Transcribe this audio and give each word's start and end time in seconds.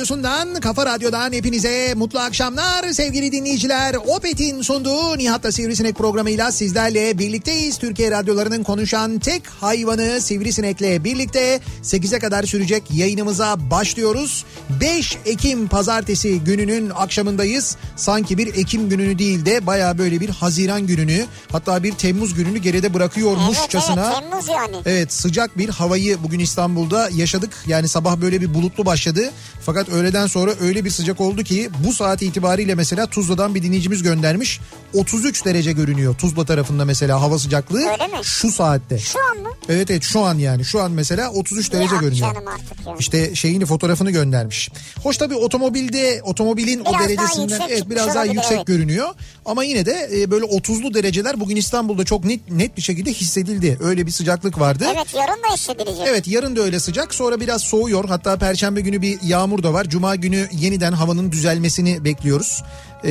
radyosundan, 0.00 0.54
kafa 0.60 0.86
radyodan 0.86 1.32
hepinize 1.32 1.94
mutlu 1.94 2.18
akşamlar 2.18 2.92
sevgili 2.92 3.32
dinleyiciler. 3.32 3.94
Opet'in 3.94 4.62
sunduğu 4.62 5.18
Nihat'la 5.18 5.52
Sivrisinek 5.52 5.96
programıyla 5.96 6.52
sizlerle 6.52 7.18
birlikteyiz. 7.18 7.78
Türkiye 7.78 8.10
radyolarının 8.10 8.62
konuşan 8.62 9.18
tek 9.18 9.46
hayvanı 9.46 10.20
Sivrisinek'le 10.20 11.04
birlikte 11.04 11.60
8'e 11.82 12.18
kadar 12.18 12.42
sürecek 12.42 12.82
yayınımıza 12.94 13.70
başlıyoruz. 13.70 14.44
5 14.80 15.18
Ekim 15.24 15.68
pazartesi 15.68 16.40
gününün 16.40 16.90
akşamındayız. 16.90 17.76
Sanki 17.96 18.38
bir 18.38 18.54
Ekim 18.54 18.88
gününü 18.88 19.18
değil 19.18 19.44
de 19.46 19.66
baya 19.66 19.98
böyle 19.98 20.20
bir 20.20 20.28
Haziran 20.28 20.86
gününü 20.86 21.26
hatta 21.52 21.82
bir 21.82 21.92
Temmuz 21.92 22.34
gününü 22.34 22.58
geride 22.58 22.94
bırakıyormuşçasına. 22.94 24.06
Evet 24.06 24.14
evet 24.14 24.30
Temmuz 24.30 24.48
yani. 24.48 24.76
Evet 24.86 25.12
sıcak 25.12 25.58
bir 25.58 25.68
havayı 25.68 26.22
bugün 26.22 26.38
İstanbul'da 26.38 27.08
yaşadık. 27.14 27.50
Yani 27.66 27.88
sabah 27.88 28.16
böyle 28.16 28.40
bir 28.40 28.54
bulutlu 28.54 28.86
başladı. 28.86 29.30
Fakat 29.62 29.88
öğleden 29.90 30.26
sonra 30.26 30.54
öyle 30.60 30.84
bir 30.84 30.90
sıcak 30.90 31.20
oldu 31.20 31.42
ki 31.42 31.70
bu 31.86 31.92
saat 31.92 32.22
itibariyle 32.22 32.74
mesela 32.74 33.06
Tuzla'dan 33.06 33.54
bir 33.54 33.62
dinleyicimiz 33.62 34.02
göndermiş. 34.02 34.60
33 34.94 35.44
derece 35.44 35.72
görünüyor 35.72 36.14
Tuzla 36.14 36.44
tarafında 36.44 36.84
mesela 36.84 37.20
hava 37.20 37.38
sıcaklığı. 37.38 37.78
Öyle 37.78 38.06
mi? 38.06 38.18
Şu 38.22 38.52
saatte. 38.52 38.98
Şu 38.98 39.18
an 39.30 39.42
mı? 39.42 39.48
Evet 39.68 39.90
evet 39.90 40.02
şu 40.02 40.20
an 40.20 40.38
yani 40.38 40.64
şu 40.64 40.80
an 40.80 40.90
mesela 40.92 41.30
33 41.30 41.72
derece 41.72 41.94
Ya 41.94 42.00
görünüyor. 42.00 42.34
canım 42.34 42.48
artık 42.48 42.86
ya. 42.86 42.94
İşte 42.98 43.34
şeyini 43.34 43.66
fotoğrafını 43.66 44.10
göndermiş. 44.10 44.70
Hoş 45.02 45.16
tabii 45.16 45.34
otomobilde 45.34 46.20
otomobilin 46.24 46.84
Biraz 46.84 46.94
o 46.94 46.98
derecesinden 47.08 47.60
evet 47.68 47.90
biraz 47.90 48.08
daha 48.08 48.16
olabilir, 48.16 48.34
yüksek 48.34 48.56
evet. 48.56 48.66
görünüyor. 48.66 49.08
Ama 49.44 49.64
yine 49.64 49.86
de 49.86 50.10
e, 50.14 50.30
böyle 50.30 50.44
30'lu 50.44 50.94
dereceler 50.94 51.40
bugün 51.40 51.56
İstanbul'da 51.56 52.04
çok 52.04 52.24
net 52.24 52.50
net 52.50 52.76
bir 52.76 52.82
şekilde 52.82 53.12
hissedildi. 53.12 53.78
Öyle 53.80 54.06
bir 54.06 54.12
sıcaklık 54.12 54.60
vardı. 54.60 54.84
Evet 54.94 55.14
yarın 55.14 55.42
da 55.42 55.54
hissedilecek. 55.54 56.06
Evet 56.06 56.28
yarın 56.28 56.56
da 56.56 56.60
öyle 56.60 56.80
sıcak 56.80 57.14
sonra 57.14 57.40
biraz 57.40 57.62
soğuyor 57.62 58.08
hatta 58.08 58.36
perşembe 58.36 58.80
günü 58.80 59.02
bir 59.02 59.18
yağmur 59.22 59.62
da 59.62 59.72
var. 59.72 59.79
Cuma 59.88 60.16
günü 60.16 60.48
yeniden 60.52 60.92
havanın 60.92 61.32
düzelmesini 61.32 62.04
bekliyoruz. 62.04 62.62
Ee, 63.04 63.10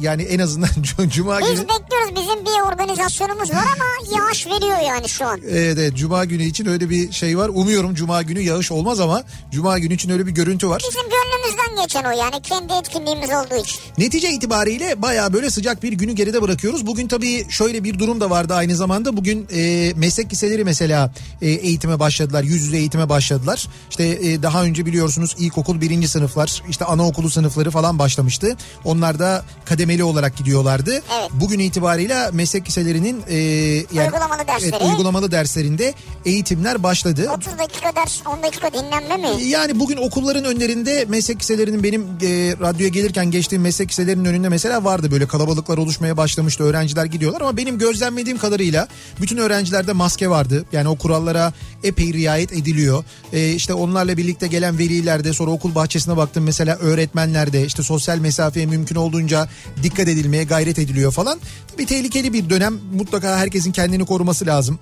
yani 0.00 0.22
en 0.22 0.38
azından 0.38 0.68
cuma 1.08 1.40
Biz 1.40 1.48
günü 1.48 1.58
bekliyoruz 1.58 2.16
bizim 2.16 2.46
bir 2.46 2.72
organizasyonumuz 2.72 3.50
var 3.50 3.64
ama 3.74 4.18
yağış 4.18 4.46
veriyor 4.46 4.78
yani 4.86 5.08
şu 5.08 5.26
an. 5.26 5.40
Evet, 5.48 5.78
evet 5.78 5.96
cuma 5.96 6.24
günü 6.24 6.42
için 6.42 6.66
öyle 6.66 6.90
bir 6.90 7.12
şey 7.12 7.38
var. 7.38 7.50
Umuyorum 7.54 7.94
cuma 7.94 8.22
günü 8.22 8.40
yağış 8.40 8.72
olmaz 8.72 9.00
ama 9.00 9.22
cuma 9.50 9.78
günü 9.78 9.94
için 9.94 10.10
öyle 10.10 10.26
bir 10.26 10.32
görüntü 10.32 10.68
var. 10.68 10.82
Bizim 10.88 11.02
gönlümüzden 11.02 11.82
geçen 11.82 12.04
o 12.04 12.10
yani 12.10 12.42
kendi 12.42 12.72
etkinliğimiz 12.72 13.30
olduğu 13.30 13.62
için. 13.62 13.80
Netice 13.98 14.30
itibariyle 14.30 15.02
baya 15.02 15.32
böyle 15.32 15.50
sıcak 15.50 15.82
bir 15.82 15.92
günü 15.92 16.12
geride 16.12 16.42
bırakıyoruz. 16.42 16.86
Bugün 16.86 17.08
tabii 17.08 17.46
şöyle 17.50 17.84
bir 17.84 17.98
durum 17.98 18.20
da 18.20 18.30
vardı 18.30 18.54
aynı 18.54 18.76
zamanda. 18.76 19.16
Bugün 19.16 19.48
e, 19.54 19.92
meslek 19.96 20.32
liseleri 20.32 20.64
mesela 20.64 21.12
e, 21.42 21.50
eğitime 21.50 21.98
başladılar. 21.98 22.42
Yüz 22.42 22.62
yüze 22.62 22.76
eğitime 22.76 23.08
başladılar. 23.08 23.68
İşte 23.90 24.04
e, 24.04 24.42
daha 24.42 24.64
önce 24.64 24.86
biliyorsunuz 24.86 25.36
ilkokul 25.38 25.80
birinci 25.80 26.08
sınıflar 26.08 26.62
işte 26.68 26.84
anaokulu 26.84 27.30
sınıfları 27.30 27.70
falan 27.70 27.98
başlamıştı. 27.98 28.56
Onlar 28.84 29.18
da 29.18 29.44
kademeli 29.64 30.04
olarak 30.04 30.36
gidiyorlardı. 30.36 30.90
Evet. 30.90 31.30
Bugün 31.32 31.58
itibariyle 31.58 32.30
meslek 32.32 32.68
liselerinin 32.68 33.22
e, 33.28 33.36
yani, 33.36 34.06
Uygulamalı 34.06 34.46
dersleri. 34.46 34.70
Evet, 34.70 34.82
uygulamalı 34.82 35.30
derslerinde 35.30 35.94
eğitimler 36.24 36.82
başladı. 36.82 37.30
30 37.36 37.58
dakika 37.58 37.96
ders 37.96 38.26
10 38.26 38.42
dakika 38.42 38.72
dinlenme 38.72 39.16
mi? 39.16 39.42
Yani 39.42 39.80
bugün 39.80 39.96
okulların 39.96 40.44
önlerinde 40.44 41.04
meslek 41.08 41.40
liselerinin 41.40 41.82
benim 41.82 42.02
e, 42.02 42.54
radyoya 42.60 42.88
gelirken 42.88 43.30
geçtiğim 43.30 43.62
meslek 43.62 43.90
liselerinin 43.90 44.24
önünde 44.24 44.48
mesela 44.48 44.84
vardı 44.84 45.10
böyle 45.10 45.26
kalabalıklar 45.26 45.78
oluşmaya 45.78 46.16
başlamıştı 46.16 46.64
öğrenciler 46.64 47.04
gidiyorlar 47.04 47.40
ama 47.40 47.56
benim 47.56 47.78
gözlemlediğim 47.78 48.38
kadarıyla 48.38 48.88
bütün 49.20 49.36
öğrencilerde 49.36 49.92
maske 49.92 50.30
vardı. 50.30 50.64
Yani 50.72 50.88
o 50.88 50.96
kurallara 50.96 51.52
epey 51.82 52.12
riayet 52.12 52.52
ediliyor. 52.52 53.04
E, 53.32 53.52
işte 53.52 53.74
onlarla 53.74 54.16
birlikte 54.16 54.46
gelen 54.46 54.78
velilerde 54.78 55.32
sonra 55.32 55.50
okul 55.50 55.74
bahçesine 55.74 56.16
baktım 56.16 56.44
mesela 56.44 56.76
öğretmenlerde 56.76 57.66
işte 57.66 57.82
sosyal 57.82 58.18
mesafeye 58.52 58.66
mümkün 58.66 58.96
olduğunca 58.96 59.48
dikkat 59.82 60.08
edilmeye 60.08 60.44
gayret 60.44 60.78
ediliyor 60.78 61.12
falan. 61.12 61.40
Bir 61.78 61.86
tehlikeli 61.86 62.32
bir 62.32 62.50
dönem 62.50 62.74
mutlaka 62.94 63.38
herkesin 63.38 63.72
kendini 63.72 64.06
koruması 64.06 64.46
lazım. 64.46 64.78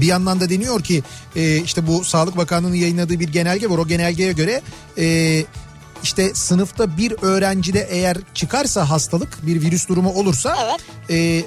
Bir 0.00 0.06
yandan 0.06 0.40
da 0.40 0.48
deniyor 0.48 0.82
ki 0.82 1.02
e, 1.36 1.56
işte 1.56 1.86
bu 1.86 2.04
Sağlık 2.04 2.36
Bakanlığı'nın 2.36 2.74
yayınladığı 2.74 3.20
bir 3.20 3.28
genelge 3.28 3.70
var. 3.70 3.78
O 3.78 3.86
genelgeye 3.86 4.32
göre 4.32 4.62
e, 4.98 5.44
işte 6.02 6.34
sınıfta 6.34 6.96
bir 6.96 7.14
öğrencide 7.22 7.88
eğer 7.90 8.16
çıkarsa 8.34 8.90
hastalık 8.90 9.46
bir 9.46 9.60
virüs 9.60 9.88
durumu 9.88 10.10
olursa 10.12 10.56
Evet. 10.64 10.80
e, 11.10 11.44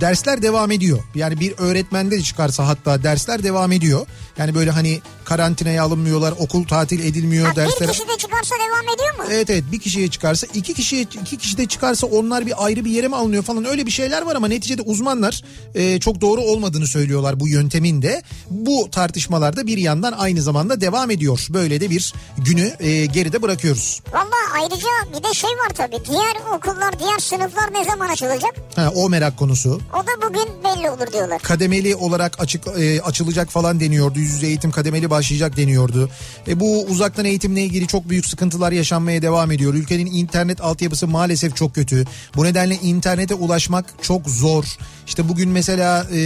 dersler 0.00 0.42
devam 0.42 0.70
ediyor. 0.70 0.98
Yani 1.14 1.40
bir 1.40 1.54
öğretmende 1.58 2.16
de 2.16 2.22
çıkarsa 2.22 2.66
hatta 2.66 3.02
dersler 3.02 3.42
devam 3.42 3.72
ediyor. 3.72 4.06
Yani 4.38 4.54
böyle 4.54 4.70
hani 4.70 5.00
karantinaya 5.26 5.82
alınmıyorlar, 5.84 6.34
okul 6.38 6.64
tatil 6.66 7.00
edilmiyor, 7.04 7.46
Ha, 7.46 7.56
dersler... 7.56 7.88
bir 7.88 7.92
kişi 7.92 8.08
de 8.08 8.16
çıkarsa 8.18 8.54
devam 8.54 8.94
ediyor 8.94 9.14
mu? 9.18 9.24
Evet 9.30 9.50
evet 9.50 9.64
bir 9.72 9.78
kişiye 9.80 10.08
çıkarsa 10.08 10.46
iki 10.54 10.74
kişiye 10.74 11.02
iki 11.02 11.36
kişi 11.36 11.56
de 11.58 11.66
çıkarsa 11.66 12.06
onlar 12.06 12.46
bir 12.46 12.64
ayrı 12.64 12.84
bir 12.84 12.90
yere 12.90 13.08
mi 13.08 13.16
alınıyor 13.16 13.42
falan 13.42 13.64
öyle 13.64 13.86
bir 13.86 13.90
şeyler 13.90 14.22
var 14.22 14.36
ama 14.36 14.48
neticede 14.48 14.82
uzmanlar 14.82 15.42
e, 15.74 16.00
çok 16.00 16.20
doğru 16.20 16.40
olmadığını 16.40 16.86
söylüyorlar 16.86 17.40
bu 17.40 17.48
yöntemin 17.48 18.02
de. 18.02 18.22
Bu 18.50 18.88
tartışmalarda 18.92 19.66
bir 19.66 19.78
yandan 19.78 20.12
aynı 20.12 20.42
zamanda 20.42 20.80
devam 20.80 21.10
ediyor. 21.10 21.46
Böyle 21.50 21.80
de 21.80 21.90
bir 21.90 22.12
günü 22.38 22.72
e, 22.80 23.06
geride 23.06 23.42
bırakıyoruz. 23.42 24.00
Valla 24.12 24.60
ayrıca 24.62 24.88
bir 25.18 25.28
de 25.28 25.34
şey 25.34 25.50
var 25.50 25.68
tabii. 25.74 25.98
Diğer 26.10 26.56
okullar, 26.56 26.98
diğer 26.98 27.18
sınıflar 27.18 27.72
ne 27.72 27.84
zaman 27.84 28.08
açılacak? 28.08 28.54
Ha, 28.76 28.92
o 28.94 29.08
merak 29.08 29.36
konusu. 29.36 29.80
O 29.94 29.98
da 29.98 30.28
bugün 30.28 30.48
belli 30.64 30.90
olur 30.90 31.12
diyorlar. 31.12 31.42
Kademeli 31.42 31.96
olarak 31.96 32.40
açık 32.40 32.66
e, 32.78 33.02
açılacak 33.02 33.48
falan 33.50 33.80
deniyordu. 33.80 34.18
Yüz 34.18 34.30
yüze 34.32 34.46
eğitim 34.46 34.70
kademeli 34.70 35.10
başlayacak 35.16 35.56
deniyordu. 35.56 36.10
E, 36.48 36.60
bu 36.60 36.84
uzaktan 36.84 37.24
eğitimle 37.24 37.62
ilgili 37.64 37.86
çok 37.86 38.08
büyük 38.08 38.26
sıkıntılar 38.26 38.72
yaşanmaya 38.72 39.22
devam 39.22 39.50
ediyor. 39.52 39.74
Ülkenin 39.74 40.06
internet 40.06 40.60
altyapısı 40.60 41.06
maalesef 41.06 41.56
çok 41.56 41.74
kötü. 41.74 42.04
Bu 42.36 42.44
nedenle 42.44 42.74
internete 42.74 43.34
ulaşmak 43.34 43.94
çok 44.02 44.28
zor. 44.28 44.64
İşte 45.06 45.28
bugün 45.28 45.48
mesela 45.48 46.06
e, 46.12 46.18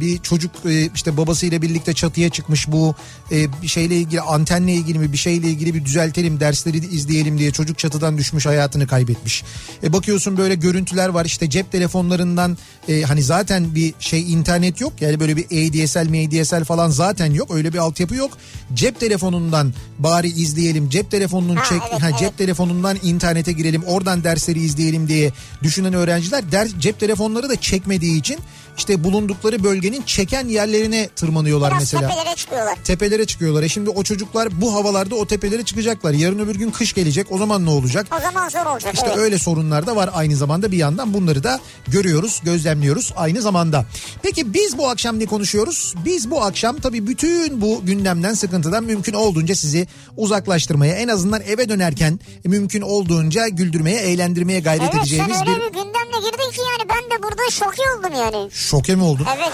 bir 0.00 0.18
çocuk 0.18 0.50
e, 0.66 0.90
işte 0.94 1.16
babasıyla 1.16 1.62
birlikte 1.62 1.92
çatıya 1.92 2.28
çıkmış 2.28 2.72
bu 2.72 2.94
e, 3.32 3.62
bir 3.62 3.68
şeyle 3.68 3.96
ilgili 3.96 4.20
antenle 4.20 4.72
ilgili 4.72 4.98
mi 4.98 5.12
bir 5.12 5.16
şeyle 5.16 5.48
ilgili 5.48 5.74
bir 5.74 5.84
düzeltelim 5.84 6.40
dersleri 6.40 6.76
izleyelim 6.76 7.38
diye 7.38 7.50
çocuk 7.50 7.78
çatıdan 7.78 8.18
düşmüş 8.18 8.46
hayatını 8.46 8.86
kaybetmiş. 8.86 9.44
E, 9.82 9.92
bakıyorsun 9.92 10.36
böyle 10.36 10.54
görüntüler 10.54 11.08
var 11.08 11.24
işte 11.24 11.50
cep 11.50 11.72
telefonlarından 11.72 12.58
e, 12.88 13.02
hani 13.02 13.22
zaten 13.22 13.74
bir 13.74 13.94
şey 13.98 14.32
internet 14.32 14.80
yok 14.80 14.92
yani 15.00 15.20
böyle 15.20 15.36
bir 15.36 15.44
ADSL 15.44 16.08
MDSL 16.08 16.64
falan 16.64 16.90
zaten 16.90 17.32
yok 17.32 17.54
öyle 17.54 17.72
bir 17.72 17.78
altyapı 17.78 18.14
yok. 18.14 18.30
Cep 18.74 19.00
telefonundan 19.00 19.74
bari 19.98 20.28
izleyelim 20.28 20.88
cep 20.88 21.10
telefonunun 21.10 21.56
Ha, 21.56 21.64
çek 21.64 21.80
evet, 21.90 22.02
ha, 22.02 22.08
evet. 22.08 22.18
cep 22.18 22.38
telefonundan 22.38 22.96
internete 23.02 23.52
girelim 23.52 23.82
oradan 23.84 24.24
dersleri 24.24 24.60
izleyelim 24.60 25.08
diye 25.08 25.32
düşünen 25.62 25.92
öğrenciler 25.92 26.52
ders 26.52 26.70
cep 26.78 27.00
telefonları 27.00 27.48
da 27.48 27.56
çekmediği 27.84 28.18
için 28.18 28.38
işte 28.76 29.04
bulundukları 29.04 29.64
bölgenin 29.64 30.02
çeken 30.02 30.48
yerlerine 30.48 31.08
tırmanıyorlar 31.08 31.70
Biraz 31.70 31.82
mesela 31.82 32.08
tepelere 32.08 32.36
çıkıyorlar. 32.36 32.78
tepelere 32.84 33.26
çıkıyorlar. 33.26 33.62
E 33.62 33.68
şimdi 33.68 33.90
o 33.90 34.02
çocuklar 34.02 34.60
bu 34.60 34.74
havalarda 34.74 35.14
o 35.14 35.26
tepelere 35.26 35.64
çıkacaklar. 35.64 36.12
Yarın 36.12 36.38
öbür 36.38 36.54
gün 36.54 36.70
kış 36.70 36.92
gelecek. 36.92 37.26
O 37.32 37.38
zaman 37.38 37.66
ne 37.66 37.70
olacak? 37.70 38.06
O 38.18 38.20
zaman 38.20 38.48
zor 38.48 38.66
olacak. 38.66 38.94
İşte 38.94 39.06
evet. 39.08 39.18
öyle 39.18 39.38
sorunlar 39.38 39.86
da 39.86 39.96
var 39.96 40.10
aynı 40.12 40.36
zamanda 40.36 40.72
bir 40.72 40.76
yandan 40.76 41.14
bunları 41.14 41.44
da 41.44 41.60
görüyoruz, 41.88 42.40
gözlemliyoruz 42.44 43.12
aynı 43.16 43.42
zamanda. 43.42 43.84
Peki 44.22 44.54
biz 44.54 44.78
bu 44.78 44.88
akşam 44.88 45.20
ne 45.20 45.26
konuşuyoruz? 45.26 45.94
Biz 46.04 46.30
bu 46.30 46.42
akşam 46.42 46.76
tabii 46.76 47.06
bütün 47.06 47.60
bu 47.60 47.80
gündemden 47.84 48.34
sıkıntıdan 48.34 48.84
mümkün 48.84 49.12
olduğunca 49.12 49.54
sizi 49.54 49.86
uzaklaştırmaya 50.16 50.94
en 50.94 51.08
azından 51.08 51.42
eve 51.42 51.68
dönerken 51.68 52.20
mümkün 52.44 52.80
olduğunca 52.80 53.48
güldürmeye, 53.48 54.00
eğlendirmeye 54.00 54.60
gayret 54.60 54.82
Evet 54.82 54.92
sen 54.92 55.00
edeceğimiz 55.00 55.40
öyle 55.40 55.50
bir 55.50 55.60
bir 55.60 55.72
gündemle 55.72 56.18
girdin 56.24 56.50
ki 56.50 56.60
yani 56.60 56.88
ben 56.88 57.18
de 57.18 57.22
burada 57.22 57.50
şoke 57.50 57.82
oldum 57.98 58.12
yani. 58.18 58.50
Şoke 58.64 58.94
mi 58.94 59.02
oldun? 59.02 59.26
Evet. 59.36 59.52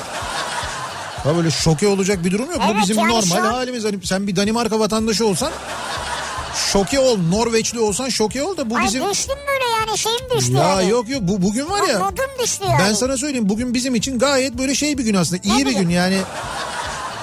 Ya 1.26 1.36
böyle 1.36 1.50
şoke 1.50 1.88
olacak 1.88 2.24
bir 2.24 2.30
durum 2.30 2.50
yok. 2.50 2.60
bu 2.60 2.64
Evet, 2.72 2.82
bizim 2.82 2.98
yani 2.98 3.08
normal 3.08 3.36
an- 3.36 3.52
halimiz. 3.52 3.84
Hani 3.84 4.06
sen 4.06 4.26
bir 4.26 4.36
Danimarka 4.36 4.78
vatandaşı 4.80 5.26
olsan 5.26 5.52
şoke 6.72 7.00
ol. 7.00 7.18
Norveçli 7.30 7.80
olsan 7.80 8.08
şoke 8.08 8.42
ol 8.42 8.56
da 8.56 8.70
bu 8.70 8.76
Ay 8.76 8.84
bizim... 8.84 9.10
düştüm 9.10 9.36
böyle 9.48 9.64
yani 9.80 9.98
şeyim 9.98 10.20
düştü 10.38 10.52
Ya 10.52 10.64
yani. 10.68 10.88
yok 10.90 11.08
yok 11.08 11.20
bu 11.22 11.42
bugün 11.42 11.70
var 11.70 11.88
ya. 11.88 11.98
Modum 11.98 12.24
düştü 12.42 12.64
yani. 12.68 12.78
Ben 12.88 12.92
sana 12.92 13.16
söyleyeyim 13.16 13.48
bugün 13.48 13.74
bizim 13.74 13.94
için 13.94 14.18
gayet 14.18 14.58
böyle 14.58 14.74
şey 14.74 14.98
bir 14.98 15.04
gün 15.04 15.14
aslında. 15.14 15.42
iyi 15.44 15.58
Ne 15.58 15.66
bir 15.66 15.72
gün? 15.72 15.80
gün 15.80 15.88
yani. 15.88 16.18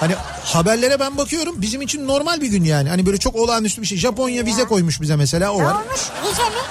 Hani 0.00 0.14
haberlere 0.44 1.00
ben 1.00 1.16
bakıyorum 1.16 1.54
bizim 1.62 1.82
için 1.82 2.06
normal 2.08 2.40
bir 2.40 2.46
gün 2.48 2.64
yani. 2.64 2.88
Hani 2.88 3.06
böyle 3.06 3.18
çok 3.18 3.36
olağanüstü 3.36 3.82
bir 3.82 3.86
şey. 3.86 3.98
Japonya 3.98 4.44
vize 4.46 4.64
koymuş 4.64 5.00
bize 5.00 5.16
mesela 5.16 5.52
o 5.52 5.60
Ne 5.60 5.64
var. 5.64 5.74
olmuş? 5.74 6.00
Vize 6.24 6.42
mi? 6.42 6.62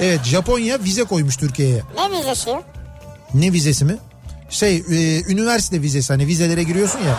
Evet 0.00 0.24
Japonya 0.24 0.78
vize 0.84 1.04
koymuş 1.04 1.36
Türkiye'ye. 1.36 1.82
Ne 1.96 2.18
vizesi? 2.18 2.50
Ne 3.34 3.52
vizesi 3.52 3.84
mi? 3.84 3.96
Şey 4.50 4.76
e, 4.76 5.22
üniversite 5.32 5.82
vizesi 5.82 6.12
hani 6.12 6.26
vizelere 6.26 6.62
giriyorsun 6.62 6.98
ya. 6.98 7.18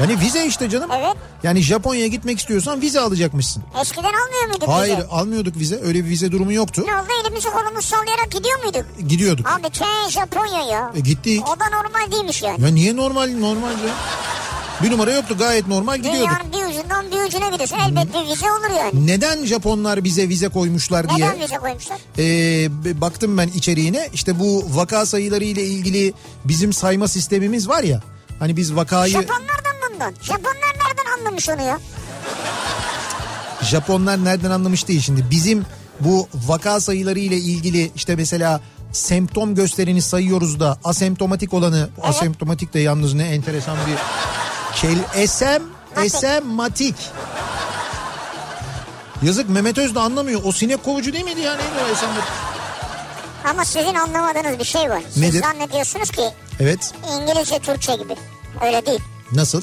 Yani 0.00 0.20
vize 0.20 0.46
işte 0.46 0.70
canım. 0.70 0.90
Evet. 0.98 1.16
Yani 1.42 1.60
Japonya'ya 1.60 2.06
gitmek 2.06 2.38
istiyorsan 2.38 2.80
vize 2.80 3.00
alacakmışsın. 3.00 3.62
Eskiden 3.82 4.02
almıyor 4.02 4.46
muyduk 4.48 4.68
Hayır 4.68 4.96
vize? 4.96 5.08
almıyorduk 5.08 5.56
vize. 5.56 5.80
Öyle 5.84 6.04
bir 6.04 6.10
vize 6.10 6.32
durumu 6.32 6.52
yoktu. 6.52 6.82
Ne 6.86 6.96
oldu 6.96 7.06
elimizi 7.24 7.48
kolumuzu 7.50 7.86
sallayarak 7.88 8.30
gidiyor 8.30 8.64
muyduk? 8.64 8.84
Gidiyorduk. 9.08 9.48
Abi 9.48 9.70
te 9.70 9.84
Japonya 10.10 10.62
ya. 10.62 10.92
E, 10.94 11.00
gittik. 11.00 11.42
O 11.48 11.60
da 11.60 11.64
normal 11.68 12.12
değilmiş 12.12 12.42
yani. 12.42 12.62
Ya 12.62 12.68
niye 12.68 12.96
normal 12.96 13.30
normal 13.38 13.70
ya? 13.70 13.94
Bir 14.82 14.90
numara 14.90 15.12
yoktu 15.12 15.36
gayet 15.38 15.66
normal 15.68 15.96
gidiyorduk. 15.96 16.20
Dünyanın 16.52 16.52
bir 16.52 16.78
ucundan 16.78 17.06
bir 17.10 17.28
ucuna 17.28 17.48
gidiyorsun. 17.50 17.76
Elbet 17.78 18.14
bir 18.14 18.30
vize 18.32 18.46
olur 18.52 18.76
yani. 18.78 19.06
Neden 19.06 19.44
Japonlar 19.46 20.04
bize 20.04 20.28
vize 20.28 20.48
koymuşlar 20.48 21.08
diye 21.08 21.28
Neden 21.28 21.40
vize 21.40 21.56
koymuşlar? 21.56 21.98
e, 22.18 23.00
baktım 23.00 23.38
ben 23.38 23.48
içeriğine. 23.48 24.08
İşte 24.12 24.38
bu 24.38 24.64
vaka 24.70 25.06
sayıları 25.06 25.44
ile 25.44 25.64
ilgili 25.64 26.12
bizim 26.44 26.72
sayma 26.72 27.08
sistemimiz 27.08 27.68
var 27.68 27.82
ya. 27.82 28.02
Hani 28.38 28.56
biz 28.56 28.76
vakayı 28.76 29.12
Japonlardan 29.12 29.71
bundan. 29.94 30.14
Japonlar 30.22 30.52
nereden 30.86 31.18
anlamış 31.20 31.48
onu 31.48 31.62
ya? 31.62 31.78
Japonlar 33.62 34.24
nereden 34.24 34.50
anlamış 34.50 34.88
değil 34.88 35.00
şimdi. 35.00 35.30
Bizim 35.30 35.66
bu 36.00 36.28
vaka 36.34 36.80
sayıları 36.80 37.18
ile 37.18 37.36
ilgili 37.36 37.90
işte 37.96 38.16
mesela 38.16 38.60
semptom 38.92 39.54
göstereni 39.54 40.02
sayıyoruz 40.02 40.60
da 40.60 40.78
asemptomatik 40.84 41.54
olanı 41.54 41.88
asemptomatik 42.02 42.74
de 42.74 42.78
yalnız 42.80 43.14
ne 43.14 43.24
enteresan 43.28 43.76
bir 43.86 43.96
kel 44.80 44.98
esem 45.22 45.62
Matik. 45.96 46.04
esematik. 46.14 46.94
Yazık 49.22 49.48
Mehmet 49.48 49.78
Öz 49.78 49.94
de 49.94 50.00
anlamıyor. 50.00 50.40
O 50.44 50.52
sinek 50.52 50.84
kovucu 50.84 51.12
değil 51.12 51.24
miydi 51.24 51.40
ya? 51.40 51.52
Neydi 51.54 51.68
o 51.88 51.92
esematik? 51.92 52.24
Ama 53.50 53.64
sizin 53.64 53.94
anlamadığınız 53.94 54.58
bir 54.58 54.64
şey 54.64 54.90
var. 54.90 55.02
Siz 55.10 55.22
Nedir? 55.22 55.40
zannediyorsunuz 55.40 56.10
ki 56.10 56.22
Evet. 56.60 56.92
İngilizce 57.20 57.58
Türkçe 57.58 57.94
gibi. 57.94 58.16
Öyle 58.64 58.86
değil. 58.86 59.00
Nasıl? 59.32 59.62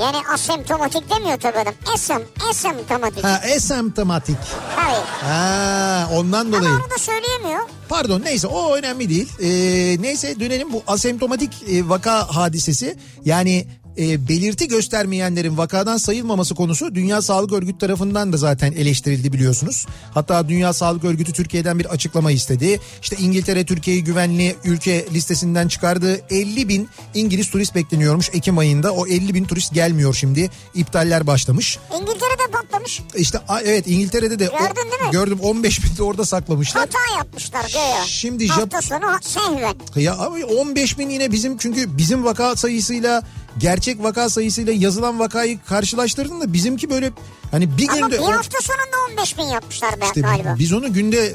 Yani 0.00 0.16
asemptomatik 0.34 1.10
demiyor 1.10 1.38
tabii 1.40 1.58
adam. 1.58 1.74
Esem, 1.94 2.22
esemptomatik. 2.50 3.24
Ha 3.24 3.40
esemptomatik. 3.44 4.36
Tabii. 4.76 5.28
Ha 5.30 6.08
ondan 6.12 6.52
dolayı. 6.52 6.68
Ama 6.68 6.76
onu 6.84 6.90
da 6.90 6.98
söyleyemiyor. 6.98 7.60
Pardon 7.88 8.20
neyse 8.24 8.46
o 8.46 8.76
önemli 8.76 9.08
değil. 9.08 9.28
Ee, 9.40 10.02
neyse 10.02 10.40
dönelim 10.40 10.72
bu 10.72 10.82
asemptomatik 10.86 11.68
e, 11.68 11.88
vaka 11.88 12.36
hadisesi 12.36 12.96
yani 13.24 13.66
e, 13.98 14.28
belirti 14.28 14.68
göstermeyenlerin 14.68 15.58
vakadan 15.58 15.96
sayılmaması 15.96 16.54
konusu 16.54 16.94
Dünya 16.94 17.22
Sağlık 17.22 17.52
Örgütü 17.52 17.78
tarafından 17.78 18.32
da 18.32 18.36
zaten 18.36 18.72
eleştirildi 18.72 19.32
biliyorsunuz. 19.32 19.86
Hatta 20.14 20.48
Dünya 20.48 20.72
Sağlık 20.72 21.04
Örgütü 21.04 21.32
Türkiye'den 21.32 21.78
bir 21.78 21.84
açıklama 21.86 22.30
istedi. 22.32 22.80
İşte 23.02 23.16
İngiltere 23.16 23.64
Türkiye'yi 23.64 24.04
güvenli 24.04 24.56
ülke 24.64 25.06
listesinden 25.14 25.68
çıkardı. 25.68 26.20
50 26.30 26.68
bin 26.68 26.88
İngiliz 27.14 27.50
turist 27.50 27.74
bekleniyormuş 27.74 28.30
Ekim 28.32 28.58
ayında. 28.58 28.92
O 28.92 29.06
50 29.06 29.34
bin 29.34 29.44
turist 29.44 29.74
gelmiyor 29.74 30.14
şimdi. 30.14 30.50
İptaller 30.74 31.26
başlamış. 31.26 31.78
İngiltere'de 31.94 32.50
patlamış. 32.52 33.02
İşte 33.16 33.38
evet 33.64 33.86
İngiltere'de 33.86 34.38
de 34.38 34.44
Gördün 34.44 34.90
değil 34.90 35.02
mi? 35.02 35.10
gördüm 35.12 35.38
15 35.42 35.84
bin 35.84 35.96
de 35.96 36.02
orada 36.02 36.24
saklamışlar. 36.24 36.80
Hata 36.86 37.16
yapmışlar 37.16 37.66
göya. 37.72 38.04
Şimdi 38.06 38.48
Hafta 38.48 38.78
Jap- 38.78 38.82
sonu 38.82 39.18
sehven. 39.22 40.02
Ya 40.02 40.18
abi 40.18 40.44
15 40.44 40.98
bin 40.98 41.10
yine 41.10 41.32
bizim 41.32 41.58
çünkü 41.58 41.96
bizim 41.98 42.24
vaka 42.24 42.56
sayısıyla 42.56 43.22
gerçek 43.58 44.02
vaka 44.02 44.30
sayısıyla 44.30 44.72
yazılan 44.72 45.18
vakayı 45.18 45.58
karşılaştırdın 45.62 46.40
da 46.40 46.52
bizimki 46.52 46.90
böyle 46.90 47.10
hani 47.50 47.78
bir 47.78 47.88
Ama 47.88 47.98
günde 48.08 48.18
bir 48.18 48.32
hafta 48.32 48.58
sonunda 48.62 49.20
15 49.20 49.38
bin 49.38 49.42
yapmışlar 49.44 50.00
be 50.00 50.04
işte 50.04 50.20
galiba. 50.20 50.56
biz 50.58 50.72
onu 50.72 50.92
günde 50.92 51.32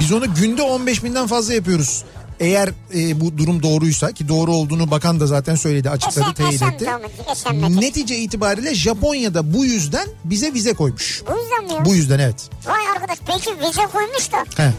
biz 0.00 0.12
onu 0.12 0.34
günde 0.34 0.62
15 0.62 1.04
binden 1.04 1.26
fazla 1.26 1.54
yapıyoruz. 1.54 2.04
Eğer 2.40 2.68
e, 2.94 3.20
bu 3.20 3.38
durum 3.38 3.62
doğruysa 3.62 4.12
ki 4.12 4.28
doğru 4.28 4.52
olduğunu 4.54 4.90
bakan 4.90 5.20
da 5.20 5.26
zaten 5.26 5.54
söyledi 5.54 5.90
açıkladı 5.90 6.20
Esem, 6.20 6.34
teyit 6.34 6.62
etti. 6.62 6.90
esemptomatik. 7.32 7.80
Netice 7.80 8.16
itibariyle 8.18 8.74
Japonya'da 8.74 9.54
bu 9.54 9.64
yüzden 9.64 10.08
bize 10.24 10.54
vize 10.54 10.72
koymuş. 10.74 11.22
Bu 11.30 11.38
yüzden 11.40 11.64
mi 11.64 11.72
ya? 11.72 11.84
Bu 11.84 11.94
yüzden 11.94 12.18
evet. 12.18 12.50
Vay 12.66 12.88
arkadaş 12.96 13.18
peki 13.26 13.50
vize 13.58 13.82
koymuş 13.92 14.32
da 14.32 14.62
He. 14.64 14.72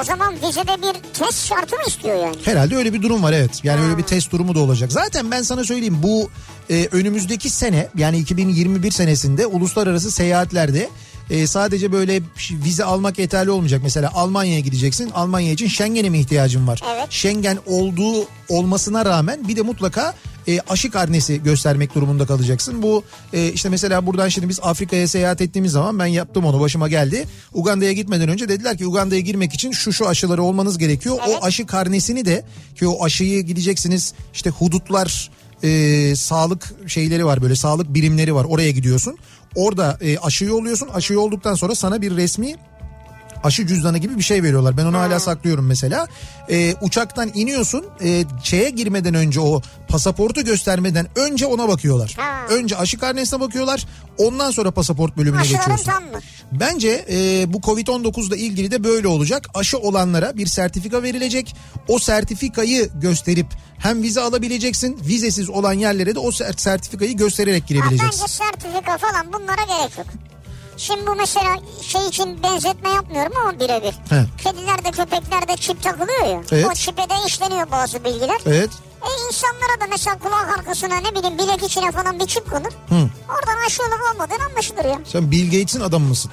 O 0.00 0.04
zaman 0.04 0.34
vizede 0.34 0.82
bir 0.82 1.12
test 1.12 1.48
şartı 1.48 1.76
mı 1.76 1.82
istiyor 1.86 2.16
yani? 2.16 2.36
Herhalde 2.44 2.76
öyle 2.76 2.92
bir 2.92 3.02
durum 3.02 3.22
var 3.22 3.32
evet. 3.32 3.64
Yani 3.64 3.84
öyle 3.84 3.98
bir 3.98 4.02
test 4.02 4.32
durumu 4.32 4.54
da 4.54 4.60
olacak. 4.60 4.92
Zaten 4.92 5.30
ben 5.30 5.42
sana 5.42 5.64
söyleyeyim 5.64 5.98
bu 6.02 6.30
e, 6.70 6.88
önümüzdeki 6.92 7.50
sene 7.50 7.88
yani 7.96 8.18
2021 8.18 8.90
senesinde 8.90 9.46
uluslararası 9.46 10.10
seyahatlerde 10.10 10.88
e, 11.30 11.46
sadece 11.46 11.92
böyle 11.92 12.22
vize 12.50 12.84
almak 12.84 13.18
yeterli 13.18 13.50
olmayacak. 13.50 13.80
Mesela 13.84 14.10
Almanya'ya 14.14 14.60
gideceksin. 14.60 15.10
Almanya 15.10 15.52
için 15.52 15.68
Schengen'e 15.68 16.10
mi 16.10 16.18
ihtiyacın 16.18 16.66
var? 16.66 16.80
Evet. 16.94 17.06
Schengen 17.10 17.58
olduğu 17.66 18.26
olmasına 18.48 19.04
rağmen 19.04 19.48
bir 19.48 19.56
de 19.56 19.62
mutlaka 19.62 20.14
e, 20.48 20.60
aşı 20.60 20.90
karnesi 20.90 21.42
göstermek 21.42 21.94
durumunda 21.94 22.26
kalacaksın. 22.26 22.82
Bu 22.82 23.04
e, 23.32 23.48
işte 23.48 23.68
mesela 23.68 24.06
buradan 24.06 24.28
şimdi 24.28 24.48
biz 24.48 24.60
Afrika'ya 24.62 25.08
seyahat 25.08 25.40
ettiğimiz 25.40 25.72
zaman 25.72 25.98
ben 25.98 26.06
yaptım 26.06 26.44
onu 26.44 26.60
başıma 26.60 26.88
geldi. 26.88 27.26
Uganda'ya 27.52 27.92
gitmeden 27.92 28.28
önce 28.28 28.48
dediler 28.48 28.78
ki 28.78 28.86
Uganda'ya 28.86 29.20
girmek 29.20 29.54
için 29.54 29.72
şu 29.72 29.92
şu 29.92 30.08
aşıları 30.08 30.42
olmanız 30.42 30.78
gerekiyor. 30.78 31.18
Evet. 31.26 31.38
O 31.42 31.44
aşı 31.44 31.66
karnesini 31.66 32.24
de 32.24 32.44
ki 32.78 32.86
o 32.86 33.04
aşıyı 33.04 33.42
gideceksiniz 33.42 34.14
işte 34.32 34.50
hudutlar 34.50 35.30
e, 35.62 36.16
sağlık 36.16 36.74
şeyleri 36.86 37.26
var 37.26 37.42
böyle 37.42 37.56
sağlık 37.56 37.94
birimleri 37.94 38.34
var 38.34 38.44
oraya 38.44 38.70
gidiyorsun. 38.70 39.18
Orada 39.54 39.98
e, 40.00 40.18
aşıyı 40.18 40.54
oluyorsun. 40.54 40.88
Aşıyı 40.88 41.20
olduktan 41.20 41.54
sonra 41.54 41.74
sana 41.74 42.02
bir 42.02 42.16
resmi 42.16 42.56
Aşı 43.44 43.66
cüzdanı 43.66 43.98
gibi 43.98 44.18
bir 44.18 44.22
şey 44.22 44.42
veriyorlar. 44.42 44.76
Ben 44.76 44.84
onu 44.84 44.98
hala 44.98 45.20
saklıyorum 45.20 45.66
mesela. 45.66 46.06
Ee, 46.50 46.74
uçaktan 46.80 47.30
iniyorsun. 47.34 47.84
E, 48.04 48.24
şeye 48.42 48.70
girmeden 48.70 49.14
önce 49.14 49.40
o 49.40 49.62
pasaportu 49.88 50.44
göstermeden 50.44 51.06
önce 51.16 51.46
ona 51.46 51.68
bakıyorlar. 51.68 52.14
Ha. 52.18 52.46
Önce 52.54 52.76
aşı 52.76 52.98
karnesine 52.98 53.40
bakıyorlar. 53.40 53.86
Ondan 54.18 54.50
sonra 54.50 54.70
pasaport 54.70 55.16
bölümüne 55.16 55.40
Aşıların 55.40 55.60
geçiyorsun. 55.76 55.84
tam 55.92 56.02
mı? 56.04 56.18
Bence 56.52 57.04
e, 57.10 57.44
bu 57.52 57.58
Covid-19 57.58 58.28
ile 58.28 58.36
ilgili 58.36 58.70
de 58.70 58.84
böyle 58.84 59.08
olacak. 59.08 59.46
Aşı 59.54 59.78
olanlara 59.78 60.36
bir 60.36 60.46
sertifika 60.46 61.02
verilecek. 61.02 61.56
O 61.88 61.98
sertifikayı 61.98 62.90
gösterip 63.00 63.46
hem 63.78 64.02
vize 64.02 64.20
alabileceksin. 64.20 64.98
Vizesiz 65.06 65.48
olan 65.50 65.72
yerlere 65.72 66.14
de 66.14 66.18
o 66.18 66.28
ser- 66.30 66.60
sertifikayı 66.60 67.16
göstererek 67.16 67.66
girebileceksin. 67.66 68.20
bence 68.22 68.32
sertifika 68.32 68.98
falan 68.98 69.32
bunlara 69.32 69.62
gerek 69.78 69.98
yok. 69.98 70.06
Şimdi 70.82 71.06
bu 71.06 71.14
mesela 71.14 71.56
şey 71.82 72.08
için 72.08 72.42
benzetme 72.42 72.90
yapmıyorum 72.90 73.32
ama 73.42 73.60
birebir. 73.60 73.94
Kedilerde 74.44 74.90
köpeklerde 74.90 75.56
çip 75.56 75.82
takılıyor 75.82 76.26
ya. 76.26 76.40
Evet. 76.52 76.66
O 76.70 76.74
çipe 76.74 77.02
de 77.02 77.14
işleniyor 77.26 77.70
bazı 77.70 78.04
bilgiler. 78.04 78.40
Evet. 78.46 78.70
E 79.02 79.08
insanlara 79.26 79.80
da 79.80 79.86
mesela 79.90 80.18
kulak 80.18 80.58
arkasına 80.58 80.96
ne 80.96 81.14
bileyim 81.14 81.38
bilek 81.38 81.62
içine 81.62 81.92
falan 81.92 82.20
bir 82.20 82.26
çip 82.26 82.50
konur. 82.50 82.72
Hı. 82.88 83.08
Oradan 83.28 83.66
aşı 83.66 83.82
olup 83.82 84.00
olmadığını 84.14 84.44
anlaşılır 84.50 84.84
ya. 84.84 84.98
Sen 85.04 85.30
Bill 85.30 85.44
Gates'in 85.44 85.80
adamı 85.80 86.06
mısın? 86.08 86.30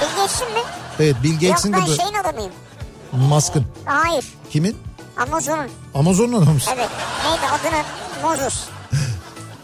Bilgi 0.00 0.16
geçsin 0.22 0.46
mi? 0.52 0.60
Evet 1.00 1.16
Bill 1.22 1.32
Yok 1.32 1.40
Gates'in 1.40 1.72
de 1.72 1.76
ben 1.76 1.86
bu- 1.86 1.96
şeyin 1.96 2.14
adamıyım. 2.14 2.52
Musk'ın. 3.12 3.66
Hayır. 3.84 4.24
Kimin? 4.50 4.76
Amazon'un. 5.16 5.70
Amazon'un 5.94 6.32
adamı 6.32 6.52
mısın? 6.54 6.72
Evet. 6.76 6.88
Neydi 7.24 7.46
adını? 7.52 7.82
Mozos. 8.22 8.54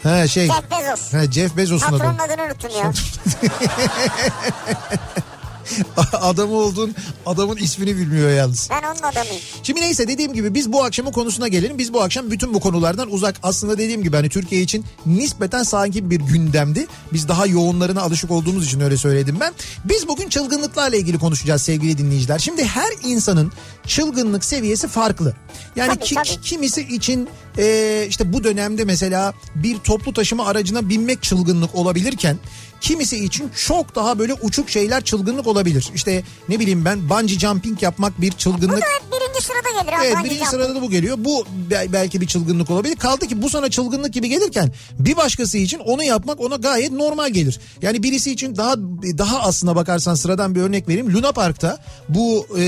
He 0.03 0.27
şey. 0.27 0.47
Jeff 0.47 0.71
Bezos. 0.71 1.13
He, 1.13 1.31
Jeff 1.31 1.57
Bezos'un 1.57 1.87
adamı. 1.87 1.99
Patronun 1.99 2.19
adını 2.19 2.43
unuttum 2.45 2.69
ya. 2.79 2.91
adamı 6.13 6.53
olduğun 6.53 6.95
adamın 7.25 7.55
ismini 7.57 7.97
bilmiyor 7.97 8.29
yalnız. 8.29 8.67
Ben 8.71 8.87
onun 8.87 9.11
adamıyım. 9.11 9.41
Şimdi 9.63 9.81
neyse 9.81 10.07
dediğim 10.07 10.33
gibi 10.33 10.53
biz 10.53 10.71
bu 10.73 10.83
akşamın 10.83 11.11
konusuna 11.11 11.47
gelelim. 11.47 11.77
Biz 11.77 11.93
bu 11.93 12.01
akşam 12.01 12.31
bütün 12.31 12.53
bu 12.53 12.59
konulardan 12.59 13.11
uzak. 13.11 13.35
Aslında 13.43 13.77
dediğim 13.77 14.03
gibi 14.03 14.15
hani 14.15 14.29
Türkiye 14.29 14.61
için 14.61 14.85
nispeten 15.05 15.63
sakin 15.63 16.09
bir 16.09 16.19
gündemdi. 16.19 16.87
Biz 17.13 17.27
daha 17.27 17.45
yoğunlarına 17.45 18.01
alışık 18.01 18.31
olduğumuz 18.31 18.65
için 18.65 18.79
öyle 18.79 18.97
söyledim 18.97 19.37
ben. 19.39 19.53
Biz 19.85 20.07
bugün 20.07 20.29
çılgınlıklarla 20.29 20.97
ilgili 20.97 21.19
konuşacağız 21.19 21.61
sevgili 21.61 21.97
dinleyiciler. 21.97 22.39
Şimdi 22.39 22.63
her 22.65 22.89
insanın 23.03 23.51
çılgınlık 23.87 24.45
seviyesi 24.45 24.87
farklı. 24.87 25.33
Yani 25.75 25.95
Tabii, 25.95 26.05
ki- 26.05 26.15
tabii. 26.15 26.41
kimisi 26.41 26.81
için 26.81 27.29
e, 27.57 28.05
işte 28.09 28.33
bu 28.33 28.43
dönemde 28.43 28.85
mesela 28.85 29.33
bir 29.55 29.77
toplu 29.77 30.13
taşıma 30.13 30.45
aracına 30.45 30.89
binmek 30.89 31.23
çılgınlık 31.23 31.75
olabilirken 31.75 32.37
kimisi 32.81 33.25
için 33.25 33.51
çok 33.65 33.95
daha 33.95 34.19
böyle 34.19 34.33
uçuk 34.33 34.69
şeyler 34.69 35.03
çılgınlık 35.03 35.47
olabilir. 35.47 35.89
İşte 35.95 36.23
ne 36.49 36.59
bileyim 36.59 36.85
ben 36.85 37.09
bungee 37.09 37.39
jumping 37.39 37.83
yapmak 37.83 38.21
bir 38.21 38.31
Bu 38.31 38.37
çılgınlık. 38.37 38.71
da 38.81 38.85
hep 38.85 39.11
birinci 39.11 39.45
sırada 39.45 39.81
gelir. 39.81 39.93
Evet 40.05 40.25
birinci 40.25 40.45
sırada 40.49 40.75
da 40.75 40.81
bu 40.81 40.89
geliyor. 40.89 41.17
Bu 41.19 41.45
be- 41.71 41.87
belki 41.93 42.21
bir 42.21 42.27
çılgınlık 42.27 42.69
olabilir. 42.69 42.95
Kaldı 42.95 43.27
ki 43.27 43.41
bu 43.41 43.49
sana 43.49 43.69
çılgınlık 43.69 44.13
gibi 44.13 44.29
gelirken 44.29 44.71
bir 44.99 45.17
başkası 45.17 45.57
için 45.57 45.79
onu 45.79 46.03
yapmak 46.03 46.39
ona 46.41 46.55
gayet 46.55 46.91
normal 46.91 47.29
gelir. 47.29 47.59
Yani 47.81 48.03
birisi 48.03 48.31
için 48.31 48.55
daha 48.55 48.75
daha 49.17 49.39
aslına 49.39 49.75
bakarsan 49.75 50.15
sıradan 50.15 50.55
bir 50.55 50.61
örnek 50.61 50.87
vereyim. 50.87 51.13
Luna 51.13 51.31
Park'ta 51.31 51.77
bu 52.09 52.47
e, 52.59 52.63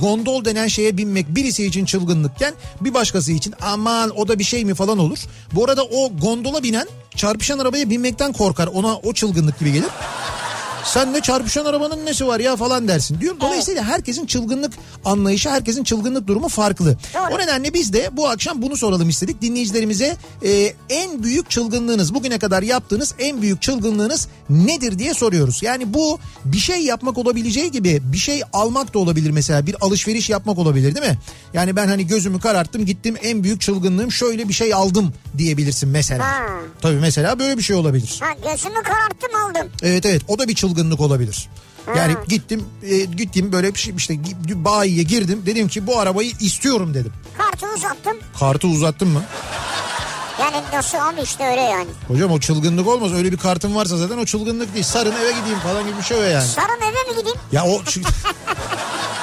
gondol 0.00 0.44
denen 0.44 0.66
şeye 0.68 0.96
binmek 0.96 1.34
birisi 1.34 1.64
için 1.66 1.84
çılgınlıkken 1.84 2.54
bir 2.80 2.94
başkası 2.94 3.32
için 3.32 3.54
aman 3.62 4.10
o 4.18 4.28
da 4.28 4.38
bir 4.38 4.44
şey 4.44 4.64
mi 4.64 4.74
falan 4.74 4.98
olur. 4.98 5.18
Bu 5.52 5.64
arada 5.64 5.84
o 5.84 6.12
gondola 6.20 6.62
binen 6.62 6.86
çarpışan 7.16 7.58
arabaya 7.58 7.90
binmekten 7.90 8.32
korkar. 8.32 8.66
Ona 8.66 8.96
o 8.96 9.12
çılgınlık 9.12 9.58
gibi 9.58 9.72
gelir. 9.72 9.90
Sen 10.86 11.12
ne 11.12 11.20
çarpışan 11.20 11.64
arabanın 11.64 12.06
nesi 12.06 12.26
var 12.26 12.40
ya 12.40 12.56
falan 12.56 12.88
dersin 12.88 13.20
diyor. 13.20 13.34
Dolayısıyla 13.40 13.84
herkesin 13.84 14.26
çılgınlık 14.26 14.72
anlayışı, 15.04 15.50
herkesin 15.50 15.84
çılgınlık 15.84 16.26
durumu 16.26 16.48
farklı. 16.48 16.96
Doğru. 17.14 17.34
O 17.34 17.38
nedenle 17.38 17.74
biz 17.74 17.92
de 17.92 18.10
bu 18.12 18.28
akşam 18.28 18.62
bunu 18.62 18.76
soralım 18.76 19.08
istedik. 19.08 19.42
Dinleyicilerimize 19.42 20.16
e, 20.44 20.72
en 20.90 21.22
büyük 21.22 21.50
çılgınlığınız, 21.50 22.14
bugüne 22.14 22.38
kadar 22.38 22.62
yaptığınız 22.62 23.14
en 23.18 23.42
büyük 23.42 23.62
çılgınlığınız 23.62 24.28
nedir 24.50 24.98
diye 24.98 25.14
soruyoruz. 25.14 25.62
Yani 25.62 25.94
bu 25.94 26.18
bir 26.44 26.58
şey 26.58 26.80
yapmak 26.80 27.18
olabileceği 27.18 27.70
gibi 27.70 28.00
bir 28.02 28.18
şey 28.18 28.42
almak 28.52 28.94
da 28.94 28.98
olabilir 28.98 29.30
mesela. 29.30 29.66
Bir 29.66 29.76
alışveriş 29.80 30.30
yapmak 30.30 30.58
olabilir 30.58 30.94
değil 30.94 31.06
mi? 31.06 31.18
Yani 31.54 31.76
ben 31.76 31.86
hani 31.88 32.06
gözümü 32.06 32.40
kararttım 32.40 32.86
gittim 32.86 33.16
en 33.22 33.44
büyük 33.44 33.60
çılgınlığım 33.60 34.12
şöyle 34.12 34.48
bir 34.48 34.54
şey 34.54 34.74
aldım 34.74 35.12
diyebilirsin 35.38 35.88
mesela. 35.88 36.24
Ha. 36.24 36.42
Tabii 36.80 37.00
mesela 37.00 37.38
böyle 37.38 37.58
bir 37.58 37.62
şey 37.62 37.76
olabilir. 37.76 38.20
Ha 38.20 38.50
gözümü 38.52 38.82
kararttım 38.82 39.30
aldım. 39.46 39.72
Evet 39.82 40.06
evet 40.06 40.22
o 40.28 40.38
da 40.38 40.48
bir 40.48 40.54
çılgınlık 40.54 40.75
olabilir. 41.00 41.48
Yani 41.96 42.14
gittim 42.28 42.64
e, 42.82 42.98
gittim 42.98 43.52
böyle 43.52 43.74
bir 43.74 43.78
şey 43.78 43.94
işte 43.96 44.14
bayiye 44.54 45.02
girdim 45.02 45.42
dedim 45.46 45.68
ki 45.68 45.86
bu 45.86 45.98
arabayı 46.00 46.32
istiyorum 46.40 46.94
dedim. 46.94 47.12
Kartı 47.38 47.66
uzattım. 47.74 48.16
Kartı 48.38 48.66
uzattın 48.68 49.08
mı? 49.08 49.22
Yani 50.40 50.56
nasıl 50.72 50.98
abi 50.98 51.20
işte 51.20 51.46
öyle 51.46 51.60
yani. 51.60 51.88
Hocam 52.08 52.30
o 52.32 52.40
çılgınlık 52.40 52.88
olmaz 52.88 53.12
öyle 53.12 53.32
bir 53.32 53.36
kartın 53.36 53.74
varsa 53.74 53.96
zaten 53.96 54.18
o 54.18 54.24
çılgınlık 54.24 54.74
değil. 54.74 54.84
Sarın 54.84 55.12
eve 55.12 55.32
gideyim 55.32 55.58
falan 55.58 55.86
gibi 55.86 55.98
bir 55.98 56.02
şey 56.02 56.16
o 56.16 56.22
yani. 56.22 56.46
Sarın 56.46 56.80
eve 56.82 57.10
mi 57.10 57.18
gideyim? 57.18 57.38
Ya 57.52 57.64
o 57.64 57.80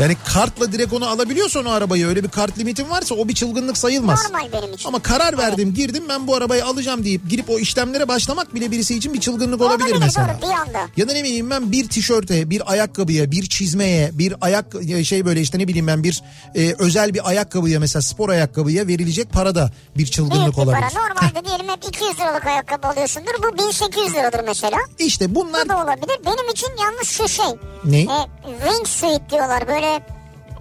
Yani 0.00 0.16
kartla 0.34 0.72
direkt 0.72 0.92
onu 0.92 1.08
alabiliyorsan 1.08 1.64
o 1.64 1.70
arabayı 1.70 2.06
öyle 2.06 2.22
bir 2.24 2.28
kart 2.28 2.58
limitin 2.58 2.90
varsa 2.90 3.14
o 3.14 3.28
bir 3.28 3.34
çılgınlık 3.34 3.78
sayılmaz. 3.78 4.24
Normal 4.24 4.52
benim 4.52 4.74
için. 4.74 4.88
Ama 4.88 5.02
karar 5.02 5.38
verdim 5.38 5.74
girdim 5.74 6.04
ben 6.08 6.26
bu 6.26 6.34
arabayı 6.36 6.66
alacağım 6.66 7.04
deyip 7.04 7.30
girip 7.30 7.50
o 7.50 7.58
işlemlere 7.58 8.08
başlamak 8.08 8.54
bile 8.54 8.70
birisi 8.70 8.96
için 8.96 9.14
bir 9.14 9.20
çılgınlık 9.20 9.60
olabilir, 9.60 9.90
Olabilir, 9.90 10.04
mesela. 10.04 10.38
doğru, 10.42 10.50
bir 10.50 10.54
anda. 10.54 10.88
Ya 10.96 11.08
da 11.08 11.12
ne 11.12 11.24
bileyim 11.24 11.50
ben 11.50 11.72
bir 11.72 11.88
tişörte, 11.88 12.50
bir 12.50 12.72
ayakkabıya, 12.72 13.30
bir 13.30 13.48
çizmeye, 13.48 14.10
bir 14.12 14.34
ayak 14.40 14.66
şey 15.04 15.24
böyle 15.24 15.40
işte 15.40 15.58
ne 15.58 15.68
bileyim 15.68 15.86
ben 15.86 16.04
bir 16.04 16.22
e, 16.54 16.74
özel 16.78 17.14
bir 17.14 17.28
ayakkabıya 17.28 17.80
mesela 17.80 18.02
spor 18.02 18.28
ayakkabıya 18.28 18.86
verilecek 18.86 19.32
para 19.32 19.54
da 19.54 19.70
bir 19.98 20.06
çılgınlık 20.06 20.42
Büyük 20.42 20.56
bir 20.56 20.62
olabilir. 20.62 20.86
para. 20.94 21.08
Normalde 21.08 21.48
diyelim 21.48 21.68
hep 21.68 21.84
200 21.88 22.20
liralık 22.20 22.46
ayakkabı 22.46 22.88
alıyorsundur. 22.88 23.32
Bu 23.42 23.58
1800 23.58 24.14
liradır 24.14 24.40
mesela. 24.46 24.78
İşte 24.98 25.34
bunlar 25.34 25.64
Bu 25.64 25.68
da 25.68 25.76
olabilir. 25.84 26.16
Benim 26.26 26.50
için 26.52 26.68
yalnız 26.82 27.08
şu 27.08 27.28
şey. 27.28 27.46
Ne? 27.84 28.00
E, 28.00 28.26
wingsuit 28.62 29.30
diyorlar 29.30 29.68
böyle 29.68 29.89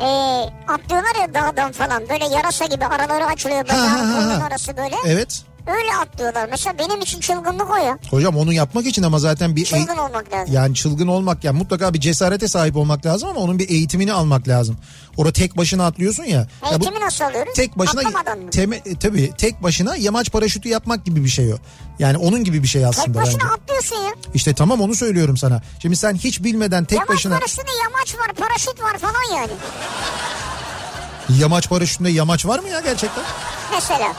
e, 0.02 0.08
atlıyorlar 0.68 1.16
ya 1.22 1.34
dağdan 1.34 1.72
falan. 1.72 2.10
Böyle 2.10 2.26
yarasa 2.26 2.66
gibi 2.66 2.86
araları 2.86 3.26
açılıyor. 3.26 3.68
Ha, 3.68 3.78
ha, 3.78 4.00
ha, 4.00 4.42
ha. 4.42 4.46
arası 4.46 4.78
böyle. 4.78 4.96
evet. 5.06 5.49
Öyle 5.78 5.96
atlıyorlar. 6.02 6.48
Mesela 6.52 6.78
benim 6.80 7.02
için 7.02 7.20
çılgınlık 7.20 7.70
o 7.72 7.76
ya. 7.76 7.98
Hocam 8.10 8.38
onu 8.38 8.54
yapmak 8.54 8.86
için 8.86 9.04
ama 9.04 9.20
zaten 9.20 9.56
bir 9.56 9.66
Çılgın 9.66 9.98
olmak 9.98 10.34
lazım. 10.34 10.54
yani 10.56 10.76
çılgın 10.76 11.08
olmak 11.08 11.44
yani 11.44 11.58
mutlaka 11.58 11.94
bir 11.94 12.00
cesarete 12.00 12.48
sahip 12.48 12.76
olmak 12.76 13.06
lazım 13.06 13.30
ama 13.30 13.40
onun 13.40 13.60
bir 13.60 13.70
eğitimini 13.70 14.14
almak 14.14 14.48
lazım. 14.48 14.78
Orada 15.18 15.34
tek 15.34 15.58
başına 15.58 15.86
atlıyorsun 15.86 16.24
ya. 16.24 16.38
Ya 16.40 16.48
bu 16.64 16.68
Eğitimi 16.72 17.00
nasıl 17.00 17.26
alıyoruz? 17.26 17.54
tek 17.54 17.78
başına 17.80 18.02
Atlamadan 18.02 18.40
mı? 18.40 18.50
teme, 18.50 18.76
e, 18.76 18.96
tabii 19.00 19.32
tek 19.38 19.64
başına 19.64 19.96
yamaç 19.96 20.32
paraşütü 20.32 20.70
yapmak 20.70 21.06
gibi 21.06 21.24
bir 21.24 21.30
şey 21.30 21.54
o. 21.54 21.58
Yani 22.00 22.18
onun 22.18 22.44
gibi 22.44 22.64
bir 22.64 22.68
şey 22.68 22.82
Tek 22.82 22.90
aslında 22.90 23.18
başına 23.20 23.40
bence. 23.44 23.54
atlıyorsun 23.54 23.96
ya. 23.96 24.12
İşte 24.34 24.54
tamam 24.54 24.82
onu 24.82 24.96
söylüyorum 24.96 25.38
sana. 25.38 25.62
Şimdi 25.82 25.96
sen 25.96 26.14
hiç 26.16 26.44
bilmeden 26.44 26.86
tek 26.86 27.00
yamaç 27.00 27.10
başına 27.10 27.36
var 27.36 27.42
üstünde 27.48 27.72
yamaç 27.84 28.16
var 28.16 28.34
paraşüt 28.48 28.82
var 28.84 28.98
falan 28.98 29.38
yani. 29.42 29.52
yamaç 31.40 31.70
paraşütünde 31.70 32.10
yamaç 32.10 32.46
var 32.46 32.60
mı 32.60 32.70
ya 32.70 32.80
gerçekten? 32.80 33.24
Mesela. 33.76 34.14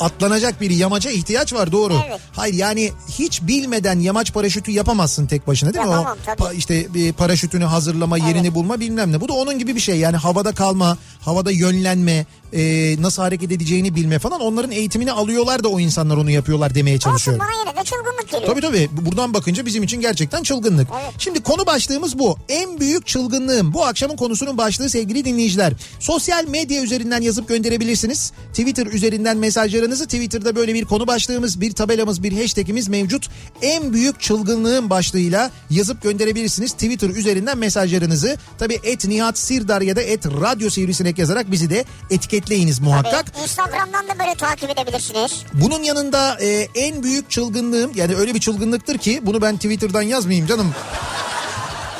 Atlanacak 0.00 0.60
bir 0.60 0.70
yamaca 0.70 1.10
ihtiyaç 1.10 1.52
var 1.52 1.72
doğru. 1.72 1.94
Evet. 2.08 2.20
Hayır 2.32 2.54
yani 2.54 2.92
hiç 3.18 3.42
bilmeden 3.42 4.00
yamaç 4.00 4.32
paraşütü 4.32 4.70
yapamazsın 4.70 5.26
tek 5.26 5.46
başına 5.46 5.74
değil 5.74 5.84
mi? 5.86 5.90
Yapamam, 5.90 6.16
o 6.22 6.24
tabii. 6.26 6.42
pa- 6.42 6.54
işte 6.54 6.94
bir 6.94 7.12
paraşütünü 7.12 7.64
hazırlama, 7.64 8.18
yerini 8.18 8.54
bulma 8.54 8.80
bilmem 8.80 9.12
ne. 9.12 9.20
Bu 9.20 9.28
da 9.28 9.32
onun 9.32 9.58
gibi 9.58 9.74
bir 9.74 9.80
şey. 9.80 9.98
Yani 9.98 10.16
havada 10.16 10.52
kalma, 10.52 10.98
havada 11.20 11.50
yönlenme, 11.50 12.26
e, 12.52 12.96
nasıl 13.02 13.22
hareket 13.22 13.52
edeceğini 13.52 13.94
bilme 13.94 14.18
falan. 14.18 14.40
Onların 14.40 14.70
eğitimini 14.70 15.12
alıyorlar 15.12 15.64
da 15.64 15.68
o 15.68 15.80
insanlar 15.80 16.16
onu 16.16 16.30
yapıyorlar 16.30 16.74
demeye 16.74 16.96
Olsun 16.96 17.10
çalışıyorum. 17.10 17.46
bana 17.46 17.60
yine 17.60 17.80
de 17.80 17.84
çılgınlık 17.84 18.28
geliyor. 18.30 18.50
Tabii 18.50 18.60
tabii 18.60 18.88
buradan 19.06 19.34
bakınca 19.34 19.66
bizim 19.66 19.82
için 19.82 20.00
gerçekten 20.00 20.42
çılgınlık. 20.42 20.88
Evet. 21.02 21.14
Şimdi 21.18 21.42
konu 21.42 21.66
başlığımız 21.66 22.18
bu. 22.18 22.36
En 22.48 22.80
büyük 22.80 23.06
çılgınlığım. 23.06 23.74
Bu 23.74 23.84
akşamın 23.84 24.16
konusunun 24.16 24.58
başlığı 24.58 24.90
sevgili 24.90 25.24
dinleyiciler. 25.24 25.72
Sosyal 26.00 26.48
medya 26.48 26.82
üzerinden 26.82 27.22
yazıp 27.22 27.48
gönderebilirsiniz. 27.48 28.32
Twitter 28.50 28.86
üzerinden 28.86 29.36
mesajlarınızı 29.36 30.04
Twitter'da 30.04 30.56
böyle 30.56 30.74
bir 30.74 30.84
konu 30.84 31.06
başlığımız, 31.06 31.60
bir 31.60 31.72
tabelamız, 31.72 32.22
bir 32.22 32.40
hashtagimiz 32.40 32.88
mevcut. 32.88 33.28
En 33.62 33.92
büyük 33.92 34.20
çılgınlığım 34.20 34.90
başlığıyla 34.90 35.50
yazıp 35.70 36.02
gönderebilirsiniz. 36.02 36.72
Twitter 36.72 37.08
üzerinden 37.10 37.58
mesajlarınızı. 37.58 38.36
Tabii 38.58 38.78
et 38.82 39.04
Nihat 39.08 39.38
Sirdar 39.38 39.80
ya 39.80 39.96
da 39.96 40.02
et 40.02 40.26
Radyo 40.26 40.70
Sivrisinek 40.70 41.18
yazarak 41.18 41.50
bizi 41.50 41.70
de 41.70 41.84
etiketleyiniz 42.38 42.80
muhakkak. 42.80 43.14
Evet, 43.14 43.42
Instagram'dan 43.42 44.08
da 44.08 44.18
böyle 44.18 44.34
takip 44.34 44.70
edebilirsiniz. 44.70 45.42
Bunun 45.52 45.82
yanında 45.82 46.36
e, 46.40 46.68
en 46.74 47.02
büyük 47.02 47.30
çılgınlığım 47.30 47.92
yani 47.94 48.16
öyle 48.16 48.34
bir 48.34 48.40
çılgınlıktır 48.40 48.98
ki 48.98 49.20
bunu 49.22 49.42
ben 49.42 49.56
Twitter'dan 49.56 50.02
yazmayayım 50.02 50.46
canım. 50.46 50.74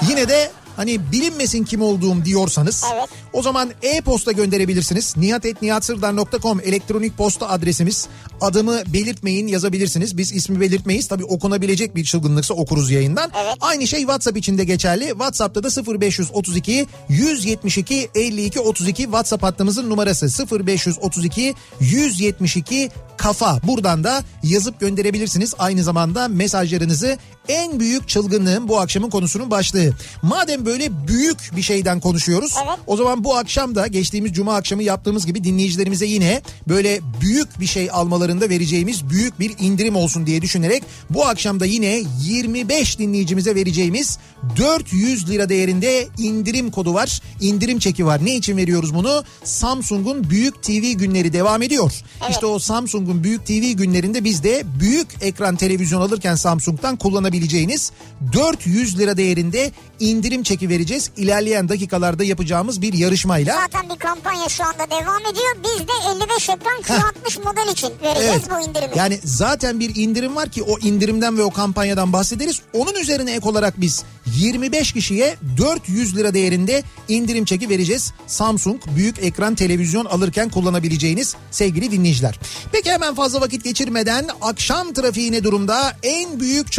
Yine 0.09 0.29
de 0.29 0.51
hani 0.79 1.13
bilinmesin 1.13 1.65
kim 1.65 1.83
olduğum 1.83 2.25
diyorsanız 2.25 2.85
Evet. 2.95 3.09
o 3.33 3.43
zaman 3.43 3.71
e-posta 3.83 4.33
gönderebilirsiniz. 4.33 5.17
nihatetnihatsırdar.com 5.17 6.61
elektronik 6.61 7.17
posta 7.17 7.49
adresimiz. 7.49 8.09
Adımı 8.41 8.81
belirtmeyin 8.87 9.47
yazabilirsiniz. 9.47 10.19
Biz 10.19 10.33
ismi 10.33 10.61
belirtmeyiz. 10.61 11.09
Tabii 11.09 11.25
okunabilecek 11.25 11.97
bir 11.97 12.05
çılgınlıksa 12.05 12.55
okuruz 12.55 12.91
yayından. 12.91 13.31
Evet. 13.43 13.55
Aynı 13.61 13.87
şey 13.87 14.01
WhatsApp 14.01 14.37
için 14.37 14.59
de 14.59 14.65
geçerli. 14.65 15.09
WhatsApp'ta 15.09 15.63
da 15.63 16.01
0532 16.01 16.87
172 17.09 18.09
52 18.15 18.61
32 18.61 19.03
WhatsApp 19.03 19.43
hattımızın 19.43 19.91
numarası 19.91 20.49
0532 20.67 21.55
172 21.81 22.91
kafa. 23.17 23.61
Buradan 23.63 24.05
da 24.05 24.23
yazıp 24.43 24.81
gönderebilirsiniz. 24.81 25.55
Aynı 25.59 25.83
zamanda 25.83 26.29
mesajlarınızı 26.29 27.19
en 27.49 27.81
büyük 27.81 28.09
çılgınlığın 28.09 28.69
bu 28.69 28.81
akşamın 28.81 29.11
konusunun 29.11 29.51
başlığı. 29.51 29.93
Madem 30.23 30.67
böyle 30.67 31.09
büyük 31.09 31.57
bir 31.57 31.63
şeyden 31.63 32.01
konuşuyoruz. 32.01 32.55
Evet. 32.65 32.79
O 32.87 32.97
zaman 32.97 33.25
bu 33.25 33.37
akşam 33.37 33.75
da 33.75 33.87
geçtiğimiz 33.87 34.33
cuma 34.33 34.55
akşamı 34.55 34.83
yaptığımız 34.83 35.27
gibi 35.27 35.45
dinleyicilerimize 35.45 36.07
yine 36.07 36.43
böyle 36.69 37.01
büyük 37.21 37.61
bir 37.61 37.67
şey 37.67 37.91
almalarında 37.91 38.49
vereceğimiz 38.49 39.11
büyük 39.11 39.41
bir 39.41 39.55
indirim 39.59 39.97
olsun 39.97 40.27
diye 40.27 40.43
düşünerek 40.43 40.83
bu 41.11 41.27
akşam 41.27 41.61
da 41.61 41.67
yine 41.67 42.03
25 42.21 42.99
dinleyicimize 42.99 43.55
vereceğimiz 43.55 44.19
400 44.57 45.31
lira 45.31 45.49
değerinde 45.49 46.09
indirim 46.19 46.71
kodu 46.71 46.95
var. 46.95 47.23
İndirim 47.41 47.79
çeki 47.79 48.07
var. 48.07 48.25
Ne 48.25 48.37
için 48.37 48.57
veriyoruz 48.57 48.95
bunu? 48.95 49.25
Samsung'un 49.45 50.31
Büyük 50.31 50.63
TV 50.63 50.93
günleri 50.93 51.33
devam 51.33 51.63
ediyor. 51.63 51.93
İşte 52.31 52.47
o 52.47 52.59
Samsung'un 52.59 53.25
Büyük 53.25 53.47
TV 53.47 53.73
günlerinde 53.73 54.25
biz 54.25 54.43
de 54.43 54.63
büyük 54.81 55.09
ekran 55.21 55.57
televizyon 55.57 56.01
alırken 56.01 56.35
Samsung'dan 56.35 56.97
kullanabileceğiniz 57.39 57.93
400 58.33 58.99
lira 58.99 59.17
değerinde 59.17 59.73
indirim 60.01 60.43
çeki 60.43 60.69
vereceğiz. 60.69 61.11
İlerleyen 61.17 61.69
dakikalarda 61.69 62.25
yapacağımız 62.25 62.83
bir 62.83 62.93
yarışmayla. 62.93 63.55
Zaten 63.55 63.91
bir 63.91 63.99
kampanya 63.99 64.49
şu 64.49 64.65
anda 64.65 64.91
devam 64.91 65.21
ediyor. 65.21 65.57
Biz 65.65 65.89
de 65.89 65.93
55 66.25 66.49
ekran 66.49 66.81
Q60 66.83 67.45
model 67.45 67.73
için 67.73 67.91
vereceğiz 68.03 68.43
bu 68.51 68.69
indirimi. 68.69 68.99
Yani 68.99 69.19
zaten 69.25 69.81
bir 69.81 69.97
indirim 69.97 70.37
var 70.37 70.49
ki 70.49 70.63
o 70.63 70.79
indirimden 70.79 71.39
ve 71.39 71.43
o 71.43 71.51
kampanyadan 71.51 72.13
bahsederiz. 72.13 72.61
Onun 72.73 72.95
üzerine 72.95 73.33
ek 73.33 73.49
olarak 73.49 73.81
biz 73.81 74.05
25 74.37 74.93
kişiye 74.93 75.37
400 75.57 76.17
lira 76.17 76.35
değerinde 76.35 76.83
indirim 77.09 77.45
çeki 77.45 77.69
vereceğiz. 77.69 78.13
Samsung 78.27 78.81
büyük 78.97 79.19
ekran 79.19 79.55
televizyon 79.55 80.05
alırken 80.05 80.49
kullanabileceğiniz 80.49 81.37
sevgili 81.51 81.91
dinleyiciler. 81.91 82.39
Peki 82.73 82.91
hemen 82.91 83.15
fazla 83.15 83.41
vakit 83.41 83.65
geçirmeden 83.65 84.29
akşam 84.43 84.93
trafiği 84.93 85.33
ne 85.33 85.45
durumda? 85.45 85.97
En 86.03 86.41
büyük 86.41 86.73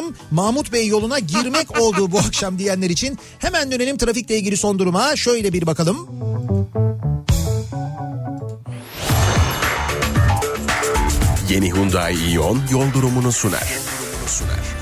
çılgınlığım 0.00 0.14
Mahmut 0.30 0.72
Bey 0.72 0.86
yoluna 0.86 1.18
girmek 1.18 1.80
olduğu 1.80 2.12
bu 2.12 2.18
akşam 2.18 2.58
diyenler 2.58 2.90
için 2.90 3.18
hemen 3.38 3.72
dönelim 3.72 3.98
trafikle 3.98 4.38
ilgili 4.38 4.56
son 4.56 4.78
duruma. 4.78 5.16
Şöyle 5.16 5.52
bir 5.52 5.66
bakalım. 5.66 6.08
Yeni 11.50 11.72
Hyundai 11.72 12.14
Ion 12.32 12.60
yol 12.70 12.92
durumunu 12.92 13.32
sunar. 13.32 13.68
Sunar. 14.26 14.80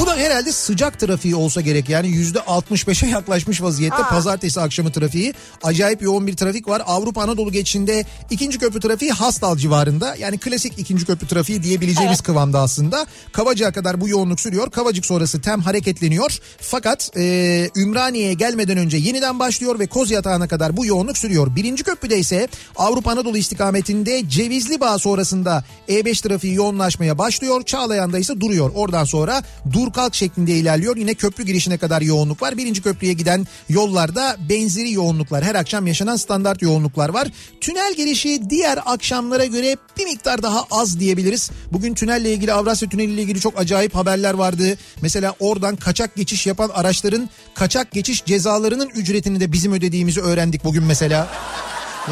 Bu 0.00 0.06
da 0.06 0.16
herhalde 0.16 0.52
sıcak 0.52 1.00
trafiği 1.00 1.34
olsa 1.34 1.60
gerek. 1.60 1.88
Yani 1.88 2.08
yüzde 2.08 2.38
65'e 2.38 3.08
yaklaşmış 3.08 3.62
vaziyette 3.62 3.96
Aa. 3.96 4.08
pazartesi 4.08 4.60
akşamı 4.60 4.92
trafiği. 4.92 5.34
Acayip 5.62 6.02
yoğun 6.02 6.26
bir 6.26 6.36
trafik 6.36 6.68
var. 6.68 6.82
Avrupa 6.86 7.22
Anadolu 7.22 7.52
geçişinde 7.52 8.04
ikinci 8.30 8.58
köprü 8.58 8.80
trafiği 8.80 9.10
Hastal 9.10 9.56
civarında. 9.56 10.16
Yani 10.16 10.38
klasik 10.38 10.78
ikinci 10.78 11.04
köprü 11.06 11.26
trafiği 11.26 11.62
diyebileceğimiz 11.62 12.20
kıvamda 12.20 12.60
aslında. 12.60 13.06
Kavacık'a 13.32 13.72
kadar 13.72 14.00
bu 14.00 14.08
yoğunluk 14.08 14.40
sürüyor. 14.40 14.70
Kavacık 14.70 15.06
sonrası 15.06 15.40
tem 15.40 15.60
hareketleniyor. 15.60 16.38
Fakat 16.60 17.10
e, 17.16 17.70
Ümraniye'ye 17.76 18.34
gelmeden 18.34 18.78
önce 18.78 18.96
yeniden 18.96 19.38
başlıyor 19.38 19.78
ve 19.78 19.86
Koz 19.86 20.10
Yatağı'na 20.10 20.48
kadar 20.48 20.76
bu 20.76 20.86
yoğunluk 20.86 21.18
sürüyor. 21.18 21.56
Birinci 21.56 21.84
köprüde 21.84 22.18
ise 22.18 22.48
Avrupa 22.76 23.10
Anadolu 23.10 23.38
istikametinde 23.38 24.28
Cevizli 24.28 24.80
Bağ 24.80 24.98
sonrasında 24.98 25.64
E5 25.88 26.22
trafiği 26.22 26.54
yoğunlaşmaya 26.54 27.18
başlıyor. 27.18 27.62
Çağlayan'da 27.62 28.18
ise 28.18 28.40
duruyor. 28.40 28.70
Oradan 28.74 29.04
sonra 29.04 29.42
dur 29.72 29.85
kalk 29.92 30.14
şeklinde 30.14 30.52
ilerliyor. 30.52 30.96
Yine 30.96 31.14
köprü 31.14 31.44
girişine 31.44 31.78
kadar 31.78 32.02
yoğunluk 32.02 32.42
var. 32.42 32.56
Birinci 32.56 32.82
köprüye 32.82 33.12
giden 33.12 33.46
yollarda 33.68 34.36
benzeri 34.48 34.92
yoğunluklar. 34.92 35.44
Her 35.44 35.54
akşam 35.54 35.86
yaşanan 35.86 36.16
standart 36.16 36.62
yoğunluklar 36.62 37.08
var. 37.08 37.28
Tünel 37.60 37.94
girişi 37.96 38.50
diğer 38.50 38.78
akşamlara 38.86 39.44
göre 39.44 39.76
bir 39.98 40.04
miktar 40.04 40.42
daha 40.42 40.64
az 40.70 41.00
diyebiliriz. 41.00 41.50
Bugün 41.72 41.94
tünelle 41.94 42.32
ilgili 42.32 42.52
Avrasya 42.52 42.88
Tüneli 42.88 43.12
ile 43.12 43.22
ilgili 43.22 43.40
çok 43.40 43.60
acayip 43.60 43.94
haberler 43.94 44.34
vardı. 44.34 44.76
Mesela 45.02 45.34
oradan 45.40 45.76
kaçak 45.76 46.16
geçiş 46.16 46.46
yapan 46.46 46.70
araçların 46.74 47.30
kaçak 47.54 47.90
geçiş 47.92 48.24
cezalarının 48.24 48.88
ücretini 48.88 49.40
de 49.40 49.52
bizim 49.52 49.72
ödediğimizi 49.72 50.20
öğrendik 50.20 50.64
bugün 50.64 50.84
mesela. 50.84 51.28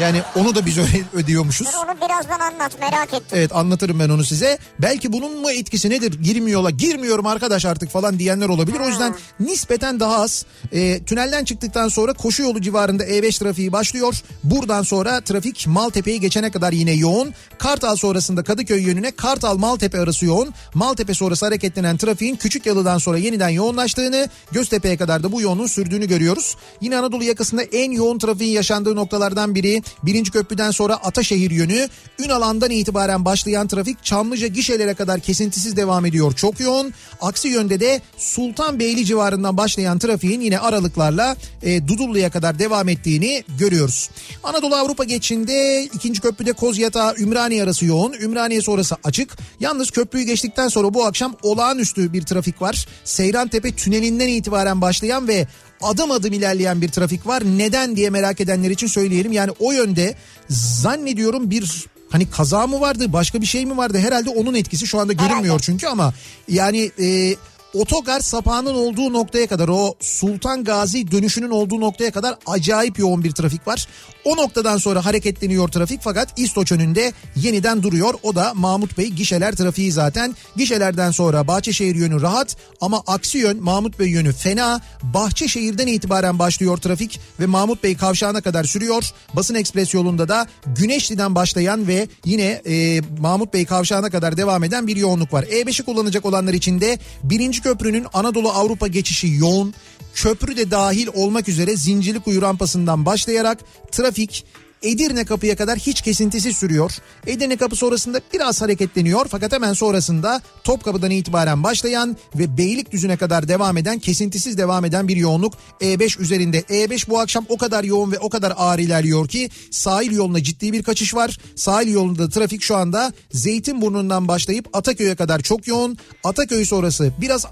Yani 0.01 0.21
onu 0.35 0.55
da 0.55 0.65
biz 0.65 0.77
ödüyormuşuz. 1.13 1.67
Dur 1.67 1.87
onu 1.87 1.97
birazdan 1.97 2.39
anlat 2.39 2.79
merak 2.79 3.13
ettim. 3.13 3.37
Evet 3.37 3.55
anlatırım 3.55 3.99
ben 3.99 4.09
onu 4.09 4.23
size. 4.23 4.57
Belki 4.79 5.13
bunun 5.13 5.41
mu 5.41 5.51
etkisi 5.51 5.89
nedir? 5.89 6.21
Girmiyorlar, 6.21 6.69
girmiyorum 6.69 7.27
arkadaş 7.27 7.65
artık 7.65 7.89
falan 7.89 8.19
diyenler 8.19 8.49
olabilir. 8.49 8.79
O 8.79 8.87
yüzden 8.87 9.15
nispeten 9.39 9.99
daha 9.99 10.21
az. 10.21 10.45
E, 10.71 11.03
tünelden 11.03 11.45
çıktıktan 11.45 11.87
sonra 11.87 12.13
koşu 12.13 12.43
yolu 12.43 12.61
civarında 12.61 13.05
E5 13.05 13.39
trafiği 13.39 13.71
başlıyor. 13.71 14.15
Buradan 14.43 14.83
sonra 14.83 15.21
trafik 15.21 15.67
Maltepe'yi 15.67 16.19
geçene 16.19 16.51
kadar 16.51 16.71
yine 16.73 16.91
yoğun. 16.91 17.33
Kartal 17.57 17.95
sonrasında 17.95 18.43
Kadıköy 18.43 18.81
yönüne 18.81 19.11
Kartal 19.11 19.57
Maltepe 19.57 19.99
arası 19.99 20.25
yoğun. 20.25 20.53
Maltepe 20.73 21.13
sonrası 21.13 21.45
hareketlenen 21.45 21.97
trafiğin 21.97 22.35
Küçük 22.35 22.65
Yalı'dan 22.65 22.97
sonra 22.97 23.17
yeniden 23.17 23.49
yoğunlaştığını, 23.49 24.29
Göztepe'ye 24.51 24.97
kadar 24.97 25.23
da 25.23 25.31
bu 25.31 25.41
yoğunluğun 25.41 25.67
sürdüğünü 25.67 26.07
görüyoruz. 26.07 26.55
Yine 26.81 26.97
Anadolu 26.97 27.23
yakasında 27.23 27.63
en 27.63 27.91
yoğun 27.91 28.19
trafiğin 28.19 28.53
yaşandığı 28.53 28.95
noktalardan 28.95 29.55
biri 29.55 29.83
Birinci 30.03 30.31
köprüden 30.31 30.71
sonra 30.71 30.95
Ataşehir 30.95 31.51
yönü 31.51 31.89
Ünalan'dan 32.19 32.71
itibaren 32.71 33.25
başlayan 33.25 33.67
trafik 33.67 34.03
Çamlıca 34.03 34.47
gişelere 34.47 34.93
kadar 34.93 35.19
kesintisiz 35.19 35.77
devam 35.77 36.05
ediyor. 36.05 36.33
Çok 36.33 36.59
yoğun. 36.59 36.93
Aksi 37.21 37.47
yönde 37.47 37.79
de 37.79 38.01
Sultanbeyli 38.17 39.05
civarından 39.05 39.57
başlayan 39.57 39.99
trafiğin 39.99 40.41
yine 40.41 40.59
aralıklarla 40.59 41.35
e, 41.63 41.87
Dudullu'ya 41.87 42.29
kadar 42.29 42.59
devam 42.59 42.89
ettiğini 42.89 43.43
görüyoruz. 43.59 44.09
Anadolu 44.43 44.75
Avrupa 44.75 45.03
geçişinde 45.03 45.83
ikinci 45.83 46.21
köprüde 46.21 46.53
Kozyatağı 46.53 47.15
Ümraniye 47.15 47.63
arası 47.63 47.85
yoğun. 47.85 48.13
Ümraniye 48.13 48.61
sonrası 48.61 48.95
açık. 49.03 49.37
Yalnız 49.59 49.91
köprüyü 49.91 50.25
geçtikten 50.25 50.67
sonra 50.67 50.93
bu 50.93 51.05
akşam 51.05 51.35
olağanüstü 51.43 52.13
bir 52.13 52.21
trafik 52.21 52.61
var. 52.61 52.87
Seyrantepe 53.03 53.71
tünelinden 53.71 54.27
itibaren 54.27 54.81
başlayan 54.81 55.27
ve 55.27 55.47
adım 55.81 56.11
adım 56.11 56.33
ilerleyen 56.33 56.81
bir 56.81 56.89
trafik 56.89 57.27
var. 57.27 57.43
Neden 57.45 57.95
diye 57.95 58.09
merak 58.09 58.41
edenler 58.41 58.69
için 58.69 58.87
söyleyelim. 58.87 59.31
Yani 59.31 59.51
o 59.59 59.71
yönde 59.71 60.15
zannediyorum 60.49 61.49
bir 61.49 61.85
hani 62.09 62.29
kaza 62.29 62.67
mı 62.67 62.81
vardı 62.81 63.13
başka 63.13 63.41
bir 63.41 63.45
şey 63.45 63.65
mi 63.65 63.77
vardı 63.77 63.97
herhalde 63.97 64.29
onun 64.29 64.53
etkisi 64.55 64.87
şu 64.87 64.99
anda 64.99 65.13
görünmüyor 65.13 65.59
çünkü 65.59 65.87
ama 65.87 66.13
yani 66.47 66.91
e, 66.99 67.35
otogar 67.79 68.19
sapağının 68.19 68.75
olduğu 68.75 69.13
noktaya 69.13 69.47
kadar 69.47 69.67
o 69.67 69.95
Sultan 69.99 70.63
Gazi 70.63 71.11
dönüşünün 71.11 71.49
olduğu 71.49 71.81
noktaya 71.81 72.11
kadar 72.11 72.35
acayip 72.45 72.99
yoğun 72.99 73.23
bir 73.23 73.31
trafik 73.31 73.67
var. 73.67 73.87
O 74.25 74.37
noktadan 74.37 74.77
sonra 74.77 75.05
hareketleniyor 75.05 75.67
trafik 75.67 76.01
fakat 76.01 76.39
İstoç 76.39 76.71
önünde 76.71 77.13
yeniden 77.35 77.83
duruyor. 77.83 78.13
O 78.23 78.35
da 78.35 78.53
Mahmut 78.53 78.97
Bey 78.97 79.07
gişeler 79.07 79.55
trafiği 79.55 79.91
zaten. 79.91 80.35
Gişelerden 80.55 81.11
sonra 81.11 81.47
Bahçeşehir 81.47 81.95
yönü 81.95 82.21
rahat 82.21 82.57
ama 82.81 83.03
aksi 83.07 83.37
yön 83.37 83.63
Mahmut 83.63 83.99
Bey 83.99 84.07
yönü 84.07 84.33
fena. 84.33 84.81
Bahçeşehir'den 85.03 85.87
itibaren 85.87 86.39
başlıyor 86.39 86.77
trafik 86.77 87.19
ve 87.39 87.45
Mahmut 87.45 87.83
Bey 87.83 87.97
kavşağına 87.97 88.41
kadar 88.41 88.63
sürüyor. 88.63 89.11
Basın 89.33 89.55
Ekspres 89.55 89.93
yolunda 89.93 90.27
da 90.27 90.47
Güneşli'den 90.65 91.35
başlayan 91.35 91.87
ve 91.87 92.07
yine 92.25 92.61
e, 92.67 93.01
Mahmut 93.19 93.53
Bey 93.53 93.65
kavşağına 93.65 94.09
kadar 94.09 94.37
devam 94.37 94.63
eden 94.63 94.87
bir 94.87 94.95
yoğunluk 94.95 95.33
var. 95.33 95.43
E5'i 95.43 95.85
kullanacak 95.85 96.25
olanlar 96.25 96.53
için 96.53 96.81
de 96.81 96.99
birinci 97.23 97.61
köprünün 97.65 98.07
Anadolu 98.13 98.49
Avrupa 98.49 98.87
geçişi 98.87 99.27
yoğun. 99.27 99.73
Köprü 100.13 100.57
de 100.57 100.71
dahil 100.71 101.07
olmak 101.13 101.49
üzere 101.49 101.75
Zincirlikuyu 101.75 102.41
rampasından 102.41 103.05
başlayarak 103.05 103.59
trafik 103.91 104.45
Edirne 104.85 105.25
kapıya 105.25 105.55
kadar 105.55 105.77
hiç 105.79 106.01
kesintisi 106.01 106.53
sürüyor. 106.53 106.91
Edirne 107.27 107.57
kapı 107.57 107.75
sonrasında 107.75 108.21
biraz 108.33 108.61
hareketleniyor 108.61 109.25
fakat 109.29 109.53
hemen 109.53 109.73
sonrasında 109.73 110.41
Topkapı'dan 110.63 111.11
itibaren 111.11 111.63
başlayan 111.63 112.17
ve 112.35 112.57
Beylikdüzü'ne 112.57 113.17
kadar 113.17 113.47
devam 113.47 113.77
eden 113.77 113.99
kesintisiz 113.99 114.57
devam 114.57 114.85
eden 114.85 115.07
bir 115.07 115.15
yoğunluk 115.15 115.53
E5 115.81 116.21
üzerinde. 116.21 116.59
E5 116.59 117.09
bu 117.09 117.19
akşam 117.19 117.45
o 117.49 117.57
kadar 117.57 117.83
yoğun 117.83 118.11
ve 118.11 118.19
o 118.19 118.29
kadar 118.29 118.53
ağır 118.57 118.79
ilerliyor 118.79 119.27
ki 119.27 119.49
sahil 119.71 120.11
yoluna 120.11 120.43
ciddi 120.43 120.73
bir 120.73 120.83
kaçış 120.83 121.15
var. 121.15 121.39
Sahil 121.55 121.93
yolunda 121.93 122.29
trafik 122.29 122.61
şu 122.61 122.75
anda 122.75 123.13
Zeytinburnu'ndan 123.31 124.27
başlayıp 124.27 124.69
Ataköy'e 124.73 125.15
kadar 125.15 125.39
çok 125.39 125.67
yoğun. 125.67 125.97
Ataköy 126.23 126.65
sonrası 126.65 127.13
biraz 127.21 127.45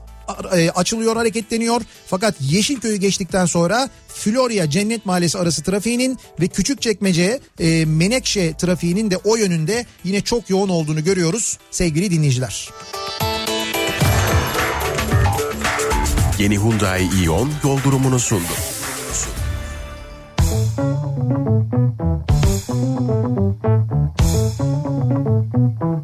açılıyor 0.75 1.15
hareketleniyor. 1.15 1.81
Fakat 2.07 2.36
Yeşilköy'ü 2.41 2.95
geçtikten 2.95 3.45
sonra 3.45 3.89
Florya 4.07 4.69
Cennet 4.69 5.05
Mahallesi 5.05 5.38
arası 5.38 5.63
trafiğinin 5.63 6.17
ve 6.39 6.47
Küçükçekmece 6.47 7.39
e, 7.59 7.86
Menekşe 7.86 8.53
trafiğinin 8.57 9.12
de 9.12 9.17
o 9.17 9.36
yönünde 9.36 9.86
yine 10.03 10.21
çok 10.21 10.49
yoğun 10.49 10.69
olduğunu 10.69 11.03
görüyoruz 11.03 11.57
sevgili 11.71 12.12
dinleyiciler. 12.12 12.69
Yeni 16.39 16.57
Hyundai 16.57 17.09
Ion 17.23 17.51
yol 17.63 17.83
durumunu 17.83 18.19
sundu. 18.19 18.53
Kafa 25.83 26.02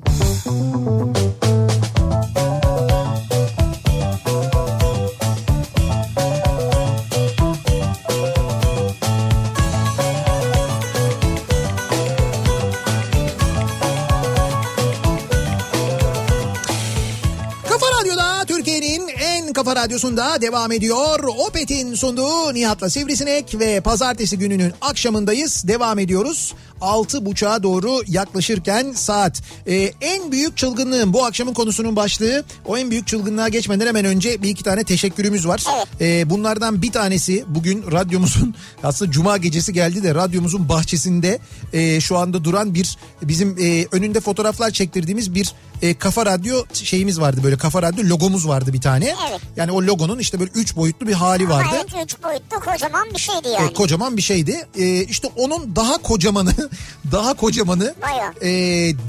kafa 19.69 19.81
radyosunda 19.81 20.41
devam 20.41 20.71
ediyor. 20.71 21.23
Opet'in 21.47 21.95
sunduğu 21.95 22.53
Nihat'la 22.53 22.89
Sivrisinek 22.89 23.59
ve 23.59 23.81
pazartesi 23.81 24.37
gününün 24.37 24.73
akşamındayız. 24.81 25.67
Devam 25.67 25.99
ediyoruz. 25.99 26.53
6.30'a 26.81 27.63
doğru 27.63 28.01
yaklaşırken 28.07 28.91
saat. 28.91 29.41
Ee, 29.67 29.91
en 30.01 30.31
büyük 30.31 30.57
çılgınlığım 30.57 31.13
bu 31.13 31.25
akşamın 31.25 31.53
konusunun 31.53 31.95
başlığı. 31.95 32.43
O 32.65 32.77
en 32.77 32.91
büyük 32.91 33.07
çılgınlığa 33.07 33.49
geçmeden 33.49 33.87
hemen 33.87 34.05
önce 34.05 34.41
bir 34.41 34.49
iki 34.49 34.63
tane 34.63 34.83
teşekkürümüz 34.83 35.47
var. 35.47 35.63
Ee, 36.01 36.29
bunlardan 36.29 36.81
bir 36.81 36.91
tanesi 36.91 37.43
bugün 37.47 37.91
radyomuzun 37.91 38.55
aslında 38.83 39.11
cuma 39.11 39.37
gecesi 39.37 39.73
geldi 39.73 40.03
de 40.03 40.15
radyomuzun 40.15 40.69
bahçesinde 40.69 41.39
e, 41.73 42.01
şu 42.01 42.17
anda 42.17 42.43
duran 42.43 42.73
bir 42.73 42.97
bizim 43.21 43.57
e, 43.59 43.85
önünde 43.91 44.19
fotoğraflar 44.19 44.71
çektirdiğimiz 44.71 45.35
bir 45.35 45.53
e, 45.81 45.93
kafa 45.93 46.25
radyo 46.25 46.63
şeyimiz 46.73 47.19
vardı 47.19 47.41
böyle 47.43 47.57
kafa 47.57 47.81
radyo 47.81 48.09
logomuz 48.09 48.47
vardı 48.47 48.73
bir 48.73 48.81
tane. 48.81 49.15
Evet. 49.29 49.41
Yani 49.59 49.71
o 49.71 49.81
logonun 49.83 50.19
işte 50.19 50.39
böyle 50.39 50.51
üç 50.55 50.75
boyutlu 50.75 51.07
bir 51.07 51.13
hali 51.13 51.49
vardı. 51.49 51.69
Evet 51.75 52.05
üç 52.05 52.23
boyutlu 52.23 52.59
kocaman 52.59 53.07
bir 53.13 53.19
şeydi 53.19 53.47
E, 53.47 53.51
yani. 53.51 53.73
kocaman 53.73 54.17
bir 54.17 54.21
şeydi. 54.21 54.67
E, 54.77 55.03
işte 55.03 55.27
onun 55.35 55.75
daha 55.75 55.97
kocamanı, 55.97 56.53
daha 57.11 57.33
kocamanı 57.33 57.95
Bayağı. 58.01 58.31
e, 58.41 58.49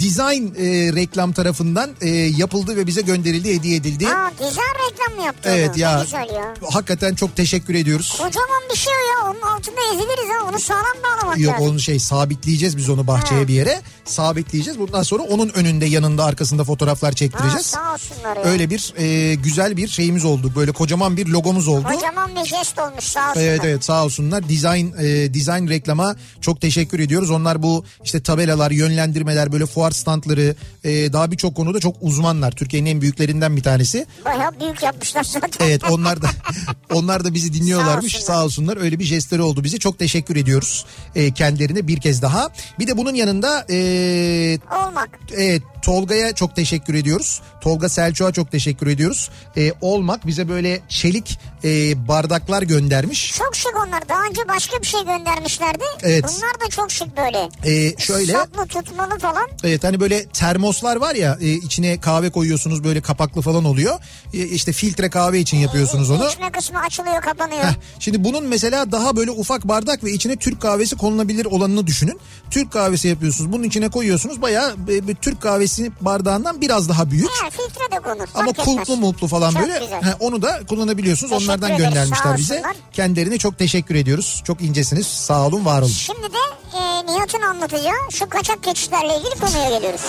design 0.00 0.44
e, 0.46 0.92
reklam 0.94 1.32
tarafından 1.32 1.90
e, 2.00 2.08
yapıldı 2.10 2.76
ve 2.76 2.86
bize 2.86 3.00
gönderildi, 3.00 3.54
hediye 3.54 3.76
edildi. 3.76 4.08
Aa 4.08 4.30
güzel 4.38 4.64
reklam 4.90 5.18
mı 5.18 5.24
yaptı 5.26 5.48
Evet 5.52 5.70
onu? 5.70 5.78
ya. 5.78 5.90
Ya. 6.34 6.54
Hakikaten 6.72 7.14
çok 7.14 7.36
teşekkür 7.36 7.74
ediyoruz. 7.74 8.10
Kocaman 8.18 8.62
bir 8.72 8.76
şey 8.78 8.92
o 8.92 9.08
ya. 9.26 9.30
Onun 9.30 9.40
altında 9.56 9.80
eziliriz 9.94 10.30
ha. 10.40 10.48
Onu 10.50 10.58
sağlam 10.60 10.84
bağlamak 11.04 11.38
Yok 11.38 11.54
lazım. 11.54 11.68
onu 11.70 11.80
şey 11.80 11.98
sabitleyeceğiz 11.98 12.76
biz 12.76 12.88
onu 12.90 13.06
bahçeye 13.06 13.40
Ha. 13.40 13.48
bir 13.48 13.54
yere. 13.54 13.80
Sabitleyeceğiz. 14.04 14.78
Bundan 14.80 15.02
sonra 15.02 15.22
onun 15.22 15.48
önünde 15.48 15.86
yanında 15.86 16.24
arkasında 16.24 16.64
fotoğraflar 16.64 17.10
Ha, 17.10 17.16
çektireceğiz. 17.16 17.66
sağ 17.66 17.92
olsunlar 17.94 18.36
ya. 18.36 18.42
Öyle 18.42 18.70
bir 18.70 18.94
e, 18.98 19.34
güzel 19.34 19.76
bir 19.76 19.88
şeyimiz 19.88 20.24
oldu. 20.24 20.39
Böyle 20.56 20.72
kocaman 20.72 21.16
bir 21.16 21.26
logomuz 21.26 21.68
oldu. 21.68 21.88
Kocaman 21.94 22.30
bir 22.36 22.44
jest 22.44 22.78
olmuş 22.78 23.04
sağ 23.04 23.28
olsunlar. 23.28 23.46
Evet 23.46 23.60
evet 23.64 23.84
sağ 23.84 24.04
olsunlar. 24.04 24.48
Design 24.48 24.86
e, 24.98 25.34
design 25.34 25.68
reklama 25.68 26.16
çok 26.40 26.60
teşekkür 26.60 27.00
ediyoruz. 27.00 27.30
Onlar 27.30 27.62
bu 27.62 27.84
işte 28.04 28.22
tabelalar, 28.22 28.70
yönlendirmeler, 28.70 29.52
böyle 29.52 29.66
fuar 29.66 29.90
standları 29.90 30.54
e, 30.84 31.12
daha 31.12 31.30
birçok 31.30 31.56
konuda 31.56 31.80
çok 31.80 31.96
uzmanlar. 32.00 32.52
Türkiye'nin 32.52 32.90
en 32.90 33.00
büyüklerinden 33.00 33.56
bir 33.56 33.62
tanesi. 33.62 34.06
Bayağı 34.24 34.60
büyük 34.60 34.82
yapmışlar 34.82 35.24
zaten. 35.24 35.66
Evet 35.66 35.84
onlar 35.90 36.22
da 36.22 36.30
onlar 36.92 37.24
da 37.24 37.34
bizi 37.34 37.52
dinliyorlarmış. 37.54 38.12
Sağ 38.12 38.18
olsunlar. 38.18 38.40
Sağ 38.40 38.44
olsunlar. 38.44 38.76
Öyle 38.76 38.98
bir 38.98 39.04
jestleri 39.04 39.42
oldu 39.42 39.64
bize. 39.64 39.78
Çok 39.78 39.98
teşekkür 39.98 40.36
ediyoruz 40.36 40.86
e, 41.14 41.30
kendilerine 41.30 41.88
bir 41.88 42.00
kez 42.00 42.22
daha. 42.22 42.48
Bir 42.78 42.86
de 42.86 42.96
bunun 42.96 43.14
yanında 43.14 43.66
e, 43.70 44.58
Olmak. 44.86 45.10
Evet 45.36 45.62
Tolga'ya 45.82 46.34
çok 46.34 46.56
teşekkür 46.56 46.94
ediyoruz. 46.94 47.40
Tolga 47.60 47.88
Selçuk'a 47.88 48.32
çok 48.32 48.50
teşekkür 48.50 48.86
ediyoruz. 48.86 49.30
Ee, 49.56 49.72
Olmak 49.80 50.26
bize 50.30 50.48
böyle 50.48 50.80
çelik 50.88 51.38
e, 51.64 51.68
bardaklar 52.08 52.62
göndermiş. 52.62 53.34
Çok 53.38 53.56
şık 53.56 53.72
onlar. 53.86 54.08
Daha 54.08 54.24
önce 54.24 54.48
başka 54.48 54.80
bir 54.82 54.86
şey 54.86 55.00
göndermişlerdi. 55.04 55.84
Evet. 56.02 56.24
Bunlar 56.24 56.60
da 56.66 56.70
çok 56.70 56.90
şık 56.90 57.16
böyle. 57.16 57.48
Ee, 57.64 57.96
şöyle 57.98 58.32
Saplı 58.32 58.66
tutmalı 58.66 59.18
falan. 59.18 59.48
evet 59.64 59.84
hani 59.84 60.00
böyle 60.00 60.24
termoslar 60.28 60.96
var 60.96 61.14
ya 61.14 61.38
e, 61.40 61.48
içine 61.52 62.00
kahve 62.00 62.30
koyuyorsunuz 62.30 62.84
böyle 62.84 63.00
kapaklı 63.00 63.42
falan 63.42 63.64
oluyor. 63.64 63.98
E, 64.34 64.38
işte 64.46 64.72
filtre 64.72 65.10
kahve 65.10 65.40
için 65.40 65.56
yapıyorsunuz 65.56 66.10
onu. 66.10 66.28
İçme 66.28 66.50
kısmı 66.52 66.80
açılıyor 66.80 67.22
kapanıyor. 67.22 67.62
Heh, 67.64 67.74
şimdi 67.98 68.24
bunun 68.24 68.44
mesela 68.44 68.92
daha 68.92 69.16
böyle 69.16 69.30
ufak 69.30 69.68
bardak 69.68 70.04
ve 70.04 70.10
içine 70.10 70.36
Türk 70.36 70.60
kahvesi 70.62 70.96
konulabilir 70.96 71.44
olanını 71.44 71.86
düşünün. 71.86 72.20
Türk 72.50 72.72
kahvesi 72.72 73.08
yapıyorsunuz. 73.08 73.52
Bunun 73.52 73.62
içine 73.62 73.88
koyuyorsunuz. 73.88 74.42
Bayağı 74.42 74.72
e, 74.88 75.08
bir 75.08 75.14
Türk 75.14 75.40
kahvesi 75.42 75.90
bardağından 76.00 76.60
biraz 76.60 76.88
daha 76.88 77.10
büyük. 77.10 77.30
Ha, 77.30 77.50
filtre 77.50 77.96
de 77.96 78.00
konur. 78.00 78.28
Ama 78.34 78.52
kulplu 78.52 78.96
multlu 78.96 79.26
falan 79.28 79.50
Çok 79.50 79.62
böyle 79.62 79.78
güzel. 79.78 80.02
he, 80.02 80.14
onu 80.20 80.42
da 80.42 80.60
kullanabiliyorsunuz. 80.68 81.30
Teşekkür 81.32 81.44
Onlardan 81.48 81.70
ederiz, 81.70 81.84
göndermişler 81.84 82.36
bize. 82.36 82.62
Kendilerine 82.92 83.38
çok 83.38 83.58
teşekkür 83.58 83.94
ediyoruz. 83.94 84.42
Çok 84.46 84.60
incesiniz. 84.62 85.06
Sağ 85.06 85.46
olun, 85.46 85.64
var 85.64 85.82
olun. 85.82 85.90
Şimdi 85.90 86.22
de 86.22 86.76
e, 86.78 87.06
Nihat'ın 87.06 87.42
anlatacağı 87.42 87.94
şu 88.10 88.28
kaçak 88.28 88.62
geçişlerle 88.62 89.18
ilgili 89.18 89.40
konuya 89.40 89.68
geliyoruz. 89.70 90.00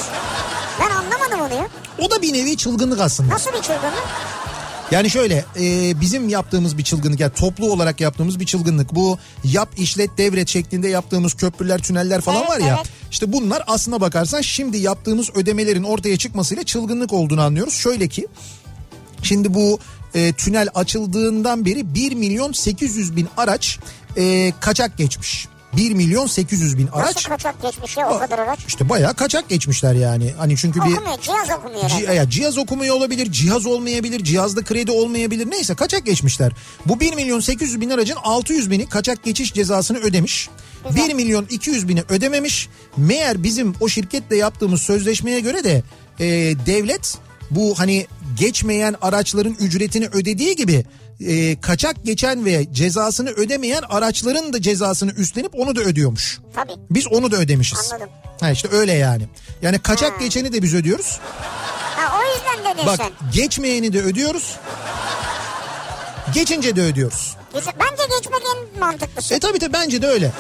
Ben 0.80 0.89
anlamadım 0.95 1.39
onu 1.41 1.62
ya. 1.62 1.67
O 2.00 2.12
da 2.12 2.21
bir 2.21 2.34
nevi 2.34 2.58
çılgınlık 2.58 3.02
aslında. 3.02 3.34
Nasıl 3.34 3.50
bir 3.50 3.62
çılgınlık? 3.62 4.04
Yani 4.91 5.10
şöyle 5.10 5.45
e, 5.60 6.02
bizim 6.02 6.30
yaptığımız 6.30 6.78
bir 6.78 6.84
çılgınlık 6.84 7.19
yani 7.19 7.34
toplu 7.34 7.71
olarak 7.71 8.02
yaptığımız 8.02 8.39
bir 8.39 8.45
çılgınlık. 8.45 8.95
Bu 8.95 9.17
yap 9.43 9.69
işlet 9.78 10.17
devret 10.17 10.50
şeklinde 10.50 10.88
yaptığımız 10.88 11.34
köprüler 11.34 11.80
tüneller 11.82 12.21
falan 12.21 12.39
Evet, 12.39 12.50
var 12.50 12.60
ya. 12.60 12.76
evet. 12.78 12.89
İşte 13.12 13.34
bunlar 13.34 13.63
aslına 13.67 14.02
bakarsan 14.02 14.41
şimdi 14.41 14.78
yaptığımız 14.78 15.30
ödemelerin 15.36 15.84
ortaya 15.84 16.17
çıkmasıyla 16.17 16.63
çılgınlık 16.63 17.13
olduğunu 17.13 17.41
anlıyoruz. 17.41 17.74
Şöyle 17.74 18.08
ki 18.08 18.28
şimdi 19.24 19.54
bu 19.54 19.80
e, 20.15 20.34
tünel 20.34 20.69
açıldığından 20.76 21.65
beri 21.65 21.95
1 21.95 22.15
milyon 22.15 22.52
800 22.52 23.15
bin 23.15 23.28
araç 23.38 23.80
e, 24.17 24.54
kaçak 24.60 24.97
geçmiş. 24.97 25.47
1 25.78 25.93
milyon 25.93 26.28
800 26.28 26.78
bin 26.78 26.88
araç. 26.88 27.15
Nasıl 27.15 27.30
kaçak 27.30 27.62
geçmiş 27.62 27.97
ya 27.97 28.10
o 28.10 28.19
kadar 28.19 28.39
araç? 28.39 28.60
İşte 28.67 28.89
bayağı 28.89 29.13
kaçak 29.13 29.50
geçmişler 29.50 29.93
yani. 29.93 30.34
Hani 30.38 30.58
çünkü 30.58 30.80
bir 30.82 30.93
Okumuyor 30.93 31.21
cihaz 31.21 31.50
okumuyor. 31.50 31.84
Ci- 31.84 32.13
ya 32.13 32.30
cihaz 32.30 32.58
okumuyor 32.58 32.95
olabilir, 32.95 33.32
cihaz 33.32 33.65
olmayabilir, 33.65 34.24
cihazda 34.24 34.63
kredi 34.63 34.91
olmayabilir. 34.91 35.52
Neyse 35.52 35.76
kaçak 35.76 36.06
geçmişler. 36.06 36.52
Bu 36.86 37.00
1 37.00 37.13
milyon 37.13 37.39
800 37.39 37.82
bin 37.82 37.89
aracın 37.89 38.17
600 38.24 38.71
bini 38.71 38.89
kaçak 38.89 39.24
geçiş 39.24 39.54
cezasını 39.54 39.97
ödemiş. 39.97 40.50
1 40.95 41.13
milyon 41.13 41.45
200 41.50 41.88
bini 41.88 42.04
ödememiş. 42.10 42.69
Meğer 42.97 43.43
bizim 43.43 43.74
o 43.80 43.88
şirketle 43.88 44.38
yaptığımız 44.38 44.82
sözleşmeye 44.82 45.39
göre 45.39 45.63
de 45.63 45.84
e, 46.19 46.26
devlet 46.65 47.17
bu 47.51 47.79
hani 47.79 48.07
geçmeyen 48.39 48.95
araçların 49.01 49.53
ücretini 49.59 50.07
ödediği 50.07 50.55
gibi 50.55 50.85
e, 51.27 51.61
kaçak 51.61 51.95
geçen 52.03 52.45
ve 52.45 52.73
cezasını 52.73 53.29
ödemeyen 53.29 53.83
araçların 53.89 54.53
da 54.53 54.61
cezasını 54.61 55.11
üstlenip 55.11 55.51
onu 55.59 55.75
da 55.75 55.81
ödüyormuş. 55.81 56.39
Tabii. 56.55 56.71
Biz 56.89 57.07
onu 57.07 57.31
da 57.31 57.37
ödemişiz. 57.37 57.91
Anladım. 57.93 58.09
Ha 58.39 58.51
işte 58.51 58.67
öyle 58.71 58.93
yani. 58.93 59.23
Yani 59.61 59.79
kaçak 59.79 60.19
geçeni 60.19 60.53
de 60.53 60.61
biz 60.61 60.75
ödüyoruz. 60.75 61.19
Ha, 61.95 62.19
o 62.19 62.21
yüzden 62.33 62.75
dedin 62.75 62.85
Bak 62.87 62.97
sen. 62.97 63.31
geçmeyeni 63.33 63.93
de 63.93 64.01
ödüyoruz. 64.01 64.55
Geçince 66.33 66.75
de 66.75 66.81
ödüyoruz. 66.81 67.35
Bence 67.55 68.03
geçmek 68.19 68.41
en 68.55 68.79
mantıklısı. 68.79 69.33
E 69.33 69.39
tabi 69.39 69.59
tabi 69.59 69.73
bence 69.73 70.01
de 70.01 70.07
öyle. 70.07 70.31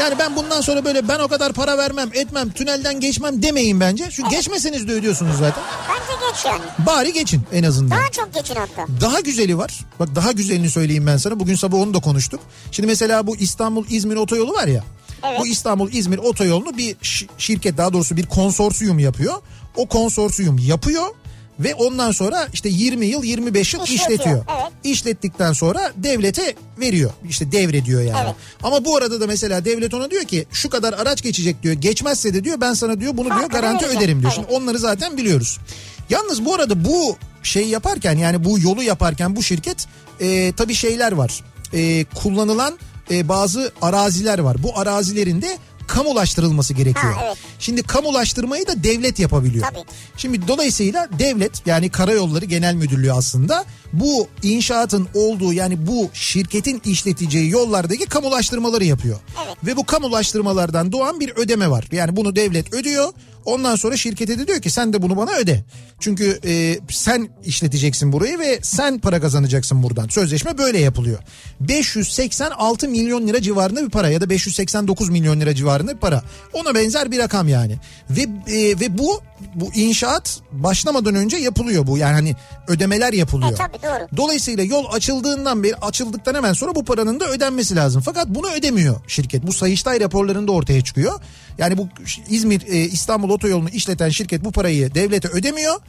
Yani 0.00 0.14
ben 0.18 0.36
bundan 0.36 0.60
sonra 0.60 0.84
böyle 0.84 1.08
ben 1.08 1.18
o 1.18 1.28
kadar 1.28 1.52
para 1.52 1.78
vermem 1.78 2.10
etmem 2.14 2.50
tünelden 2.50 3.00
geçmem 3.00 3.42
demeyin 3.42 3.80
bence. 3.80 4.08
Çünkü 4.10 4.30
geçmeseniz 4.30 4.88
de 4.88 4.92
ödüyorsunuz 4.92 5.38
zaten. 5.38 5.62
Bence 5.88 6.26
geç 6.32 6.44
yani. 6.44 6.86
Bari 6.86 7.12
geçin 7.12 7.42
en 7.52 7.62
azından. 7.62 7.98
Daha 7.98 8.10
çok 8.10 8.34
geçin 8.34 8.54
hatta. 8.54 8.86
Daha 9.00 9.20
güzeli 9.20 9.58
var. 9.58 9.80
Bak 10.00 10.08
daha 10.14 10.32
güzelini 10.32 10.70
söyleyeyim 10.70 11.06
ben 11.06 11.16
sana. 11.16 11.40
Bugün 11.40 11.54
sabah 11.54 11.78
onu 11.78 11.94
da 11.94 12.00
konuştuk. 12.00 12.40
Şimdi 12.72 12.86
mesela 12.86 13.26
bu 13.26 13.36
İstanbul-İzmir 13.36 14.16
otoyolu 14.16 14.52
var 14.52 14.66
ya. 14.66 14.84
Evet. 15.24 15.40
Bu 15.40 15.46
İstanbul-İzmir 15.46 16.18
otoyolunu 16.18 16.78
bir 16.78 16.96
şirket 17.38 17.78
daha 17.78 17.92
doğrusu 17.92 18.16
bir 18.16 18.26
konsorsiyum 18.26 18.98
yapıyor. 18.98 19.34
O 19.76 19.86
konsorsiyum 19.88 20.58
yapıyor 20.58 21.06
ve 21.60 21.74
ondan 21.74 22.10
sonra 22.10 22.48
işte 22.52 22.68
20 22.68 23.06
yıl 23.06 23.24
25 23.24 23.74
yıl 23.74 23.82
İşletiyor, 23.84 24.10
işletiyor. 24.10 24.44
evet. 24.60 24.72
İşlettikten 24.84 25.52
sonra 25.52 25.92
devlete 25.96 26.54
veriyor. 26.80 27.10
İşte 27.28 27.52
devrediyor 27.52 28.00
yani. 28.02 28.20
Evet. 28.24 28.34
Ama 28.62 28.84
bu 28.84 28.96
arada 28.96 29.20
da 29.20 29.26
mesela 29.26 29.64
devlet 29.64 29.94
ona 29.94 30.10
diyor 30.10 30.24
ki 30.24 30.46
şu 30.52 30.70
kadar 30.70 30.92
araç 30.92 31.22
geçecek 31.22 31.62
diyor. 31.62 31.74
Geçmezse 31.74 32.34
de 32.34 32.44
diyor 32.44 32.60
ben 32.60 32.74
sana 32.74 33.00
diyor 33.00 33.16
bunu 33.16 33.24
diyor 33.26 33.36
Farkını 33.40 33.60
garanti 33.60 33.84
vereceğim. 33.84 33.98
öderim 34.02 34.20
diyor. 34.20 34.32
Evet. 34.36 34.44
Şimdi 34.46 34.62
onları 34.62 34.78
zaten 34.78 35.16
biliyoruz. 35.16 35.58
Yalnız 36.10 36.44
bu 36.44 36.54
arada 36.54 36.84
bu 36.84 37.16
şey 37.42 37.68
yaparken 37.68 38.18
yani 38.18 38.44
bu 38.44 38.58
yolu 38.58 38.82
yaparken 38.82 39.36
bu 39.36 39.42
şirket 39.42 39.86
e, 40.20 40.52
tabii 40.56 40.74
şeyler 40.74 41.12
var. 41.12 41.44
E, 41.72 42.04
kullanılan 42.04 42.78
e, 43.10 43.28
bazı 43.28 43.72
araziler 43.82 44.38
var. 44.38 44.62
Bu 44.62 44.78
arazilerinde 44.78 45.58
kamulaştırılması 45.86 46.74
gerekiyor. 46.74 47.12
Ha, 47.12 47.22
evet. 47.26 47.36
Şimdi 47.58 47.82
kamulaştırmayı 47.82 48.66
da 48.66 48.84
devlet 48.84 49.18
yapabiliyor. 49.18 49.66
Tabii. 49.70 49.84
Şimdi 50.16 50.48
dolayısıyla 50.48 51.08
devlet 51.18 51.66
yani 51.66 51.90
Karayolları 51.90 52.44
Genel 52.44 52.74
Müdürlüğü 52.74 53.12
aslında 53.12 53.64
bu 53.92 54.28
inşaatın 54.42 55.08
olduğu 55.14 55.52
yani 55.52 55.86
bu 55.86 56.10
şirketin 56.12 56.82
işleteceği 56.84 57.50
yollardaki 57.50 58.06
kamulaştırmaları 58.06 58.84
yapıyor. 58.84 59.20
Evet. 59.46 59.56
Ve 59.66 59.76
bu 59.76 59.86
kamulaştırmalardan 59.86 60.92
doğan 60.92 61.20
bir 61.20 61.30
ödeme 61.36 61.70
var. 61.70 61.84
Yani 61.92 62.16
bunu 62.16 62.36
devlet 62.36 62.74
ödüyor. 62.74 63.12
Ondan 63.46 63.76
sonra 63.76 63.96
şirkete 63.96 64.38
de 64.38 64.46
diyor 64.46 64.60
ki 64.60 64.70
sen 64.70 64.92
de 64.92 65.02
bunu 65.02 65.16
bana 65.16 65.32
öde. 65.32 65.64
Çünkü 66.00 66.40
e, 66.44 66.78
sen 66.90 67.28
işleteceksin 67.44 68.12
burayı 68.12 68.38
ve 68.38 68.58
sen 68.62 68.98
para 68.98 69.20
kazanacaksın 69.20 69.82
buradan. 69.82 70.08
Sözleşme 70.08 70.58
böyle 70.58 70.78
yapılıyor. 70.78 71.18
586 71.60 72.88
milyon 72.88 73.26
lira 73.28 73.42
civarında 73.42 73.84
bir 73.84 73.90
para 73.90 74.08
ya 74.08 74.20
da 74.20 74.30
589 74.30 75.08
milyon 75.08 75.40
lira 75.40 75.54
civarında 75.54 75.94
bir 75.94 76.00
para. 76.00 76.22
Ona 76.52 76.74
benzer 76.74 77.10
bir 77.10 77.18
rakam 77.18 77.48
yani. 77.48 77.76
Ve 78.10 78.22
e, 78.22 78.80
ve 78.80 78.98
bu 78.98 79.20
bu 79.54 79.74
inşaat 79.74 80.40
başlamadan 80.52 81.14
önce 81.14 81.36
yapılıyor 81.36 81.86
bu. 81.86 81.98
Yani 81.98 82.14
hani 82.14 82.36
ödemeler 82.68 83.12
yapılıyor. 83.12 83.52
E, 83.52 83.54
tabii, 83.54 83.82
doğru. 83.82 84.16
Dolayısıyla 84.16 84.64
yol 84.64 84.84
açıldığından 84.92 85.62
beri 85.62 85.76
açıldıktan 85.76 86.34
hemen 86.34 86.52
sonra 86.52 86.74
bu 86.74 86.84
paranın 86.84 87.20
da 87.20 87.28
ödenmesi 87.28 87.76
lazım. 87.76 88.02
Fakat 88.04 88.28
bunu 88.28 88.50
ödemiyor 88.50 88.96
şirket. 89.06 89.46
Bu 89.46 89.52
Sayıştay 89.52 90.00
raporlarında 90.00 90.52
ortaya 90.52 90.84
çıkıyor. 90.84 91.20
Yani 91.58 91.78
bu 91.78 91.88
İzmir 92.28 92.62
e, 92.66 92.76
İstanbul 92.76 93.30
otoyolunu 93.30 93.68
işleten 93.68 94.08
şirket 94.08 94.44
bu 94.44 94.52
parayı 94.52 94.94
devlete 94.94 95.28
ödemiyor. 95.28 95.80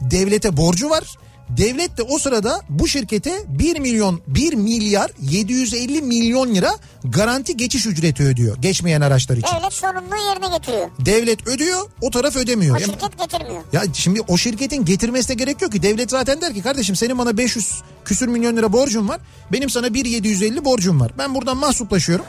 Devlete 0.00 0.56
borcu 0.56 0.90
var. 0.90 1.16
Devlet 1.50 1.98
de 1.98 2.02
o 2.02 2.18
sırada 2.18 2.60
bu 2.68 2.88
şirkete 2.88 3.42
1 3.48 3.78
milyon 3.80 4.20
1 4.26 4.54
milyar 4.54 5.10
750 5.20 6.02
milyon 6.02 6.54
lira 6.54 6.70
garanti 7.04 7.56
geçiş 7.56 7.86
ücreti 7.86 8.22
ödüyor 8.22 8.56
geçmeyen 8.56 9.00
araçlar 9.00 9.36
için. 9.36 9.56
Devlet 9.56 9.72
sorumluluğu 9.72 10.16
yerine 10.30 10.56
getiriyor. 10.56 10.90
Devlet 10.98 11.46
ödüyor 11.48 11.90
o 12.00 12.10
taraf 12.10 12.36
ödemiyor. 12.36 12.76
O 12.76 12.78
şirket 12.80 13.18
getirmiyor. 13.18 13.62
ya 13.72 13.82
şimdi 13.94 14.20
o 14.28 14.36
şirketin 14.36 14.84
getirmesine 14.84 15.34
gerek 15.36 15.62
yok 15.62 15.72
ki. 15.72 15.82
Devlet 15.82 16.10
zaten 16.10 16.40
der 16.40 16.54
ki 16.54 16.62
kardeşim 16.62 16.96
senin 16.96 17.18
bana 17.18 17.36
500 17.36 17.82
küsür 18.04 18.28
milyon 18.28 18.56
lira 18.56 18.72
borcun 18.72 19.08
var. 19.08 19.20
Benim 19.52 19.70
sana 19.70 19.86
1.750 19.86 20.64
borcum 20.64 21.00
var. 21.00 21.12
Ben 21.18 21.34
buradan 21.34 21.56
mahsuplaşıyorum. 21.56 22.24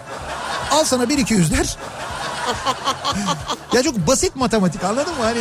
Al 0.72 0.84
sana 0.84 1.04
1.200 1.04 1.52
der. 1.58 1.78
ya 3.74 3.84
çok 3.84 4.08
basit 4.08 4.36
matematik 4.36 4.84
anladın 4.84 5.14
mı? 5.14 5.24
Hani 5.24 5.40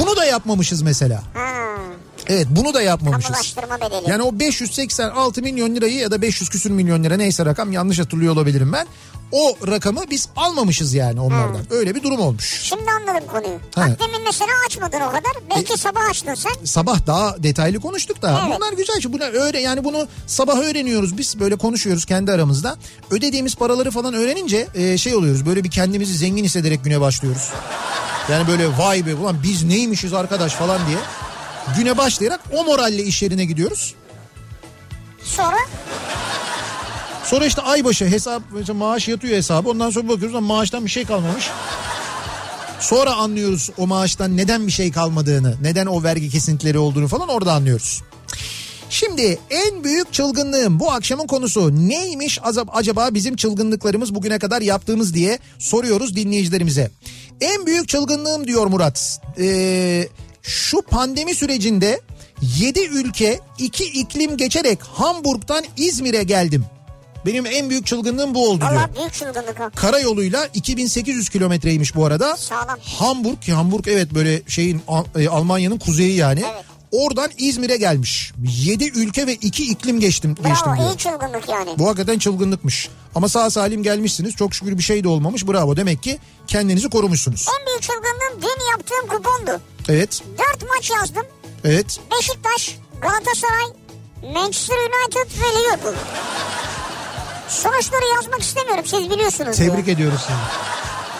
bunu 0.00 0.16
da 0.16 0.24
yapmamışız 0.24 0.82
mesela. 0.82 1.22
Ha, 1.34 1.50
Evet 2.28 2.46
bunu 2.50 2.74
da 2.74 2.82
yapmamışız. 2.82 3.56
bedeli. 3.80 4.10
Yani 4.10 4.22
o 4.22 4.38
586 4.38 5.42
milyon 5.42 5.74
lirayı 5.76 5.94
ya 5.98 6.10
da 6.10 6.22
500 6.22 6.50
küsür 6.50 6.70
milyon 6.70 7.04
lira 7.04 7.16
neyse 7.16 7.44
rakam 7.46 7.72
yanlış 7.72 7.98
hatırlıyor 7.98 8.32
olabilirim 8.32 8.72
ben. 8.72 8.86
O 9.32 9.56
rakamı 9.66 10.00
biz 10.10 10.28
almamışız 10.36 10.94
yani 10.94 11.20
onlardan. 11.20 11.60
Öyle 11.70 11.94
bir 11.94 12.02
durum 12.02 12.20
olmuş. 12.20 12.60
Şimdi 12.62 12.82
anladım 12.90 13.28
konuyu. 13.28 13.58
Ha. 13.74 13.88
Bak 13.90 14.00
demin 14.00 14.24
mesela 14.24 14.50
açmadın 14.66 15.00
o 15.00 15.08
kadar. 15.08 15.32
Belki 15.56 15.72
E- 15.72 15.76
sabah 15.76 16.00
açtın 16.10 16.34
sen. 16.34 16.52
sabah 16.64 17.06
daha 17.06 17.42
detaylı 17.42 17.80
konuştuk 17.80 18.22
da 18.22 18.40
Evet. 18.46 18.56
bunlar 18.60 18.72
güzel 18.72 19.00
şey. 19.00 19.12
Buna 19.12 19.24
öyle 19.24 19.60
yani 19.60 19.84
bunu 19.84 20.06
sabah 20.26 20.58
öğreniyoruz 20.58 21.18
biz 21.18 21.40
böyle 21.40 21.56
konuşuyoruz 21.56 22.04
kendi 22.04 22.32
aramızda. 22.32 22.76
Ödediğimiz 23.10 23.54
paraları 23.56 23.90
falan 23.90 24.14
öğrenince 24.14 24.68
e, 24.74 24.98
şey 24.98 25.14
oluyoruz 25.14 25.46
böyle 25.46 25.64
bir 25.64 25.70
kendimizi 25.70 26.14
zengin 26.18 26.44
hissederek 26.44 26.84
güne 26.84 27.00
başlıyoruz. 27.00 27.50
Yani 28.30 28.48
böyle 28.48 28.78
vay 28.78 29.06
be 29.06 29.14
ulan 29.14 29.36
biz 29.42 29.64
neymişiz 29.64 30.12
arkadaş 30.12 30.52
falan 30.52 30.80
diye. 30.88 30.98
Güne 31.76 31.98
başlayarak 31.98 32.40
o 32.52 32.64
moralle 32.64 33.02
iş 33.02 33.22
yerine 33.22 33.44
gidiyoruz. 33.44 33.94
Sonra 35.22 35.56
Sonra 37.24 37.46
işte 37.46 37.62
aybaşı 37.62 38.04
hesap 38.06 38.42
mesela 38.52 38.78
maaş 38.78 39.08
yatıyor 39.08 39.36
hesabı. 39.36 39.70
Ondan 39.70 39.90
sonra 39.90 40.08
bakıyoruz 40.08 40.36
ama 40.36 40.54
maaştan 40.54 40.84
bir 40.84 40.90
şey 40.90 41.04
kalmamış. 41.04 41.50
Sonra 42.80 43.14
anlıyoruz 43.14 43.70
o 43.78 43.86
maaştan 43.86 44.36
neden 44.36 44.66
bir 44.66 44.72
şey 44.72 44.92
kalmadığını, 44.92 45.56
neden 45.62 45.86
o 45.86 46.02
vergi 46.02 46.30
kesintileri 46.30 46.78
olduğunu 46.78 47.08
falan 47.08 47.28
orada 47.28 47.52
anlıyoruz. 47.52 48.02
Şimdi 48.90 49.38
en 49.50 49.84
büyük 49.84 50.12
çılgınlığım 50.12 50.80
bu 50.80 50.92
akşamın 50.92 51.26
konusu 51.26 51.88
neymiş 51.88 52.38
acaba 52.72 53.08
bizim 53.14 53.36
çılgınlıklarımız 53.36 54.14
bugüne 54.14 54.38
kadar 54.38 54.62
yaptığımız 54.62 55.14
diye 55.14 55.38
soruyoruz 55.58 56.16
dinleyicilerimize. 56.16 56.90
En 57.40 57.66
büyük 57.66 57.88
çılgınlığım 57.88 58.46
diyor 58.46 58.66
Murat. 58.66 59.20
Ee, 59.38 60.08
şu 60.44 60.82
pandemi 60.82 61.34
sürecinde 61.34 62.00
7 62.58 62.80
ülke 62.80 63.40
2 63.58 63.84
iklim 63.84 64.36
geçerek 64.36 64.78
Hamburg'dan 64.82 65.64
İzmir'e 65.76 66.22
geldim. 66.22 66.64
Benim 67.26 67.46
en 67.46 67.70
büyük 67.70 67.86
çılgınlığım 67.86 68.34
bu 68.34 68.48
oldu 68.48 68.60
diyor. 68.60 68.72
Allah 68.72 68.90
büyük 68.98 69.12
çılgınlık 69.12 69.60
o. 69.60 69.70
Karayoluyla 69.76 70.48
2800 70.54 71.28
kilometreymiş 71.28 71.94
bu 71.94 72.06
arada. 72.06 72.36
Sağlam. 72.36 72.78
Hamburg, 72.82 73.40
ki 73.40 73.52
Hamburg 73.52 73.88
evet 73.88 74.14
böyle 74.14 74.42
şeyin 74.48 74.82
e, 75.16 75.28
Almanya'nın 75.28 75.78
kuzeyi 75.78 76.16
yani. 76.16 76.42
Evet. 76.54 76.64
Oradan 76.94 77.30
İzmir'e 77.38 77.76
gelmiş. 77.76 78.32
7 78.44 78.84
ülke 78.84 79.26
ve 79.26 79.34
2 79.34 79.64
iklim 79.64 80.00
geçtim 80.00 80.34
geçtim 80.34 80.72
Bravo 80.72 80.76
diyor. 80.78 80.90
iyi 80.90 80.98
çılgınlık 80.98 81.48
yani. 81.48 81.78
Bu 81.78 81.88
hakikaten 81.88 82.18
çılgınlıkmış. 82.18 82.88
Ama 83.14 83.28
sağ 83.28 83.50
salim 83.50 83.82
gelmişsiniz. 83.82 84.36
Çok 84.36 84.54
şükür 84.54 84.78
bir 84.78 84.82
şey 84.82 85.04
de 85.04 85.08
olmamış. 85.08 85.46
Bravo. 85.48 85.76
Demek 85.76 86.02
ki 86.02 86.18
kendinizi 86.46 86.90
korumuşsunuz. 86.90 87.46
En 87.60 87.66
büyük 87.66 87.82
çılgınlığım 87.82 88.42
dün 88.42 88.70
yaptığım 88.70 89.08
kupondu. 89.08 89.60
Evet. 89.88 90.22
Dört 90.38 90.70
maç 90.70 90.90
yazdım. 90.90 91.26
Evet. 91.64 92.00
Beşiktaş, 92.18 92.78
Galatasaray, 93.00 93.66
Manchester 94.34 94.76
United 94.76 95.30
ve 95.40 95.58
Liverpool. 95.60 95.94
Sonuçları 97.48 98.04
yazmak 98.14 98.42
istemiyorum 98.42 98.84
siz 98.86 99.10
biliyorsunuz. 99.10 99.56
Tebrik 99.56 99.86
diye. 99.86 99.96
ediyoruz 99.96 100.20
seni. 100.26 100.36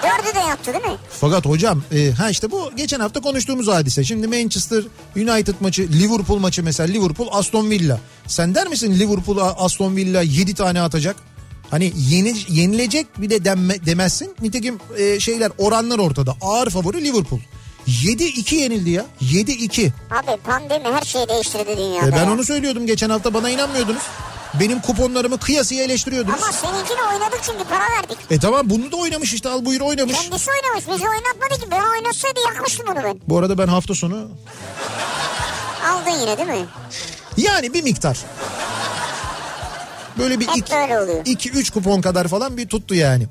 Dördü 0.05 0.35
de 0.35 0.38
yaptı 0.38 0.73
değil 0.73 0.85
mi? 0.85 0.97
Fakat 1.11 1.47
hocam 1.47 1.83
e, 1.93 2.11
ha 2.11 2.31
işte 2.31 2.51
bu 2.51 2.71
geçen 2.77 3.01
hafta 3.01 3.21
konuştuğumuz 3.21 3.69
hadise. 3.69 4.05
Şimdi 4.05 4.27
Manchester 4.29 4.85
United 5.17 5.55
maçı, 5.61 5.83
Liverpool 5.83 6.38
maçı 6.38 6.62
mesela 6.62 6.93
Liverpool 6.93 7.29
Aston 7.33 7.71
Villa. 7.71 8.01
Sen 8.27 8.55
der 8.55 8.67
misin 8.69 8.99
Liverpool 8.99 9.38
Aston 9.59 9.97
Villa 9.97 10.23
7 10.23 10.55
tane 10.55 10.81
atacak? 10.83 11.17
Hani 11.71 11.93
yeni, 11.97 12.35
yenilecek 12.49 13.07
bir 13.21 13.31
de 13.31 13.45
denme, 13.45 13.87
demezsin. 13.87 14.35
Nitekim 14.43 14.79
e, 14.99 15.21
şeyler 15.21 15.53
oranlar 15.59 15.99
ortada. 15.99 16.37
Ağır 16.40 16.71
favori 16.71 17.05
Liverpool. 17.05 17.40
7-2 17.88 18.55
yenildi 18.55 18.90
ya. 18.90 19.07
7-2. 19.23 19.90
Abi 20.11 20.37
pandemi 20.45 20.85
her 20.85 21.03
şeyi 21.03 21.29
değiştirdi 21.29 21.77
dünyada. 21.77 22.09
E 22.09 22.12
ben 22.12 22.25
ya. 22.25 22.33
onu 22.33 22.45
söylüyordum 22.45 22.87
geçen 22.87 23.11
hafta 23.11 23.35
bana 23.35 23.51
inanmıyordunuz. 23.51 24.03
Benim 24.61 24.81
kuponlarımı 24.81 25.38
kıyasıya 25.38 25.85
eleştiriyordunuz. 25.85 26.43
Ama 26.43 26.53
seninkini 26.53 27.03
oynadık 27.12 27.40
çünkü 27.43 27.64
para 27.64 27.85
verdik. 27.99 28.19
E 28.31 28.38
tamam 28.38 28.71
bunu 28.71 28.93
da 28.93 28.97
oynamış 28.97 29.33
işte 29.33 29.49
al 29.49 29.64
buyur 29.64 29.81
oynamış. 29.81 30.17
Kendisi 30.21 30.51
oynamış 30.51 30.88
bizi 30.88 31.09
oynatmadı 31.09 31.61
ki. 31.64 31.71
Ben 31.71 31.83
oynatsaydı 31.97 32.40
yakmıştım 32.47 32.87
onu 32.88 33.05
ben. 33.05 33.21
Bu 33.29 33.38
arada 33.38 33.59
ben 33.59 33.67
hafta 33.69 33.95
sonu 33.95 34.29
Aldın 35.87 36.11
yine 36.21 36.37
değil 36.38 36.49
mi? 36.49 36.67
yani 37.37 37.75
bir 37.75 37.83
miktar. 37.83 38.19
Böyle 40.19 40.40
bir 40.40 40.47
Hep 40.49 40.57
iki, 40.57 40.73
böyle 40.73 41.01
oluyor. 41.01 41.25
2-3 41.25 41.73
kupon 41.73 42.01
kadar 42.01 42.29
falan 42.29 42.57
bir 42.57 42.69
tuttu 42.69 42.95
yani. 42.95 43.27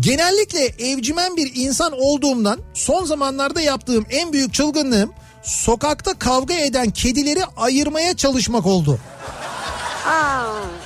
Genellikle 0.00 0.64
evcimen 0.64 1.36
bir 1.36 1.52
insan 1.54 1.92
olduğumdan 1.92 2.60
son 2.74 3.04
zamanlarda 3.04 3.60
yaptığım 3.60 4.06
en 4.10 4.32
büyük 4.32 4.54
çılgınlığım 4.54 5.12
sokakta 5.42 6.18
kavga 6.18 6.54
eden 6.54 6.90
kedileri 6.90 7.44
ayırmaya 7.56 8.16
çalışmak 8.16 8.66
oldu. 8.66 8.98
Aa, 10.06 10.44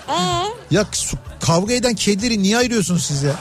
ee? 0.09 0.47
Ya 0.71 0.85
kavga 1.41 1.75
eden 1.75 1.95
kedileri 1.95 2.43
niye 2.43 2.57
ayırıyorsunuz 2.59 3.05
siz 3.07 3.23
ya? 3.23 3.35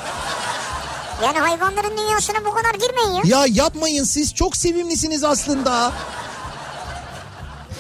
Yani 1.24 1.40
hayvanların 1.40 1.98
dünyasına 1.98 2.46
bu 2.46 2.52
kadar 2.54 2.74
girmeyin 2.74 3.12
ya. 3.26 3.40
Ya 3.40 3.46
yapmayın 3.50 4.04
siz 4.04 4.34
çok 4.34 4.58
sevimlisiniz 4.58 5.24
aslında. 5.24 5.92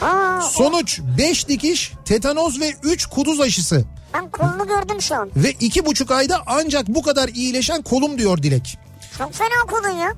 Aa, 0.02 0.42
Sonuç 0.42 1.00
5 1.18 1.48
dikiş, 1.48 1.92
tetanoz 2.06 2.60
ve 2.60 2.74
3 2.84 3.06
kuduz 3.06 3.40
aşısı. 3.42 3.86
ben 4.14 4.30
kolunu 4.30 4.68
gördüm 4.68 5.02
şu 5.02 5.16
an. 5.16 5.30
Ve 5.36 5.52
iki 5.52 5.86
buçuk 5.86 6.12
ayda 6.12 6.42
ancak 6.46 6.88
bu 6.88 7.02
kadar 7.02 7.30
iyileşen 7.30 7.82
kolum 7.82 8.18
diyor 8.18 8.44
Dilek. 8.44 8.78
Çok 9.18 9.34
fena 9.34 9.66
kolun 9.72 9.98
ya. 9.98 10.14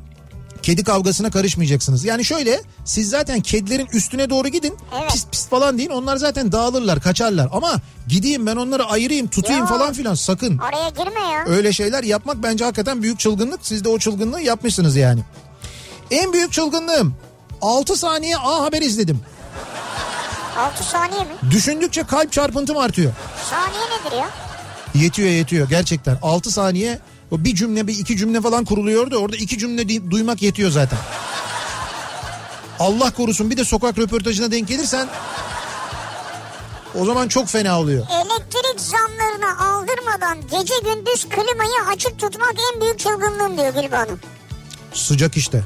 Kedi 0.64 0.84
kavgasına 0.84 1.32
karışmayacaksınız. 1.32 2.06
Yani 2.06 2.26
şöyle 2.26 2.62
siz 2.86 3.10
zaten 3.10 3.42
kedilerin 3.42 3.88
üstüne 3.94 4.30
doğru 4.30 4.48
gidin. 4.48 4.78
Evet. 5.02 5.12
Pis 5.12 5.26
pis 5.32 5.48
falan 5.48 5.78
deyin. 5.78 5.90
Onlar 5.90 6.18
zaten 6.18 6.52
dağılırlar 6.52 7.00
kaçarlar. 7.02 7.48
Ama 7.52 7.76
gideyim 8.08 8.46
ben 8.46 8.56
onları 8.56 8.86
ayırayım 8.86 9.28
tutayım 9.28 9.62
Ya. 9.62 9.68
falan 9.68 9.94
filan 9.94 10.14
sakın. 10.16 10.58
Araya 10.58 10.90
girme 10.90 11.20
ya. 11.34 11.46
Öyle 11.48 11.74
şeyler 11.74 12.04
yapmak 12.04 12.44
bence 12.44 12.64
hakikaten 12.64 13.02
büyük 13.04 13.20
çılgınlık. 13.20 13.60
Siz 13.64 13.84
de 13.84 13.90
o 13.90 14.00
çılgınlığı 14.00 14.42
yapmışsınız 14.42 14.96
yani. 14.96 15.22
En 16.12 16.34
büyük 16.34 16.52
çılgınlığım 16.52 17.16
6 17.62 17.96
saniye 17.96 18.38
A 18.38 18.62
Haber 18.64 18.82
izledim. 18.82 19.20
6 20.58 20.84
saniye 20.84 21.22
mi? 21.22 21.30
Düşündükçe 21.52 22.04
kalp 22.04 22.32
çarpıntım 22.32 22.78
artıyor. 22.78 23.12
Saniye 23.50 23.84
nedir 24.00 24.18
ya? 24.18 24.30
Yetiyor 25.04 25.30
yetiyor 25.30 25.70
gerçekten. 25.70 26.18
6 26.22 26.52
saniye 26.52 27.00
o 27.32 27.44
bir 27.44 27.56
cümle 27.56 27.88
bir 27.88 28.00
iki 28.00 28.18
cümle 28.18 28.42
falan 28.42 28.66
kuruluyordu. 28.66 29.16
Orada 29.18 29.36
iki 29.36 29.58
cümle 29.58 30.12
duymak 30.12 30.42
yetiyor 30.42 30.72
zaten. 30.72 31.00
Allah 32.80 33.12
korusun 33.12 33.50
bir 33.50 33.58
de 33.58 33.66
sokak 33.66 33.98
röportajına 33.98 34.52
denk 34.52 34.68
gelirsen 34.68 35.08
O 37.00 37.06
zaman 37.06 37.28
çok 37.28 37.48
fena 37.48 37.80
oluyor. 37.80 38.06
Elektrik 38.12 38.82
zamlarını 38.82 39.60
aldırmadan 39.68 40.42
gece 40.42 40.74
gündüz 40.84 41.30
klimayı 41.30 41.90
açık 41.94 42.20
tutmak 42.20 42.56
en 42.74 42.82
büyük 42.82 43.00
çılgınlığım 43.00 43.58
diyor 43.58 43.74
Gülbe 43.74 43.96
Hanım. 43.96 44.20
Sıcak 44.94 45.38
işte. 45.38 45.64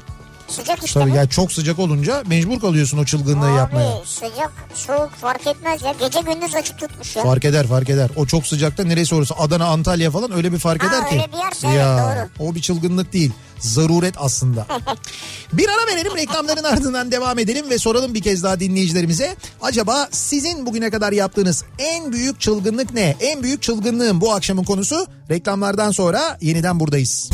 Sıcak 0.48 0.84
işte 0.86 1.00
Tabii 1.00 1.12
bu. 1.12 1.16
yani 1.16 1.30
çok 1.30 1.52
sıcak 1.52 1.80
olunca 1.80 2.24
mecbur 2.28 2.60
kalıyorsun 2.60 2.98
o 2.98 3.06
çılgınlığı 3.06 3.46
Abi 3.52 3.58
yapmaya. 3.58 3.92
sıcak 4.06 4.52
soğuk 4.74 5.12
fark 5.12 5.48
etmez 5.48 5.82
ya. 5.84 5.94
Gece 6.00 6.20
gündüz 6.22 6.56
açık 6.56 6.80
tutmuş 6.80 7.16
ya. 7.16 7.24
Fark 7.24 7.46
eder 7.46 7.68
fark 7.68 7.90
eder. 7.90 8.10
O 8.16 8.26
çok 8.26 8.48
sıcakta 8.48 8.84
neresi 8.84 9.16
olursa 9.16 9.36
Adana 9.40 9.66
Antalya 9.66 10.12
falan 10.12 10.32
öyle 10.32 10.52
bir 10.52 10.58
fark 10.60 10.84
Ha, 10.84 10.88
eder 10.88 11.10
ki. 11.10 11.16
öyle 11.16 11.34
bir 11.34 11.38
yerse 11.38 11.68
evet, 11.68 12.30
O 12.40 12.56
bir 12.56 12.62
çılgınlık 12.62 13.14
değil. 13.14 13.32
Zaruret 13.60 14.16
aslında. 14.18 14.68
bir 15.54 15.70
ara 15.70 15.96
verelim 15.96 16.18
reklamların 16.18 16.64
ardından 16.64 17.12
devam 17.12 17.40
edelim 17.40 17.70
ve 17.70 17.78
soralım 17.78 18.14
bir 18.14 18.22
kez 18.22 18.44
daha 18.44 18.60
dinleyicilerimize. 18.60 19.36
Acaba 19.62 20.08
sizin 20.12 20.66
bugüne 20.66 20.90
kadar 20.90 21.12
yaptığınız 21.12 21.64
en 21.80 22.12
büyük 22.12 22.40
çılgınlık 22.40 22.94
ne? 22.94 23.16
En 23.20 23.44
büyük 23.44 23.62
çılgınlığın 23.62 24.22
bu 24.22 24.34
akşamın 24.34 24.64
konusu. 24.64 25.08
Reklamlardan 25.30 25.92
sonra 25.92 26.38
yeniden 26.42 26.80
buradayız. 26.80 27.30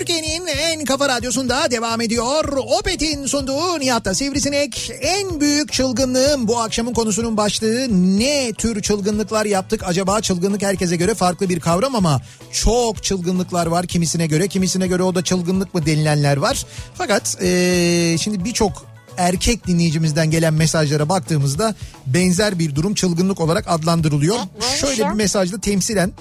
Türkiye'nin 0.10 0.48
en 0.48 0.86
kafa 0.86 1.10
radyosunda 1.10 1.72
devam 1.72 2.02
ediyor. 2.02 2.58
Opet'in 2.80 3.26
sunduğu 3.26 3.80
Nihat'ta 3.80 4.15
Sivrisinek. 4.15 4.91
En 5.02 5.41
büyük 5.41 5.74
çılgınlığım 5.74 6.48
bu 6.48 6.60
akşamın 6.60 6.93
konusunun 6.93 7.38
başlığı 7.38 7.88
ne 8.19 8.54
tür 8.54 8.82
çılgınlıklar 8.82 9.45
yaptık? 9.45 9.84
Acaba 9.86 10.22
çılgınlık 10.22 10.62
herkese 10.62 10.95
göre 10.95 11.13
farklı 11.13 11.50
bir 11.50 11.60
kavram 11.60 11.95
ama 11.95 12.22
çok 12.52 13.04
çılgınlıklar 13.04 13.67
var 13.67 13.88
kimisine 13.88 14.28
göre. 14.28 14.48
Kimisine 14.48 14.88
göre 14.88 15.04
o 15.04 15.15
da 15.15 15.24
çılgınlık 15.24 15.74
mı 15.74 15.86
denilenler 15.86 16.38
var. 16.38 16.65
Fakat 16.93 17.38
ee, 17.41 18.15
şimdi 18.19 18.45
birçok 18.45 18.86
erkek 19.17 19.67
dinleyicimizden 19.67 20.32
gelen 20.32 20.54
mesajlara 20.54 21.10
baktığımızda 21.10 21.76
benzer 22.06 22.60
bir 22.60 22.76
durum 22.76 22.93
çılgınlık 22.93 23.39
olarak 23.39 23.65
adlandırılıyor. 23.67 24.36
neymiş 24.36 24.80
Şöyle 24.80 25.10
bir 25.10 25.13
mesajda 25.13 25.62
temsilen 25.62 26.13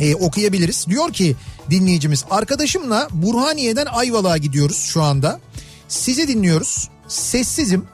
e, 0.00 0.14
okuyabiliriz. 0.14 0.86
Diyor 0.88 1.12
ki 1.12 1.36
dinleyicimiz 1.70 2.24
arkadaşımla 2.30 3.08
Burhaniye'den 3.10 3.86
Ayvalık'a 3.86 4.36
gidiyoruz 4.36 4.76
şu 4.76 5.02
anda. 5.02 5.40
Sizi 5.88 6.28
dinliyoruz. 6.28 6.88
Sessizim. 7.08 7.84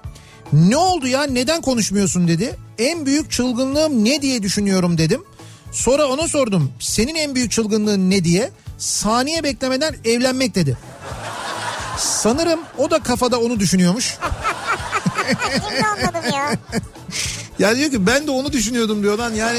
Ne 0.53 0.77
oldu 0.77 1.07
ya 1.07 1.23
neden 1.23 1.63
konuşmuyorsun 1.63 2.29
dedi. 2.29 2.57
En 2.79 3.07
büyük 3.07 3.31
çılgınlığım 3.31 4.05
ne 4.05 4.23
diye 4.23 4.43
düşünüyorum 4.43 4.99
dedim. 4.99 5.25
Sonra 5.73 6.07
ona 6.07 6.29
sordum 6.29 6.73
senin 6.81 7.15
en 7.15 7.35
büyük 7.35 7.53
çılgınlığın 7.53 8.11
ne 8.11 8.25
diye. 8.25 8.51
Saniye 8.79 9.43
beklemeden 9.43 9.95
evlenmek 10.05 10.55
dedi. 10.55 10.79
Sanırım 11.99 12.61
o 12.79 12.91
da 12.91 12.99
kafada 13.03 13.41
onu 13.41 13.61
düşünüyormuş. 13.61 14.05
Şimdi 15.69 15.87
anladım 15.87 16.31
ya. 16.35 16.53
Ya 17.59 17.77
diyor 17.77 17.91
ki 17.91 18.07
ben 18.07 18.27
de 18.27 18.31
onu 18.31 18.53
düşünüyordum 18.53 19.03
diyor 19.03 19.19
lan 19.19 19.35
yani 19.35 19.59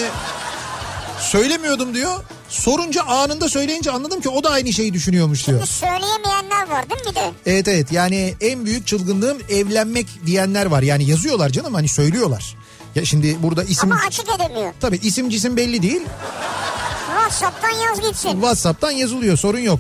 söylemiyordum 1.22 1.94
diyor. 1.94 2.24
Sorunca 2.50 3.04
anında 3.04 3.50
söyleyince 3.50 3.92
anladım 3.92 4.22
ki 4.22 4.30
o 4.30 4.44
da 4.44 4.50
aynı 4.50 4.74
şeyi 4.74 4.94
düşünüyormuş 4.94 5.48
diyor. 5.48 5.66
Söyleyemeyenler 5.66 6.70
var 6.70 6.90
değil 6.90 7.02
mi 7.02 7.10
bir 7.10 7.16
de? 7.16 7.32
Evet 7.46 7.68
evet 7.68 7.92
yani 7.92 8.36
en 8.42 8.66
büyük 8.66 8.88
çılgınlığım 8.88 9.38
evlenmek 9.50 10.08
diyenler 10.26 10.66
var. 10.66 10.82
Yani 10.82 11.04
yazıyorlar 11.10 11.50
canım 11.50 11.74
hani 11.74 11.88
söylüyorlar. 11.88 12.56
Ya 12.96 13.06
şimdi 13.06 13.38
burada 13.44 13.64
isim 13.64 13.92
Ama 13.92 14.02
açık 14.08 14.26
edemiyor. 14.36 14.74
tabii 14.82 15.00
isim 15.04 15.30
cisim 15.30 15.58
belli 15.58 15.82
değil. 15.82 16.02
WhatsApp'tan 17.08 17.70
yaz 17.70 18.02
gitsin. 18.02 18.32
WhatsApp'tan 18.32 18.92
yazılıyor 18.92 19.38
sorun 19.38 19.60
yok. 19.60 19.80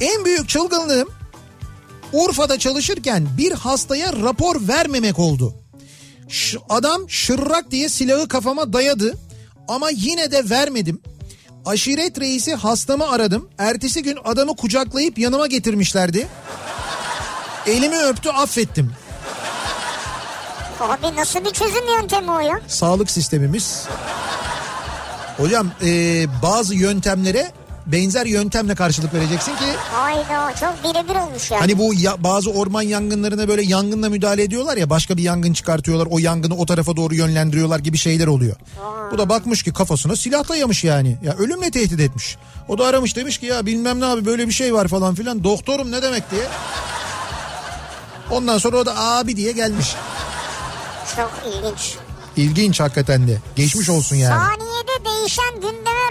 En 0.00 0.24
büyük 0.24 0.48
çılgınlığım 0.48 1.08
Urfa'da 2.12 2.58
çalışırken 2.58 3.28
bir 3.38 3.52
hastaya 3.52 4.12
rapor 4.12 4.68
vermemek 4.68 5.18
oldu. 5.18 5.54
Ş- 6.28 6.58
adam 6.68 7.10
şırrak 7.10 7.70
diye 7.70 7.88
silahı 7.88 8.28
kafama 8.28 8.72
dayadı 8.72 9.18
ama 9.72 9.90
yine 9.90 10.30
de 10.30 10.50
vermedim. 10.50 11.00
Aşiret 11.66 12.20
reisi 12.20 12.54
hastamı 12.54 13.10
aradım. 13.10 13.48
Ertesi 13.58 14.02
gün 14.02 14.18
adamı 14.24 14.56
kucaklayıp 14.56 15.18
yanıma 15.18 15.46
getirmişlerdi. 15.46 16.28
Elimi 17.66 17.96
öptü 17.98 18.28
affettim. 18.28 18.92
Abi 20.80 21.16
nasıl 21.16 21.44
bir 21.44 21.50
çözüm 21.50 21.86
yöntemi 22.00 22.30
o 22.30 22.40
ya? 22.40 22.60
Sağlık 22.68 23.10
sistemimiz. 23.10 23.86
Hocam 25.36 25.70
e, 25.84 26.26
bazı 26.42 26.74
yöntemlere 26.74 27.52
benzer 27.86 28.26
yöntemle 28.26 28.74
karşılık 28.74 29.14
vereceksin 29.14 29.56
ki 29.56 29.64
Hayda 29.92 30.54
çok 30.60 30.74
birebir 30.84 31.16
olmuş 31.16 31.50
yani. 31.50 31.60
Hani 31.60 31.78
bu 31.78 31.94
ya, 31.94 32.24
bazı 32.24 32.50
orman 32.50 32.82
yangınlarına 32.82 33.48
böyle 33.48 33.62
yangınla 33.62 34.08
müdahale 34.08 34.42
ediyorlar 34.42 34.76
ya 34.76 34.90
başka 34.90 35.16
bir 35.16 35.22
yangın 35.22 35.52
çıkartıyorlar 35.52 36.06
o 36.10 36.18
yangını 36.18 36.56
o 36.56 36.66
tarafa 36.66 36.96
doğru 36.96 37.14
yönlendiriyorlar 37.14 37.78
gibi 37.78 37.98
şeyler 37.98 38.26
oluyor. 38.26 38.56
Bu 39.12 39.18
da 39.18 39.28
bakmış 39.28 39.62
ki 39.62 39.72
kafasına 39.72 40.16
silah 40.16 40.48
dayamış 40.48 40.84
yani. 40.84 41.16
Ya 41.24 41.34
ölümle 41.34 41.70
tehdit 41.70 42.00
etmiş. 42.00 42.36
O 42.68 42.78
da 42.78 42.86
aramış 42.86 43.16
demiş 43.16 43.38
ki 43.38 43.46
ya 43.46 43.66
bilmem 43.66 44.00
ne 44.00 44.04
abi 44.06 44.24
böyle 44.24 44.48
bir 44.48 44.52
şey 44.52 44.74
var 44.74 44.88
falan 44.88 45.14
filan. 45.14 45.44
Doktorum 45.44 45.92
ne 45.92 46.02
demek 46.02 46.30
diye. 46.30 46.42
Ondan 48.30 48.58
sonra 48.58 48.76
o 48.76 48.86
da 48.86 48.98
abi 48.98 49.36
diye 49.36 49.52
gelmiş. 49.52 49.94
Çok 51.16 51.32
ilginç. 51.46 51.94
İlginç 52.36 52.80
hakikaten 52.80 53.28
de. 53.28 53.38
Geçmiş 53.56 53.88
olsun 53.88 54.16
yani. 54.16 54.40
Saniyede 54.40 55.04
değişen 55.04 55.54
gündeme 55.54 56.01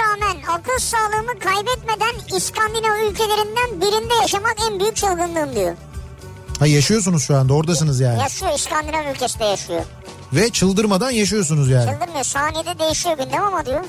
akıl 0.51 0.79
sağlığımı 0.79 1.39
kaybetmeden 1.39 2.37
İskandinav 2.37 2.99
ülkelerinden 3.09 3.81
birinde 3.81 4.13
yaşamak 4.21 4.55
en 4.71 4.79
büyük 4.79 4.95
çılgınlığım 4.95 5.55
diyor. 5.55 5.73
Ha 6.59 6.67
yaşıyorsunuz 6.67 7.23
şu 7.23 7.37
anda 7.37 7.53
oradasınız 7.53 7.99
yani. 7.99 8.19
Yaşıyor 8.19 8.51
İskandinav 8.55 9.11
ülkesinde 9.15 9.45
yaşıyor. 9.45 9.81
Ve 10.33 10.49
çıldırmadan 10.49 11.11
yaşıyorsunuz 11.11 11.69
yani. 11.69 11.91
Çıldırmıyor 11.91 12.23
saniyede 12.23 12.79
değişiyor 12.79 13.17
gündem 13.17 13.43
ama 13.43 13.65
diyor. 13.65 13.83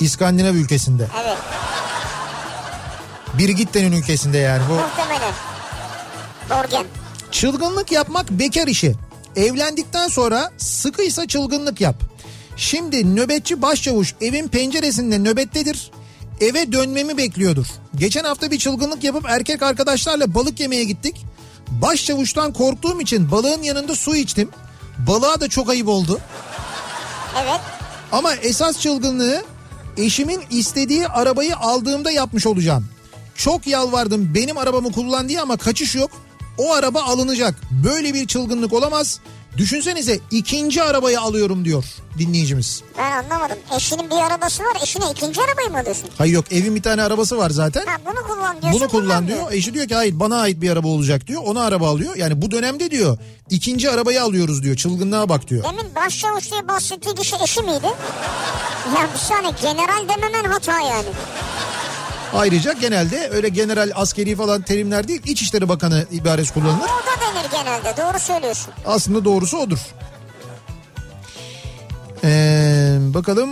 İskandinav 0.00 0.54
ülkesinde. 0.54 1.06
Evet 1.24 1.38
Birgitten'in 3.38 3.92
ülkesinde 3.92 4.38
yani 4.38 4.62
bu. 4.70 4.74
muhtemelen. 4.74 5.32
Borgen. 6.50 6.86
Çılgınlık 7.30 7.92
yapmak 7.92 8.30
bekar 8.30 8.66
işi. 8.66 8.94
Evlendikten 9.36 10.08
sonra 10.08 10.50
sıkıysa 10.58 11.28
çılgınlık 11.28 11.80
yap. 11.80 11.96
Şimdi 12.56 13.16
nöbetçi 13.16 13.62
başçavuş 13.62 14.14
evin 14.20 14.48
penceresinde 14.48 15.18
nöbettedir. 15.18 15.90
Eve 16.40 16.72
dönmemi 16.72 17.16
bekliyordur. 17.16 17.66
Geçen 17.96 18.24
hafta 18.24 18.50
bir 18.50 18.58
çılgınlık 18.58 19.04
yapıp 19.04 19.24
erkek 19.28 19.62
arkadaşlarla 19.62 20.34
balık 20.34 20.60
yemeye 20.60 20.84
gittik. 20.84 21.16
Başçavuştan 21.68 22.52
korktuğum 22.52 23.00
için 23.00 23.30
balığın 23.30 23.62
yanında 23.62 23.94
su 23.94 24.16
içtim. 24.16 24.50
Balığa 24.98 25.40
da 25.40 25.48
çok 25.48 25.70
ayıp 25.70 25.88
oldu. 25.88 26.20
Evet. 27.42 27.60
Ama 28.12 28.34
esas 28.34 28.80
çılgınlığı 28.80 29.44
eşimin 29.96 30.40
istediği 30.50 31.08
arabayı 31.08 31.56
aldığımda 31.56 32.10
yapmış 32.10 32.46
olacağım. 32.46 32.86
Çok 33.34 33.66
yalvardım 33.66 34.34
benim 34.34 34.58
arabamı 34.58 34.92
kullan 34.92 35.28
diye 35.28 35.40
ama 35.40 35.56
kaçış 35.56 35.94
yok. 35.94 36.10
O 36.58 36.74
araba 36.74 37.02
alınacak. 37.02 37.54
Böyle 37.84 38.14
bir 38.14 38.26
çılgınlık 38.26 38.72
olamaz. 38.72 39.20
Düşünsenize 39.56 40.18
ikinci 40.30 40.82
arabayı 40.82 41.20
alıyorum 41.20 41.64
diyor 41.64 41.84
dinleyicimiz. 42.18 42.82
Ben 42.98 43.10
anlamadım. 43.12 43.58
Eşinin 43.76 44.10
bir 44.10 44.16
arabası 44.16 44.62
var. 44.62 44.76
Eşine 44.82 45.04
ikinci 45.12 45.40
arabayı 45.42 45.70
mı 45.70 45.78
alıyorsun? 45.78 46.08
Hayır 46.18 46.32
yok 46.34 46.52
evin 46.52 46.74
bir 46.74 46.82
tane 46.82 47.02
arabası 47.02 47.38
var 47.38 47.50
zaten. 47.50 47.86
Ha 47.86 47.96
bunu 48.06 48.26
kullan 48.28 48.62
diyorsun. 48.62 48.80
Bunu 48.80 48.88
kullan 48.88 49.28
diyor. 49.28 49.52
Eşi 49.52 49.74
diyor 49.74 49.88
ki 49.88 49.94
hayır 49.94 50.20
bana 50.20 50.36
ait 50.40 50.60
bir 50.60 50.70
araba 50.70 50.88
olacak 50.88 51.26
diyor. 51.26 51.42
Ona 51.44 51.62
araba 51.64 51.88
alıyor. 51.88 52.16
Yani 52.16 52.42
bu 52.42 52.50
dönemde 52.50 52.90
diyor 52.90 53.18
ikinci 53.50 53.90
arabayı 53.90 54.22
alıyoruz 54.22 54.62
diyor. 54.62 54.76
Çılgınlığa 54.76 55.28
bak 55.28 55.48
diyor. 55.48 55.64
Demin 55.64 55.94
başçavuş 55.94 56.50
diye 56.50 56.68
bahsettiği 56.68 57.14
kişi 57.14 57.36
eşi 57.44 57.60
miydi? 57.62 57.86
Ya 58.96 59.08
bir 59.14 59.18
saniye 59.18 59.52
general 59.62 60.08
dememen 60.08 60.44
hata 60.44 60.80
yani. 60.80 61.08
Ayrıca 62.34 62.72
genelde 62.72 63.28
öyle 63.32 63.48
general 63.48 63.92
askeri 63.94 64.36
falan 64.36 64.62
terimler 64.62 65.08
değil 65.08 65.22
İçişleri 65.26 65.68
Bakanı 65.68 66.06
ibaresi 66.12 66.54
kullanılır. 66.54 66.80
O 66.80 67.06
da 67.06 67.20
denir 67.20 67.50
genelde 67.50 67.96
doğru 67.96 68.18
söylüyorsun. 68.18 68.74
Aslında 68.86 69.24
doğrusu 69.24 69.58
odur. 69.58 69.78
Ee, 72.24 72.96
bakalım. 73.00 73.50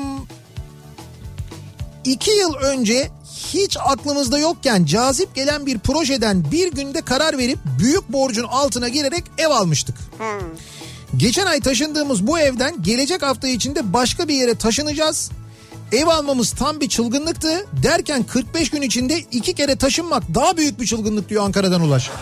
İki 2.05 2.31
yıl 2.31 2.55
önce 2.55 3.11
hiç 3.53 3.77
aklımızda 3.81 4.39
yokken 4.39 4.85
cazip 4.85 5.35
gelen 5.35 5.67
bir 5.67 5.79
projeden 5.79 6.51
bir 6.51 6.73
günde 6.73 7.03
karar 7.03 7.39
verip 7.39 7.59
büyük 7.79 8.09
borcun 8.09 8.45
altına 8.45 8.89
girerek 8.89 9.25
ev 9.39 9.47
almıştık. 9.49 9.97
Ha. 10.19 10.39
Geçen 11.17 11.47
ay 11.47 11.61
taşındığımız 11.61 12.27
bu 12.27 12.39
evden 12.39 12.83
gelecek 12.83 13.23
hafta 13.23 13.49
içinde 13.49 13.93
başka 13.93 14.29
bir 14.29 14.35
yere 14.35 14.55
taşınacağız. 14.55 15.31
Ev 15.93 16.07
almamız 16.07 16.53
tam 16.53 16.81
bir 16.81 16.89
çılgınlıktı. 16.89 17.67
Derken 17.83 18.23
45 18.23 18.71
gün 18.71 18.83
içinde 18.83 19.19
iki 19.19 19.55
kere 19.55 19.77
taşınmak 19.77 20.35
daha 20.35 20.57
büyük 20.57 20.81
bir 20.81 20.87
çılgınlık 20.87 21.29
diyor 21.29 21.45
Ankara'dan 21.45 21.81
Ulaş. 21.81 22.11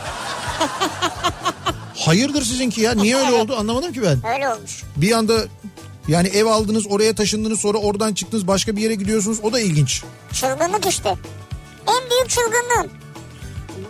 Hayırdır 1.96 2.44
sizinki 2.44 2.80
ya? 2.80 2.94
Niye 2.94 3.16
öyle 3.16 3.32
oldu 3.32 3.56
anlamadım 3.58 3.92
ki 3.92 4.02
ben. 4.02 4.34
Öyle 4.34 4.48
olmuş. 4.48 4.82
Bir 4.96 5.12
anda 5.12 5.34
yani 6.08 6.28
ev 6.28 6.46
aldınız 6.46 6.86
oraya 6.90 7.14
taşındınız 7.14 7.60
sonra 7.60 7.78
oradan 7.78 8.14
çıktınız 8.14 8.46
başka 8.46 8.76
bir 8.76 8.82
yere 8.82 8.94
gidiyorsunuz 8.94 9.38
o 9.42 9.52
da 9.52 9.60
ilginç. 9.60 10.02
Çılgınlık 10.32 10.86
işte. 10.86 11.08
En 11.88 12.10
büyük 12.10 12.30
çılgınlığım. 12.30 12.90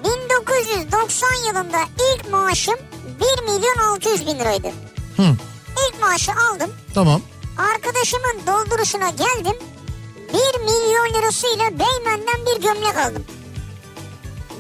1990 0.05 1.29
yılında 1.47 1.79
ilk 2.15 2.31
maaşım 2.33 2.75
1 3.39 3.43
milyon 3.43 3.77
600 3.93 4.27
bin 4.27 4.39
liraydı. 4.39 4.69
Hı. 5.17 5.23
İlk 5.89 6.01
maaşı 6.01 6.33
aldım. 6.33 6.71
Tamam. 6.95 7.21
Arkadaşımın 7.59 8.47
dolduruşuna 8.47 9.09
geldim. 9.11 9.57
1 10.33 10.61
milyon 10.61 11.15
lirasıyla 11.15 11.65
Beymen'den 11.71 12.47
bir 12.47 12.63
gömlek 12.63 12.97
aldım. 12.97 13.25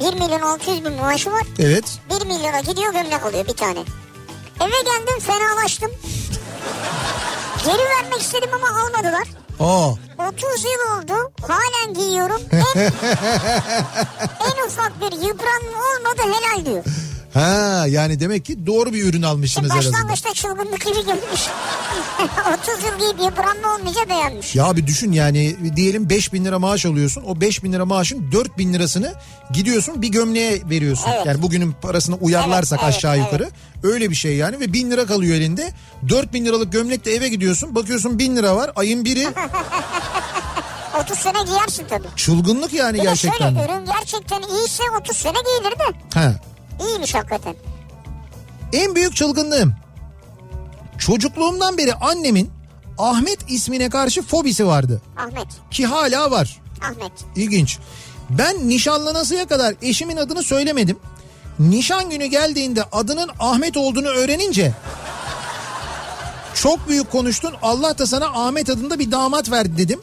1 0.00 0.14
milyon 0.14 0.40
600 0.40 0.84
bin 0.84 0.92
maaşı 0.92 1.32
var. 1.32 1.42
Evet. 1.58 1.84
1 2.20 2.26
milyona 2.26 2.60
gidiyor 2.60 2.92
gömlek 2.92 3.26
alıyor 3.26 3.46
bir 3.46 3.56
tane. 3.56 3.78
Eve 4.60 4.80
geldim 4.84 5.20
fenalaştım. 5.20 5.90
Geri 7.64 7.78
vermek 7.88 8.20
istedim 8.20 8.50
ama 8.54 8.80
almadılar. 8.80 9.28
Aa. 9.60 9.90
30 10.28 10.64
yıl 10.64 10.98
oldu 10.98 11.32
halen 11.48 11.94
giyiyorum. 11.94 12.40
En, 14.42 14.62
en 14.62 14.66
ufak 14.66 15.00
bir 15.00 15.12
yıpranma 15.12 15.78
olmadı 15.96 16.22
helal 16.22 16.66
diyor. 16.66 16.84
Ha 17.34 17.84
yani 17.88 18.20
demek 18.20 18.44
ki 18.44 18.66
doğru 18.66 18.92
bir 18.92 19.04
ürün 19.04 19.22
almışsınız 19.22 19.70
azından. 19.70 19.92
Başlangıçta 19.92 20.34
çılgınlık 20.34 20.80
gibi 20.86 20.94
görmüş. 21.06 21.40
30 22.20 22.84
yıl 22.84 22.98
giyip 22.98 23.20
yıpranma 23.30 23.74
olmayınca 23.74 24.08
beğenmiş. 24.08 24.54
Ya 24.54 24.76
bir 24.76 24.86
düşün 24.86 25.12
yani 25.12 25.56
diyelim 25.76 26.10
5 26.10 26.32
bin 26.32 26.44
lira 26.44 26.58
maaş 26.58 26.86
alıyorsun. 26.86 27.22
O 27.26 27.40
5 27.40 27.64
bin 27.64 27.72
lira 27.72 27.84
maaşın 27.84 28.32
4 28.32 28.58
bin 28.58 28.72
lirasını 28.74 29.14
gidiyorsun 29.52 30.02
bir 30.02 30.08
gömleğe 30.08 30.62
veriyorsun. 30.70 31.10
Evet. 31.14 31.26
Yani 31.26 31.42
bugünün 31.42 31.72
parasını 31.82 32.16
uyarlarsak 32.16 32.78
Evet, 32.82 32.92
evet, 32.92 32.96
aşağı 32.98 33.16
evet. 33.16 33.24
yukarı. 33.32 33.50
Öyle 33.82 34.10
bir 34.10 34.14
şey 34.14 34.36
yani 34.36 34.60
ve 34.60 34.72
bin 34.72 34.90
lira 34.90 35.06
kalıyor 35.06 35.34
elinde. 35.36 35.72
4 36.08 36.32
bin 36.32 36.44
liralık 36.44 36.72
gömlekle 36.72 37.14
eve 37.14 37.28
gidiyorsun. 37.28 37.74
Bakıyorsun 37.74 38.18
bin 38.18 38.36
lira 38.36 38.56
var 38.56 38.72
ayın 38.76 39.04
biri. 39.04 39.28
30 41.00 41.18
sene 41.18 41.42
giyersin 41.46 41.84
tabii. 41.88 42.06
Çılgınlık 42.16 42.72
yani 42.72 42.98
Bir 42.98 43.02
gerçekten. 43.02 43.38
şöyle 43.54 43.64
ürün 43.64 43.84
gerçekten 43.86 44.42
iyiyse 44.42 44.82
30 45.00 45.16
sene 45.16 45.32
giyilir 45.32 45.78
de. 45.78 45.84
Ha. 46.20 46.34
İyiymiş 46.80 47.14
hakikaten. 47.14 47.54
En 48.72 48.94
büyük 48.94 49.16
çılgınlığım. 49.16 49.74
Çocukluğumdan 50.98 51.78
beri 51.78 51.94
annemin 51.94 52.50
Ahmet 52.98 53.38
ismine 53.50 53.88
karşı 53.88 54.22
fobisi 54.22 54.66
vardı. 54.66 55.02
Ahmet. 55.16 55.46
Ki 55.70 55.86
hala 55.86 56.30
var. 56.30 56.60
Ahmet. 56.82 57.12
İlginç. 57.36 57.78
Ben 58.30 58.68
nişanlanasıya 58.68 59.46
kadar 59.46 59.74
eşimin 59.82 60.16
adını 60.16 60.42
söylemedim. 60.42 60.98
Nişan 61.58 62.10
günü 62.10 62.26
geldiğinde 62.26 62.82
adının 62.92 63.30
Ahmet 63.38 63.76
olduğunu 63.76 64.08
öğrenince 64.08 64.74
çok 66.54 66.88
büyük 66.88 67.10
konuştun. 67.10 67.54
Allah 67.62 67.98
da 67.98 68.06
sana 68.06 68.26
Ahmet 68.26 68.70
adında 68.70 68.98
bir 68.98 69.10
damat 69.10 69.50
verdi 69.50 69.78
dedim. 69.78 70.00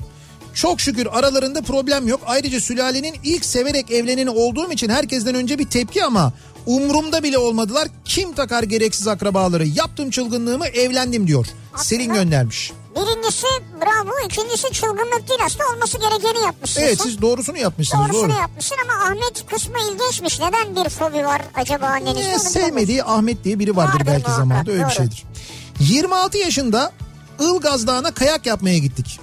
Çok 0.62 0.82
şükür 0.82 1.08
aralarında 1.12 1.62
problem 1.62 2.08
yok. 2.08 2.22
Ayrıca 2.26 2.60
sülalenin 2.60 3.16
ilk 3.24 3.46
severek 3.46 3.92
evleneni 3.92 4.30
olduğum 4.30 4.72
için 4.72 4.90
herkesten 4.90 5.36
önce 5.36 5.60
bir 5.60 5.70
tepki 5.70 6.06
ama 6.06 6.34
umurumda 6.66 7.24
bile 7.24 7.38
olmadılar. 7.38 7.88
Kim 8.06 8.34
takar 8.34 8.64
gereksiz 8.64 9.08
akrabaları? 9.08 9.68
Yaptım 9.68 10.10
çılgınlığımı 10.10 10.68
evlendim 10.68 11.28
diyor. 11.28 11.48
Selin 11.78 12.14
göndermiş. 12.14 12.72
Birincisi 12.96 13.46
bravo. 13.82 14.10
ikincisi 14.26 14.72
çılgınlık 14.72 15.30
değil 15.30 15.40
aslında 15.46 15.64
olması 15.76 15.98
gerekeni 15.98 16.46
yapmışsın. 16.46 16.82
Evet 16.82 17.02
siz 17.02 17.22
doğrusunu 17.22 17.58
yapmışsınız 17.58 18.04
Doğrusunu 18.10 18.30
doğru. 18.30 18.38
yapmışsın 18.40 18.76
ama 18.84 19.04
Ahmet 19.06 19.46
kısmı 19.46 19.76
ilginçmiş. 19.92 20.40
Neden 20.40 20.76
bir 20.86 20.90
fobi 20.90 21.26
var 21.26 21.42
acaba 21.56 21.86
annenizde? 21.86 22.32
Ee, 22.32 22.40
sevmediği 22.40 23.04
Ahmet 23.04 23.44
diye 23.44 23.60
biri 23.60 23.76
vardır 23.76 23.94
Vardır 23.94 24.06
belki 24.08 24.22
muhakkak, 24.28 24.38
zamanda 24.38 24.72
öyle 24.72 24.80
bir 24.82 24.86
doğru. 24.86 24.94
şeydir. 24.96 25.24
26 25.80 26.38
yaşında 26.38 26.92
Ilgaz 27.40 27.88
Dağı'na 27.88 28.12
kayak 28.12 28.46
yapmaya 28.46 28.78
gittik. 28.78 29.20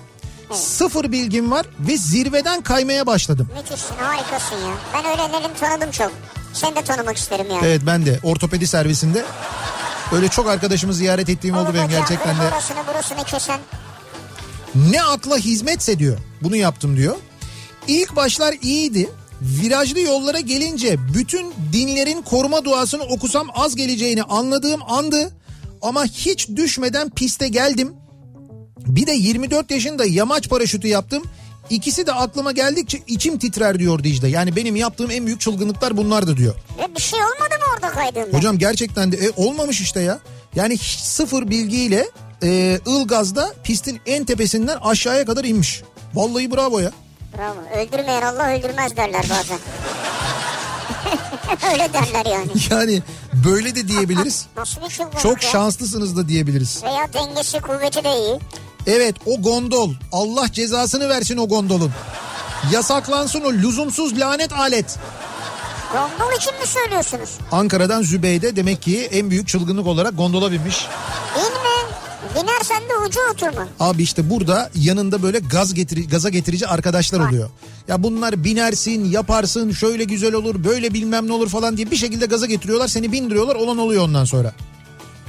Sıfır 0.53 1.13
bilgim 1.13 1.51
var 1.51 1.67
ve 1.81 1.97
zirveden 1.97 2.63
kaymaya 2.63 3.07
başladım. 3.07 3.49
Müthişsin 3.57 3.95
harikasın 3.97 4.57
ya. 4.57 4.75
Ben 4.95 5.05
öğrenlerini 5.05 5.57
tanıdım 5.61 5.91
çok. 5.91 6.13
Seni 6.53 6.77
de 6.77 6.83
tanımak 6.85 7.17
isterim 7.17 7.47
yani. 7.51 7.67
Evet 7.67 7.83
ben 7.87 8.07
de 8.07 8.21
ortopedi 8.23 8.67
servisinde 8.67 9.25
öyle 10.13 10.29
çok 10.29 10.49
arkadaşımı 10.49 10.95
ziyaret 10.95 11.29
ettiğim 11.29 11.57
oldu 11.57 11.71
benim 11.75 11.89
gerçekten 11.89 12.37
de. 12.37 12.41
Burasını 12.51 12.87
burasını 12.87 13.25
kesen. 13.25 13.61
Ne 14.75 15.03
akla 15.03 15.37
hizmetse 15.37 15.99
diyor. 15.99 16.19
Bunu 16.43 16.57
yaptım 16.57 16.97
diyor. 16.97 17.17
İlk 17.89 18.17
başlar 18.17 18.55
iyiydi. 18.63 19.11
Virajlı 19.43 20.01
yollara 20.01 20.41
gelince 20.41 20.97
bütün 21.15 21.55
dinlerin 21.73 22.23
koruma 22.23 22.65
duasını 22.65 23.03
okusam 23.03 23.47
az 23.55 23.77
geleceğini 23.77 24.23
anladığım 24.23 24.81
andı. 24.89 25.31
Ama 25.83 26.05
hiç 26.05 26.49
düşmeden 26.49 27.11
piste 27.11 27.49
geldim. 27.49 27.95
Bir 28.77 29.07
de 29.07 29.13
24 29.13 29.71
yaşında 29.71 30.05
yamaç 30.05 30.49
paraşütü 30.49 30.89
yaptım. 30.89 31.23
İkisi 31.71 32.07
de 32.07 32.13
aklıma 32.13 32.53
geldikçe 32.53 32.99
içim 33.07 33.39
titrer 33.39 33.79
diyor 33.79 34.05
Dicle. 34.05 34.29
Yani 34.29 34.57
benim 34.57 34.77
yaptığım 34.77 35.11
en 35.11 35.27
büyük 35.27 35.41
çılgınlıklar 35.41 35.97
bunlardı 35.97 36.37
diyor. 36.37 36.55
Ve 36.79 36.95
bir 36.97 37.01
şey 37.03 37.19
olmadı 37.21 37.55
mı 37.61 37.65
orada 37.75 37.91
kaydığında? 37.91 38.37
Hocam 38.39 38.59
gerçekten 38.59 39.13
de 39.13 39.17
e, 39.17 39.31
olmamış 39.37 39.81
işte 39.81 40.01
ya. 40.01 40.19
Yani 40.55 40.75
hiç 40.75 40.99
sıfır 40.99 41.51
bilgiyle 41.51 42.07
e, 42.43 42.81
Ilgaz'da 42.87 43.55
pistin 43.65 44.01
en 44.07 44.25
tepesinden 44.25 44.77
aşağıya 44.83 45.25
kadar 45.25 45.45
inmiş. 45.45 45.83
Vallahi 46.15 46.51
bravo 46.51 46.79
ya. 46.79 46.91
Bravo. 47.39 47.57
Öldürmeyen 47.81 48.23
Allah 48.23 48.51
öldürmez 48.59 48.97
derler 48.97 49.27
bazen. 49.31 49.59
Öyle 51.73 51.93
derler 51.93 52.27
yani. 52.33 52.49
Yani 52.71 53.03
böyle 53.47 53.75
de 53.77 53.89
diyebiliriz. 53.89 54.47
Nasıl 54.57 54.81
bir 54.83 54.89
çılgınlık 54.89 55.21
Çok 55.21 55.43
ya? 55.43 55.51
şanslısınız 55.51 56.17
da 56.17 56.29
diyebiliriz. 56.29 56.83
Veya 56.85 57.09
dengesi 57.13 57.61
kuvveti 57.61 58.05
de 58.05 58.11
iyi. 58.19 58.39
Evet 58.87 59.15
o 59.27 59.43
gondol. 59.43 59.91
Allah 60.13 60.53
cezasını 60.53 61.09
versin 61.09 61.37
o 61.37 61.49
gondolun. 61.49 61.91
Yasaklansın 62.73 63.41
o 63.41 63.53
lüzumsuz 63.53 64.19
lanet 64.21 64.53
alet. 64.53 64.99
Gondol 65.93 66.37
için 66.37 66.61
mi 66.61 66.67
söylüyorsunuz? 66.67 67.31
Ankara'dan 67.53 68.03
Zübeyde 68.03 68.57
demek 68.57 68.83
ki 68.83 69.09
en 69.13 69.31
büyük 69.31 69.49
çılgınlık 69.49 69.87
olarak 69.87 70.17
gondola 70.17 70.53
binmiş. 70.53 70.87
Binme. 71.37 71.67
Binersen 72.35 72.83
de 72.89 72.97
ucu 73.07 73.21
oturma. 73.33 73.69
Abi 73.81 74.03
işte 74.03 74.31
burada 74.31 74.71
yanında 74.75 75.23
böyle 75.23 75.39
gaz 75.39 75.75
getiri, 75.75 76.09
gaza 76.09 76.29
getirici 76.29 76.67
arkadaşlar 76.67 77.21
oluyor. 77.29 77.51
Ya 77.89 78.03
bunlar 78.03 78.45
binersin, 78.45 79.05
yaparsın, 79.05 79.73
şöyle 79.73 80.05
güzel 80.05 80.35
olur, 80.35 80.65
böyle 80.65 80.95
bilmem 80.95 81.29
ne 81.29 81.33
olur 81.33 81.49
falan 81.49 81.77
diye 81.77 81.91
bir 81.91 81.97
şekilde 81.97 82.27
gaza 82.27 82.47
getiriyorlar. 82.47 82.89
Seni 82.89 83.13
bindiriyorlar, 83.13 83.55
olan 83.57 83.79
oluyor 83.79 84.05
ondan 84.05 84.25
sonra. 84.25 84.53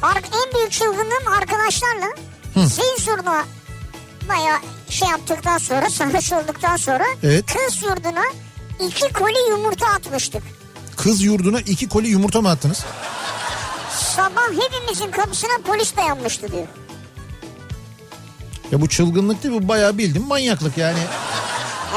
Ar- 0.02 0.18
en 0.18 0.54
büyük 0.56 0.72
çılgınlığım 0.72 1.28
arkadaşlarla 1.40 2.06
zil 2.66 3.04
zurna 3.06 3.46
baya 4.30 4.62
şey 4.90 5.08
yaptıktan 5.10 5.58
sonra 5.58 5.90
sarhoş 5.90 6.34
olduktan 6.34 6.78
sonra 6.78 7.04
Evet. 7.24 7.46
kız 7.46 7.82
yurduna 7.84 8.24
iki 8.88 9.14
koli 9.14 9.50
yumurta 9.50 9.88
atmıştık. 9.88 10.44
Kız 10.98 11.22
yurduna 11.24 11.60
iki 11.60 11.90
koli 11.90 12.08
yumurta 12.08 12.42
mı 12.42 12.50
attınız? 12.50 12.86
Sabah 14.16 14.48
hepimizin 14.64 15.12
kapısına 15.12 15.52
polis 15.68 15.98
dayanmıştı 15.98 16.52
diyor. 16.52 16.68
Ya 18.72 18.82
bu 18.82 18.90
çılgınlık 18.90 19.44
değil 19.44 19.56
bu 19.64 19.68
bayağı 19.68 19.98
bildim 19.98 20.24
manyaklık 20.28 20.78
yani. 20.78 21.00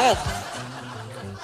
Evet. 0.03 0.17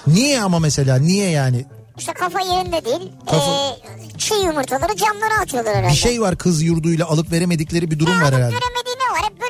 Niye 0.07 0.43
ama 0.43 0.59
mesela 0.59 0.99
niye 0.99 1.31
yani? 1.31 1.67
İşte 1.99 2.13
kafa 2.13 2.41
yerinde 2.41 2.85
değil. 2.85 3.13
Kafa- 3.27 3.77
Ee, 4.15 4.19
çiğ 4.19 4.35
yumurtaları 4.35 4.97
camlara 4.97 5.41
atıyorlar 5.43 5.75
herhalde. 5.77 5.93
Bir 5.93 5.99
şey 5.99 6.21
var 6.21 6.37
kız 6.39 6.63
yurduyla 6.63 7.07
alıp 7.07 7.33
veremedikleri 7.33 7.91
bir 7.91 7.99
durum 7.99 8.13
Ya 8.13 8.19
var 8.19 8.23
alıp 8.23 8.35
herhalde. 8.35 8.55
veremediği 8.55 8.76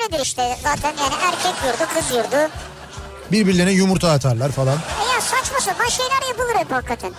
böyledir 0.06 0.24
işte. 0.24 0.56
Zaten 0.62 0.88
yani 0.88 1.14
erkek 1.22 1.64
yurdu, 1.64 1.90
kız 1.94 2.16
yurdu. 2.16 2.52
Birbirlerine 3.32 3.72
yumurta 3.72 4.10
atarlar 4.10 4.52
falan. 4.52 4.76
E 4.76 5.14
ya 5.14 5.20
saçma 5.20 5.60
sapan 5.60 5.88
şeyler 5.88 6.28
yapılır 6.28 6.54
hep 6.60 6.72
hakikaten. 6.72 7.12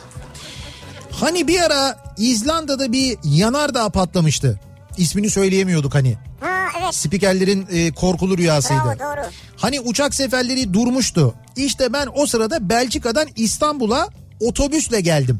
Hani 1.12 1.48
bir 1.48 1.62
ara 1.62 2.04
İzlanda'da 2.18 2.92
bir 2.92 3.18
yanardağ 3.24 3.90
patlamıştı. 3.90 4.60
İsmini 4.98 5.30
söyleyemiyorduk 5.30 5.96
hani. 5.96 6.18
Ha 6.40 6.68
evet. 6.82 6.96
Spikerlerin 6.96 7.68
e, 7.72 7.92
korkulu 7.92 8.38
rüyasıydı. 8.38 8.80
Bravo 8.84 9.00
doğru. 9.00 9.22
Hani 9.58 9.80
uçak 9.80 10.16
seferleri 10.16 10.74
durmuştu. 10.74 11.34
İşte 11.56 11.94
ben 11.94 12.08
o 12.16 12.26
sırada 12.26 12.70
Belçika'dan 12.70 13.28
İstanbul'a 13.36 14.10
otobüsle 14.40 15.02
geldim. 15.02 15.40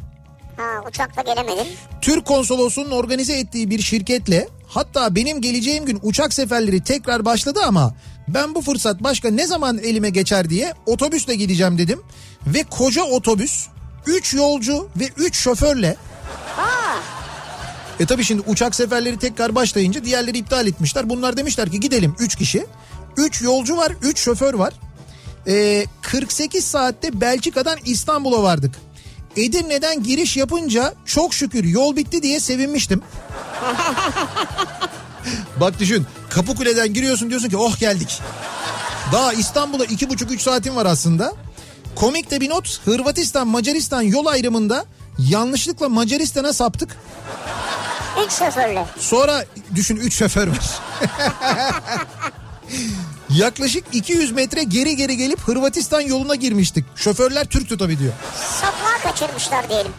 Ha 0.58 0.88
uçakla 0.90 1.22
gelemedim. 1.22 1.68
Türk 2.02 2.26
konsolosunun 2.26 2.92
organize 2.92 3.34
ettiği 3.40 3.70
bir 3.70 3.82
şirketle 3.82 4.48
hatta 4.78 5.16
benim 5.16 5.42
geleceğim 5.42 5.86
gün 5.86 6.00
uçak 6.04 6.34
seferleri 6.34 6.84
tekrar 6.84 7.26
başladı 7.26 7.60
ama 7.68 7.96
ben 8.28 8.56
bu 8.56 8.62
fırsat 8.62 9.04
başka 9.04 9.30
ne 9.30 9.48
zaman 9.48 9.78
elime 9.78 10.10
geçer 10.10 10.50
diye 10.50 10.74
otobüsle 10.86 11.36
gideceğim 11.36 11.78
dedim. 11.78 12.02
Ve 12.48 12.64
koca 12.64 13.04
otobüs 13.04 13.68
3 14.06 14.34
yolcu 14.34 14.90
ve 15.00 15.10
3 15.18 15.36
şoförle 15.36 15.96
Ha 16.56 16.96
e 18.00 18.06
tabi 18.06 18.24
şimdi 18.24 18.44
uçak 18.48 18.76
seferleri 18.76 19.20
tekrar 19.20 19.56
başlayınca 19.56 20.06
diğerleri 20.06 20.38
iptal 20.38 20.68
etmişler. 20.68 21.10
Bunlar 21.10 21.38
demişler 21.38 21.72
ki 21.72 21.80
gidelim 21.80 22.16
3 22.20 22.36
kişi. 22.36 22.66
3 23.18 23.42
yolcu 23.42 23.78
var 23.78 23.92
3 24.02 24.20
şoför 24.20 24.54
var. 24.54 24.74
Ee, 25.48 25.86
48 26.02 26.66
saatte 26.66 27.22
Belçika'dan 27.22 27.78
İstanbul'a 27.86 28.44
vardık. 28.44 28.76
Edirne'den 29.38 30.04
giriş 30.04 30.38
yapınca 30.38 30.94
çok 31.06 31.34
şükür 31.34 31.64
yol 31.64 31.96
bitti 31.96 32.24
diye 32.24 32.40
sevinmiştim. 32.40 33.02
Bak 35.60 35.80
düşün 35.80 36.06
Kapıkule'den 36.30 36.94
giriyorsun 36.94 37.30
diyorsun 37.30 37.50
ki 37.50 37.58
oh 37.58 37.80
geldik. 37.80 38.22
Daha 39.12 39.34
İstanbul'a 39.34 39.86
iki 39.86 40.10
buçuk 40.10 40.32
üç 40.32 40.42
saatin 40.42 40.76
var 40.76 40.86
aslında. 40.86 41.34
Komik 41.96 42.32
de 42.32 42.42
bir 42.42 42.50
not 42.50 42.80
Hırvatistan 42.86 43.48
Macaristan 43.48 44.02
yol 44.02 44.26
ayrımında 44.26 44.86
Yanlışlıkla 45.20 45.90
Macaristan'a 45.90 46.54
saptık. 46.54 46.98
Üç 48.26 48.32
şoförlü. 48.32 48.80
Sonra 49.00 49.46
düşün 49.76 49.96
3 49.96 50.14
şoför 50.14 50.48
var. 50.48 50.70
Yaklaşık 53.30 53.84
200 53.94 54.32
metre 54.32 54.64
geri 54.64 54.96
geri 54.96 55.18
gelip 55.18 55.40
Hırvatistan 55.40 56.02
yoluna 56.02 56.36
girmiştik. 56.36 56.86
Şoförler 56.96 57.46
Türktü 57.46 57.78
tabii 57.78 58.00
diyor. 58.00 58.14
Saplığa 58.62 59.12
kaçırmışlar 59.12 59.70
diyelim. 59.70 59.92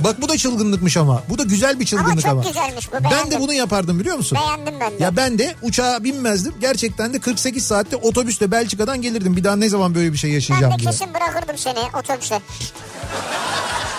Bak 0.00 0.22
bu 0.22 0.28
da 0.28 0.36
çılgınlıkmış 0.38 0.96
ama. 0.96 1.22
Bu 1.28 1.38
da 1.38 1.42
güzel 1.42 1.80
bir 1.80 1.86
çılgınlık 1.86 2.20
çok 2.22 2.30
ama. 2.30 2.42
güzelmiş 2.42 2.88
bu, 2.92 2.94
Ben 2.94 3.10
beğendim. 3.10 3.30
de 3.30 3.40
bunu 3.40 3.52
yapardım 3.52 4.00
biliyor 4.00 4.16
musun? 4.16 4.38
Beğendim 4.40 4.74
ben 4.80 4.98
de. 4.98 5.02
Ya 5.04 5.16
ben 5.16 5.38
de 5.38 5.54
uçağa 5.62 6.04
binmezdim. 6.04 6.54
Gerçekten 6.60 7.14
de 7.14 7.18
48 7.20 7.66
saatte 7.66 7.96
otobüsle 7.96 8.50
Belçika'dan 8.50 9.02
gelirdim. 9.02 9.36
Bir 9.36 9.44
daha 9.44 9.56
ne 9.56 9.68
zaman 9.68 9.94
böyle 9.94 10.12
bir 10.12 10.18
şey 10.18 10.30
ben 10.30 10.34
yaşayacağım 10.34 10.72
de 10.74 10.78
diye. 10.78 10.90
kesin 10.90 11.14
bırakırdım 11.14 11.58
seni 11.58 11.78
otobüse. 11.98 12.40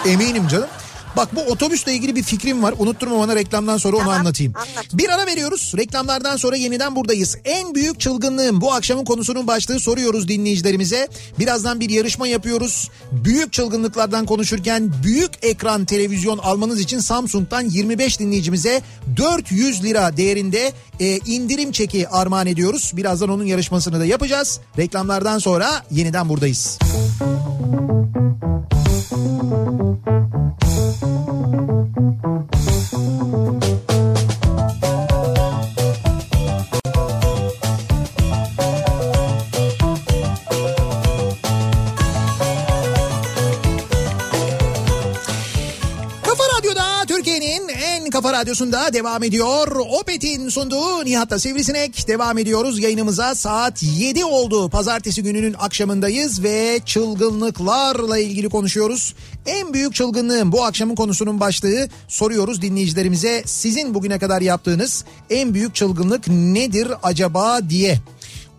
Eminim 0.05 0.47
canım. 0.47 0.67
Bak 1.17 1.35
bu 1.35 1.41
otobüsle 1.41 1.93
ilgili 1.93 2.15
bir 2.15 2.23
fikrim 2.23 2.63
var. 2.63 2.73
Unutturma 2.79 3.19
bana 3.19 3.35
reklamdan 3.35 3.77
sonra 3.77 3.95
onu 3.95 4.03
Tamam, 4.03 4.19
anlatayım. 4.19 4.53
anlat. 4.55 4.85
Bir 4.93 5.09
ara 5.09 5.25
veriyoruz. 5.25 5.73
Reklamlardan 5.77 6.37
sonra 6.37 6.55
yeniden 6.55 6.95
buradayız. 6.95 7.37
En 7.45 7.75
büyük 7.75 7.99
çılgınlığım 7.99 8.61
bu 8.61 8.73
akşamın 8.73 9.05
konusunun 9.05 9.47
başlığı 9.47 9.79
soruyoruz 9.79 10.27
dinleyicilerimize. 10.27 11.07
Birazdan 11.39 11.79
bir 11.79 11.89
yarışma 11.89 12.27
yapıyoruz. 12.27 12.89
Büyük 13.11 13.53
çılgınlıklardan 13.53 14.25
konuşurken 14.25 14.93
büyük 15.03 15.31
ekran 15.41 15.85
televizyon 15.85 16.37
almanız 16.37 16.79
için 16.79 16.99
Samsung'dan 16.99 17.61
25 17.69 18.19
dinleyicimize 18.19 18.81
400 19.17 19.83
lira 19.83 20.17
değerinde 20.17 20.71
e, 20.99 21.17
indirim 21.17 21.71
çeki 21.71 22.09
armağan 22.09 22.47
ediyoruz. 22.47 22.91
Birazdan 22.95 23.29
onun 23.29 23.45
yarışmasını 23.45 23.99
da 23.99 24.05
yapacağız. 24.05 24.59
Reklamlardan 24.77 25.39
sonra 25.39 25.83
yeniden 25.91 26.29
buradayız. 26.29 26.77
Kafa 26.81 27.30
radyosunda 48.41 48.93
devam 48.93 49.23
ediyor. 49.23 49.67
Opet'in 50.01 50.49
sunduğu 50.49 51.05
Nihat'la 51.05 51.39
Sivrisinek 51.39 52.07
devam 52.07 52.37
ediyoruz. 52.37 52.79
Yayınımıza 52.79 53.35
saat 53.35 53.83
7 53.83 54.25
oldu. 54.25 54.69
Pazartesi 54.69 55.23
gününün 55.23 55.55
akşamındayız 55.59 56.43
ve 56.43 56.79
çılgınlıklarla 56.85 58.17
ilgili 58.17 58.49
konuşuyoruz. 58.49 59.15
En 59.45 59.73
büyük 59.73 59.95
çılgınlığım 59.95 60.51
bu 60.51 60.65
akşamın 60.65 60.95
konusunun 60.95 61.39
başlığı 61.39 61.89
soruyoruz 62.07 62.61
dinleyicilerimize. 62.61 63.43
Sizin 63.45 63.93
bugüne 63.93 64.19
kadar 64.19 64.41
yaptığınız 64.41 65.05
en 65.29 65.53
büyük 65.53 65.75
çılgınlık 65.75 66.27
nedir 66.27 66.87
acaba 67.03 67.69
diye. 67.69 67.99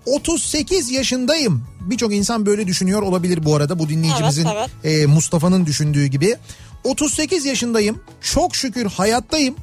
38 0.07 0.91
yaşındayım. 0.91 1.64
Birçok 1.80 2.14
insan 2.14 2.47
böyle 2.47 2.66
düşünüyor 2.66 3.03
olabilir 3.03 3.45
bu 3.45 3.57
arada 3.57 3.78
bu 3.78 3.89
dinleyicimizin 3.89 4.47
Evet, 4.47 4.70
evet. 4.85 5.03
e, 5.03 5.07
Mustafa'nın 5.07 5.66
düşündüğü 5.66 6.07
gibi. 6.07 6.37
38 6.85 7.45
yaşındayım. 7.45 8.03
Çok 8.20 8.57
şükür 8.57 8.87
hayattayım. 8.87 9.55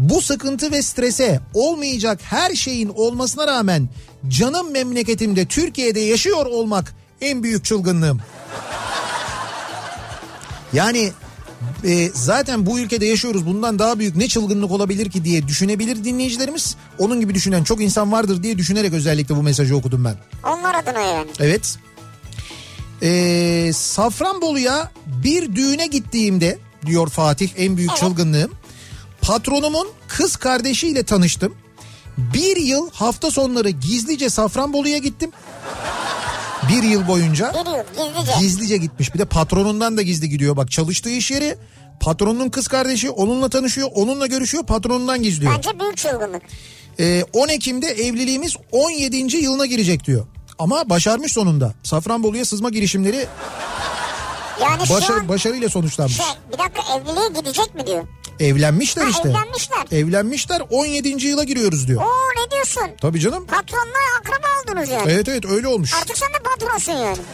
Bu 0.00 0.20
sıkıntı 0.20 0.72
ve 0.72 0.82
strese 0.82 1.40
olmayacak 1.54 2.18
her 2.22 2.54
şeyin 2.54 2.88
olmasına 2.88 3.46
rağmen 3.46 3.88
canım 4.28 4.72
memleketimde 4.72 5.46
Türkiye'de 5.46 6.00
yaşıyor 6.00 6.46
olmak 6.46 6.94
en 7.20 7.42
büyük 7.42 7.64
çılgınlığım. 7.64 8.20
Yani 10.72 11.12
e, 11.84 12.10
zaten 12.14 12.66
bu 12.66 12.78
ülkede 12.80 13.06
yaşıyoruz 13.06 13.46
bundan 13.46 13.78
daha 13.78 13.98
büyük 13.98 14.16
ne 14.16 14.28
çılgınlık 14.28 14.70
olabilir 14.70 15.10
ki 15.10 15.24
diye 15.24 15.48
düşünebilir 15.48 16.04
dinleyicilerimiz. 16.04 16.76
Onun 16.98 17.20
gibi 17.20 17.34
düşünen 17.34 17.64
çok 17.64 17.80
insan 17.80 18.12
vardır 18.12 18.42
diye 18.42 18.58
düşünerek 18.58 18.92
özellikle 18.92 19.36
bu 19.36 19.42
mesajı 19.42 19.76
okudum 19.76 20.04
ben. 20.04 20.16
Onlar 20.44 20.74
adına 20.74 21.00
yani. 21.00 21.30
Evet. 21.40 21.78
Ee, 23.02 23.70
Safranbolu'ya 23.74 24.90
bir 25.06 25.54
düğüne 25.54 25.86
gittiğimde 25.86 26.58
diyor 26.86 27.08
Fatih 27.08 27.50
en 27.56 27.76
büyük 27.76 27.90
Evet. 27.90 28.00
çılgınlığım. 28.00 28.59
Patronumun 29.30 29.88
kız 30.08 30.36
kardeşiyle 30.36 31.02
tanıştım. 31.02 31.54
Bir 32.18 32.56
yıl 32.56 32.90
hafta 32.90 33.30
sonları 33.30 33.70
gizlice 33.70 34.30
Safranbolu'ya 34.30 34.98
gittim. 34.98 35.30
Bir 36.68 36.82
yıl 36.82 37.08
boyunca 37.08 37.52
gizlice. 37.96 38.40
gizlice 38.40 38.76
gitmiş. 38.76 39.14
Bir 39.14 39.18
de 39.18 39.24
patronundan 39.24 39.96
da 39.96 40.02
gizli 40.02 40.28
gidiyor. 40.28 40.56
Bak 40.56 40.70
çalıştığı 40.70 41.10
iş 41.10 41.30
yeri 41.30 41.56
patronunun 42.00 42.50
kız 42.50 42.68
kardeşi 42.68 43.10
onunla 43.10 43.48
tanışıyor. 43.48 43.88
Onunla 43.94 44.26
görüşüyor 44.26 44.66
patronundan 44.66 45.22
gizliyor. 45.22 45.52
Bence 45.56 45.80
büyük 45.80 45.96
çılgınlık. 45.96 46.42
Ee, 47.00 47.24
10 47.32 47.48
Ekim'de 47.48 47.86
evliliğimiz 47.86 48.56
17. 48.72 49.36
yılına 49.36 49.66
girecek 49.66 50.04
diyor. 50.04 50.26
Ama 50.58 50.90
başarmış 50.90 51.32
sonunda. 51.32 51.74
Safranbolu'ya 51.82 52.44
sızma 52.44 52.70
girişimleri 52.70 53.26
Yani 54.62 54.80
başarı, 54.80 55.20
an 55.20 55.28
başarıyla 55.28 55.68
sonuçlanmış. 55.68 56.16
şey 56.16 56.26
bir 56.52 56.58
dakika 56.58 56.82
evliliğe 56.96 57.40
gidecek 57.40 57.74
mi 57.74 57.86
diyor. 57.86 58.04
Evlenmişler 58.40 59.02
Ha, 59.04 59.10
işte. 59.10 59.28
evlenmişler. 59.28 59.86
Evlenmişler 59.92 60.62
17. 60.70 61.26
yıla 61.26 61.44
giriyoruz 61.44 61.88
diyor. 61.88 62.02
Oo 62.02 62.44
ne 62.44 62.50
diyorsun? 62.50 62.82
Tabii 63.00 63.20
canım. 63.20 63.46
Patronla 63.46 63.98
akraba 64.20 64.46
oldunuz 64.64 64.88
yani. 64.88 65.12
Evet 65.12 65.28
evet 65.28 65.44
öyle 65.44 65.68
olmuş. 65.68 65.94
Artık 65.94 66.18
sen 66.18 66.28
de 66.28 66.38
patronsun 66.44 66.92
yani. 66.92 67.18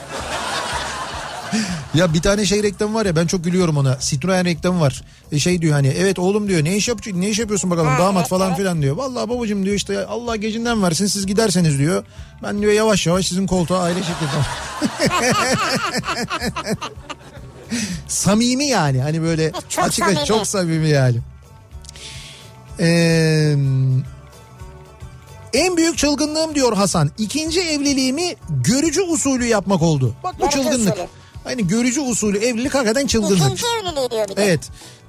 Ya 1.95 2.15
bir 2.15 2.23
tane 2.23 2.47
şey 2.47 2.63
reklamı 2.63 2.95
var 2.95 3.07
ya 3.07 3.17
ben 3.17 3.27
çok 3.27 3.45
gülüyorum 3.45 3.77
ona. 3.77 3.99
Citroen 4.01 4.45
reklamı 4.45 4.81
var. 4.81 5.03
E 5.33 5.39
şey 5.39 5.63
diyor 5.63 5.73
hani 5.73 5.89
evet 5.89 6.19
oğlum 6.19 6.49
diyor 6.49 6.65
ne 6.65 6.77
iş 6.77 6.89
yap 6.89 6.99
ne 7.13 7.29
iş 7.29 7.39
yapıyorsun 7.39 7.71
bakalım 7.71 7.89
Ha, 7.89 7.99
damat 7.99 8.21
evet, 8.21 8.29
falan 8.31 8.49
evet. 8.49 8.59
filan 8.59 8.83
diyor. 8.83 8.97
Vallahi 8.97 9.29
babacığım 9.29 9.65
diyor 9.65 9.77
işte 9.77 10.07
Allah 10.07 10.37
gecinden 10.37 10.83
versin 10.83 11.07
siz 11.07 11.27
giderseniz 11.27 11.79
diyor. 11.79 12.05
Ben 12.43 12.61
diyor 12.63 12.73
yavaş 12.73 13.07
yavaş 13.07 13.29
sizin 13.29 13.47
koltuğa 13.47 13.83
aile 13.83 13.99
şirketi. 14.03 14.37
samimi 18.09 18.65
yani 18.67 19.01
hani 19.01 19.23
böyle 19.23 19.53
Çok 19.69 19.85
açık 19.85 20.05
samimi. 20.05 20.25
çok 20.25 20.47
samimi 20.47 20.89
yani. 20.89 21.17
Eee 22.79 23.57
en 25.53 25.77
büyük 25.77 25.99
çılgınlığım 25.99 26.55
diyor 26.55 26.73
Hasan. 26.77 27.11
İkinci 27.19 27.61
evliliğimi 27.61 28.37
görücü 28.51 29.03
usulü 29.03 29.45
yapmak 29.47 29.83
oldu. 29.83 30.15
Bak 30.25 30.35
bu 30.35 30.41
Görücü 30.41 30.57
çılgınlık. 30.57 30.93
usulü. 30.95 31.07
Hani 31.45 31.67
görücü 31.69 32.01
usulü 32.01 32.39
evlilik 32.39 32.75
hakikaten 32.75 33.07
çılgınlık. 33.07 33.39
İkinci 33.47 33.65
evliliği 33.81 34.11
diyor 34.11 34.29
bir 34.29 34.37
de. 34.37 34.45
Evet. 34.45 34.61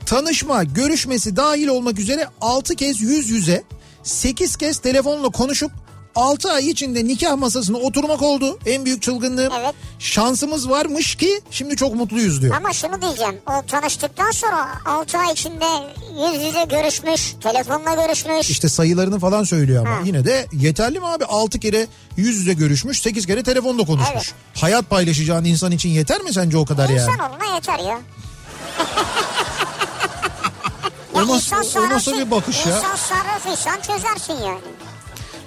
Tanışma, 0.05 0.63
görüşmesi 0.63 1.35
dahil 1.35 1.67
olmak 1.67 1.99
üzere 1.99 2.27
6 2.41 2.75
kez 2.75 3.01
yüz 3.01 3.29
yüze, 3.29 3.63
8 4.03 4.55
kez 4.55 4.77
telefonla 4.77 5.29
konuşup 5.29 5.71
6 6.17 6.51
ay 6.51 6.69
içinde 6.69 7.05
nikah 7.07 7.35
masasına 7.37 7.77
oturmak 7.77 8.21
oldu. 8.21 8.59
En 8.65 8.85
büyük 8.85 9.01
çılgınlığım. 9.01 9.53
Evet. 9.61 9.75
Şansımız 9.99 10.69
varmış 10.69 11.15
ki 11.15 11.41
şimdi 11.51 11.75
çok 11.75 11.95
mutluyuz 11.95 12.41
diyor. 12.41 12.55
Ama 12.55 12.73
şunu 12.73 13.01
diyeceğim. 13.01 13.35
O 13.47 13.65
tanıştıktan 13.67 14.31
sonra 14.31 14.67
6 14.85 15.17
ay 15.17 15.31
içinde 15.33 15.65
yüz 16.33 16.43
yüze 16.43 16.63
görüşmüş, 16.63 17.35
telefonla 17.43 18.05
görüşmüş. 18.05 18.49
İşte 18.49 18.69
sayılarını 18.69 19.19
falan 19.19 19.43
söylüyor 19.43 19.85
ama 19.85 19.95
Ha. 19.95 19.99
yine 20.05 20.25
de 20.25 20.47
yeterli 20.53 20.99
mi 20.99 21.07
abi? 21.07 21.25
6 21.25 21.59
kere 21.59 21.87
yüz 22.17 22.35
yüze 22.35 22.53
görüşmüş, 22.53 23.01
8 23.01 23.25
kere 23.25 23.43
telefonla 23.43 23.85
konuşmuş. 23.85 24.11
Evet. 24.15 24.33
Hayat 24.61 24.89
paylaşacağın 24.89 25.45
insan 25.45 25.71
için 25.71 25.89
yeter 25.89 26.21
mi 26.21 26.33
sence 26.33 26.57
o 26.57 26.65
kadar 26.65 26.89
yani? 26.89 27.11
İnsanoğluna 27.11 27.55
yeter 27.55 27.79
ya. 27.79 27.99
O 31.13 31.19
nasıl- 31.27 31.57
insan 31.57 31.83
o 31.83 31.89
nasıl 31.89 32.17
bir 32.19 32.31
bakış 32.31 32.65
ya? 32.65 32.77
İnsan 32.77 32.95
sarrafıysan 32.95 33.75
çözersin 33.81 34.33
yani. 34.33 34.59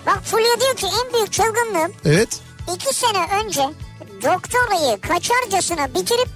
Bak 0.07 0.21
Fulya 0.25 0.61
diyor 0.61 0.77
ki 0.77 0.87
en 0.87 1.13
büyük 1.15 1.33
çılgınlığım 1.33 1.93
Evet. 2.05 2.39
iki 2.75 2.95
sene 2.95 3.27
önce 3.45 3.63
doktorayı 4.23 5.01
kaçarcasına 5.01 5.95
bitirip 5.95 6.29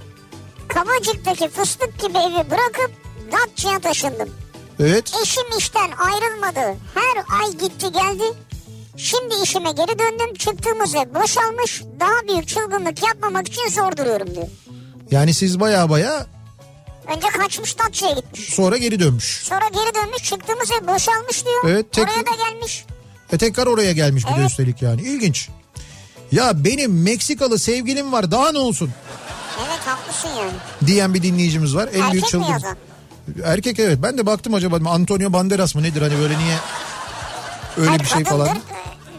Kavacık'taki 0.69 1.49
fıstık 1.49 2.01
gibi 2.01 2.19
evi 2.19 2.51
bırakıp 2.51 2.91
Datça'ya 3.33 3.79
taşındım. 3.79 4.31
Evet. 4.81 5.12
Eşim 5.23 5.59
işten 5.59 5.91
ayrılmadı. 5.99 6.77
Her 6.95 7.41
ay 7.41 7.53
gitti 7.53 7.93
geldi. 7.93 8.25
Şimdi 8.97 9.35
işime 9.43 9.73
geri 9.73 9.99
döndüm. 9.99 10.35
Çıktığımız 10.35 10.95
ev 10.95 11.15
boşalmış. 11.15 11.83
Daha 12.01 12.29
büyük 12.29 12.49
çılgınlık 12.49 13.03
yapmamak 13.07 13.49
için 13.49 13.69
zor 13.69 13.97
duruyorum 13.97 14.35
diyor. 14.35 14.47
Yani 15.11 15.35
siz 15.35 15.61
baya 15.61 15.91
baya 15.91 16.27
Önce 17.17 17.29
kaçmış 17.29 17.79
Datça'ya 17.79 18.12
gitmiş. 18.12 18.55
sonra 18.55 18.77
geri 18.77 19.01
dönmüş. 19.01 19.43
Sonra 19.45 19.69
geri 19.69 19.95
dönmüş 19.95 20.23
çıktığımız 20.23 20.71
ev 20.71 20.87
boşalmış 20.95 21.45
diyor. 21.45 21.65
Evet, 21.69 21.93
tek- 21.93 22.05
Oraya 22.05 22.27
da 22.27 22.45
gelmiş. 22.51 22.85
E 23.33 23.39
tekrar 23.39 23.66
oraya 23.66 23.93
gelmiş 23.93 24.25
bir 24.25 24.31
de 24.31 24.35
Evet. 24.39 24.51
üstelik 24.51 24.83
yani. 24.83 25.03
İlginç. 25.03 25.49
Ya 26.33 26.64
benim 26.64 27.03
Meksikalı 27.03 27.59
sevgilim 27.59 28.12
var 28.12 28.31
daha 28.31 28.53
ne 28.53 28.59
olsun 28.59 28.91
Evet 29.66 29.81
haklısın 29.87 30.29
yani. 30.39 30.53
diyen 30.87 31.14
bir 31.14 31.22
dinleyicimiz 31.22 31.77
var. 31.77 31.89
En 31.89 31.93
büyük 31.93 32.05
Erkek 32.05 32.22
mi 32.22 32.29
çılgın. 32.29 32.53
yazan? 32.53 32.77
Erkek 33.45 33.79
evet. 33.79 33.99
Ben 34.03 34.18
de 34.18 34.27
baktım 34.27 34.55
acaba 34.55 34.91
Antonio 34.91 35.33
Banderas 35.33 35.75
mı 35.75 35.83
nedir 35.83 36.03
hani 36.03 36.18
böyle 36.18 36.39
niye 36.39 36.57
öyle 37.77 37.89
Hayır, 37.89 38.01
bir 38.01 38.07
şey 38.07 38.25
falan. 38.25 38.49
Ee, 38.49 38.61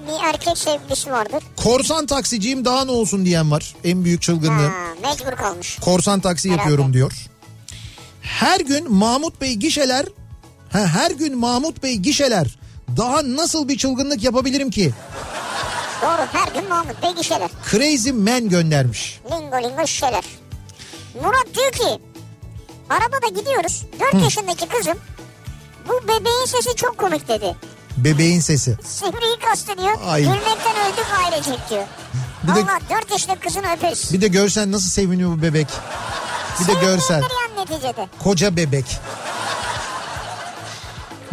Bir 0.08 0.28
erkek 0.34 0.58
sevgilisi 0.58 1.12
vardır. 1.12 1.43
Korsan 1.58 2.06
taksiciyim 2.06 2.66
daha 2.66 2.86
ne 2.86 2.91
olsun 2.91 3.26
diyen 3.26 3.51
var. 3.51 3.76
En 3.84 4.06
büyük 4.06 4.22
çılgınlığım. 4.22 4.72
Ha, 4.72 5.10
mecbur 5.10 5.32
kalmış. 5.32 5.78
Korsan 5.82 6.20
taksi 6.20 6.49
Herhalde. 6.51 6.62
yapıyorum 6.70 6.93
diyor. 6.93 7.14
Her 8.22 8.60
gün 8.60 8.93
Mahmut 8.93 9.41
Bey 9.41 9.53
gişeler 9.53 10.06
ha, 10.72 10.80
her 10.88 11.12
gün 11.12 11.38
Mahmut 11.38 11.84
Bey 11.84 11.95
gişeler 11.95 12.58
daha 12.97 13.23
nasıl 13.23 13.67
bir 13.67 13.77
çılgınlık 13.77 14.23
yapabilirim 14.23 14.69
ki? 14.71 14.93
Doğru 16.01 16.27
her 16.33 16.47
gün 16.61 16.69
Mahmut 16.69 17.03
Bey 17.03 17.11
gişeler. 17.15 17.49
Crazy 17.71 18.11
Man 18.11 18.49
göndermiş. 18.49 19.19
Lingo 19.31 19.69
lingo 19.69 19.88
şişeler. 19.88 20.23
Murat 21.23 21.45
diyor 21.55 21.71
ki 21.71 22.01
arabada 22.89 23.27
gidiyoruz. 23.39 23.83
4 24.13 24.23
yaşındaki 24.23 24.67
kızım 24.67 24.97
bu 25.89 26.07
bebeğin 26.07 26.45
sesi 26.45 26.75
çok 26.75 26.97
komik 26.97 27.27
dedi. 27.27 27.55
Bebeğin 27.97 28.39
sesi. 28.39 28.77
Sivriyi 28.83 29.39
kastediyor. 29.49 29.97
Ay. 30.07 30.21
Gülmekten 30.21 30.75
öldük 30.86 31.05
ailecek 31.23 31.59
diyor. 31.69 31.83
Bir 32.43 32.47
de- 32.55 32.65
Valla 32.65 32.79
4 33.01 33.11
yaşındaki 33.11 33.39
kızını 33.39 33.73
öperiz. 33.73 34.13
Bir 34.13 34.21
de 34.21 34.27
görsen 34.27 34.71
nasıl 34.71 34.89
seviniyor 34.89 35.31
bu 35.38 35.41
bebek. 35.41 35.67
Bir 36.59 36.67
de 36.67 36.73
görsen. 36.73 37.23
Neticede. 37.57 38.07
Koca 38.23 38.55
bebek. 38.55 38.86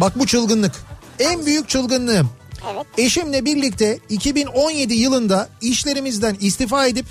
Bak 0.01 0.19
bu 0.19 0.27
çılgınlık. 0.27 0.71
En 1.19 1.45
büyük 1.45 1.69
çılgınlığım. 1.69 2.29
Evet. 2.73 2.85
Eşimle 2.97 3.45
birlikte 3.45 3.99
2017 4.09 4.93
yılında 4.93 5.49
işlerimizden 5.61 6.37
istifa 6.39 6.87
edip 6.87 7.05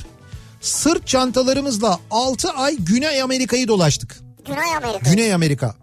sırt 0.61 1.07
çantalarımızla 1.07 1.99
6 2.11 2.51
ay 2.51 2.77
Güney 2.77 3.23
Amerika'yı 3.23 3.69
dolaştık. 3.69 4.21
Güney 4.47 4.77
Amerika. 4.77 5.11
Güney 5.11 5.35
Amerika. 5.35 5.75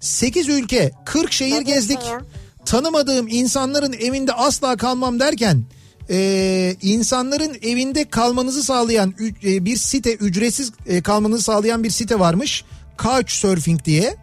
8 0.00 0.48
ülke, 0.48 0.92
40 1.04 1.32
şehir 1.32 1.52
Ne 1.54 1.62
gezdik. 1.62 1.98
ya? 2.10 2.20
Tanımadığım 2.64 3.28
insanların 3.28 3.92
evinde 3.92 4.32
asla 4.32 4.76
kalmam 4.76 5.20
derken 5.20 5.64
e, 6.10 6.76
insanların 6.82 7.56
evinde 7.62 8.04
kalmanızı 8.04 8.62
sağlayan 8.64 9.14
e, 9.44 9.64
bir 9.64 9.76
site 9.76 10.14
ücretsiz 10.14 10.72
e, 10.86 11.02
kalmanızı 11.02 11.42
sağlayan 11.42 11.84
bir 11.84 11.90
site 11.90 12.18
varmış. 12.18 12.64
Couchsurfing 13.02 13.84
diye. 13.84 14.16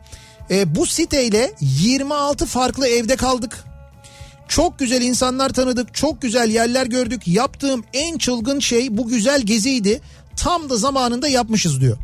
E, 0.52 0.76
bu 0.76 0.86
siteyle 0.86 1.54
26 1.62 2.46
farklı 2.46 2.88
evde 2.88 3.16
kaldık. 3.16 3.64
Çok 4.48 4.80
güzel 4.80 5.02
insanlar 5.02 5.50
tanıdık, 5.50 5.94
çok 5.94 6.22
güzel 6.22 6.50
yerler 6.50 6.86
gördük. 6.86 7.28
Yaptığım 7.28 7.84
en 7.94 8.18
çılgın 8.18 8.60
şey 8.60 8.98
bu 8.98 9.08
güzel 9.08 9.42
geziydi. 9.42 10.02
Tam 10.38 10.70
da 10.70 10.78
zamanında 10.78 11.28
yapmışız 11.28 11.82
diyor. 11.82 11.98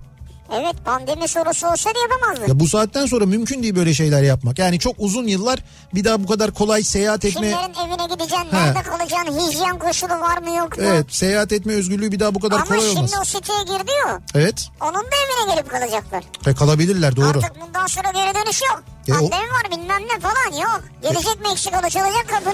Evet 0.54 0.76
pandemi 0.86 1.28
sorusu 1.28 1.68
olsaydı 1.68 1.98
yapamazdı. 2.12 2.50
Ya 2.50 2.60
bu 2.60 2.68
saatten 2.68 3.06
sonra 3.06 3.26
mümkün 3.26 3.64
değil 3.64 3.76
böyle 3.76 3.94
şeyler 3.94 4.24
yapmak. 4.24 4.60
Yani 4.60 4.80
çok 4.80 4.96
uzun 4.98 5.28
yıllar 5.28 5.60
bir 5.94 6.04
daha 6.04 6.24
bu 6.24 6.28
kadar 6.28 6.52
kolay 6.52 6.84
seyahat 6.84 7.26
etme... 7.26 7.42
Kimlerin 7.52 7.74
evine 7.88 8.14
gideceksin, 8.14 8.52
He. 8.52 8.56
nerede 8.58 8.82
kalacaksın, 8.84 9.40
hijyen 9.50 9.80
koşulu 9.80 10.10
var 10.10 10.38
mı 10.38 10.56
yok 10.56 10.78
mu? 10.78 10.84
Evet 10.88 11.06
seyahat 11.14 11.52
etme 11.52 11.74
özgürlüğü 11.74 12.12
bir 12.12 12.20
daha 12.20 12.36
bu 12.36 12.40
kadar 12.40 12.56
Ama 12.56 12.66
kolay 12.66 12.82
şimdi 12.82 12.98
olmaz. 12.98 13.14
o 13.22 13.26
siteye 13.26 13.64
girdi 13.64 13.92
ya, 14.08 14.22
Evet 14.36 14.70
onun 14.82 14.94
da 14.94 15.16
evine 15.26 15.54
gelip 15.56 15.70
kalacaklar. 15.72 16.24
ve 16.48 16.54
kalabilirler 16.56 17.16
doğru. 17.16 17.28
Artık 17.28 17.62
bundan 17.62 17.88
sonra 17.88 18.12
geri 18.12 18.36
dönüş 18.36 18.62
yok. 18.62 18.84
E, 19.08 19.14
o- 19.14 19.30
var 19.32 19.72
bilmem 19.72 20.02
ne 20.16 20.20
falan 20.20 20.62
yok. 20.62 20.82
Gelecek 21.02 21.42
Meksikalı 21.50 21.90
çalacak 21.90 22.28
kapını. 22.30 22.54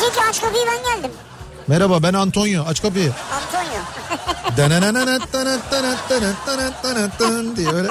Diyecek 0.00 0.14
ki 0.18 0.20
aç 0.30 0.40
kapıyı 0.40 0.64
ben 0.66 0.94
geldim. 0.94 1.10
Merhaba 1.70 2.02
ben 2.02 2.14
Antonio 2.14 2.64
aç 2.66 2.82
kapıyı. 2.82 3.12
Antonio. 3.32 3.82
Diye 7.56 7.68
öyle. 7.68 7.88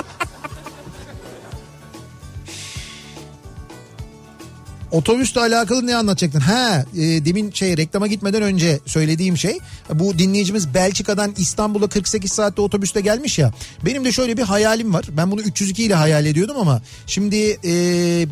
Otobüsle 4.91 5.41
alakalı 5.41 5.87
ne 5.87 5.95
anlatacaktın? 5.95 6.39
Ha, 6.39 6.85
e, 6.93 7.25
demin 7.25 7.51
şey 7.51 7.77
reklama 7.77 8.07
gitmeden 8.07 8.41
önce 8.41 8.79
söylediğim 8.85 9.37
şey 9.37 9.59
bu 9.93 10.17
dinleyicimiz 10.17 10.73
Belçika'dan 10.73 11.33
İstanbul'a 11.37 11.89
48 11.89 12.31
saatte 12.31 12.61
otobüste 12.61 13.01
gelmiş 13.01 13.39
ya. 13.39 13.53
Benim 13.85 14.05
de 14.05 14.11
şöyle 14.11 14.37
bir 14.37 14.43
hayalim 14.43 14.93
var. 14.93 15.05
Ben 15.09 15.31
bunu 15.31 15.41
302 15.41 15.83
ile 15.83 15.95
hayal 15.95 16.25
ediyordum 16.25 16.57
ama 16.59 16.81
şimdi 17.07 17.59
e, 17.65 17.71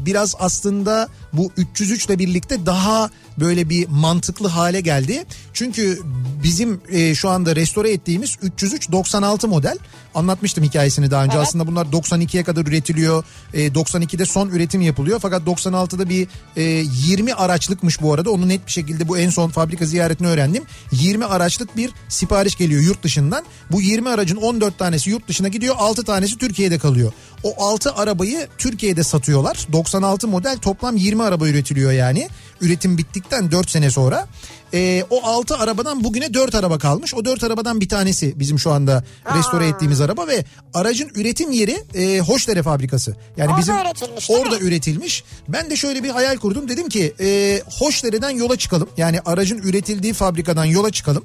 biraz 0.06 0.36
aslında 0.40 1.08
bu 1.34 1.52
303 1.58 2.06
ile 2.06 2.20
birlikte 2.20 2.66
daha 2.66 3.10
böyle 3.40 3.70
bir 3.70 3.88
mantıklı 3.88 4.48
hale 4.48 4.82
geldi. 4.82 5.26
Çünkü 5.54 6.00
bizim 6.44 6.82
e, 6.92 7.16
şu 7.16 7.30
anda 7.30 7.56
restore 7.56 7.92
ettiğimiz 7.92 8.38
303 8.42 8.92
96 8.92 9.48
model 9.48 9.78
anlatmıştım 10.16 10.64
hikayesini 10.64 11.12
daha 11.12 11.24
önce. 11.24 11.38
Evet. 11.38 11.48
Aslında 11.48 11.68
bunlar 11.68 11.86
92'ye 11.86 12.44
kadar 12.44 12.66
üretiliyor. 12.66 13.24
E, 13.54 13.68
92'de 13.68 14.26
son 14.26 14.50
üretim 14.50 14.82
yapılıyor. 14.82 15.20
Fakat 15.22 15.42
96'da 15.44 16.10
bir 16.10 16.28
e, 16.56 16.64
20 17.08 17.34
araçlıkmış 17.34 18.02
bu 18.02 18.14
arada. 18.14 18.32
Onu 18.32 18.48
net 18.48 18.68
bir 18.68 18.72
şekilde 18.72 19.08
bu 19.08 19.18
en 19.18 19.30
son 19.30 19.50
fabrika 19.50 19.86
ziyaretini 19.86 20.28
öğrendim. 20.28 20.64
20 20.92 21.26
araçlık 21.26 21.78
bir 21.78 21.92
sipariş 22.10 22.56
geliyor 22.56 22.82
yurt 22.82 23.04
dışından. 23.04 23.46
Bu 23.72 23.82
20 23.82 24.10
aracın 24.10 24.36
14 24.36 24.80
tanesi 24.80 25.10
yurt 25.10 25.28
dışına 25.28 25.48
gidiyor. 25.48 25.76
6 25.78 26.04
tanesi 26.04 26.38
Türkiye'de 26.38 26.78
kalıyor. 26.78 27.12
O 27.44 27.54
6 27.66 27.94
arabayı 27.94 28.48
Türkiye'de 28.58 29.04
satıyorlar. 29.04 29.68
96 29.72 30.28
model 30.28 30.58
toplam 30.58 30.98
20 30.98 31.24
araba 31.24 31.48
üretiliyor 31.48 31.92
yani. 31.92 32.30
Üretim 32.62 32.98
bittikten 32.98 33.52
4 33.52 33.70
sene 33.70 33.92
sonra. 33.92 34.28
E, 34.74 35.04
o 35.10 35.24
6 35.24 35.58
arabadan 35.58 36.04
bugüne 36.04 36.34
4 36.34 36.56
araba 36.56 36.78
kalmış. 36.80 37.14
O 37.14 37.26
4 37.26 37.44
arabadan 37.44 37.82
bir 37.82 37.90
tanesi 37.90 38.40
bizim 38.40 38.60
şu 38.60 38.72
anda 38.72 39.04
restore 39.36 39.68
ettiğimiz 39.68 40.02
araba 40.02 40.28
ve 40.28 40.46
aracın 40.74 41.10
üretim 41.16 41.52
yeri 41.52 41.84
e, 41.96 42.20
Hoşdere 42.20 42.64
fabrikası. 42.64 43.16
Yani 43.38 43.50
Orada 43.50 43.62
bizim 43.62 43.76
üretilmiş, 43.76 44.30
orada 44.30 44.56
mi? 44.56 44.62
üretilmiş. 44.64 45.24
Ben 45.48 45.70
de 45.70 45.76
şöyle 45.76 46.04
bir 46.04 46.10
hayal 46.10 46.38
kurdum. 46.38 46.70
Dedim 46.70 46.90
ki 46.90 47.14
e, 47.20 47.62
Hoşdere'den 47.80 48.30
yola 48.30 48.58
çıkalım. 48.58 48.90
Yani 48.98 49.20
aracın 49.26 49.58
üretildiği 49.58 50.14
fabrikadan 50.14 50.66
yola 50.66 50.92
çıkalım. 50.92 51.24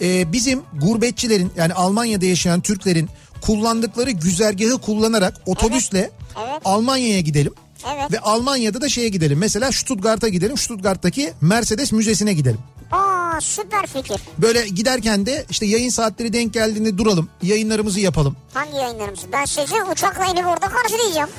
E, 0.00 0.32
bizim 0.32 0.62
gurbetçilerin 0.80 1.50
yani 1.56 1.74
Almanya'da 1.74 2.26
yaşayan 2.26 2.60
Türklerin 2.60 3.08
kullandıkları 3.40 4.10
güzergahı 4.10 4.78
kullanarak 4.80 5.34
otobüsle 5.46 6.10
Evet. 6.48 6.62
Almanya'ya 6.64 7.20
gidelim. 7.20 7.54
Evet. 7.94 8.12
Ve 8.12 8.20
Almanya'da 8.20 8.80
da 8.80 8.88
şeye 8.88 9.08
gidelim. 9.08 9.38
Mesela 9.38 9.72
Stuttgart'a 9.72 10.28
gidelim. 10.28 10.58
Stuttgart'taki 10.58 11.32
Mercedes 11.40 11.92
Müzesi'ne 11.92 12.32
gidelim. 12.32 12.58
Aa 12.92 13.40
süper 13.40 13.86
fikir. 13.86 14.20
Böyle 14.38 14.68
giderken 14.68 15.26
de 15.26 15.46
işte 15.50 15.66
yayın 15.66 15.90
saatleri 15.90 16.32
denk 16.32 16.54
geldiğinde 16.54 16.98
duralım. 16.98 17.30
Yayınlarımızı 17.42 18.00
yapalım. 18.00 18.36
Hangi 18.54 18.76
yayınlarımız? 18.76 19.20
Ben 19.32 19.44
sizi 19.44 19.82
uçakla 19.92 20.24
inip 20.24 20.46
orada 20.46 20.68
karşılayacağım. 20.68 21.30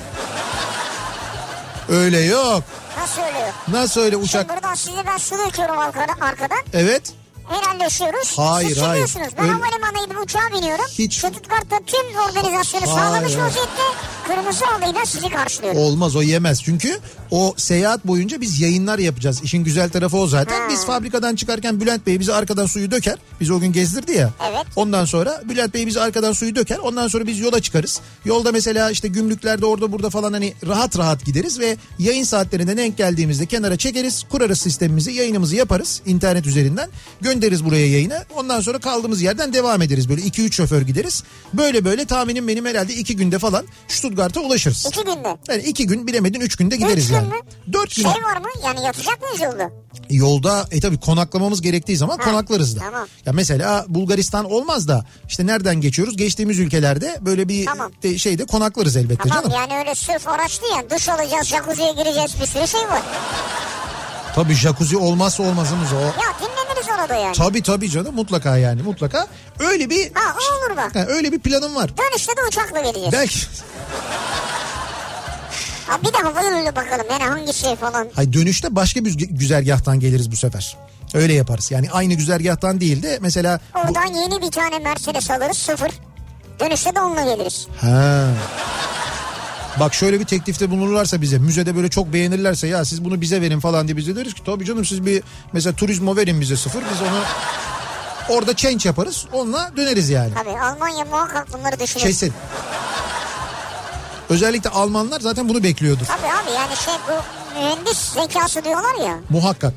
Öyle 1.88 2.18
yok. 2.20 2.62
Nasıl 2.98 3.22
öyle 3.22 3.38
yok? 3.38 3.54
Nasıl 3.68 4.00
öyle 4.00 4.10
Şimdi 4.10 4.24
uçak? 4.24 4.48
buradan 4.56 4.74
sizi 4.74 4.96
ben 5.06 5.16
su 5.16 5.34
döküyorum 5.46 5.78
arkadan. 5.78 6.20
arkadan. 6.20 6.58
Evet. 6.72 7.12
Helalleşiyoruz. 7.50 8.38
Hayır, 8.38 8.68
Siz 8.68 8.82
hayır. 8.82 9.10
Ben 9.16 9.44
Öyle- 9.44 9.52
havalimanına 9.52 10.04
gidip 10.04 10.20
uçağa 10.24 10.50
biniyorum. 10.52 10.84
Hiç- 10.98 11.18
Stuttgart'ta 11.18 11.78
tüm 11.86 12.16
organizasyonu 12.28 12.86
Hayır, 12.86 12.98
sağlamış 12.98 13.36
vaziyette 13.36 13.82
kırmızı 14.30 14.64
halıyla 14.64 15.06
sizi 15.06 15.28
karşılıyorum. 15.28 15.80
Olmaz 15.80 16.16
o 16.16 16.22
yemez. 16.22 16.62
Çünkü 16.62 16.98
o 17.30 17.54
seyahat 17.56 18.06
boyunca 18.06 18.40
biz 18.40 18.60
yayınlar 18.60 18.98
yapacağız. 18.98 19.40
İşin 19.42 19.64
güzel 19.64 19.90
tarafı 19.90 20.16
o 20.16 20.26
zaten. 20.26 20.60
Ha. 20.60 20.68
Biz 20.70 20.86
fabrikadan 20.86 21.34
çıkarken 21.36 21.80
Bülent 21.80 22.06
Bey 22.06 22.20
bizi 22.20 22.32
arkadan 22.32 22.66
suyu 22.66 22.90
döker. 22.90 23.16
Bizi 23.40 23.52
o 23.52 23.60
gün 23.60 23.72
gezdirdi 23.72 24.12
ya. 24.12 24.30
Evet. 24.50 24.66
Ondan 24.76 25.04
sonra 25.04 25.42
Bülent 25.48 25.74
Bey 25.74 25.86
bizi 25.86 26.00
arkadan 26.00 26.32
suyu 26.32 26.54
döker. 26.54 26.78
Ondan 26.78 27.08
sonra 27.08 27.26
biz 27.26 27.38
yola 27.38 27.60
çıkarız. 27.60 28.00
Yolda 28.24 28.52
mesela 28.52 28.90
işte 28.90 29.08
gümrüklerde 29.08 29.66
orada 29.66 29.92
burada 29.92 30.10
falan 30.10 30.32
hani 30.32 30.54
rahat 30.66 30.98
rahat 30.98 31.24
gideriz 31.24 31.60
ve 31.60 31.76
yayın 31.98 32.24
saatlerine 32.24 32.76
denk 32.76 32.96
geldiğimizde 32.96 33.46
kenara 33.46 33.76
çekeriz. 33.76 34.24
Kurarız 34.30 34.60
sistemimizi 34.60 35.12
yayınımızı 35.12 35.56
yaparız 35.56 36.02
internet 36.06 36.46
üzerinden. 36.46 36.90
Göndeririz 37.20 37.64
buraya 37.64 37.86
yayını. 37.86 38.24
Ondan 38.36 38.60
sonra 38.60 38.78
kaldığımız 38.78 39.22
yerden 39.22 39.52
devam 39.52 39.82
ederiz. 39.82 40.08
Böyle 40.08 40.22
2-3 40.22 40.52
şoför 40.52 40.82
gideriz. 40.82 41.24
Böyle 41.54 41.84
böyle 41.84 42.04
tahminim 42.04 42.48
benim 42.48 42.66
herhalde 42.66 42.94
2 42.94 43.16
günde 43.16 43.38
falan 43.38 43.64
Stuttgart'a 44.20 44.40
ulaşırız. 44.40 44.86
İki 44.86 45.04
günde. 45.04 45.36
Yani 45.48 45.62
iki 45.62 45.86
gün 45.86 46.06
bilemedin 46.06 46.40
üç 46.40 46.56
günde 46.56 46.76
gideriz 46.76 47.04
Üç 47.04 47.08
gün 47.08 47.16
yani. 47.16 47.28
mü? 47.28 47.34
Dört 47.72 47.96
gün. 47.96 48.02
Şey 48.02 48.22
var 48.24 48.36
mı? 48.36 48.46
Yani 48.64 48.84
yatacak 48.84 49.22
mıyız 49.22 49.40
yolda? 49.40 49.70
Yolda 50.10 50.66
e 50.70 50.80
tabi 50.80 51.00
konaklamamız 51.00 51.62
gerektiği 51.62 51.96
zaman 51.96 52.18
Ha, 52.18 52.24
konaklarız 52.24 52.76
da. 52.76 52.80
tamam. 52.80 53.06
Ya 53.26 53.32
mesela 53.32 53.84
Bulgaristan 53.88 54.44
olmaz 54.52 54.88
da 54.88 55.04
işte 55.28 55.46
nereden 55.46 55.80
geçiyoruz? 55.80 56.16
Geçtiğimiz 56.16 56.58
ülkelerde 56.58 57.18
böyle 57.20 57.48
bir 57.48 57.66
Tamam. 57.66 57.92
de 58.02 58.18
şeyde 58.18 58.46
konaklarız 58.46 58.96
elbette 58.96 59.28
Tamam 59.28 59.44
canım. 59.44 59.56
yani 59.56 59.78
öyle 59.78 59.94
sırf 59.94 60.28
araç 60.28 60.62
değil 60.62 60.72
yani. 60.76 60.90
Duş 60.90 61.08
alacağız, 61.08 61.46
jacuzziye 61.46 61.92
gireceğiz 61.92 62.34
bir 62.40 62.46
sürü 62.46 62.68
şey 62.68 62.80
var. 62.80 63.02
Tabii 64.34 64.54
jacuzzi 64.54 64.96
olmazsa 64.96 65.42
olmazımız 65.42 65.92
o. 65.92 66.00
Ya 66.00 66.12
dinleniriz 67.00 67.10
orada 67.10 67.14
yani. 67.24 67.36
Tabii 67.36 67.62
tabii 67.62 67.90
canım 67.90 68.14
mutlaka 68.14 68.56
yani 68.56 68.82
mutlaka. 68.82 69.26
Öyle 69.58 69.90
bir 69.90 70.10
Ha 70.14 70.34
o 70.34 70.54
olur 70.68 70.76
bak. 70.76 70.94
Ha, 70.96 71.04
öyle 71.08 71.32
bir 71.32 71.38
planım 71.38 71.74
var. 71.74 71.90
Dönüşte 71.98 72.36
de 72.36 72.40
uçakla 72.48 72.80
geleceğiz. 72.80 73.12
Belki 73.12 73.38
Ha 75.86 75.98
bir 76.02 76.12
de 76.12 76.16
havayoluyla 76.18 76.76
bakalım 76.76 77.06
yani 77.10 77.24
hangi 77.24 77.52
şey 77.54 77.76
falan. 77.76 78.08
Hay 78.14 78.32
dönüşte 78.32 78.76
başka 78.76 79.04
bir 79.04 79.14
güzergahtan 79.14 80.00
geliriz 80.00 80.30
bu 80.32 80.36
sefer. 80.36 80.76
Öyle 81.14 81.32
yaparız. 81.32 81.70
Yani 81.70 81.90
aynı 81.90 82.14
güzergahtan 82.14 82.80
değil 82.80 83.02
de 83.02 83.18
mesela 83.20 83.60
bu- 83.74 83.78
Oradan 83.80 84.06
yeni 84.14 84.42
bir 84.42 84.50
tane 84.50 84.78
Mercedes 84.78 85.30
alırız 85.30 85.58
sıfır. 85.58 85.90
Dönüşte 86.60 86.94
de 86.94 87.00
onunla 87.00 87.34
geliriz. 87.34 87.66
Ha. 87.80 88.26
Bak 89.80 89.94
şöyle 89.94 90.20
bir 90.20 90.24
teklifte 90.24 90.70
bulunurlarsa 90.70 91.20
bize 91.22 91.38
müzede 91.38 91.76
böyle 91.76 91.88
çok 91.88 92.12
beğenirlerse 92.12 92.66
ya 92.66 92.84
siz 92.84 93.04
bunu 93.04 93.20
bize 93.20 93.40
verin 93.40 93.60
falan 93.60 93.88
diye 93.88 93.96
bize 93.96 94.16
deriz 94.16 94.34
ki 94.34 94.44
tabii 94.44 94.64
canım 94.64 94.84
siz 94.84 95.06
bir 95.06 95.22
mesela 95.52 95.76
turizmo 95.76 96.16
verin 96.16 96.40
bize 96.40 96.56
sıfır 96.56 96.82
biz 96.92 97.00
onu 97.02 97.20
orada 98.36 98.56
change 98.56 98.88
yaparız 98.88 99.26
onunla 99.32 99.70
döneriz 99.76 100.10
yani. 100.10 100.34
Tabii 100.34 100.60
Almanya 100.60 101.04
muhakkak 101.04 101.52
bunları 101.52 101.80
düşünür. 101.80 102.04
Kesin. 102.04 102.32
Özellikle 104.28 104.70
Almanlar 104.70 105.20
zaten 105.20 105.48
bunu 105.48 105.62
bekliyordur. 105.62 106.06
Tabii 106.06 106.32
abi 106.32 106.50
yani 106.56 106.76
şey 106.84 106.94
bu 107.08 107.12
mühendis 107.60 107.98
zekası 107.98 108.64
diyorlar 108.64 109.04
ya. 109.06 109.18
Muhakkak. 109.30 109.72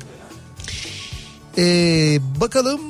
Ee, 1.58 2.18
bakalım 2.40 2.80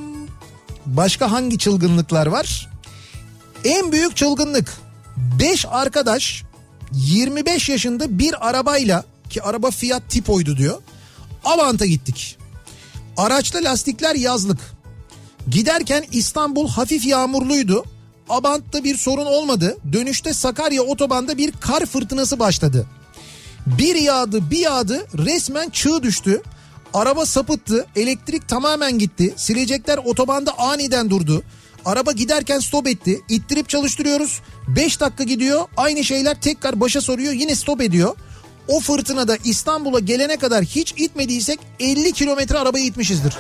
başka 0.86 1.30
hangi 1.30 1.59
çılgınlıklar 1.59 2.26
var? 2.26 2.70
En 3.64 3.92
büyük 3.92 4.16
çılgınlık 4.16 4.72
5 5.16 5.66
arkadaş 5.70 6.44
25 6.97 7.68
yaşında 7.68 8.18
bir 8.18 8.49
arabayla 8.49 9.05
ki 9.30 9.42
araba 9.42 9.70
Fiat 9.70 10.03
Tipo'ydu 10.09 10.57
diyor. 10.57 10.82
Avant'a 11.45 11.86
gittik. 11.86 12.38
Araçta 13.16 13.59
lastikler 13.59 14.14
yazlık. 14.14 14.59
Giderken 15.51 16.05
İstanbul 16.12 16.68
hafif 16.68 17.07
yağmurluydu. 17.07 17.84
Abant'ta 18.28 18.84
bir 18.84 18.97
sorun 18.97 19.26
olmadı. 19.26 19.76
Dönüşte 19.92 20.34
Sakarya 20.34 20.82
otobanda 20.82 21.38
bir 21.38 21.53
kar 21.53 21.86
fırtınası 21.86 22.38
başladı. 22.38 22.86
Bir 23.66 23.95
yağdı 23.95 24.51
bir 24.51 24.59
yağdı 24.59 25.07
resmen 25.18 25.70
çığ 25.70 26.03
düştü. 26.03 26.42
Araba 26.95 27.26
sapıttı 27.26 27.86
elektrik 27.97 28.49
tamamen 28.49 28.99
gitti. 28.99 29.34
Silecekler 29.36 29.99
otobanda 29.99 30.59
aniden 30.59 31.11
durdu. 31.11 31.42
Araba 31.85 32.12
giderken 32.12 32.59
stop 32.59 32.87
etti. 32.89 33.20
İttirip 33.28 33.68
çalıştırıyoruz. 33.68 34.41
5 34.68 35.01
dakika 35.01 35.24
gidiyor. 35.24 35.64
Aynı 35.76 36.05
şeyler 36.05 36.41
tekrar 36.41 36.80
başa 36.80 37.01
soruyor. 37.01 37.32
Yine 37.32 37.55
stop 37.55 37.80
ediyor. 37.80 38.16
O 38.68 38.80
fırtınada 38.80 39.37
İstanbul'a 39.45 39.99
gelene 40.01 40.37
kadar 40.37 40.64
hiç 40.64 40.93
itmediysek 40.97 41.61
50 41.80 42.12
kilometre 42.12 42.59
arabayı 42.59 42.85
itmişizdir. 42.85 43.35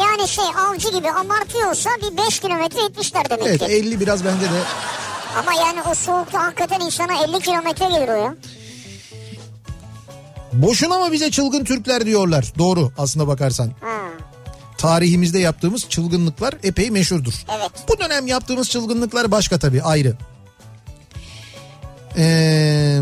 Yani 0.00 0.28
şey 0.28 0.44
avcı 0.68 0.88
gibi 0.92 1.10
abartıyorsa 1.10 1.90
bir 2.02 2.16
5 2.26 2.40
kilometre 2.40 2.84
etmişler 2.84 3.30
demek 3.30 3.46
Evet 3.46 3.58
ki. 3.58 3.64
50 3.64 4.00
biraz 4.00 4.24
bence 4.24 4.44
de 4.46 4.62
Ama 5.38 5.52
yani 5.54 5.82
o 5.90 5.94
soğukta 5.94 6.42
hakikaten 6.42 6.80
insana 6.80 7.12
50 7.24 7.40
kilometre 7.40 7.86
gelir 7.88 8.08
o 8.08 8.14
ya. 8.16 8.34
boşuna 10.52 10.98
mı 10.98 11.12
bize 11.12 11.30
çılgın 11.30 11.64
Türkler 11.64 12.06
diyorlar. 12.06 12.52
Doğru 12.58 12.90
aslına 12.98 13.26
bakarsan. 13.26 13.66
Ha, 13.80 14.01
Tarihimizde 14.82 15.38
yaptığımız 15.38 15.88
çılgınlıklar 15.88 16.54
epey 16.62 16.90
meşhurdur. 16.90 17.34
evet. 17.56 17.70
Bu 17.88 17.98
dönem 17.98 18.26
yaptığımız 18.26 18.70
çılgınlıklar 18.70 19.30
başka 19.30 19.58
tabii 19.58 19.82
ayrı. 19.82 20.16
Ee, 22.16 23.00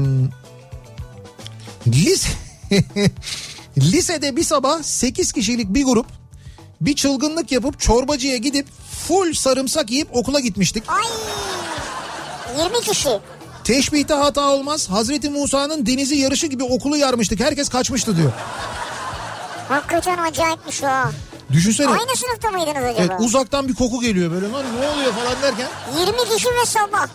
lise, 1.87 2.29
lisede 3.79 4.37
bir 4.37 4.43
sabah 4.43 4.83
8 4.83 5.33
kişilik 5.33 5.75
bir 5.75 5.85
grup 5.85 6.07
bir 6.81 6.97
çılgınlık 6.97 7.53
yapıp 7.53 7.81
çorbacıya 7.81 8.37
gidip 8.37 8.67
full 9.09 9.33
sarımsak 9.33 9.91
yiyip 9.91 10.17
okula 10.17 10.41
gitmiştik. 10.41 10.85
Ay 10.89 11.05
20 12.65 12.81
kişi. 12.81 13.19
Teşbihte 13.65 14.15
hata 14.15 14.51
olmaz. 14.51 14.91
Hazreti 14.91 15.31
Musa'nın 15.31 15.87
denizi 15.87 16.17
yarışı 16.17 16.47
gibi 16.47 16.65
okulu 16.65 16.97
yarmıştık. 16.97 17.41
Herkes 17.41 17.69
kaçmıştı 17.69 18.17
diyor. 18.17 18.33
Hakikaten 19.69 20.19
acayipmiş 20.19 20.83
o. 20.83 21.30
Düşünsene. 21.53 21.89
Aynı 21.89 22.17
sınıfta 22.17 22.51
mıydınız 22.51 22.77
acaba? 22.85 22.97
Evet, 22.99 23.11
uzaktan 23.19 23.69
bir 23.69 23.75
koku 23.75 24.01
geliyor 24.01 24.31
böyle 24.31 24.51
lan 24.51 24.65
ne 24.81 24.89
oluyor 24.89 25.13
falan 25.13 25.43
derken. 25.43 25.69
20 26.01 26.17
kişi 26.37 26.49
ve 26.49 26.67
sabah. 26.67 27.09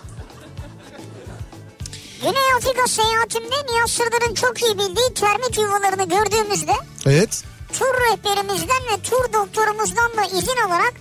Güney 2.21 2.53
Afrika 2.57 2.87
seyahatimde 2.87 3.55
Nihat 3.73 3.89
Sırdar'ın 3.89 4.33
çok 4.33 4.61
iyi 4.63 4.77
bildiği 4.77 5.13
termit 5.15 5.57
yuvalarını 5.57 6.03
gördüğümüzde 6.09 6.73
Evet. 7.05 7.43
tur 7.73 7.85
rehberimizden 7.85 8.81
ve 8.93 9.01
tur 9.03 9.33
doktorumuzdan 9.33 10.11
da 10.17 10.23
izin 10.37 10.57
alarak 10.67 10.93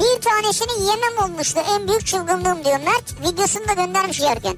bir 0.00 0.22
tanesini 0.22 0.82
yemem 0.86 1.18
olmuştu. 1.24 1.60
En 1.70 1.88
büyük 1.88 2.06
çılgınlığım 2.06 2.64
diyor 2.64 2.78
Mert. 2.80 3.32
Videosunu 3.32 3.68
da 3.68 3.72
göndermiş 3.72 4.20
yerken. 4.20 4.56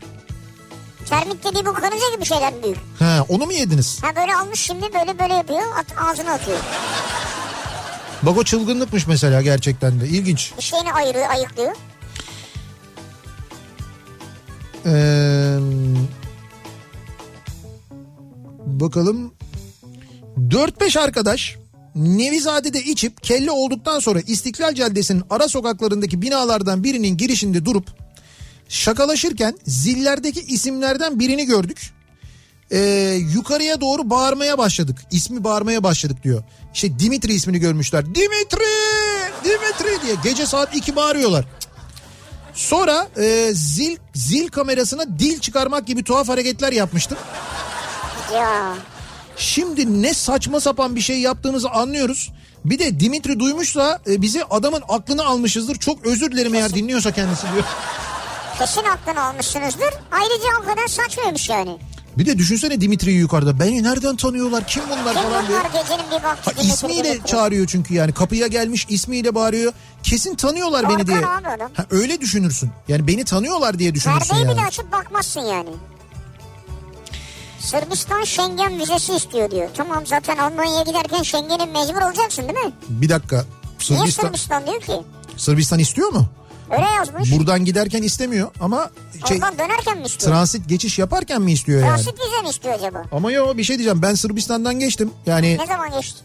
Termit 1.09 1.45
dediği 1.45 1.67
bu 1.67 1.75
karınca 1.75 2.11
gibi 2.15 2.25
şeyler 2.25 2.63
büyük. 2.63 2.79
Ha, 2.99 3.25
onu 3.29 3.47
mu 3.47 3.53
yediniz? 3.53 4.03
Ha 4.03 4.17
böyle 4.17 4.35
almış 4.37 4.61
şimdi 4.61 4.95
böyle 4.95 5.19
böyle 5.19 5.35
yapıyor 5.35 5.63
at, 5.79 5.87
ağzına 6.09 6.33
atıyor. 6.33 6.59
Bak 8.23 8.39
o 8.39 8.45
çılgınlıkmış 8.45 9.07
mesela 9.07 9.43
gerçekten 9.43 10.01
de. 10.01 10.09
İlginç. 10.09 10.53
Dişlerini 10.59 10.93
ayırıyor 10.93 11.31
ayıklıyor. 11.31 11.77
Ee, 14.87 15.59
bakalım. 18.67 19.35
4-5 20.39 20.99
arkadaş 21.01 21.57
Nevizade'de 21.95 22.83
içip 22.83 23.23
kelle 23.23 23.51
olduktan 23.51 23.99
sonra 23.99 24.21
İstiklal 24.21 24.75
Caddesi'nin 24.75 25.23
ara 25.31 25.49
sokaklarındaki 25.49 26.23
binalardan 26.23 26.85
birinin 26.85 27.17
girişinde 27.17 27.65
durup 27.65 27.87
şakalaşırken 28.69 29.59
zillerdeki 29.67 30.41
isimlerden 30.41 31.21
birini 31.21 31.45
gördük. 31.45 31.91
Ee, 32.73 32.79
yukarıya 33.35 33.81
doğru 33.81 34.11
bağırmaya 34.11 34.59
başladık. 34.59 34.97
İsmi 35.11 35.45
bağırmaya 35.45 35.83
başladık 35.83 36.23
diyor. 36.23 36.43
İşte 36.75 36.99
Dimitri 36.99 37.33
ismini 37.33 37.59
görmüşler. 37.59 38.07
Dimitri! 38.15 38.65
Dimitri 39.45 40.03
diye 40.03 40.15
gece 40.25 40.47
saat 40.47 40.77
2 40.77 40.97
bağırıyorlar. 40.97 41.45
Sonra 42.55 43.09
e, 43.17 43.51
zil 43.55 43.97
zil 44.15 44.49
kamerasına 44.49 45.19
dil 45.19 45.41
çıkarmak 45.41 45.87
gibi 45.87 46.05
tuhaf 46.05 46.29
hareketler 46.29 46.73
yapmıştım. 46.73 47.19
Ya 48.35 48.75
Şimdi 49.37 50.03
ne 50.03 50.15
saçma 50.15 50.61
sapan 50.61 50.97
bir 50.97 51.01
şey 51.01 51.21
yaptığınızı 51.21 51.71
anlıyoruz. 51.71 52.31
Bir 52.65 52.79
de 52.79 53.01
Dimitri 53.01 53.41
duymuşsa 53.41 53.99
e, 54.07 54.23
bizi 54.23 54.45
adamın 54.45 54.83
aklını 54.89 55.25
almışızdır. 55.25 55.77
Çok 55.77 56.07
özür 56.07 56.33
dilerim 56.33 56.55
eğer 56.55 56.75
dinliyorsa 56.75 57.11
kendisi 57.13 57.43
diyor. 57.53 57.65
kesin 58.59 58.85
aklını 58.85 59.23
almışsınızdır. 59.25 59.95
Ayrıca 60.13 60.49
o 60.63 60.65
kadar 60.65 60.87
saçmaymış 60.87 61.49
yani. 61.49 61.79
Bir 62.21 62.27
de 62.27 62.39
düşünsene 62.39 62.81
Dimitri'yi 62.81 63.19
yukarıda. 63.19 63.61
Beni 63.61 63.83
nereden 63.83 64.17
tanıyorlar? 64.17 64.67
Kim 64.67 64.83
bunlar 64.91 65.15
Kim 65.15 65.23
falan 65.23 65.49
diye. 65.49 65.59
bunlar 65.59 65.83
gecenin 65.83 66.05
bir 66.11 66.25
vakti 66.25 66.45
Ha, 66.45 66.51
Dimitri 66.51 66.69
ismiyle 66.75 67.05
Dimitri? 67.05 67.27
çağırıyor 67.27 67.67
çünkü 67.67 67.95
yani 67.95 68.13
kapıya 68.13 68.47
gelmiş 68.47 68.87
ismiyle 68.89 69.35
bağırıyor. 69.35 69.73
Kesin 70.03 70.35
tanıyorlar 70.35 70.89
beni 70.89 71.07
diye. 71.07 71.17
abi. 71.17 71.25
Ha, 71.75 71.87
öyle 71.91 72.21
düşünürsün. 72.21 72.71
Yani 72.89 73.07
beni 73.07 73.25
tanıyorlar 73.25 73.79
diye 73.79 73.95
düşünürsün 73.95 74.21
Perdeyi 74.29 74.47
yani. 74.47 74.57
bile 74.57 74.67
açıp 74.67 74.93
bakmazsın 74.93 75.41
yani. 75.41 75.71
Sırbistan 77.59 78.25
Schengen 78.25 78.79
vizesi 78.79 79.15
istiyor 79.15 79.51
diyor. 79.51 79.69
Tamam 79.77 80.07
zaten 80.07 80.37
Almanya'ya 80.37 80.83
giderken 80.83 81.23
Schengen'in 81.23 81.69
mecbur 81.73 82.03
olacaksın 82.03 82.43
değil 82.43 82.67
mi? 82.67 82.73
Bir 82.89 83.09
dakika. 83.09 83.37
Niye 83.37 83.99
Sırbistan, 83.99 84.27
Sırbistan 84.27 84.67
diyor 84.67 84.81
ki? 84.81 84.93
Sırbistan 85.37 85.79
istiyor 85.79 86.09
mu? 86.09 86.27
Öyle 86.71 86.87
yazmış. 86.97 87.33
Buradan 87.39 87.65
giderken 87.65 88.03
istemiyor 88.03 88.51
ama 88.61 88.91
şey, 89.29 89.37
Oradan 89.37 89.59
dönerken 89.59 89.99
mi 89.99 90.05
istiyor? 90.07 90.33
transit 90.33 90.69
geçiş 90.69 90.99
yaparken 90.99 91.43
mi 91.43 91.53
istiyor 91.53 91.81
yani? 91.81 91.89
Transit 91.89 92.15
vize 92.21 92.43
mi 92.43 92.49
istiyor 92.49 92.75
acaba? 92.75 93.05
Ama 93.13 93.33
yo 93.33 93.57
bir 93.57 93.65
şey 93.65 93.79
diyeceğim 93.79 94.03
ben 94.03 94.15
Sırbistan'dan 94.15 94.79
geçtim. 94.79 95.11
Yani 95.27 95.59
Ne 95.59 95.67
zaman 95.67 95.91
geçti? 95.91 96.19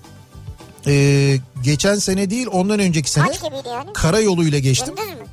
e, 0.88 1.38
geçen 1.64 1.96
sene 1.96 2.30
değil 2.30 2.48
ondan 2.52 2.80
önceki 2.80 3.12
sene 3.12 3.28
Kaç 3.28 3.36
gibiydi 3.44 3.68
yani? 3.68 3.94
karayoluyla 3.94 4.60
geçtim. 4.60 4.96
Gündüz 4.96 5.14
mü? 5.20 5.26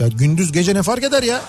Ya 0.00 0.08
gündüz 0.08 0.52
gece 0.52 0.74
ne 0.74 0.82
fark 0.82 1.04
eder 1.04 1.22
ya? 1.22 1.40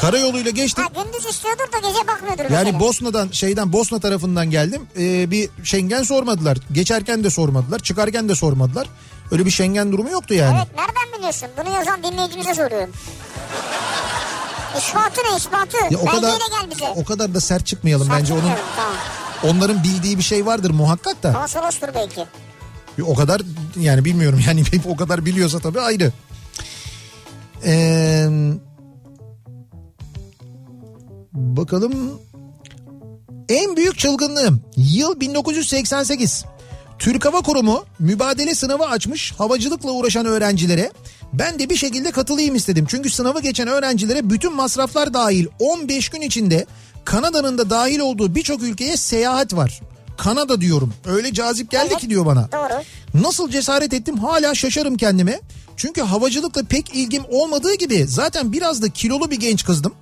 Karayoluyla 0.00 0.50
geçtim. 0.50 0.84
Ha 0.84 1.02
gündüz 1.02 1.26
istiyordur 1.26 1.72
da 1.72 1.88
gece 1.88 2.06
bakmıyordur 2.08 2.42
Yani 2.42 2.64
mesela. 2.64 2.80
Bosna'dan 2.80 3.28
şeyden 3.32 3.72
Bosna 3.72 4.00
tarafından 4.00 4.50
geldim. 4.50 4.82
Ee, 4.98 5.30
bir 5.30 5.50
Schengen 5.64 6.02
sormadılar. 6.02 6.58
Geçerken 6.72 7.24
de 7.24 7.30
sormadılar. 7.30 7.78
Çıkarken 7.78 8.28
de 8.28 8.34
sormadılar. 8.34 8.86
Öyle 9.30 9.46
bir 9.46 9.50
Schengen 9.50 9.92
durumu 9.92 10.10
yoktu 10.10 10.34
yani. 10.34 10.56
Evet 10.58 10.68
nereden 10.76 11.18
biliyorsun? 11.18 11.48
Bunu 11.58 11.74
yazan 11.74 12.02
dinleyicimize 12.02 12.54
soruyorum. 12.54 12.90
İspatı 14.78 15.20
ne 15.30 15.36
ispatı? 15.36 15.76
Ya 15.90 15.98
o 15.98 16.04
kadar 16.04 16.30
gel 16.30 16.70
bize. 16.70 16.88
o 16.96 17.04
kadar 17.04 17.34
da 17.34 17.40
sert 17.40 17.66
çıkmayalım 17.66 18.08
bence 18.10 18.32
onun 18.32 18.42
Tamam. 18.42 19.56
onların 19.56 19.82
bildiği 19.84 20.18
bir 20.18 20.22
şey 20.22 20.46
vardır 20.46 20.70
muhakkak 20.70 21.22
da. 21.22 21.32
Konsolostur 21.32 21.88
belki. 21.94 22.26
O 23.02 23.14
kadar 23.14 23.42
yani 23.76 24.04
bilmiyorum 24.04 24.40
yani 24.46 24.62
o 24.88 24.96
kadar 24.96 25.24
biliyorsa 25.24 25.58
tabii 25.58 25.80
ayrı. 25.80 26.12
Ee, 27.64 28.26
bakalım 31.34 32.20
en 33.48 33.76
büyük 33.76 33.98
çılgınlığım 33.98 34.62
yıl 34.76 35.20
1988. 35.20 36.44
Türk 36.98 37.24
Hava 37.24 37.42
Kurumu 37.42 37.84
mübadele 37.98 38.54
sınavı 38.54 38.84
açmış 38.84 39.32
havacılıkla 39.32 39.90
uğraşan 39.90 40.26
öğrencilere 40.26 40.90
ben 41.32 41.58
de 41.58 41.70
bir 41.70 41.76
şekilde 41.76 42.10
katılayım 42.10 42.54
istedim. 42.54 42.86
Çünkü 42.88 43.10
sınavı 43.10 43.40
geçen 43.40 43.68
öğrencilere 43.68 44.30
bütün 44.30 44.54
masraflar 44.54 45.14
dahil 45.14 45.46
15 45.58 46.08
gün 46.08 46.20
içinde 46.20 46.66
Kanada'nın 47.04 47.58
da 47.58 47.70
dahil 47.70 47.98
olduğu 47.98 48.34
birçok 48.34 48.62
ülkeye 48.62 48.96
seyahat 48.96 49.54
var. 49.54 49.80
Kanada 50.16 50.60
diyorum. 50.60 50.94
Öyle 51.06 51.32
cazip 51.32 51.70
geldi 51.70 51.88
Evet, 51.90 52.00
ki 52.00 52.10
diyor 52.10 52.26
bana. 52.26 52.48
Doğru. 52.52 52.82
Nasıl 53.14 53.50
cesaret 53.50 53.92
ettim 53.92 54.18
hala 54.18 54.54
şaşarım 54.54 54.96
kendime. 54.96 55.40
Çünkü 55.76 56.02
havacılıkla 56.02 56.62
pek 56.62 56.94
ilgim 56.94 57.22
olmadığı 57.30 57.74
gibi 57.74 58.06
zaten 58.08 58.52
biraz 58.52 58.82
da 58.82 58.88
kilolu 58.88 59.30
bir 59.30 59.40
genç 59.40 59.64
kızdım. 59.64 59.92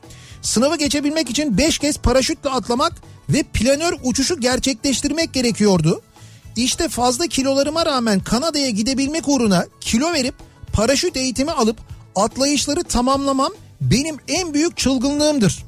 Sınavı 0.43 0.77
geçebilmek 0.77 1.31
için 1.31 1.59
5 1.59 1.79
kez 1.79 1.99
paraşütle 1.99 2.51
atlamak 2.51 2.93
ve 3.29 3.43
planör 3.43 3.93
uçuşu 4.03 4.41
gerçekleştirmek 4.41 5.33
gerekiyordu. 5.33 6.03
İşte 6.57 6.89
fazla 6.89 7.27
kilolarıma 7.27 7.87
rağmen 7.87 8.21
Kanada'ya 8.21 8.71
gidebilmek 8.71 9.29
uğruna 9.29 9.67
kilo 9.81 10.13
verip 10.13 10.35
paraşüt 10.73 11.17
eğitimi 11.17 11.51
alıp 11.51 11.77
atlayışları 12.17 12.85
tamamlamam 12.85 13.53
benim 13.81 14.17
en 14.29 14.55
büyük 14.55 14.77
çılgınlığımdır. 14.77 15.65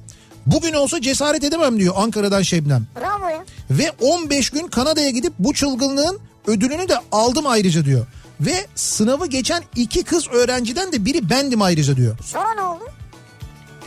Bugün 0.47 0.73
olsa 0.73 1.01
cesaret 1.01 1.45
edemem 1.45 1.79
diyor 1.79 1.95
Ankara'dan 1.97 2.43
Şebnem. 2.43 2.87
Bravo 3.01 3.29
ya. 3.29 3.45
Ve 3.71 3.93
15 4.01 4.51
gün 4.51 4.67
Kanada'ya 4.67 5.11
gidip 5.11 5.33
bu 5.39 5.55
çılgınlığın 5.55 6.19
ödülünü 6.47 6.89
de 6.89 6.95
aldım 7.13 7.47
ayrıca 7.47 7.85
diyor. 7.85 8.07
Ve 8.41 8.67
sınavı 8.75 9.27
geçen 9.27 9.63
iki 9.77 10.03
kız 10.03 10.29
öğrenciden 10.29 10.93
de 10.93 11.05
biri 11.05 11.31
bendim 11.31 11.63
ayrıca 11.63 11.97
diyor. 11.97 12.19
Sonra 12.25 12.55
ne 12.55 12.63
oldu? 12.63 12.85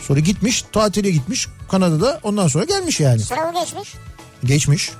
Sonra 0.08 0.20
gitmiş 0.20 0.64
tatile 0.72 1.10
gitmiş 1.10 1.48
Kanada'da 1.70 2.20
ondan 2.22 2.48
sonra 2.48 2.64
gelmiş 2.64 3.00
yani. 3.00 3.20
Sınavı 3.20 3.52
geçmiş. 3.64 3.94
Geçmiş. 4.44 4.90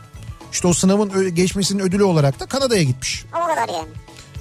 İşte 0.52 0.68
o 0.68 0.72
sınavın 0.72 1.34
geçmesinin 1.34 1.82
ödülü 1.82 2.04
olarak 2.04 2.40
da 2.40 2.46
Kanada'ya 2.46 2.82
gitmiş. 2.82 3.24
O 3.32 3.46
kadar 3.46 3.68
yani. 3.68 3.88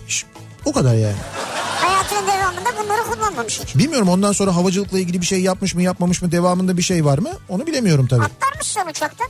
İş- 0.08 0.26
O 0.66 0.72
kadar 0.74 0.94
yani. 0.94 1.16
Hayatının 1.80 2.28
devamında 2.28 2.70
bunları 2.84 3.02
kullanmamış 3.12 3.60
hiç. 3.60 3.76
Bilmiyorum 3.76 4.10
ondan 4.10 4.32
sonra 4.32 4.56
havacılıkla 4.56 5.00
ilgili 5.00 5.22
bir 5.22 5.26
şey 5.26 5.42
yapmış 5.42 5.76
mı 5.76 5.82
yapmamış 5.84 6.22
mı 6.22 6.32
devamında 6.32 6.78
bir 6.78 6.82
şey 6.82 7.06
var 7.06 7.18
mı 7.18 7.30
onu 7.50 7.68
bilemiyorum 7.68 8.08
tabii. 8.08 8.24
Atlar 8.24 8.58
mısın 8.58 8.82
uçaktan? 8.90 9.28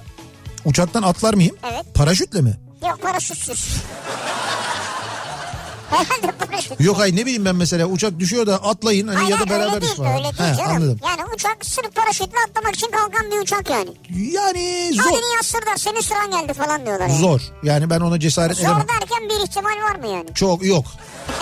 Uçaktan 0.66 1.04
atlar 1.04 1.34
mıyım? 1.34 1.56
Evet. 1.72 1.86
Paraşütle 1.94 2.42
mi? 2.42 2.58
Yok 2.90 3.02
paraşütsüz. 3.02 3.68
Herhalde 5.90 6.32
paraşüt. 6.46 6.80
Yok 6.80 7.00
hayır 7.00 7.16
ne 7.16 7.26
bileyim 7.26 7.46
ben 7.46 7.56
mesela 7.56 7.86
uçak 7.86 8.20
düşüyor 8.20 8.48
da 8.48 8.64
atlayın 8.64 9.08
hani 9.08 9.18
Hayır, 9.18 9.30
ya 9.30 9.40
da 9.40 9.50
beraber 9.50 9.74
öyle 9.74 9.82
değil, 9.82 9.96
falan. 9.96 10.14
öyle 10.14 10.24
değil 10.24 10.34
He, 10.54 10.58
canım. 10.58 10.72
anladım. 10.76 11.00
Yani 11.04 11.22
uçak 11.36 11.66
sırf 11.66 11.96
paraşütle 11.96 12.38
atlamak 12.50 12.76
için 12.76 12.92
kalkan 12.92 13.32
bir 13.32 13.38
uçak 13.38 13.70
yani. 13.70 13.90
Yani 14.32 14.92
zor. 14.94 15.04
Hadi 15.04 15.16
yassırlar 15.38 15.78
senin 15.78 16.02
sıran 16.02 16.32
geldi 16.32 16.54
falan 16.54 16.86
diyorlar. 16.86 17.08
Yani. 17.08 17.20
Zor. 17.20 17.42
Yani 17.64 17.90
ben 17.90 18.00
ona 18.00 18.20
cesaret 18.20 18.60
edemem. 18.60 18.76
Zor 18.76 18.88
derken 18.88 19.30
bir 19.30 19.44
ihtimal 19.50 19.82
var 19.92 19.96
mı 19.96 20.08
yani? 20.08 20.34
Çok 20.36 20.66
yok. 20.66 20.86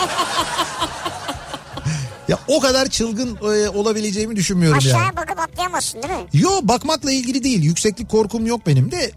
ya 2.28 2.38
o 2.48 2.60
kadar 2.60 2.88
çılgın 2.88 3.36
e, 3.36 3.68
olabileceğimi 3.68 4.36
düşünmüyorum 4.36 4.78
Aşağıya 4.78 5.04
yani. 5.04 5.16
bakıp 5.16 5.38
atlayamazsın 5.40 6.02
değil 6.02 6.14
mi? 6.14 6.26
Yo 6.32 6.50
bakmakla 6.62 7.12
ilgili 7.12 7.44
değil. 7.44 7.62
Yükseklik 7.62 8.08
korkum 8.10 8.46
yok 8.46 8.66
benim 8.66 8.90
de. 8.92 9.10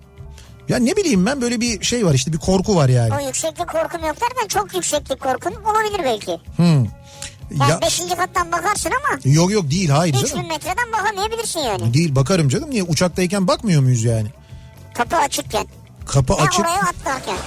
Ya 0.69 0.77
ne 0.77 0.95
bileyim 0.95 1.25
ben 1.25 1.41
böyle 1.41 1.61
bir 1.61 1.83
şey 1.83 2.05
var 2.05 2.13
işte 2.13 2.33
bir 2.33 2.37
korku 2.37 2.75
var 2.75 2.89
yani. 2.89 3.13
O 3.15 3.27
yükseklik 3.27 3.67
korkum 3.67 4.05
yok 4.07 4.21
derken 4.21 4.47
çok 4.47 4.73
yükseklik 4.75 5.19
korkun 5.21 5.53
olabilir 5.63 6.01
belki. 6.03 6.39
Hmm. 6.55 6.85
Yani 7.59 7.71
Ya, 7.71 7.81
beşinci 7.81 8.15
kattan 8.15 8.51
bakarsın 8.51 8.89
ama 8.89 9.19
yok 9.25 9.51
yok 9.51 9.71
değil 9.71 9.89
hayır 9.89 10.13
3000 10.13 10.27
canım. 10.27 10.47
metreden 10.47 10.91
bakamayabilirsin 10.93 11.59
yani. 11.59 11.93
Değil 11.93 12.15
bakarım 12.15 12.49
canım. 12.49 12.69
Niye 12.69 12.83
uçaktayken 12.83 13.47
bakmıyor 13.47 13.81
muyuz 13.81 14.03
yani? 14.03 14.27
Kapı 14.93 15.15
açıkken. 15.15 15.67
Kapı 16.05 16.33
Ve 16.33 16.37
açık. 16.41 16.59
oraya 16.59 16.79
atlarken. 16.81 17.37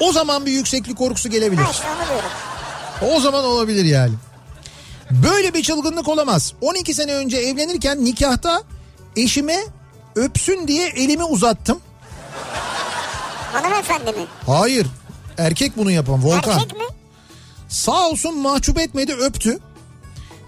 O 0.00 0.12
zaman 0.12 0.46
bir 0.46 0.50
yükseklik 0.52 0.98
korkusu 0.98 1.28
gelebilir. 1.30 1.62
Ha 1.62 1.70
işte 1.70 1.84
onu 1.98 2.08
diyorum. 2.08 3.16
O 3.16 3.20
zaman 3.20 3.44
olabilir 3.44 3.84
yani. 3.84 4.12
Böyle 5.10 5.54
bir 5.54 5.62
çılgınlık 5.62 6.08
olamaz. 6.08 6.52
12 6.60 6.94
sene 6.94 7.14
önce 7.14 7.36
evlenirken 7.36 8.04
nikahta 8.04 8.62
eşime 9.16 9.56
öpsün 10.16 10.68
diye 10.68 10.86
elimi 10.88 11.24
uzattım. 11.24 11.80
Hanımefendi 13.52 14.12
mi? 14.12 14.26
Hayır. 14.46 14.86
Erkek 15.38 15.76
bunu 15.76 15.90
yapan 15.90 16.24
Volkan. 16.24 16.58
Erkek 16.58 16.76
mi? 16.76 16.84
Sağ 17.68 18.08
olsun 18.08 18.38
mahcup 18.38 18.78
etmedi 18.78 19.12
öptü. 19.12 19.58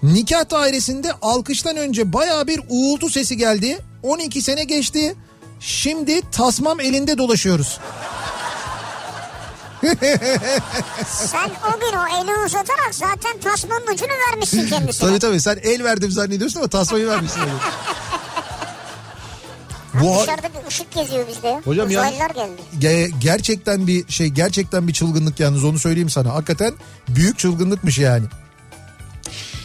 Nikah 0.02 0.50
dairesinde 0.50 1.12
alkıştan 1.22 1.76
önce 1.76 2.12
baya 2.12 2.46
bir 2.46 2.60
uğultu 2.68 3.10
sesi 3.10 3.36
geldi. 3.36 3.78
12 4.02 4.42
sene 4.42 4.64
geçti. 4.64 5.14
Şimdi 5.60 6.30
tasmam 6.30 6.80
elinde 6.80 7.18
dolaşıyoruz. 7.18 7.78
Sen 11.06 11.50
o 11.68 11.80
gün 11.80 11.96
o 11.98 12.06
eli 12.22 12.44
uzatarak 12.46 12.88
zaten 12.94 13.38
tasmanın 13.40 13.86
ucunu 13.94 14.08
vermişsin 14.30 14.66
kendisine. 14.70 15.08
tabii 15.08 15.18
tabii 15.18 15.40
sen 15.40 15.58
el 15.62 15.84
verdim 15.84 16.10
zannediyorsun 16.10 16.60
ama 16.60 16.68
tasmayı 16.68 17.06
vermişsin. 17.06 17.40
Bu 20.00 20.20
Dışarıda 20.22 20.48
bir 20.62 20.68
ışık 20.68 20.92
geziyor 20.92 21.28
bizde 21.28 21.48
ya. 21.48 21.60
Hocam 21.64 21.90
ya- 21.90 22.10
geldi. 22.10 22.60
Ge- 22.80 23.10
gerçekten 23.20 23.86
bir 23.86 24.08
şey 24.08 24.28
gerçekten 24.28 24.88
bir 24.88 24.92
çılgınlık 24.92 25.40
yalnız 25.40 25.64
onu 25.64 25.78
söyleyeyim 25.78 26.10
sana. 26.10 26.34
Hakikaten 26.34 26.74
büyük 27.08 27.38
çılgınlıkmış 27.38 27.98
yani. 27.98 28.24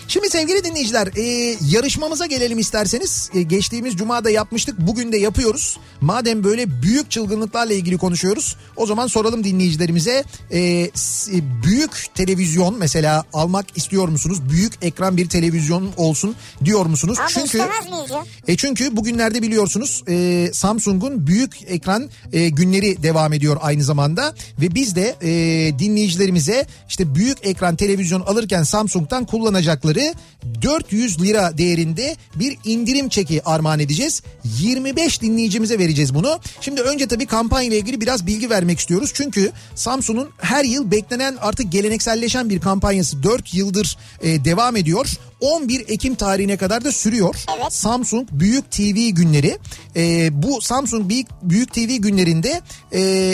Şimdi 0.10 0.30
sevgili 0.30 0.64
dinleyiciler 0.64 1.08
e, 1.16 1.58
yarışmamıza 1.70 2.26
gelelim 2.26 2.60
isterseniz. 2.60 3.30
E, 3.34 3.42
geçtiğimiz 3.42 3.96
cumada 3.96 4.30
yapmıştık 4.30 4.76
bugün 4.80 5.12
de 5.12 5.18
yapıyoruz. 5.18 5.78
Madem 6.02 6.44
böyle 6.44 6.82
büyük 6.82 7.12
çılgınlıklarla 7.12 7.74
ilgili 7.74 7.98
konuşuyoruz 7.98 8.56
o 8.76 8.86
zaman 8.86 9.08
soralım 9.08 9.44
dinleyicilerimize. 9.44 10.24
E, 10.52 10.60
e, 10.60 10.90
büyük 11.64 12.16
televizyon 12.16 12.80
mesela 12.80 13.24
almak 13.34 13.78
istiyor 13.78 14.08
musunuz? 14.08 14.50
Büyük 14.50 14.74
ekran 14.82 15.18
bir 15.18 15.30
televizyon 15.30 15.92
olsun 15.98 16.36
diyor 16.66 16.86
musunuz? 16.86 17.18
Abi 17.20 17.32
Çünkü 17.34 17.62
e 18.48 18.58
çünkü 18.58 18.96
bugünlerde 18.96 19.42
biliyorsunuz 19.42 20.04
e, 20.08 20.50
Samsung'un 20.54 21.28
büyük 21.28 21.58
ekran 21.68 22.10
e, 22.34 22.50
günleri 22.50 23.04
devam 23.04 23.34
ediyor 23.34 23.58
aynı 23.62 23.84
zamanda 23.84 24.36
ve 24.62 24.76
biz 24.76 24.96
de 24.96 25.16
e, 25.22 25.30
dinleyicilerimize 25.80 26.68
işte 26.90 27.16
büyük 27.16 27.46
ekran 27.46 27.76
televizyon 27.76 28.22
alırken 28.22 28.64
Samsung'dan 28.64 29.26
kullanacakları 29.26 29.99
400 30.62 31.22
lira 31.22 31.58
değerinde 31.58 32.16
bir 32.36 32.58
indirim 32.64 33.10
çeki 33.10 33.44
armağan 33.44 33.80
edeceğiz. 33.80 34.24
25 34.60 35.22
dinleyicimize 35.22 35.80
vereceğiz 35.80 36.14
bunu. 36.16 36.40
Şimdi 36.62 36.82
önce 36.82 37.08
tabii 37.08 37.26
kampanya 37.26 37.68
ile 37.68 37.78
ilgili 37.78 38.02
biraz 38.02 38.28
bilgi 38.28 38.50
vermek 38.50 38.80
istiyoruz. 38.80 39.12
Çünkü 39.14 39.52
Samsung'un 39.76 40.30
her 40.38 40.64
yıl 40.64 40.92
beklenen 40.92 41.38
artık 41.42 41.72
gelenekselleşen 41.72 42.50
bir 42.50 42.60
kampanyası 42.60 43.24
4 43.24 43.54
yıldır 43.54 43.98
e, 44.22 44.46
devam 44.46 44.76
ediyor. 44.76 45.08
11 45.40 45.86
Ekim 45.88 46.16
tarihine 46.16 46.58
kadar 46.58 46.84
da 46.84 46.92
sürüyor. 46.92 47.36
Evet. 47.58 47.74
Samsung 47.74 48.28
Büyük 48.32 48.72
TV 48.72 49.10
günleri. 49.10 49.58
Ee, 49.96 50.30
bu 50.44 50.62
Samsung 50.62 51.10
Büyük, 51.10 51.28
Büyük 51.42 51.74
TV 51.74 51.96
günlerinde 51.96 52.62
e, 52.94 53.34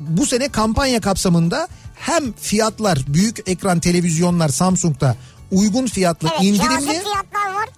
bu 0.00 0.26
sene 0.26 0.48
kampanya 0.48 1.00
kapsamında 1.00 1.68
hem 1.94 2.32
fiyatlar 2.32 2.98
büyük 3.06 3.48
ekran 3.48 3.80
televizyonlar 3.80 4.48
Samsung'da 4.48 5.16
uygun 5.52 5.86
fiyatlı 5.86 6.28
Evet 6.32 6.42
indirimli 6.42 7.02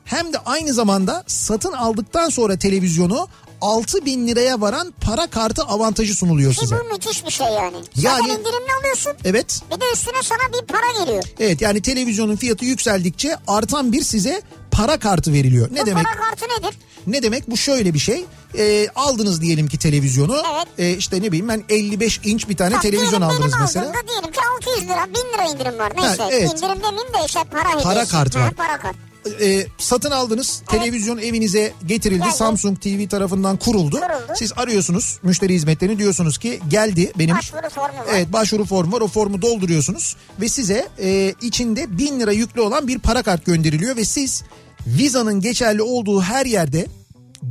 hem 0.04 0.32
de 0.32 0.38
aynı 0.46 0.72
zamanda 0.72 1.24
satın 1.26 1.72
aldıktan 1.72 2.28
sonra 2.28 2.58
televizyonu 2.58 3.28
6 3.64 4.04
bin 4.04 4.26
liraya 4.28 4.60
varan 4.60 4.94
para 5.00 5.26
kartı 5.26 5.62
avantajı 5.62 6.14
sunuluyor 6.14 6.52
Ki 6.54 6.60
size. 6.60 6.76
bu 6.80 6.92
müthiş 6.94 7.26
bir 7.26 7.30
şey 7.30 7.46
yani. 7.46 7.76
Yani- 7.96 8.18
Zaten 8.18 8.24
indirimli 8.40 8.72
alıyorsun. 8.80 9.12
Evet. 9.24 9.60
Bir 9.74 9.80
de 9.80 9.84
üstüne 9.92 10.22
sana 10.22 10.38
bir 10.62 10.66
para 10.66 11.04
geliyor. 11.04 11.24
Evet 11.40 11.60
yani 11.60 11.82
televizyonun 11.82 12.36
fiyatı 12.36 12.64
yükseldikçe 12.64 13.36
artan 13.48 13.92
bir 13.92 14.02
size 14.02 14.42
para 14.70 14.98
kartı 14.98 15.32
veriliyor. 15.32 15.68
Ne 15.72 15.82
bu 15.82 15.86
demek? 15.86 16.04
para 16.04 16.14
kartı 16.16 16.44
nedir? 16.58 16.78
Ne 17.06 17.22
demek? 17.22 17.50
Bu 17.50 17.56
şöyle 17.56 17.94
bir 17.94 17.98
şey. 17.98 18.24
Ee, 18.58 18.88
aldınız 18.94 19.40
diyelim 19.40 19.68
ki 19.68 19.78
televizyonu. 19.78 20.42
Evet. 20.54 20.66
Ee, 20.78 20.96
işte 20.96 21.16
ne 21.22 21.26
bileyim 21.26 21.48
ben 21.48 21.64
55 21.68 22.20
inç 22.24 22.48
bir 22.48 22.56
tane 22.56 22.74
Bak, 22.74 22.82
televizyon 22.82 23.10
diyelim 23.10 23.28
aldınız 23.28 23.52
benim 23.52 23.60
mesela. 23.60 23.92
diyelim 24.08 24.32
ki 24.32 24.40
600 24.56 24.82
lira 24.88 25.06
1000 25.06 25.14
lira 25.14 25.52
indirim 25.54 25.78
var. 25.78 25.92
Neyse 25.96 26.22
Ha, 26.22 26.28
evet. 26.32 26.42
indirim 26.52 26.76
demeyeyim 26.82 27.12
de 27.14 27.18
işte 27.26 27.40
para 27.50 27.68
hediyesi. 27.68 27.84
Para 27.84 28.04
kartı 28.06 28.38
Ha, 28.38 28.44
var. 28.46 28.54
Para 28.54 28.78
kart. 28.78 28.96
Ee, 29.40 29.66
satın 29.78 30.10
aldınız. 30.10 30.62
Televizyon 30.70 31.18
evinize 31.18 31.72
getirildi. 31.86 32.24
Geldi. 32.24 32.36
Samsung 32.36 32.80
TV 32.80 33.08
tarafından 33.08 33.56
kuruldu. 33.56 33.96
Kuruldu. 33.96 34.34
Siz 34.36 34.52
arıyorsunuz 34.56 35.18
müşteri 35.22 35.54
hizmetlerini 35.54 35.98
diyorsunuz 35.98 36.38
ki 36.38 36.60
geldi 36.68 37.12
benim. 37.18 37.36
Başvuru 37.36 37.70
formu 37.70 37.98
var. 37.98 38.06
Evet 38.10 38.32
başvuru 38.32 38.64
formu 38.64 38.92
var 38.92 39.00
o 39.00 39.08
formu 39.08 39.42
dolduruyorsunuz 39.42 40.16
ve 40.40 40.48
size 40.48 40.88
e, 40.98 41.34
içinde 41.42 41.98
1000 41.98 42.20
lira 42.20 42.32
yüklü 42.32 42.60
olan 42.60 42.88
bir 42.88 42.98
para 42.98 43.22
kart 43.22 43.46
gönderiliyor 43.46 43.96
ve 43.96 44.04
siz 44.04 44.42
Visa'nın 44.86 45.40
geçerli 45.40 45.82
olduğu 45.82 46.22
her 46.22 46.46
yerde 46.46 46.86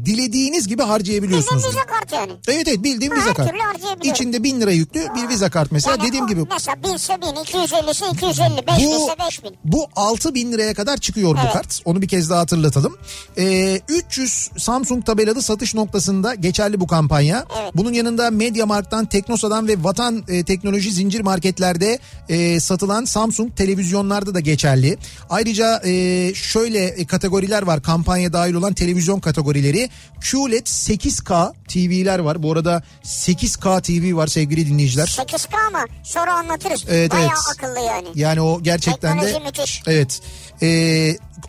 dilediğiniz 0.05 0.67
gibi 0.67 0.81
harcayabiliyorsunuz. 0.83 1.63
Bizim 1.63 1.69
vize 1.69 1.85
kart 1.87 2.13
yani. 2.13 2.31
Evet 2.47 2.67
evet 2.67 2.83
bildiğim 2.83 3.11
Ha, 3.13 3.17
viza 3.19 3.29
her 3.29 3.35
kart. 3.35 3.49
türlü 3.49 3.59
harcayabiliyorum. 3.61 4.11
İçinde 4.11 4.43
1000 4.43 4.61
lira 4.61 4.71
yüklü 4.71 5.07
bir 5.15 5.29
viza 5.29 5.49
kart 5.49 5.71
mesela 5.71 5.91
Yani 5.97 6.07
dediğim 6.07 6.25
o 6.25 6.27
gibi. 6.27 6.43
Mesela 6.49 6.83
1000 6.83 6.93
ise 6.93 7.13
1000, 7.21 7.41
250 7.41 7.91
ise 7.91 8.05
250, 8.13 8.67
5000 8.67 8.85
Bu, 8.87 9.05
ise 9.05 9.15
5000. 9.19 9.57
bu 9.65 9.87
6 9.95 10.35
bin 10.35 10.51
liraya 10.51 10.73
kadar 10.73 10.97
çıkıyor 10.97 11.35
bu 11.35 11.39
Evet. 11.43 11.53
kart. 11.53 11.81
Onu 11.85 12.01
bir 12.01 12.07
kez 12.07 12.29
daha 12.29 12.39
hatırlatalım. 12.39 12.97
Ee, 13.37 13.79
300 13.89 14.49
Samsung 14.57 15.05
tabelalı 15.05 15.41
satış 15.41 15.75
noktasında 15.75 16.35
geçerli 16.35 16.79
bu 16.79 16.87
kampanya. 16.87 17.45
Evet. 17.61 17.71
Bunun 17.75 17.93
yanında 17.93 18.31
MediaMarkt'tan, 18.31 19.05
Teknosa'dan 19.05 19.67
ve 19.67 19.83
Vatan 19.83 20.23
e, 20.27 20.43
Teknoloji 20.43 20.91
zincir 20.91 21.21
marketlerde 21.21 21.99
e, 22.29 22.59
satılan 22.59 23.05
Samsung 23.05 23.55
televizyonlarda 23.55 24.33
da 24.33 24.39
geçerli. 24.39 24.97
Ayrıca 25.29 25.81
e, 25.85 26.31
şöyle 26.33 26.85
e, 26.85 27.05
kategoriler 27.05 27.61
var 27.63 27.81
kampanya 27.83 28.33
dahil 28.33 28.53
olan 28.53 28.73
televizyon 28.73 29.19
kategorileri. 29.19 29.82
QLED 30.31 30.65
8K 30.65 31.53
TV'ler 31.67 32.19
var. 32.19 32.43
Bu 32.43 32.51
arada 32.51 32.83
8K 33.03 33.81
TV 33.81 34.15
var 34.15 34.27
sevgili 34.27 34.67
dinleyiciler. 34.67 35.07
8K 35.07 35.67
ama 35.67 35.85
sonra 36.03 36.33
anlatırız. 36.33 36.85
Evet, 36.89 37.11
Bayağı 37.11 37.27
evet. 37.27 37.37
akıllı 37.57 37.79
yani. 37.79 38.07
Yani 38.15 38.41
o 38.41 38.63
gerçekten 38.63 39.21
de 39.21 39.25
Teknoloji 39.25 39.45
müthiş. 39.45 39.83
evet. 39.87 40.21
Ee, 40.61 40.67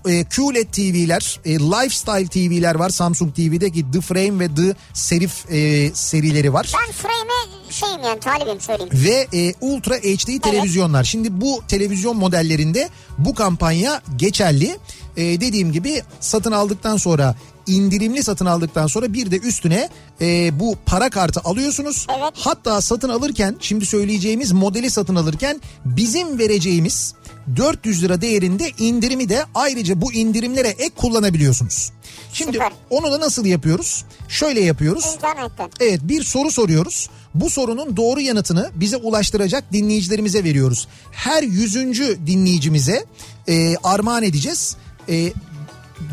e, 0.07 0.25
QLED 0.25 0.67
TV'ler, 0.73 1.41
e, 1.45 1.59
Lifestyle 1.59 2.27
TV'ler 2.27 2.75
var 2.75 2.91
Samsung 2.91 3.35
TV'de 3.35 3.71
ki 3.71 3.85
The 3.93 4.01
Frame 4.01 4.41
ve 4.41 4.55
The 4.55 4.75
Serif 4.95 5.53
e, 5.53 5.91
serileri 5.95 6.53
var. 6.53 6.73
Ben 6.75 6.93
frame'e 6.93 7.73
şeyim 7.73 8.03
yani 8.03 8.21
talibim 8.21 8.61
söyleyeyim. 8.61 8.93
Ve 8.95 9.39
e, 9.39 9.55
Ultra 9.61 9.95
HD 9.95 10.41
televizyonlar. 10.43 11.05
Şimdi 11.05 11.41
bu 11.41 11.63
televizyon 11.69 12.17
modellerinde 12.17 12.89
bu 13.19 13.35
kampanya 13.35 14.03
geçerli. 14.17 14.77
E, 15.17 15.23
dediğim 15.23 15.73
gibi 15.73 16.03
satın 16.21 16.53
aldıktan 16.53 16.97
sonra 16.97 17.35
indirimli 17.67 18.23
satın 18.23 18.47
aldıktan 18.47 18.87
sonra 18.87 19.13
bir 19.13 19.31
de 19.31 19.39
üstüne 19.39 19.89
e, 20.21 20.61
bu 20.61 20.77
para 20.87 21.11
kartı 21.11 21.41
alıyorsunuz. 21.41 22.07
Evet. 22.19 22.33
Hatta 22.35 22.81
satın 22.81 23.09
alırken 23.09 23.57
şimdi 23.61 23.87
söyleyeceğimiz 23.87 24.53
modeli 24.53 24.91
satın 24.91 25.15
alırken 25.15 25.61
bizim 25.85 26.39
vereceğimiz 26.39 27.15
400 27.57 28.03
lira 28.03 28.21
değerinde 28.21 28.71
indirimi 28.79 29.29
de 29.29 29.45
ayrıca 29.55 30.01
bu 30.01 30.13
indirimlere 30.13 30.69
ek 30.69 30.91
kullanabiliyorsunuz. 30.97 31.93
Şimdi 32.33 32.53
Süper. 32.53 32.73
onu 32.91 33.13
da 33.13 33.21
nasıl 33.21 33.47
yapıyoruz? 33.47 34.05
Şöyle 34.29 34.61
yapıyoruz. 34.61 35.15
İnternetten. 35.15 35.71
Evet 35.81 36.01
bir 36.03 36.23
soru 36.23 36.51
soruyoruz. 36.51 37.11
Bu 37.35 37.51
sorunun 37.51 37.97
doğru 37.97 38.21
yanıtını 38.21 38.71
bize 38.75 38.97
ulaştıracak 38.97 39.73
dinleyicilerimize 39.73 40.45
veriyoruz. 40.45 40.89
Her 41.13 41.43
yüzüncü 41.43 42.19
dinleyicimize 42.27 43.05
e, 43.49 43.77
armağan 43.77 44.23
edeceğiz. 44.23 44.77
E, 45.09 45.33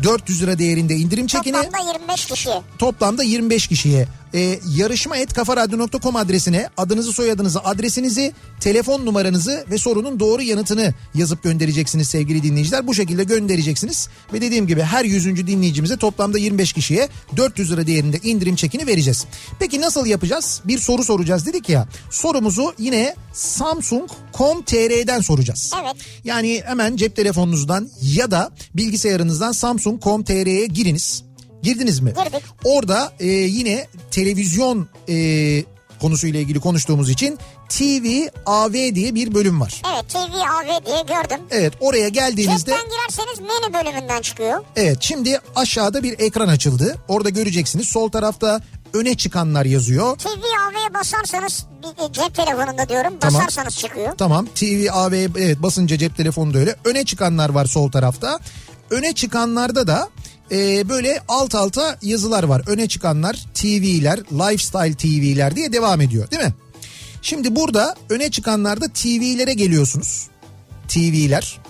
400 0.02 0.42
lira 0.42 0.58
değerinde 0.58 0.94
indirim 0.96 1.26
çekini 1.26 1.52
Toplamda 1.62 1.92
25 1.92 2.26
kişi. 2.26 2.50
toplamda 2.78 3.22
25 3.22 3.66
kişiye 3.66 4.06
e, 4.34 4.58
yarışma 4.76 5.16
et 5.16 5.32
kafaradyo.com 5.32 6.16
adresine 6.16 6.68
adınızı 6.76 7.12
soyadınızı 7.12 7.60
adresinizi 7.60 8.32
telefon 8.60 9.06
numaranızı 9.06 9.64
ve 9.70 9.78
sorunun 9.78 10.20
doğru 10.20 10.42
yanıtını 10.42 10.94
yazıp 11.14 11.42
göndereceksiniz 11.42 12.08
sevgili 12.08 12.42
dinleyiciler. 12.42 12.86
Bu 12.86 12.94
şekilde 12.94 13.24
göndereceksiniz 13.24 14.08
ve 14.32 14.40
dediğim 14.40 14.66
gibi 14.66 14.82
her 14.82 15.04
yüzüncü 15.04 15.46
dinleyicimize 15.46 15.96
toplamda 15.96 16.38
25 16.38 16.72
kişiye 16.72 17.08
400 17.36 17.72
lira 17.72 17.86
değerinde 17.86 18.18
indirim 18.22 18.56
çekini 18.56 18.86
vereceğiz. 18.86 19.24
Peki 19.58 19.80
nasıl 19.80 20.06
yapacağız? 20.06 20.60
Bir 20.64 20.78
soru 20.78 21.04
soracağız 21.04 21.46
dedik 21.46 21.68
ya 21.68 21.88
sorumuzu 22.10 22.74
yine 22.78 23.14
Samsung.com.tr'den 23.32 25.20
soracağız. 25.20 25.72
Evet. 25.82 25.96
Yani 26.24 26.62
hemen 26.66 26.96
cep 26.96 27.16
telefonunuzdan 27.16 27.88
ya 28.02 28.30
da 28.30 28.50
bilgisayarınızdan 28.74 29.52
Samsung.com.tr'ye 29.52 30.66
giriniz. 30.66 31.31
Girdiniz 31.62 32.00
mi? 32.00 32.12
Girdik. 32.24 32.42
Orada 32.64 33.12
e, 33.20 33.26
yine 33.26 33.86
televizyon 34.10 34.88
e, 35.08 35.64
konusuyla 36.00 36.40
ilgili 36.40 36.60
konuştuğumuz 36.60 37.10
için 37.10 37.38
TV 37.68 38.26
AV 38.46 38.72
diye 38.72 39.14
bir 39.14 39.34
bölüm 39.34 39.60
var. 39.60 39.82
Evet 39.94 40.08
TV 40.08 40.16
AV 40.36 40.86
diye 40.86 41.02
gördüm. 41.02 41.40
Evet 41.50 41.72
oraya 41.80 42.08
geldiğinizde 42.08 42.70
Cepten 42.70 42.90
girerseniz 42.90 43.40
menü 43.40 43.74
bölümünden 43.74 44.22
çıkıyor. 44.22 44.64
evet 44.76 44.96
şimdi 45.00 45.40
aşağıda 45.56 46.02
bir 46.02 46.18
ekran 46.18 46.48
açıldı. 46.48 46.96
Orada 47.08 47.28
göreceksiniz 47.30 47.88
sol 47.88 48.08
tarafta 48.10 48.60
öne 48.92 49.14
çıkanlar 49.16 49.64
yazıyor. 49.64 50.16
TV 50.18 50.28
AV'ye 50.28 50.94
basarsanız 50.94 51.66
e, 52.08 52.12
cep 52.12 52.34
telefonunda 52.34 52.88
diyorum 52.88 53.14
Tamam. 53.20 53.40
basarsanız 53.40 53.76
çıkıyor. 53.76 54.12
Tamam 54.18 54.46
TV 54.54 54.86
AV 54.92 55.12
evet 55.12 55.62
basınca 55.62 55.98
cep 55.98 56.16
telefonu 56.16 56.54
da 56.54 56.58
öyle. 56.58 56.76
Öne 56.84 57.04
çıkanlar 57.04 57.48
var 57.50 57.66
sol 57.66 57.90
tarafta. 57.90 58.38
Öne 58.90 59.12
çıkanlarda 59.12 59.86
da 59.86 60.08
e, 60.52 60.88
böyle 60.88 61.20
alt 61.28 61.54
alta 61.54 61.98
yazılar 62.02 62.42
var. 62.44 62.62
Öne 62.66 62.88
çıkanlar 62.88 63.46
TV'ler, 63.54 64.18
lifestyle 64.18 64.94
TV'ler 64.94 65.56
diye 65.56 65.72
devam 65.72 66.00
ediyor 66.00 66.30
değil 66.30 66.42
mi? 66.42 66.54
Şimdi 67.22 67.56
burada 67.56 67.94
öne 68.10 68.30
çıkanlarda 68.30 68.88
TV'lere 68.88 69.54
geliyorsunuz. 69.54 70.28
TV'ler. 70.88 71.60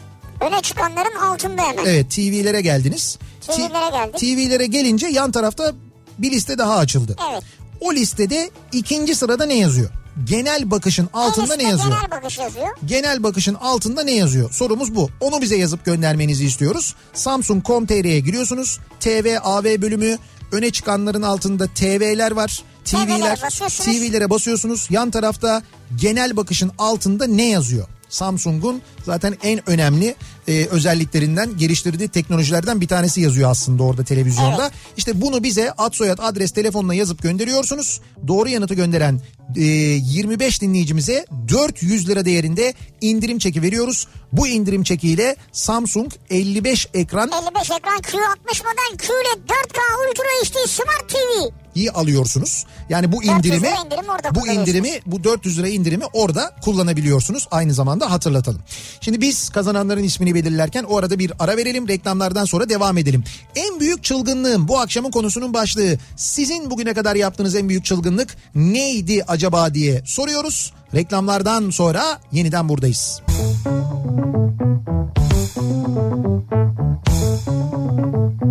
Öne 0.41 0.63
çıkanların 0.63 1.17
altında 1.17 1.63
hemen. 1.63 1.85
Evet 1.87 2.11
TV'lere 2.11 2.61
geldiniz. 2.61 3.19
TV'lere 3.41 3.91
geldik. 3.91 4.19
TV'lere 4.19 4.67
gelince 4.67 5.07
yan 5.07 5.33
tarafta 5.33 5.73
bir 6.19 6.31
liste 6.31 6.59
daha 6.59 6.77
açıldı. 6.77 7.17
Evet. 7.33 7.43
O 7.81 7.95
listede 7.95 8.51
ikinci 8.73 9.15
sırada 9.15 9.47
ne 9.47 9.55
yazıyor? 9.59 9.91
Genel 10.25 10.71
bakışın 10.71 11.09
altında 11.13 11.57
ne 11.57 11.63
yazıyor? 11.63 11.97
Genel 11.97 12.11
bakış 12.11 12.39
yazıyor. 12.39 12.69
genel 12.87 13.23
bakışın 13.23 13.55
altında 13.55 14.03
ne 14.03 14.13
yazıyor? 14.13 14.51
Sorumuz 14.53 14.95
bu. 14.95 15.11
Onu 15.21 15.41
bize 15.43 15.57
yazıp 15.57 15.85
göndermenizi 15.85 16.45
istiyoruz. 16.45 16.95
Samsung.com.tr'ye 17.13 18.21
giriyorsunuz. 18.21 18.79
TV, 19.01 19.37
AV 19.43 19.83
bölümü 19.83 20.19
öne 20.53 20.71
çıkanların 20.71 21.23
altında 21.23 21.67
TV'ler 21.67 22.33
var. 22.33 22.63
TV'lere 22.85 23.07
TV'ler, 23.07 23.43
basıyorsunuz. 23.43 23.99
TV'lere 23.99 24.31
basıyorsunuz. 24.31 24.87
Yan 24.91 25.11
tarafta 25.11 25.63
genel 25.97 26.37
bakışın 26.37 26.71
altında 26.79 27.27
ne 27.27 27.49
yazıyor? 27.49 27.87
Samsung'un 28.13 28.83
zaten 29.05 29.37
en 29.43 29.71
önemli 29.71 30.15
e, 30.49 30.67
özelliklerinden 30.67 31.57
geliştirdiği 31.57 32.09
teknolojilerden 32.09 32.81
bir 32.81 32.89
tanesi 32.89 33.21
yazıyor 33.21 33.51
aslında 33.51 33.83
orada 33.83 34.05
televizyonda. 34.05 34.63
Evet. 34.63 34.73
İşte 34.97 35.21
bunu 35.21 35.43
bize 35.43 35.73
ad 35.73 35.93
soyad 35.93 36.19
adres 36.23 36.51
telefonla 36.51 36.95
yazıp 36.95 37.23
gönderiyorsunuz. 37.23 38.01
Doğru 38.29 38.49
yanıtı 38.49 38.75
gönderen 38.75 39.21
e, 39.57 39.63
25 39.63 40.63
dinleyicimize 40.63 41.27
400 41.49 42.09
lira 42.09 42.25
değerinde 42.25 42.75
indirim 43.01 43.39
çeki 43.39 43.63
veriyoruz. 43.63 44.09
Bu 44.33 44.49
indirim 44.49 44.83
çekiyle 44.83 45.37
Samsung 45.53 46.13
55 46.31 46.89
ekran 46.95 47.31
55 47.43 47.71
ekran 47.71 47.99
Q60 47.99 48.65
model 48.65 48.99
QLED 48.99 49.49
4K 49.49 49.79
Ultra 50.09 50.25
HD 50.25 50.69
Smart 50.69 51.09
TV. 51.09 51.62
İyi 51.75 51.91
alıyorsunuz. 51.91 52.65
Yani 52.89 53.13
bu 53.13 53.17
400 53.17 53.37
indirimi 53.37 53.57
indirim 53.57 54.35
bu 54.35 54.47
indirimi 54.47 55.01
bu 55.07 55.25
400 55.25 55.59
lira 55.59 55.69
indirimi 55.69 56.05
orada 56.13 56.53
kullanabiliyorsunuz. 56.63 57.49
Aynı 57.51 57.75
zamanda 57.75 58.11
hatırlatalım. 58.11 58.61
Şimdi 59.01 59.21
biz 59.21 59.49
kazananların 59.49 60.03
ismini 60.03 60.35
belirlerken 60.35 60.85
o 60.85 60.97
arada 60.97 61.19
bir 61.19 61.33
ara 61.39 61.57
verelim. 61.57 61.89
Reklamlardan 61.89 62.45
sonra 62.45 62.69
devam 62.69 62.99
edelim. 62.99 63.25
En 63.57 63.81
büyük 63.81 64.05
çılgınlığım 64.05 64.69
bu 64.69 64.79
akşamın 64.79 65.11
konusunun 65.11 65.55
başlığı. 65.55 65.99
Sizin 66.17 66.71
bugüne 66.71 66.95
kadar 66.95 67.17
yaptığınız 67.17 67.55
en 67.55 67.69
büyük 67.69 67.85
çılgınlık 67.85 68.37
neydi 68.55 69.25
acaba 69.29 69.75
diye 69.75 70.03
soruyoruz. 70.07 70.73
Reklamlardan 70.95 71.71
sonra 71.71 72.21
yeniden 72.33 72.69
buradayız. 72.69 73.23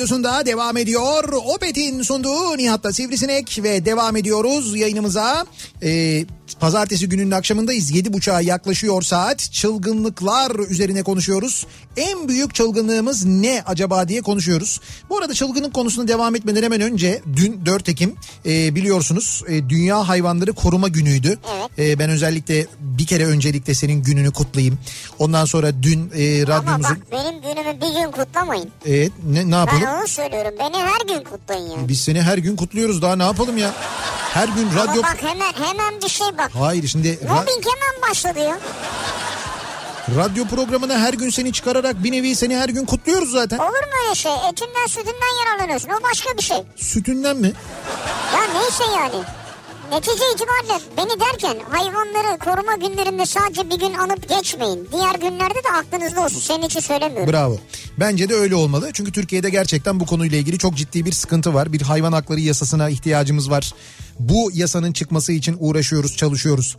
radyosunda 0.00 0.46
devam 0.46 0.76
ediyor. 0.76 1.24
Opet'in 1.32 2.02
sunduğu 2.02 2.56
Nihat'ta 2.56 2.92
Sivrisinek 2.92 3.58
ve 3.62 3.84
devam 3.84 4.16
ediyoruz 4.16 4.76
yayınımıza. 4.76 5.46
Ee, 5.82 6.24
pazartesi 6.60 7.08
gününün 7.08 7.30
akşamındayız. 7.30 7.90
Yedi 7.90 8.12
buçuğa 8.12 8.40
yaklaşıyor 8.40 9.02
saat. 9.02 9.52
Çılgınlıklar 9.52 10.68
üzerine 10.70 11.02
konuşuyoruz. 11.02 11.66
En 11.96 12.28
büyük 12.28 12.54
çılgınlığımız 12.54 13.24
ne 13.24 13.62
acaba 13.66 14.08
diye 14.08 14.22
konuşuyoruz. 14.22 14.80
Bu 15.10 15.18
arada 15.18 15.34
çılgınlık 15.34 15.74
konusuna 15.74 16.08
devam 16.08 16.34
etmeden 16.36 16.62
hemen 16.62 16.80
önce 16.80 17.22
dün 17.36 17.66
4 17.66 17.88
Ekim 17.88 18.16
e, 18.46 18.74
biliyorsunuz 18.74 19.42
e, 19.48 19.68
Dünya 19.68 20.08
Hayvanları 20.08 20.52
Koruma 20.52 20.88
Günü'ydü. 20.88 21.38
E, 21.78 21.98
ben 21.98 22.10
özellikle 22.10 22.66
bir 22.80 23.06
kere 23.06 23.26
öncelikle 23.26 23.74
senin 23.74 24.02
gününü 24.02 24.30
kutlayayım. 24.32 24.78
Ondan 25.18 25.44
sonra 25.44 25.82
dün 25.82 26.10
e, 26.14 26.42
Ama 26.44 26.56
radyomuzun... 26.56 26.96
bak 26.96 27.12
benim 27.12 27.42
günümü 27.42 27.80
bir 27.80 28.00
gün 28.02 28.10
kutlamayın. 28.10 28.70
Evet 28.86 29.12
ne, 29.32 29.50
ne 29.50 29.54
yapalım? 29.54 29.82
Ben 29.86 29.98
onu 29.98 30.08
söylüyorum. 30.08 30.52
Beni 30.58 30.76
her 30.76 31.00
gün 31.08 31.24
kutlayın 31.24 31.70
yani. 31.70 31.88
Biz 31.88 32.00
seni 32.00 32.22
her 32.22 32.38
gün 32.38 32.56
kutluyoruz 32.56 33.02
daha 33.02 33.16
ne 33.16 33.22
yapalım 33.22 33.58
ya? 33.58 33.74
Her 34.34 34.48
gün 34.48 34.68
Ama 34.68 34.86
radyo... 34.86 35.02
bak 35.02 35.18
hemen 35.22 35.52
hemen 35.52 36.00
bir 36.02 36.08
şey 36.08 36.26
bak. 36.38 36.49
Hayır 36.58 36.88
şimdi 36.88 37.08
Mobbing 37.08 37.64
hemen 37.66 38.10
başladı 38.10 38.38
ya. 38.38 38.58
radyo 40.16 40.44
programına 40.46 40.98
her 40.98 41.14
gün 41.14 41.30
seni 41.30 41.52
çıkararak 41.52 42.04
bir 42.04 42.12
nevi 42.12 42.36
seni 42.36 42.56
her 42.56 42.68
gün 42.68 42.86
kutluyoruz 42.86 43.30
zaten. 43.32 43.58
Olur 43.58 43.68
mu 43.68 43.92
öyle 44.04 44.14
şey? 44.14 44.32
Etinden 44.32 44.86
sütünden 44.88 45.44
yararlanıyorsun. 45.44 45.88
O 45.88 46.02
başka 46.02 46.36
bir 46.38 46.42
şey. 46.42 46.56
Sütünden 46.76 47.36
mi? 47.36 47.52
Ya 48.34 48.40
neyse 48.60 48.84
yani. 48.96 49.24
Netice 49.90 50.24
itibariyle 50.34 50.84
beni 50.96 51.20
derken 51.20 51.56
hayvanları 51.70 52.38
koruma 52.38 52.74
günlerinde 52.88 53.26
sadece 53.26 53.70
bir 53.70 53.78
gün 53.78 53.94
anıp 53.94 54.28
geçmeyin. 54.28 54.88
Diğer 54.92 55.14
günlerde 55.14 55.54
de 55.64 55.68
aklınızda 55.78 56.24
olsun. 56.24 56.40
Senin 56.40 56.62
için 56.66 56.80
söylemiyorum. 56.80 57.32
Bravo. 57.32 57.58
Bence 58.00 58.28
de 58.28 58.34
öyle 58.34 58.54
olmalı. 58.54 58.90
Çünkü 58.92 59.12
Türkiye'de 59.12 59.50
gerçekten 59.50 60.00
bu 60.00 60.06
konuyla 60.06 60.38
ilgili 60.38 60.58
çok 60.58 60.74
ciddi 60.76 61.04
bir 61.04 61.12
sıkıntı 61.12 61.54
var. 61.54 61.72
Bir 61.72 61.80
hayvan 61.80 62.12
hakları 62.12 62.40
yasasına 62.40 62.88
ihtiyacımız 62.88 63.50
var. 63.50 63.72
Bu 64.18 64.50
yasanın 64.54 64.92
çıkması 64.92 65.32
için 65.32 65.56
uğraşıyoruz, 65.60 66.16
çalışıyoruz. 66.16 66.76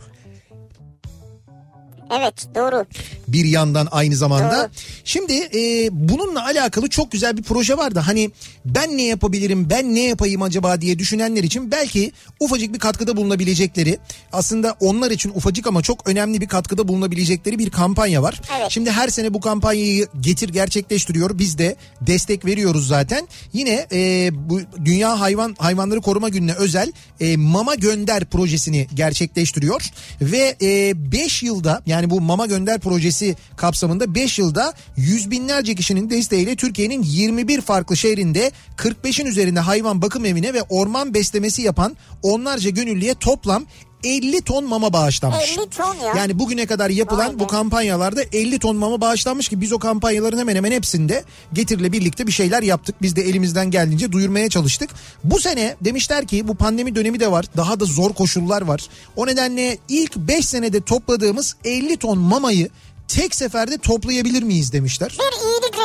Evet 2.18 2.46
doğru. 2.54 2.86
bir 3.28 3.44
yandan 3.44 3.88
aynı 3.90 4.16
zamanda. 4.16 4.58
Doğru. 4.58 4.70
Şimdi 5.04 5.32
e, 5.32 5.88
bununla 5.92 6.44
alakalı 6.44 6.88
çok 6.88 7.12
güzel 7.12 7.36
bir 7.36 7.42
proje 7.42 7.76
vardı. 7.76 7.98
Hani 7.98 8.30
ben 8.64 8.96
ne 8.96 9.02
yapabilirim, 9.02 9.70
ben 9.70 9.94
ne 9.94 10.02
yapayım 10.02 10.42
acaba 10.42 10.80
diye 10.80 10.98
düşünenler 10.98 11.42
için 11.44 11.70
belki 11.70 12.12
ufacık 12.40 12.74
bir 12.74 12.78
katkıda 12.78 13.16
bulunabilecekleri, 13.16 13.98
aslında 14.32 14.76
onlar 14.80 15.10
için 15.10 15.30
ufacık 15.34 15.66
ama 15.66 15.82
çok 15.82 16.08
önemli 16.08 16.40
bir 16.40 16.48
katkıda 16.48 16.88
bulunabilecekleri 16.88 17.58
bir 17.58 17.70
kampanya 17.70 18.22
var. 18.22 18.42
Evet. 18.58 18.70
Şimdi 18.70 18.90
her 18.90 19.08
sene 19.08 19.34
bu 19.34 19.40
kampanyayı 19.40 20.06
getir 20.20 20.48
gerçekleştiriyor. 20.48 21.38
Biz 21.38 21.58
de 21.58 21.76
destek 22.00 22.44
veriyoruz 22.44 22.88
zaten. 22.88 23.28
Yine 23.52 23.86
e, 23.92 24.30
bu 24.34 24.60
Dünya 24.84 25.20
Hayvan 25.20 25.56
Hayvanları 25.58 26.00
Koruma 26.00 26.28
Günü'ne 26.28 26.54
özel 26.54 26.92
e, 27.20 27.36
Mama 27.36 27.74
Gönder 27.74 28.24
projesini 28.24 28.86
gerçekleştiriyor 28.94 29.82
ve 30.20 30.56
5 30.96 31.42
yılda 31.42 31.82
yani 31.86 32.01
bu 32.10 32.20
Mama 32.20 32.46
Gönder 32.46 32.80
projesi 32.80 33.36
kapsamında 33.56 34.14
5 34.14 34.38
yılda 34.38 34.74
yüz 34.96 35.30
binlerce 35.30 35.74
kişinin 35.74 36.10
desteğiyle 36.10 36.56
Türkiye'nin 36.56 37.02
21 37.02 37.60
farklı 37.60 37.96
şehrinde 37.96 38.52
45'in 38.76 39.26
üzerinde 39.26 39.60
hayvan 39.60 40.02
bakım 40.02 40.24
evine 40.24 40.54
ve 40.54 40.62
orman 40.62 41.14
beslemesi 41.14 41.62
yapan 41.62 41.96
onlarca 42.22 42.70
gönüllüye 42.70 43.14
toplam 43.14 43.64
50 44.04 44.42
ton 44.42 44.64
mama 44.64 44.92
bağışlanmış. 44.92 45.58
50 45.58 45.70
ton 45.70 45.94
ya. 45.94 46.12
Yani 46.16 46.38
bugüne 46.38 46.66
kadar 46.66 46.90
yapılan 46.90 47.38
bu 47.38 47.46
kampanyalarda 47.46 48.22
50 48.32 48.58
ton 48.58 48.76
mama 48.76 49.00
bağışlanmış 49.00 49.48
ki 49.48 49.60
biz 49.60 49.72
o 49.72 49.78
kampanyaların 49.78 50.38
hemen 50.38 50.56
hemen 50.56 50.72
hepsinde 50.72 51.24
Getir'le 51.52 51.92
birlikte 51.92 52.26
bir 52.26 52.32
şeyler 52.32 52.62
yaptık. 52.62 52.96
Biz 53.02 53.16
de 53.16 53.22
elimizden 53.22 53.70
geldiğince 53.70 54.12
duyurmaya 54.12 54.48
çalıştık. 54.48 54.90
Bu 55.24 55.40
sene 55.40 55.76
demişler 55.80 56.26
ki 56.26 56.48
bu 56.48 56.54
pandemi 56.54 56.94
dönemi 56.94 57.20
de 57.20 57.30
var. 57.30 57.46
Daha 57.56 57.80
da 57.80 57.84
zor 57.84 58.12
koşullar 58.12 58.62
var. 58.62 58.80
O 59.16 59.26
nedenle 59.26 59.78
ilk 59.88 60.16
5 60.16 60.46
senede 60.46 60.80
topladığımız 60.80 61.56
50 61.64 61.96
ton 61.96 62.18
mamayı 62.18 62.68
tek 63.08 63.34
seferde 63.34 63.78
toplayabilir 63.78 64.42
miyiz 64.42 64.72
demişler. 64.72 65.10
Bir 65.10 65.16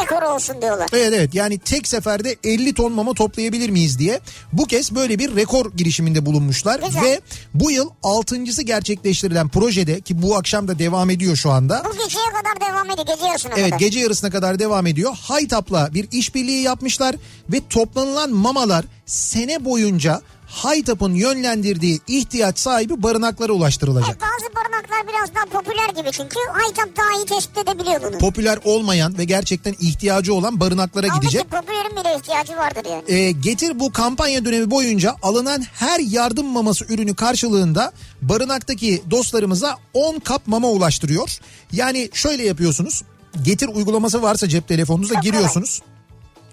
rekoru 0.04 0.28
olsun 0.28 0.62
diyorlar. 0.62 0.90
Evet 0.94 1.14
evet 1.16 1.36
yani 1.36 1.58
tek 1.60 1.88
seferde 1.88 2.36
50 2.44 2.74
ton 2.74 2.92
mama 2.92 3.14
toplayabilir 3.14 3.70
miyiz 3.70 4.00
diye 4.00 4.20
bu 4.54 4.66
kez 4.66 4.96
böyle 4.96 5.20
bir 5.20 5.36
rekor 5.36 5.72
girişiminde 5.74 6.26
bulunmuşlar 6.26 6.80
Güzel. 6.86 7.02
ve 7.04 7.22
bu 7.54 7.72
yıl 7.72 7.90
altıncısı 8.04 8.62
gerçekleştirilen 8.64 9.50
projede 9.50 10.02
ki 10.02 10.22
bu 10.22 10.38
akşam 10.38 10.68
da 10.68 10.80
devam 10.80 11.10
ediyor 11.10 11.36
şu 11.36 11.52
anda. 11.52 11.84
Bu 11.86 11.92
geceye 11.92 12.26
kadar 12.26 12.70
devam 12.72 12.92
ediyor. 12.92 13.08
Gece 13.08 13.28
yarısına 13.28 13.52
Evet 13.58 13.66
kadar. 13.70 13.80
gece 13.80 14.00
yarısına 14.00 14.30
kadar 14.30 14.60
devam 14.60 14.88
ediyor. 14.88 15.18
Haytap'la 15.22 15.94
bir 15.94 16.08
işbirliği 16.12 16.62
yapmışlar 16.62 17.16
ve 17.50 17.62
toplanılan 17.70 18.32
mamalar 18.32 18.86
sene 19.06 19.66
boyunca 19.66 20.22
Haytap'ın 20.48 21.14
yönlendirdiği 21.14 22.00
ihtiyaç 22.08 22.60
sahibi 22.60 23.04
barınaklara 23.04 23.54
ulaştırılacak. 23.54 24.10
Evet, 24.10 24.22
bazı 24.22 24.56
barınaklar 24.56 25.08
biraz 25.14 25.36
daha 25.36 25.46
popüler 25.46 25.90
gibi 25.90 26.12
çünkü 26.12 26.36
Haytap 26.52 26.98
daha 26.98 27.20
iyi 27.22 27.26
tespit 27.26 27.58
edebiliyor 27.58 28.02
bunu. 28.04 28.18
Popüler 28.18 28.60
olmayan 28.64 29.18
ve 29.18 29.24
gerçekten 29.24 29.76
ihtiyacı 29.80 30.34
olan 30.34 30.60
barınaklara 30.60 31.08
gidecek. 31.08 31.46
Halbuki 31.50 31.68
popülerin 31.68 31.98
bile 31.98 32.20
ihtiyacı 32.20 32.58
vardır 32.58 32.86
yani. 32.92 33.04
Ee, 33.08 33.32
getir 33.32 33.80
bu 33.80 33.92
kampanya 33.92 34.46
dönemi 34.46 34.72
boyunca 34.72 35.16
alınan 35.22 35.62
her 35.74 36.00
yardım 36.00 36.48
maması 36.48 36.86
ürünü 36.86 37.16
karşılığında 37.16 37.92
barınaktaki 38.22 39.04
dostlarımıza 39.12 39.78
10 39.94 40.20
kap 40.20 40.48
mama 40.48 40.68
ulaştırıyor. 40.70 41.38
Yani 41.72 42.10
şöyle 42.14 42.44
yapıyorsunuz. 42.46 43.04
Getir 43.42 43.68
uygulaması 43.68 44.22
varsa 44.22 44.50
cep 44.50 44.68
telefonunuzda 44.68 45.14
Çok 45.14 45.24
kolay. 45.24 45.42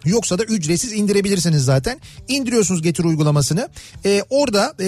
Yoksa 0.04 0.38
da 0.38 0.44
ücretsiz 0.44 0.92
indirebilirsiniz 0.92 1.64
zaten. 1.64 2.00
İndiriyorsunuz 2.28 2.82
Getir 2.82 3.04
uygulamasını. 3.04 3.68
Ee, 4.04 4.22
orada 4.30 4.74
e, 4.78 4.86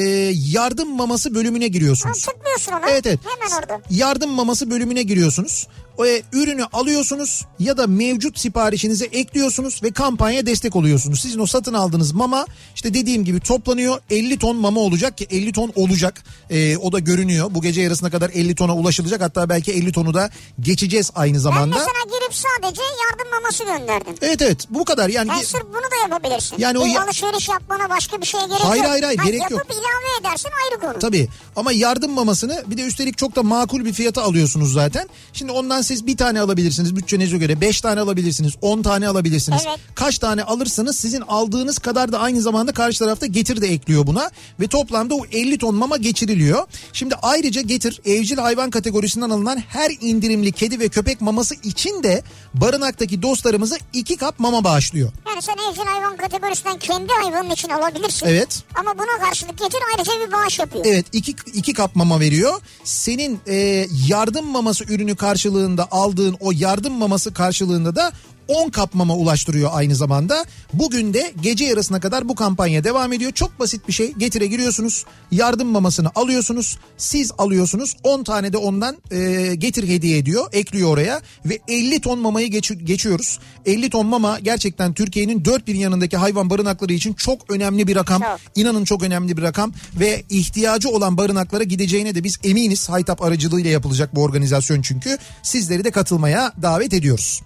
yardım 0.51 0.97
maması 0.97 1.35
bölümüne 1.35 1.65
Ha, 1.65 1.69
giriyorsunuz. 1.69 2.23
tıklıyorsun 2.25 2.73
ona. 2.73 2.91
Evet 2.91 3.07
evet. 3.07 3.21
Hemen 3.25 3.63
orada. 3.63 3.81
Yardım 3.91 4.31
maması 4.31 4.71
bölümüne 4.71 5.03
giriyorsunuz. 5.03 5.67
E, 6.05 6.23
ürünü 6.33 6.65
alıyorsunuz 6.73 7.45
ya 7.59 7.77
da 7.77 7.87
mevcut 7.87 8.39
siparişinize 8.39 9.05
ekliyorsunuz 9.05 9.83
ve 9.83 9.91
kampanya 9.91 10.47
destek 10.47 10.77
oluyorsunuz. 10.77 11.21
Sizin 11.21 11.39
o 11.39 11.47
satın 11.47 11.75
aldığınız 11.75 12.13
mama 12.13 12.47
işte 12.75 12.95
dediğim 12.95 13.25
gibi 13.25 13.41
toplanıyor 13.41 13.99
50 14.11 14.39
ton 14.39 14.57
mama 14.57 14.81
olacak 14.81 15.19
ki 15.19 15.27
50 15.31 15.53
ton 15.53 15.73
olacak. 15.75 16.23
E, 16.51 16.77
o 16.77 16.93
da 16.93 16.99
görünüyor. 16.99 17.47
Bu 17.51 17.63
gece 17.63 17.83
yarısına 17.83 18.11
kadar 18.11 18.31
50 18.31 18.55
tona 18.55 18.75
ulaşılacak. 18.77 19.21
Hatta 19.23 19.49
belki 19.49 19.73
50 19.73 19.93
tonu 19.93 20.15
da 20.15 20.31
geçeceğiz 20.61 21.11
aynı 21.15 21.35
Ben 21.35 21.39
zamanda. 21.39 21.77
mesela 21.77 22.19
girip 22.21 22.35
sadece 22.35 22.83
yardım 22.83 23.31
maması 23.31 23.65
gönderdim. 23.65 24.15
Evet 24.23 24.43
evet 24.43 24.65
bu 24.71 24.85
kadar 24.85 25.09
yani. 25.09 25.29
Ben 25.29 25.43
sırf 25.43 25.63
bunu 25.65 25.75
da 25.91 25.97
yapabilirsin. 26.03 26.57
Yani 26.59 26.79
o 26.79 26.87
ya- 26.87 27.05
alışveriş 27.05 27.49
yapmana 27.49 27.91
başka 27.91 28.21
bir 28.21 28.27
şeye 28.27 28.47
gerek 28.47 28.61
Hayır, 28.65 28.83
yok. 28.83 28.91
hayır, 28.93 29.03
hayır, 29.05 29.19
Ha, 29.19 29.25
gerek 29.25 29.41
yapıp 29.41 29.59
yok. 29.59 29.67
ilave 29.71 30.29
edersin 30.31 30.49
ayrı 30.65 30.81
konu. 30.81 30.99
Tabii 30.99 31.29
ama 31.57 31.73
yardım 31.73 32.13
mamasını 32.13 32.65
bir 32.67 32.77
de 32.77 32.83
üstelik 32.83 33.19
çok 33.19 33.37
da 33.37 33.43
makul 33.43 33.85
bir 33.85 33.93
fiyata 33.93 34.23
alıyorsunuz 34.23 34.73
zaten. 34.73 35.09
Şimdi 35.33 35.53
ondan 35.53 35.83
siz 35.87 36.07
bir 36.07 36.17
tane 36.17 36.41
alabilirsiniz 36.41 36.97
bütçenize 36.97 37.39
göre. 37.39 37.61
Beş 37.61 37.81
tane 37.81 38.01
alabilirsiniz. 38.01 38.53
On 38.63 38.83
tane 38.83 39.09
alabilirsiniz. 39.09 39.63
Evet. 39.69 39.79
Kaç 39.95 40.19
tane 40.19 40.43
alırsanız 40.43 40.99
sizin 40.99 41.21
aldığınız 41.21 41.79
kadar 41.79 42.13
da 42.13 42.19
aynı 42.19 42.43
zamanda 42.43 42.73
karşı 42.73 42.99
tarafta 42.99 43.27
getir 43.27 43.61
de 43.61 43.67
ekliyor 43.67 44.07
buna. 44.07 44.31
Ve 44.61 44.67
toplamda 44.67 45.15
o 45.15 45.27
50 45.33 45.59
ton 45.59 45.75
mama 45.75 45.97
geçiriliyor. 45.97 46.67
Şimdi 46.93 47.15
ayrıca 47.15 47.61
getir 47.61 48.01
evcil 48.05 48.37
hayvan 48.37 48.71
kategorisinden 48.71 49.31
alınan 49.31 49.63
her 49.69 49.91
indirimli 50.01 50.53
kedi 50.53 50.81
ve 50.81 50.89
köpek 50.89 51.21
maması 51.21 51.55
için 51.55 52.03
de 52.03 52.23
barınaktaki 52.55 53.23
dostlarımıza 53.23 53.77
iki 53.93 54.17
kap 54.17 54.39
mama 54.39 54.65
bağışlıyor. 54.65 55.13
Yani 55.29 55.43
sen 55.43 55.57
evcil 55.71 55.83
hayvan 55.83 56.17
kategorisinden 56.17 56.79
kendi 56.79 57.13
hayvanın 57.13 57.51
için 57.51 57.69
alabilirsin. 57.69 58.27
Evet. 58.27 58.63
Ama 58.75 58.95
buna 58.99 59.27
karşılık 59.27 59.59
getir 59.59 59.79
ayrıca 59.95 60.13
bir 60.27 60.33
bağış 60.33 60.59
yapıyor. 60.59 60.85
Evet 60.89 61.07
iki, 61.13 61.35
iki 61.55 61.73
kap 61.73 61.97
mama 61.97 62.21
veriyor. 62.21 62.61
Senin 62.85 63.41
e, 63.47 63.87
yardım 64.09 64.47
maması 64.47 64.85
ürünü 64.85 65.17
karşılığında 65.17 65.76
aldığın 65.85 66.37
o 66.41 66.53
yardım 66.53 66.93
maması 66.93 67.35
karşılığında 67.35 67.97
da 67.97 68.13
10 68.49 68.71
kap 68.71 68.95
mama 68.95 69.17
ulaştırıyor 69.17 69.71
aynı 69.73 69.95
zamanda. 69.95 70.45
Bugün 70.73 71.15
de 71.15 71.33
gece 71.41 71.65
yarısına 71.65 72.01
kadar 72.01 72.29
bu 72.29 72.35
kampanya 72.35 72.85
devam 72.85 73.13
ediyor. 73.13 73.33
Çok 73.33 73.61
basit 73.61 73.89
bir 73.89 73.93
şey. 73.93 74.13
Getire 74.13 74.47
giriyorsunuz. 74.47 75.05
Yardım 75.31 75.69
mamasını 75.69 76.11
alıyorsunuz. 76.15 76.79
Siz 76.97 77.33
alıyorsunuz. 77.39 77.97
10 78.05 78.25
tane 78.25 78.53
de 78.53 78.57
ondan 78.57 78.97
e, 79.11 79.55
getir 79.55 79.89
hediye 79.89 80.19
ediyor. 80.19 80.47
Ekliyor 80.53 80.91
oraya. 80.91 81.21
Ve 81.45 81.59
50 81.69 82.01
ton 82.01 82.19
mamayı 82.19 82.49
geç, 82.51 82.73
geçiyoruz. 82.85 83.39
50 83.67 83.91
ton 83.91 84.07
mama 84.07 84.39
gerçekten 84.39 84.95
Türkiye'nin 84.95 85.45
dört 85.45 85.67
bir 85.67 85.75
yanındaki 85.75 86.17
hayvan 86.17 86.51
barınakları 86.51 86.93
için 86.93 87.15
çok 87.15 87.51
önemli 87.51 87.87
bir 87.87 87.97
rakam. 87.97 88.23
Çok. 88.23 88.41
İnanın 88.55 88.85
çok 88.85 89.03
önemli 89.03 89.37
bir 89.37 89.43
rakam 89.43 89.73
ve 90.01 90.23
ihtiyacı 90.31 90.89
olan 90.89 91.17
barınaklara 91.17 91.65
gideceğine 91.65 92.15
de 92.15 92.25
biz 92.25 92.39
eminiz. 92.45 92.89
Haytap 92.89 93.23
aracılığıyla 93.23 93.71
yapılacak 93.71 94.15
bu 94.15 94.23
organizasyon 94.23 94.83
çünkü. 94.83 95.19
Sizleri 95.43 95.85
de 95.85 95.91
katılmaya 95.91 96.53
davet 96.63 96.95
ediyoruz. 96.95 97.43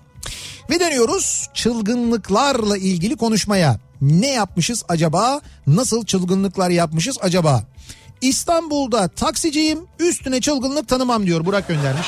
Ve 0.70 0.80
dönüyoruz 0.80 1.48
çılgınlıklarla 1.54 2.76
ilgili 2.76 3.16
konuşmaya. 3.16 3.80
Ne 4.00 4.30
yapmışız 4.32 4.84
acaba? 4.88 5.40
Nasıl 5.66 6.04
çılgınlıklar 6.04 6.70
yapmışız 6.70 7.18
acaba? 7.20 7.64
İstanbul'da 8.20 9.08
taksiciyim 9.08 9.78
üstüne 9.98 10.40
çılgınlık 10.40 10.88
tanımam 10.88 11.26
diyor 11.26 11.44
Burak 11.44 11.68
göndermiş. 11.68 12.06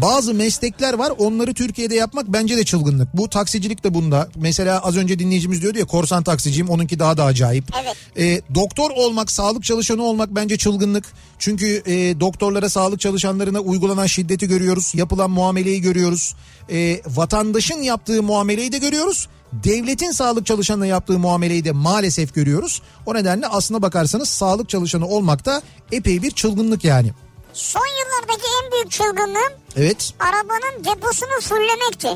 Bazı 0.00 0.34
meslekler 0.34 0.94
var 0.94 1.12
onları 1.18 1.54
Türkiye'de 1.54 1.94
yapmak 1.94 2.28
bence 2.28 2.56
de 2.56 2.64
çılgınlık. 2.64 3.16
Bu 3.16 3.30
taksicilik 3.30 3.84
de 3.84 3.94
bunda. 3.94 4.28
Mesela 4.36 4.78
az 4.78 4.96
önce 4.96 5.18
dinleyicimiz 5.18 5.62
diyordu 5.62 5.78
ya 5.78 5.84
korsan 5.84 6.22
taksiciyim 6.22 6.68
onunki 6.70 6.98
daha 6.98 7.16
da 7.16 7.24
acayip. 7.24 7.64
Evet. 7.82 7.96
Ee, 8.18 8.54
doktor 8.54 8.90
olmak 8.90 9.30
sağlık 9.30 9.64
çalışanı 9.64 10.02
olmak 10.02 10.34
bence 10.34 10.56
çılgınlık. 10.56 11.04
Çünkü 11.38 11.82
e, 11.86 12.20
doktorlara 12.20 12.68
sağlık 12.68 13.00
çalışanlarına 13.00 13.60
uygulanan 13.60 14.06
şiddeti 14.06 14.48
görüyoruz. 14.48 14.92
Yapılan 14.94 15.30
muameleyi 15.30 15.80
görüyoruz. 15.80 16.34
E, 16.70 17.00
vatandaşın 17.06 17.82
yaptığı 17.82 18.22
muameleyi 18.22 18.72
de 18.72 18.78
görüyoruz. 18.78 19.28
Devletin 19.52 20.10
sağlık 20.10 20.46
çalışanına 20.46 20.86
yaptığı 20.86 21.18
muameleyi 21.18 21.64
de 21.64 21.72
maalesef 21.72 22.34
görüyoruz. 22.34 22.82
O 23.06 23.14
nedenle 23.14 23.46
aslına 23.46 23.82
bakarsanız 23.82 24.28
sağlık 24.28 24.68
çalışanı 24.68 25.06
olmak 25.06 25.44
da 25.44 25.62
epey 25.92 26.22
bir 26.22 26.30
çılgınlık 26.30 26.84
yani. 26.84 27.12
Son 27.54 27.86
yıllardaki 27.86 28.48
en 28.64 28.72
büyük 28.72 28.90
çılgınlığım 28.90 29.52
Evet, 29.76 30.12
arabanın 30.20 30.84
deposunu 30.84 31.40
fullemekti. 31.40 32.08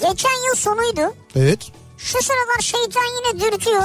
Geçen 0.00 0.46
yıl 0.48 0.54
sonuydu. 0.54 1.14
evet. 1.36 1.58
Şu 1.98 2.18
sıralar 2.22 2.60
şeytan 2.60 3.04
yine 3.04 3.40
dürtüyor. 3.44 3.84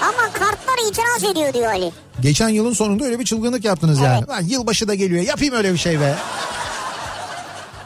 Ama 0.00 0.32
kartlar 0.32 0.90
itiraz 0.90 1.24
ediyor 1.24 1.54
diyor 1.54 1.66
Ali. 1.72 1.92
Geçen 2.20 2.48
yılın 2.48 2.72
sonunda 2.72 3.04
öyle 3.04 3.18
bir 3.18 3.24
çılgınlık 3.24 3.64
yaptınız 3.64 4.00
yani. 4.00 4.18
Evet. 4.18 4.28
Lan 4.28 4.40
yılbaşı 4.42 4.88
da 4.88 4.94
geliyor 4.94 5.22
yapayım 5.22 5.54
öyle 5.54 5.72
bir 5.72 5.78
şey 5.78 6.00
be. 6.00 6.14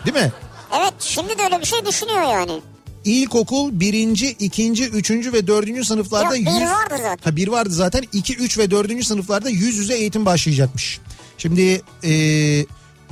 Değil 0.07 0.17
mi? 0.27 0.33
Evet 0.79 0.95
şimdi 0.99 1.39
de 1.39 1.43
öyle 1.45 1.61
bir 1.61 1.67
şey 1.67 1.87
düşünüyor 1.87 2.23
yani. 2.23 2.61
İlkokul 3.05 3.81
birinci, 3.81 4.29
ikinci, 4.31 4.85
üçüncü 4.89 5.33
ve 5.33 5.47
dördüncü 5.47 5.85
sınıflarda 5.85 6.37
Yok, 6.37 6.47
bir 6.47 6.61
yüz... 6.61 6.71
vardı 6.71 6.95
zaten. 7.03 7.31
Ha, 7.31 7.37
bir 7.37 7.49
vardı 7.49 7.71
zaten. 7.71 8.05
İki, 8.13 8.37
üç 8.37 8.59
ve 8.59 8.71
dördüncü 8.71 9.05
sınıflarda 9.05 9.49
yüz 9.49 9.77
yüze 9.77 9.95
eğitim 9.95 10.27
başlayacakmış. 10.27 11.01
Şimdi 11.39 11.83
e, 12.05 12.13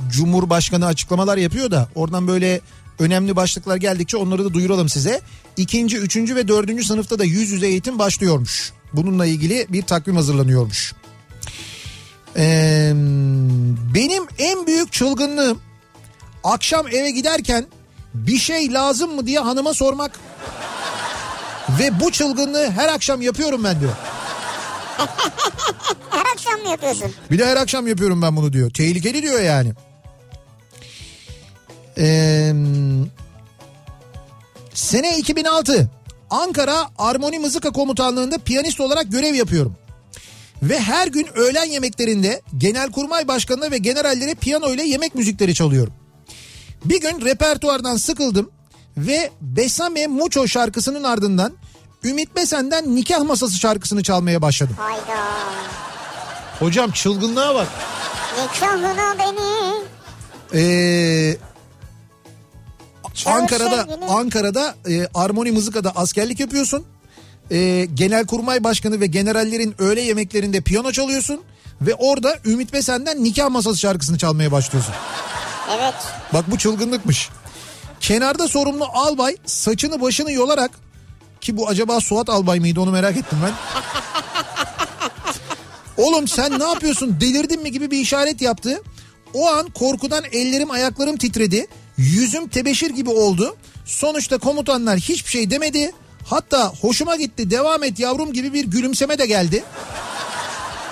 Cumhurbaşkanı 0.09 0.85
açıklamalar 0.85 1.37
yapıyor 1.37 1.71
da 1.71 1.89
oradan 1.95 2.27
böyle 2.27 2.61
önemli 2.99 3.35
başlıklar 3.35 3.75
geldikçe 3.75 4.17
onları 4.17 4.45
da 4.45 4.53
duyuralım 4.53 4.89
size. 4.89 5.21
İkinci, 5.57 5.97
üçüncü 5.97 6.35
ve 6.35 6.47
dördüncü 6.47 6.83
sınıfta 6.83 7.19
da 7.19 7.23
yüz 7.23 7.51
yüze 7.51 7.67
eğitim 7.67 7.99
başlıyormuş. 7.99 8.73
Bununla 8.93 9.25
ilgili 9.25 9.67
bir 9.69 9.81
takvim 9.81 10.15
hazırlanıyormuş. 10.15 10.93
Ee, 12.37 12.91
benim 13.93 14.23
en 14.37 14.67
büyük 14.67 14.91
çılgınlığım 14.91 15.59
akşam 16.43 16.87
eve 16.87 17.11
giderken 17.11 17.65
bir 18.13 18.37
şey 18.37 18.73
lazım 18.73 19.15
mı 19.15 19.27
diye 19.27 19.39
hanıma 19.39 19.73
sormak. 19.73 20.19
Ve 21.79 21.99
bu 21.99 22.11
çılgınlığı 22.11 22.71
her 22.71 22.87
akşam 22.87 23.21
yapıyorum 23.21 23.63
ben 23.63 23.79
diyor. 23.79 23.93
Her 26.09 26.25
akşam 26.33 26.59
mı 26.61 26.69
yapıyorsun? 26.69 27.11
Bir 27.31 27.39
de 27.39 27.45
her 27.45 27.57
akşam 27.57 27.87
yapıyorum 27.87 28.21
ben 28.21 28.35
bunu 28.35 28.53
diyor. 28.53 28.71
Tehlikeli 28.71 29.21
diyor 29.21 29.41
yani. 29.41 29.73
Ee, 31.97 32.53
sene 34.73 35.17
2006 35.17 35.89
Ankara 36.29 36.89
Armoni 36.97 37.39
Mızıka 37.39 37.71
Komutanlığı'nda 37.71 38.37
piyanist 38.37 38.79
olarak 38.79 39.11
görev 39.11 39.33
yapıyorum. 39.33 39.75
Ve 40.63 40.79
her 40.79 41.07
gün 41.07 41.27
öğlen 41.35 41.65
yemeklerinde 41.65 42.41
Genelkurmay 42.57 43.27
Başkanı'na 43.27 43.71
ve 43.71 43.77
generallere 43.77 44.35
piyano 44.35 44.73
ile 44.73 44.83
yemek 44.83 45.15
müzikleri 45.15 45.53
çalıyorum. 45.53 45.93
Bir 46.85 47.01
gün 47.01 47.21
repertuardan 47.25 47.97
sıkıldım 47.97 48.51
ve 48.97 49.31
Besame 49.41 50.07
Mucho 50.07 50.47
şarkısının 50.47 51.03
ardından 51.03 51.53
Ümit 52.07 52.35
Besen'den 52.35 52.95
Nikah 52.95 53.23
Masası 53.23 53.59
şarkısını 53.59 54.03
çalmaya 54.03 54.41
başladım. 54.41 54.75
Hayda. 54.79 55.23
Hocam 56.59 56.91
çılgınlığa 56.91 57.55
bak. 57.55 57.67
Nikahına 58.43 59.15
beni. 59.19 59.73
Ee, 60.53 61.37
Ankara'da 63.25 63.83
sevgili. 63.83 64.05
Ankara'da 64.05 64.75
e, 64.89 65.07
Armoni 65.13 65.51
Mızıka'da 65.51 65.91
askerlik 65.95 66.39
yapıyorsun. 66.39 66.85
E, 67.51 67.87
Genelkurmay 67.93 68.63
Başkanı 68.63 68.99
ve 68.99 69.07
generallerin 69.07 69.75
öğle 69.79 70.01
yemeklerinde 70.01 70.61
piyano 70.61 70.91
çalıyorsun 70.91 71.41
ve 71.81 71.95
orada 71.95 72.35
Ümit 72.45 72.73
Besen'den 72.73 73.23
nikah 73.23 73.49
masası 73.49 73.79
şarkısını 73.79 74.17
çalmaya 74.17 74.51
başlıyorsun. 74.51 74.93
Evet. 75.77 75.95
Bak 76.33 76.51
bu 76.51 76.57
çılgınlıkmış. 76.57 77.29
Kenarda 77.99 78.47
sorumlu 78.47 78.85
albay 78.93 79.35
saçını 79.45 80.01
başını 80.01 80.31
yolarak 80.31 80.71
ki 81.47 81.57
bu 81.57 81.67
acaba 81.67 81.99
Suat 81.99 82.29
albay 82.29 82.59
mıydı 82.59 82.81
onu 82.81 82.91
merak 82.91 83.17
ettim 83.17 83.37
ben. 83.43 83.53
Oğlum 86.03 86.27
sen 86.27 86.59
ne 86.59 86.63
yapıyorsun 86.63 87.17
delirdin 87.21 87.61
mi 87.61 87.71
gibi 87.71 87.91
bir 87.91 87.99
işaret 87.99 88.41
yaptı. 88.41 88.81
O 89.33 89.47
an 89.47 89.69
korkudan 89.69 90.23
ellerim 90.31 90.71
ayaklarım 90.71 91.17
titredi. 91.17 91.67
Yüzüm 91.97 92.47
tebeşir 92.47 92.89
gibi 92.89 93.09
oldu. 93.09 93.55
Sonuçta 93.85 94.37
komutanlar 94.37 94.99
hiçbir 94.99 95.31
şey 95.31 95.51
demedi. 95.51 95.91
Hatta 96.25 96.73
hoşuma 96.81 97.15
gitti 97.15 97.51
devam 97.51 97.83
et 97.83 97.99
yavrum 97.99 98.33
gibi 98.33 98.53
bir 98.53 98.65
gülümseme 98.65 99.17
de 99.17 99.25
geldi. 99.25 99.63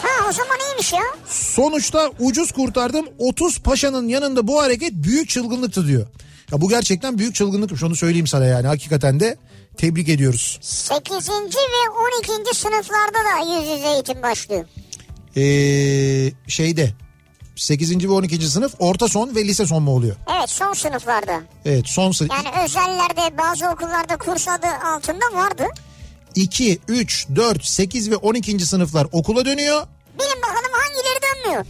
Ha 0.02 0.30
o 0.30 0.32
zaman 0.32 0.58
iyiymiş 0.68 0.94
ya. 0.94 1.04
Sonuçta 1.28 2.12
ucuz 2.20 2.52
kurtardım 2.52 3.06
30 3.18 3.60
paşanın 3.60 4.08
yanında 4.08 4.48
bu 4.48 4.62
hareket 4.62 4.94
büyük 4.94 5.30
çılgınlıktı 5.30 5.88
diyor. 5.88 6.08
Ya 6.52 6.62
bu 6.62 6.70
gerçekten 6.70 7.18
büyük 7.18 7.36
çılgınlıkmış 7.36 7.84
onu 7.84 7.96
söyleyeyim 7.96 8.28
sana 8.28 8.46
yani 8.46 8.68
hakikaten 8.68 9.20
de 9.20 9.38
tebrik 9.78 10.10
ediyoruz. 10.10 10.60
8. 10.62 11.30
ve 11.30 11.90
12. 12.30 12.58
sınıflarda 12.58 13.18
da 13.18 13.56
yüz 13.60 13.70
yüze 13.78 13.88
eğitim 13.94 14.22
başlıyor. 14.24 14.66
Ee, 15.38 16.32
şeyde 16.48 16.94
8. 17.56 18.04
ve 18.08 18.12
12. 18.12 18.48
sınıf 18.50 18.74
orta 18.80 19.08
son 19.08 19.36
ve 19.36 19.44
lise 19.46 19.66
son 19.66 19.84
mu 19.84 19.92
oluyor? 19.92 20.16
Evet 20.40 20.50
son 20.50 20.74
sınıflarda. 20.74 21.42
Evet 21.66 21.88
son 21.88 22.12
sınıf. 22.12 22.32
Yani 22.32 22.66
özellerde 22.66 23.38
bazı 23.38 23.68
okullarda 23.70 24.18
kurs 24.18 24.48
adı 24.48 24.68
altında 24.96 25.26
vardı. 25.34 25.64
2, 26.36 26.80
3, 26.88 27.28
4, 27.36 27.66
8 27.66 28.12
ve 28.12 28.16
12. 28.16 28.60
sınıflar 28.66 29.08
okula 29.12 29.46
dönüyor. 29.46 29.88
Bilin 30.20 30.42
bakalım 30.42 30.72
hangileri 30.74 31.20
dönmüyor. 31.24 31.66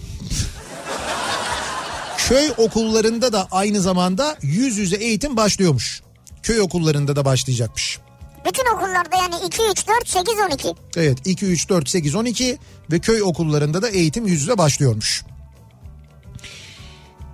Köy 2.18 2.52
okullarında 2.57 3.34
da 3.34 3.48
aynı 3.52 3.82
zamanda 3.82 4.38
yüz 4.41 4.77
yüze 4.77 4.95
eğitim 4.95 5.38
başlıyormuş. 5.38 6.02
Köy 6.46 6.62
okullarında 6.62 7.16
da 7.16 7.26
başlayacakmış. 7.26 8.00
Bütün 8.46 8.76
okullarda 8.76 9.18
yani 9.18 9.36
2, 9.46 9.62
3, 9.72 9.88
4, 9.88 10.10
8, 10.10 10.34
12. 10.40 10.76
Evet 10.96 11.18
2, 11.26 11.46
3, 11.46 11.70
4, 11.70 11.90
8, 11.90 12.16
12 12.16 12.58
ve 12.92 13.00
köy 13.00 13.24
okullarında 13.24 13.82
da 13.82 13.90
eğitim 13.90 14.28
yüz 14.28 14.42
yüze 14.42 14.58
başlıyormuş. 14.58 15.24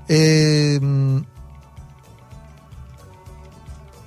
Ee, 0.09 0.79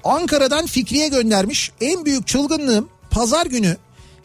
Ankara'dan 0.05 0.67
Fikriye 0.67 1.09
göndermiş. 1.09 1.73
En 1.81 2.05
büyük 2.05 2.27
çılgınlığım 2.27 2.89
pazar 3.11 3.47
günü 3.47 3.77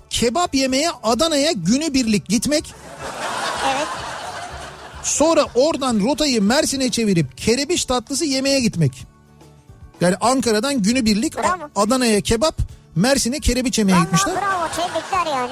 kebap 0.09 0.55
yemeye 0.55 0.89
Adana'ya 1.03 1.51
günübirlik 1.51 2.27
gitmek. 2.27 2.73
Evet. 3.73 3.87
Sonra 5.03 5.45
oradan 5.55 5.99
rotayı 5.99 6.41
Mersin'e 6.41 6.91
çevirip 6.91 7.37
kerebiş 7.37 7.85
tatlısı 7.85 8.25
yemeye 8.25 8.59
gitmek. 8.59 9.08
Yani 10.01 10.15
Ankara'dan 10.21 10.81
günübirlik 10.81 11.37
Bravo. 11.37 11.69
Adana'ya 11.75 12.21
kebap, 12.21 12.57
Mersin'e 12.95 13.39
kerebiç 13.39 13.79
yemeye 13.79 13.99
gitmişler. 13.99 14.35
bravo 14.35 14.67
tebrikler 14.67 15.37
yani. 15.37 15.51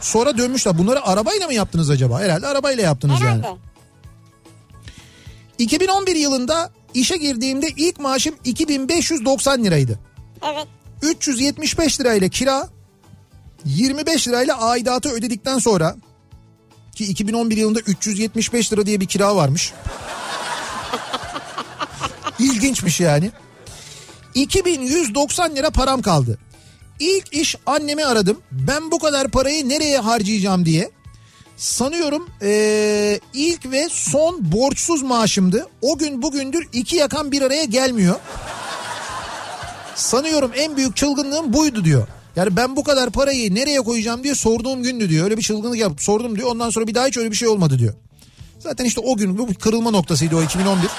Sonra 0.00 0.38
dönmüşler. 0.38 0.78
Bunları 0.78 1.06
arabayla 1.06 1.46
mı 1.46 1.54
yaptınız 1.54 1.90
acaba? 1.90 2.20
Herhalde 2.20 2.46
arabayla 2.46 2.82
yaptınız 2.82 3.20
yani. 3.20 3.42
Herhalde. 3.42 3.58
2011 5.58 6.16
yılında 6.16 6.70
işe 6.94 7.16
girdiğimde 7.16 7.68
ilk 7.76 8.00
maaşım 8.00 8.34
2590 8.44 9.64
liraydı. 9.64 9.98
Evet. 10.52 10.66
375 11.02 12.00
lirayla 12.00 12.28
kira, 12.28 12.68
25 13.64 14.28
lirayla 14.28 14.60
aidatı 14.60 15.08
ödedikten 15.08 15.58
sonra 15.58 15.96
ki 16.94 17.04
2011 17.04 17.56
yılında 17.56 17.80
375 17.80 18.72
lira 18.72 18.86
diye 18.86 19.00
bir 19.00 19.06
kira 19.06 19.36
varmış. 19.36 19.72
İlginçmiş 22.38 23.00
yani. 23.00 23.30
2190 24.34 25.56
lira 25.56 25.70
param 25.70 26.02
kaldı. 26.02 26.38
İlk 27.00 27.32
iş 27.32 27.56
annemi 27.66 28.04
aradım. 28.04 28.40
Ben 28.52 28.90
bu 28.90 28.98
kadar 28.98 29.28
parayı 29.28 29.68
nereye 29.68 29.98
harcayacağım 29.98 30.64
diye. 30.66 30.90
Sanıyorum 31.56 32.28
eee, 32.42 33.20
ilk 33.34 33.70
ve 33.70 33.88
son 33.90 34.52
borçsuz 34.52 35.02
maaşımdı. 35.02 35.66
O 35.82 35.98
gün 35.98 36.22
bugündür 36.22 36.68
iki 36.72 36.96
yakan 36.96 37.32
bir 37.32 37.42
araya 37.42 37.64
gelmiyor. 37.64 38.16
Sanıyorum 39.94 40.50
en 40.56 40.76
büyük 40.76 40.96
çılgınlığım 40.96 41.52
buydu 41.52 41.84
diyor. 41.84 42.06
Yani 42.36 42.56
ben 42.56 42.76
bu 42.76 42.84
kadar 42.84 43.10
parayı 43.10 43.54
nereye 43.54 43.80
koyacağım 43.80 44.24
diye 44.24 44.34
sorduğum 44.34 44.82
gündü 44.82 45.08
diyor. 45.08 45.24
Öyle 45.24 45.36
bir 45.36 45.42
çılgınlık 45.42 45.78
yapıp 45.78 46.02
sordum 46.02 46.36
diyor. 46.36 46.50
Ondan 46.50 46.70
sonra 46.70 46.86
bir 46.86 46.94
daha 46.94 47.06
hiç 47.06 47.16
öyle 47.16 47.30
bir 47.30 47.36
şey 47.36 47.48
olmadı 47.48 47.78
diyor. 47.78 47.94
Zaten 48.58 48.84
işte 48.84 49.00
o 49.00 49.16
gün 49.16 49.38
bu 49.38 49.54
kırılma 49.54 49.90
noktasıydı 49.90 50.36
o 50.36 50.42
2011. 50.42 50.90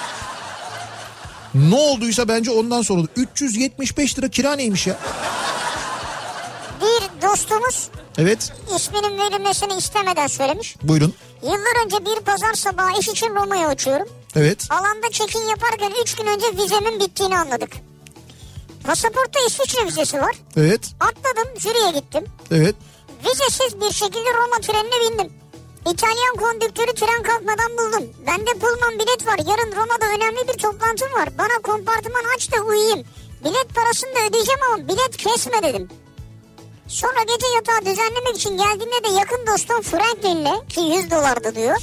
Ne 1.53 1.75
olduysa 1.75 2.27
bence 2.27 2.51
ondan 2.51 2.81
sonra 2.81 2.99
oldu. 2.99 3.09
375 3.15 4.17
lira 4.17 4.29
kira 4.29 4.55
neymiş 4.55 4.87
ya? 4.87 4.97
Bir 6.81 7.21
dostumuz 7.27 7.89
Evet 8.17 8.53
isminin 8.75 9.17
verilmesini 9.17 9.73
istemeden 9.77 10.27
söylemiş. 10.27 10.75
buyurun. 10.83 11.13
Yıllar 11.43 11.85
önce 11.85 11.97
bir 12.05 12.19
pazar 12.19 12.53
sabahı 12.53 12.99
iş 12.99 13.07
için 13.07 13.35
Roma'ya 13.35 13.71
uçuyorum. 13.71 14.07
Evet 14.35 14.67
Alanda 14.71 15.09
check-in 15.11 15.47
yaparken 15.49 15.91
3 16.01 16.15
gün 16.15 16.25
önce 16.27 16.45
vizemin 16.63 16.99
bittiğini 16.99 17.37
anladık. 17.37 17.71
Pasaportta 18.83 19.39
İsviçre 19.47 19.85
vizesi 19.85 20.21
var. 20.21 20.35
evet 20.57 20.81
Atladım 20.99 21.59
jüriye 21.59 21.91
gittim. 21.91 22.25
evet. 22.51 22.75
Vizesiz 23.25 23.81
bir 23.81 23.91
şekilde 23.91 24.33
Roma 24.33 24.57
trenine 24.61 25.11
bindim. 25.11 25.33
İtalyan 25.85 26.35
kondüktörü 26.39 26.93
tren 26.93 27.23
kalkmadan 27.23 27.71
buldum. 27.77 28.09
Bende 28.27 28.51
Pullman 28.51 28.93
bilet 28.93 29.27
var. 29.27 29.37
Yarın 29.37 29.75
Roma'da 29.75 30.05
önemli 30.05 30.47
bir 30.47 30.57
toplantım 30.57 31.13
var. 31.13 31.37
Bana 31.37 31.61
kompartıman 31.63 32.23
aç 32.35 32.51
da 32.51 32.61
uyuyayım. 32.61 33.03
Bilet 33.43 33.75
parasını 33.75 34.15
da 34.15 34.19
ödeyeceğim 34.29 34.59
ama 34.71 34.87
bilet 34.87 35.17
kesme 35.17 35.63
dedim. 35.63 35.89
Sonra 36.87 37.23
gece 37.23 37.47
yatağı 37.55 37.79
düzenlemek 37.85 38.35
için 38.35 38.57
geldiğinde 38.57 39.03
de 39.03 39.07
yakın 39.19 39.47
dostum 39.47 39.81
Franklin'le 39.81 40.67
ki 40.69 40.81
100 40.81 41.11
dolardı 41.11 41.55
diyor. 41.55 41.77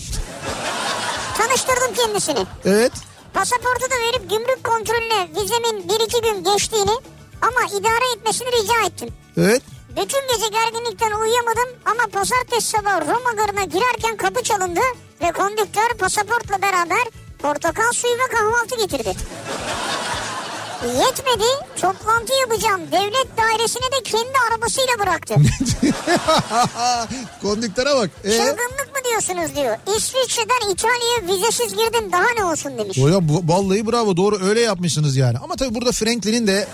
Tanıştırdım 1.39 1.95
kendisini. 1.95 2.47
Evet. 2.65 2.93
Pasaportu 3.35 3.91
da 3.91 3.95
verip 3.95 4.31
gümrük 4.31 4.65
kontrolüne 4.65 5.29
vizemin 5.37 5.89
bir 5.89 6.01
iki 6.07 6.21
gün 6.23 6.45
geçtiğini 6.45 6.97
ama 7.43 7.79
idare 7.79 8.13
etmesini 8.17 8.49
rica 8.49 8.87
ettim. 8.87 9.09
Evet. 9.37 9.63
Bütün 9.97 10.21
gece 10.29 10.49
gerginlikten 10.49 11.11
uyuyamadım 11.11 11.69
ama 11.85 12.03
pazartesi 12.13 12.69
sabah 12.69 13.01
Roma 13.01 13.33
garına 13.37 13.65
girerken 13.65 14.17
kapı 14.17 14.43
çalındı 14.43 14.81
ve 15.23 15.33
kondüktör 15.33 15.89
pasaportla 15.99 16.63
beraber 16.63 17.05
portakal 17.39 17.93
suyu 17.93 18.15
ve 18.15 18.37
kahvaltı 18.37 18.77
getirdi. 18.77 19.15
Yetmedi 20.87 21.45
toplantı 21.81 22.33
yapacağım 22.41 22.81
devlet 22.93 23.27
dairesine 23.39 23.83
de 23.83 24.03
kendi 24.05 24.33
arabasıyla 24.51 24.99
bıraktı. 24.99 25.35
Kondüktöre 27.43 27.97
bak. 27.97 28.11
Ee? 28.25 28.31
Çılgınlık 28.31 28.91
mı 28.95 29.01
diyorsunuz 29.11 29.57
diyor. 29.57 29.77
İsviçre'den 29.97 30.71
İtalya'ya 30.71 31.23
vizesiz 31.23 31.77
girdim 31.77 32.13
daha 32.13 32.27
ne 32.39 32.45
olsun 32.45 32.79
demiş. 32.79 32.99
Hocam 32.99 33.25
vallahi 33.49 33.87
bravo 33.87 34.17
doğru 34.17 34.39
öyle 34.45 34.61
yapmışsınız 34.61 35.17
yani. 35.17 35.39
Ama 35.39 35.57
tabii 35.57 35.75
burada 35.75 35.93
Franklin'in 35.93 36.47
de 36.47 36.69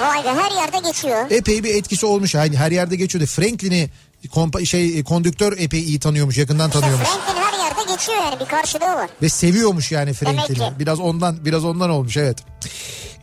Vay 0.00 0.24
be 0.24 0.28
her 0.28 0.50
yerde 0.50 0.78
geçiyor. 0.88 1.30
epey 1.30 1.64
bir 1.64 1.74
etkisi 1.74 2.06
olmuş. 2.06 2.34
Yani 2.34 2.56
her 2.56 2.70
yerde 2.70 2.96
geçiyordu. 2.96 3.26
Franklin'i 3.26 3.90
kompa, 4.32 4.64
şey 4.64 5.04
kondüktör 5.04 5.58
epey 5.58 5.80
iyi 5.80 5.98
tanıyormuş 6.00 6.38
yakından 6.38 6.68
İşte 6.68 6.80
tanıyormuş. 6.80 7.08
Franklin 7.08 7.42
her 7.42 7.64
yerde 7.64 7.92
geçiyor 7.92 8.18
yani 8.18 8.40
bir 8.40 8.46
karşılığı 8.46 8.94
var. 8.94 9.10
Ve 9.22 9.28
seviyormuş 9.28 9.92
yani 9.92 10.12
Franklin'i. 10.12 10.72
Biraz 10.78 11.00
ondan 11.00 11.44
biraz 11.44 11.64
ondan 11.64 11.90
olmuş 11.90 12.16
evet. 12.16 12.38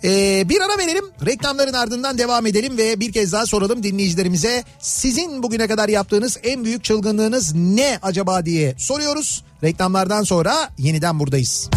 Ee, 0.04 0.50
bir 0.50 0.62
ara 0.62 0.78
verelim. 0.78 1.06
Reklamların 1.26 1.74
ardından 1.74 2.18
devam 2.18 2.46
edelim 2.46 2.78
ve 2.78 3.00
bir 3.00 3.12
kez 3.12 3.34
daha 3.34 3.46
soralım 3.46 3.84
dinleyicilerimize. 3.84 4.64
Sizin 4.80 5.44
bugüne 5.44 5.68
kadar 5.68 5.90
yaptığınız 5.90 6.38
en 6.44 6.66
büyük 6.66 6.84
çılgınlığınız 6.84 7.56
ne 7.56 8.00
acaba 8.02 8.46
diye 8.46 8.76
soruyoruz. 8.78 9.44
Reklamlardan 9.64 10.24
sonra 10.24 10.70
yeniden 10.78 11.20
buradayız. 11.20 11.70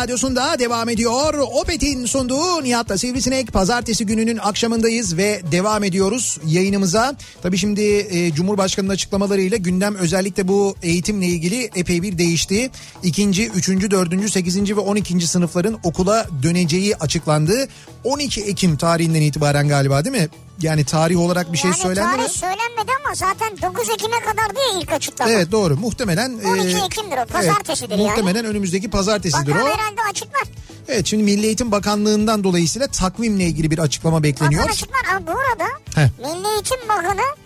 radyosunda 0.02 0.58
devam 0.58 0.88
ediyor. 0.88 1.34
Opet'in 1.34 2.06
sunduğu 2.06 2.62
Nihat'la 2.62 2.98
Sivrisinek 2.98 3.52
pazartesi 3.52 4.06
gününün 4.06 4.36
akşamındayız 4.36 5.16
ve 5.16 5.42
devam 5.52 5.84
ediyoruz 5.84 6.38
yayınımıza. 6.46 7.14
Tabii 7.42 7.58
şimdi 7.58 7.82
e, 7.82 8.34
Cumhurbaşkanı'nın 8.34 8.92
açıklamalarıyla 8.92 9.56
gündem 9.56 9.94
özellikle 9.94 10.48
bu 10.48 10.76
eğitimle 10.82 11.26
ilgili 11.26 11.70
epey 11.74 12.02
bir 12.02 12.18
değişti. 12.18 12.70
İkinci, 13.02 13.48
üçüncü, 13.48 13.90
dördüncü, 13.90 14.30
sekizinci 14.30 14.76
ve 14.76 14.80
on 14.80 14.96
ikinci 14.96 15.26
sınıfların 15.26 15.78
okula 15.82 16.26
döneceği 16.42 16.96
açıklandı. 16.96 17.68
12 18.04 18.40
Ekim 18.40 18.76
tarihinden 18.76 19.22
itibaren 19.22 19.68
galiba 19.68 20.04
değil 20.04 20.16
mi? 20.16 20.28
Yani 20.62 20.84
tarih 20.84 21.20
olarak 21.20 21.52
bir 21.52 21.58
şey 21.58 21.70
yani 21.70 21.80
söylendi 21.80 22.16
mi? 22.16 22.16
tarih 22.16 22.28
söylenmedi 22.28 22.90
ama 23.04 23.14
zaten 23.14 23.56
9 23.62 23.90
Ekim'e 23.90 24.20
kadar 24.20 24.56
diye 24.56 24.80
ilk 24.82 24.92
açıklama. 24.92 25.30
Evet 25.30 25.52
doğru 25.52 25.76
muhtemelen. 25.76 26.32
12 26.32 26.76
e, 26.76 26.80
Ekim'dir 26.84 27.18
o, 27.18 27.26
pazartesidir 27.26 27.90
yani. 27.90 28.02
Muhtemelen 28.02 28.44
önümüzdeki 28.44 28.90
pazartesidir 28.90 29.54
Bakan 29.54 29.66
o. 29.66 29.68
herhalde 29.68 30.00
açıklar. 30.10 30.42
Evet 30.88 31.06
şimdi 31.06 31.22
Milli 31.22 31.46
Eğitim 31.46 31.72
Bakanlığı'ndan 31.72 32.44
dolayısıyla 32.44 32.88
takvimle 32.88 33.44
ilgili 33.44 33.70
bir 33.70 33.78
açıklama 33.78 34.22
bekleniyor. 34.22 34.62
Bakan 34.62 34.72
açıklar 34.72 35.00
ama 35.10 35.26
bu 35.26 35.30
arada 35.30 35.64
Heh. 35.94 36.08
Milli 36.18 36.48
Eğitim 36.54 36.88
Bakanı 36.88 37.36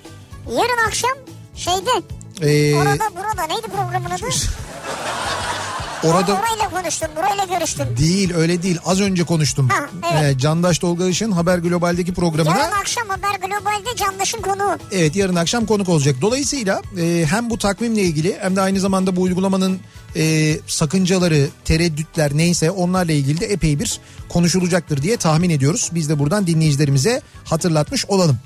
yarın 0.50 0.86
akşam 0.86 1.16
şeyde 1.56 1.90
Ee, 2.40 2.74
orada 2.76 3.04
burada 3.16 3.46
neydi 3.46 3.66
programın 3.66 4.10
adı? 4.10 4.26
orada 6.06 6.28
Ben 6.28 6.32
orayla 6.32 6.70
konuştum 6.80 7.08
burayla 7.16 7.58
görüştüm. 7.58 7.86
değil 7.98 8.34
öyle 8.34 8.62
değil 8.62 8.78
az 8.84 9.00
önce 9.00 9.24
konuştum. 9.24 9.68
Ha, 9.68 9.86
evet. 10.12 10.36
Ee, 10.36 10.38
Candaş 10.38 10.78
Tolga 10.78 11.06
Işık'ın 11.06 11.32
Haber 11.32 11.58
Global'deki 11.58 12.14
programına 12.14 12.58
Yarın 12.58 12.72
akşam 12.72 13.08
Haber 13.08 13.38
Global'de 13.48 13.96
Candaş'ın 13.96 14.42
konuğu. 14.42 14.78
evet 14.92 15.16
yarın 15.16 15.34
akşam 15.36 15.66
konuk 15.66 15.88
olacak. 15.88 16.16
Dolayısıyla 16.20 16.82
e, 17.00 17.26
hem 17.30 17.50
bu 17.50 17.58
takvimle 17.58 18.00
ilgili 18.02 18.36
hem 18.40 18.56
de 18.56 18.60
aynı 18.60 18.80
zamanda 18.80 19.16
bu 19.16 19.22
uygulamanın 19.22 19.78
e, 20.16 20.56
sakıncaları, 20.66 21.48
tereddütler 21.64 22.30
neyse 22.36 22.70
onlarla 22.70 23.12
ilgili 23.12 23.40
de 23.40 23.46
epey 23.46 23.78
bir 23.78 24.00
konuşulacaktır 24.28 25.02
diye 25.02 25.16
tahmin 25.16 25.50
ediyoruz. 25.50 25.90
Biz 25.94 26.08
de 26.08 26.18
buradan 26.18 26.46
dinleyicilerimize 26.46 27.22
hatırlatmış 27.44 28.06
olalım. 28.06 28.36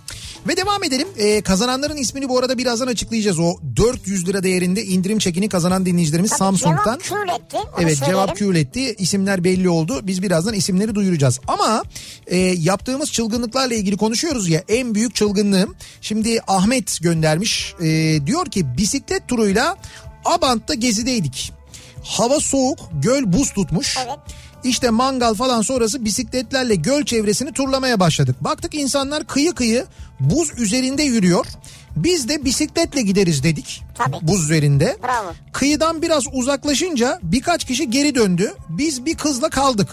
Ve 0.48 0.56
devam 0.56 0.84
edelim. 0.84 1.08
Ee, 1.18 1.42
kazananların 1.42 1.96
ismini 1.96 2.28
bu 2.28 2.38
arada 2.38 2.58
birazdan 2.58 2.86
açıklayacağız. 2.86 3.38
O 3.38 3.56
400 3.76 4.28
lira 4.28 4.42
değerinde 4.42 4.84
indirim 4.84 5.18
çekini 5.18 5.48
kazanan 5.48 5.86
dinleyicilerimiz 5.86 6.30
Tabii 6.30 6.38
Samsung'dan. 6.38 6.98
Cevap 7.08 7.24
kül 7.24 7.28
etti. 7.34 7.56
onu 7.56 7.64
Evet 7.82 7.98
söyleyelim. 7.98 8.04
cevap 8.06 8.36
kül 8.36 8.56
etti. 8.56 8.94
İsimler 8.98 9.44
belli 9.44 9.68
oldu. 9.68 10.00
Biz 10.02 10.22
birazdan 10.22 10.54
isimleri 10.54 10.94
duyuracağız. 10.94 11.40
Ama 11.48 11.82
e, 12.26 12.36
yaptığımız 12.38 13.12
çılgınlıklarla 13.12 13.74
ilgili 13.74 13.96
konuşuyoruz 13.96 14.48
ya 14.48 14.62
en 14.68 14.94
büyük 14.94 15.14
çılgınlığım. 15.14 15.74
Şimdi 16.00 16.40
Ahmet 16.46 16.98
göndermiş. 17.02 17.74
E, 17.82 17.86
diyor 18.26 18.46
ki 18.46 18.76
bisiklet 18.76 19.28
turuyla 19.28 19.76
Abant'ta 20.24 20.74
gezideydik. 20.74 21.52
Hava 22.04 22.40
soğuk, 22.40 22.78
göl 23.02 23.22
buz 23.32 23.52
tutmuş. 23.52 23.96
Evet. 24.06 24.18
İşte 24.64 24.90
mangal 24.90 25.34
falan 25.34 25.62
sonrası 25.62 26.04
bisikletlerle 26.04 26.74
göl 26.74 27.04
çevresini 27.04 27.52
turlamaya 27.52 28.00
başladık. 28.00 28.36
Baktık 28.40 28.74
insanlar 28.74 29.26
kıyı 29.26 29.54
kıyı 29.54 29.86
buz 30.20 30.58
üzerinde 30.58 31.02
yürüyor. 31.02 31.46
Biz 31.96 32.28
de 32.28 32.44
bisikletle 32.44 33.02
gideriz 33.02 33.42
dedik. 33.42 33.82
Tabii. 33.94 34.16
Buz 34.22 34.44
üzerinde. 34.44 34.96
Bravo. 35.02 35.32
Kıyıdan 35.52 36.02
biraz 36.02 36.24
uzaklaşınca 36.32 37.18
birkaç 37.22 37.64
kişi 37.64 37.90
geri 37.90 38.14
döndü. 38.14 38.54
Biz 38.68 39.04
bir 39.06 39.16
kızla 39.16 39.50
kaldık. 39.50 39.88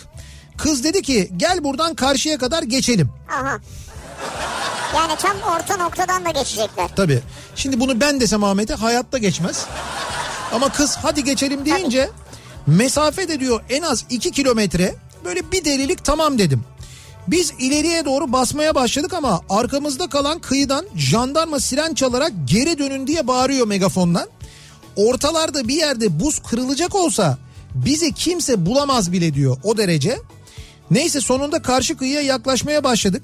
Kız 0.58 0.84
dedi 0.84 1.02
ki 1.02 1.32
gel 1.38 1.64
buradan 1.64 1.96
karşıya 1.96 2.38
kadar 2.38 2.64
geçelim. 2.64 3.10
Aha. 3.42 3.60
Yani 4.96 5.14
tam 5.22 5.38
orta 5.38 5.78
noktadan 5.78 6.26
da 6.26 6.30
geçecekler. 6.30 6.90
Tabii. 6.96 7.20
Şimdi 7.56 7.80
bunu 7.80 8.02
ben 8.02 8.20
desem 8.20 8.44
Ahmet'e 8.44 8.74
hayatta 8.74 9.18
geçmez. 9.18 9.66
Ama 10.54 10.70
kız 10.70 10.98
hadi 11.02 11.24
geçelim 11.24 11.66
deyince 11.66 12.10
mesafe 12.68 13.28
de 13.28 13.40
diyor 13.40 13.62
en 13.70 13.82
az 13.82 14.06
2 14.10 14.32
kilometre 14.32 14.96
böyle 15.26 15.52
bir 15.52 15.66
delilik 15.66 16.06
tamam 16.06 16.38
dedim. 16.38 16.64
Biz 17.28 17.54
ileriye 17.60 18.06
doğru 18.06 18.32
basmaya 18.32 18.76
başladık 18.76 19.14
ama 19.14 19.42
arkamızda 19.50 20.08
kalan 20.08 20.40
kıyıdan 20.40 20.86
jandarma 20.96 21.60
siren 21.60 21.94
çalarak 21.94 22.32
geri 22.46 22.80
dönün 22.80 23.08
diye 23.08 23.28
bağırıyor 23.28 23.68
megafondan. 23.68 24.28
Ortalarda 24.96 25.68
bir 25.68 25.76
yerde 25.76 26.20
buz 26.20 26.40
kırılacak 26.40 26.96
olsa 26.96 27.38
bizi 27.76 28.14
kimse 28.14 28.66
bulamaz 28.66 29.12
bile 29.12 29.34
diyor 29.34 29.58
o 29.64 29.78
derece. 29.78 30.18
Neyse 30.92 31.22
sonunda 31.22 31.62
karşı 31.62 31.98
kıyıya 31.98 32.22
yaklaşmaya 32.22 32.84
başladık. 32.84 33.24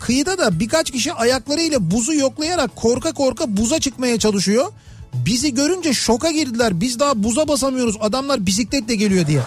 Kıyıda 0.00 0.38
da 0.38 0.60
birkaç 0.60 0.90
kişi 0.90 1.12
ayaklarıyla 1.12 1.90
buzu 1.90 2.14
yoklayarak 2.14 2.76
korka 2.76 3.12
korka 3.12 3.56
buza 3.56 3.80
çıkmaya 3.80 4.18
çalışıyor. 4.18 4.72
Bizi 5.14 5.54
görünce 5.54 5.94
şoka 5.94 6.30
girdiler. 6.30 6.80
Biz 6.80 6.98
daha 6.98 7.22
buza 7.22 7.48
basamıyoruz. 7.48 7.96
Adamlar 8.00 8.46
bisikletle 8.46 8.94
geliyor 8.94 9.26
diye. 9.26 9.40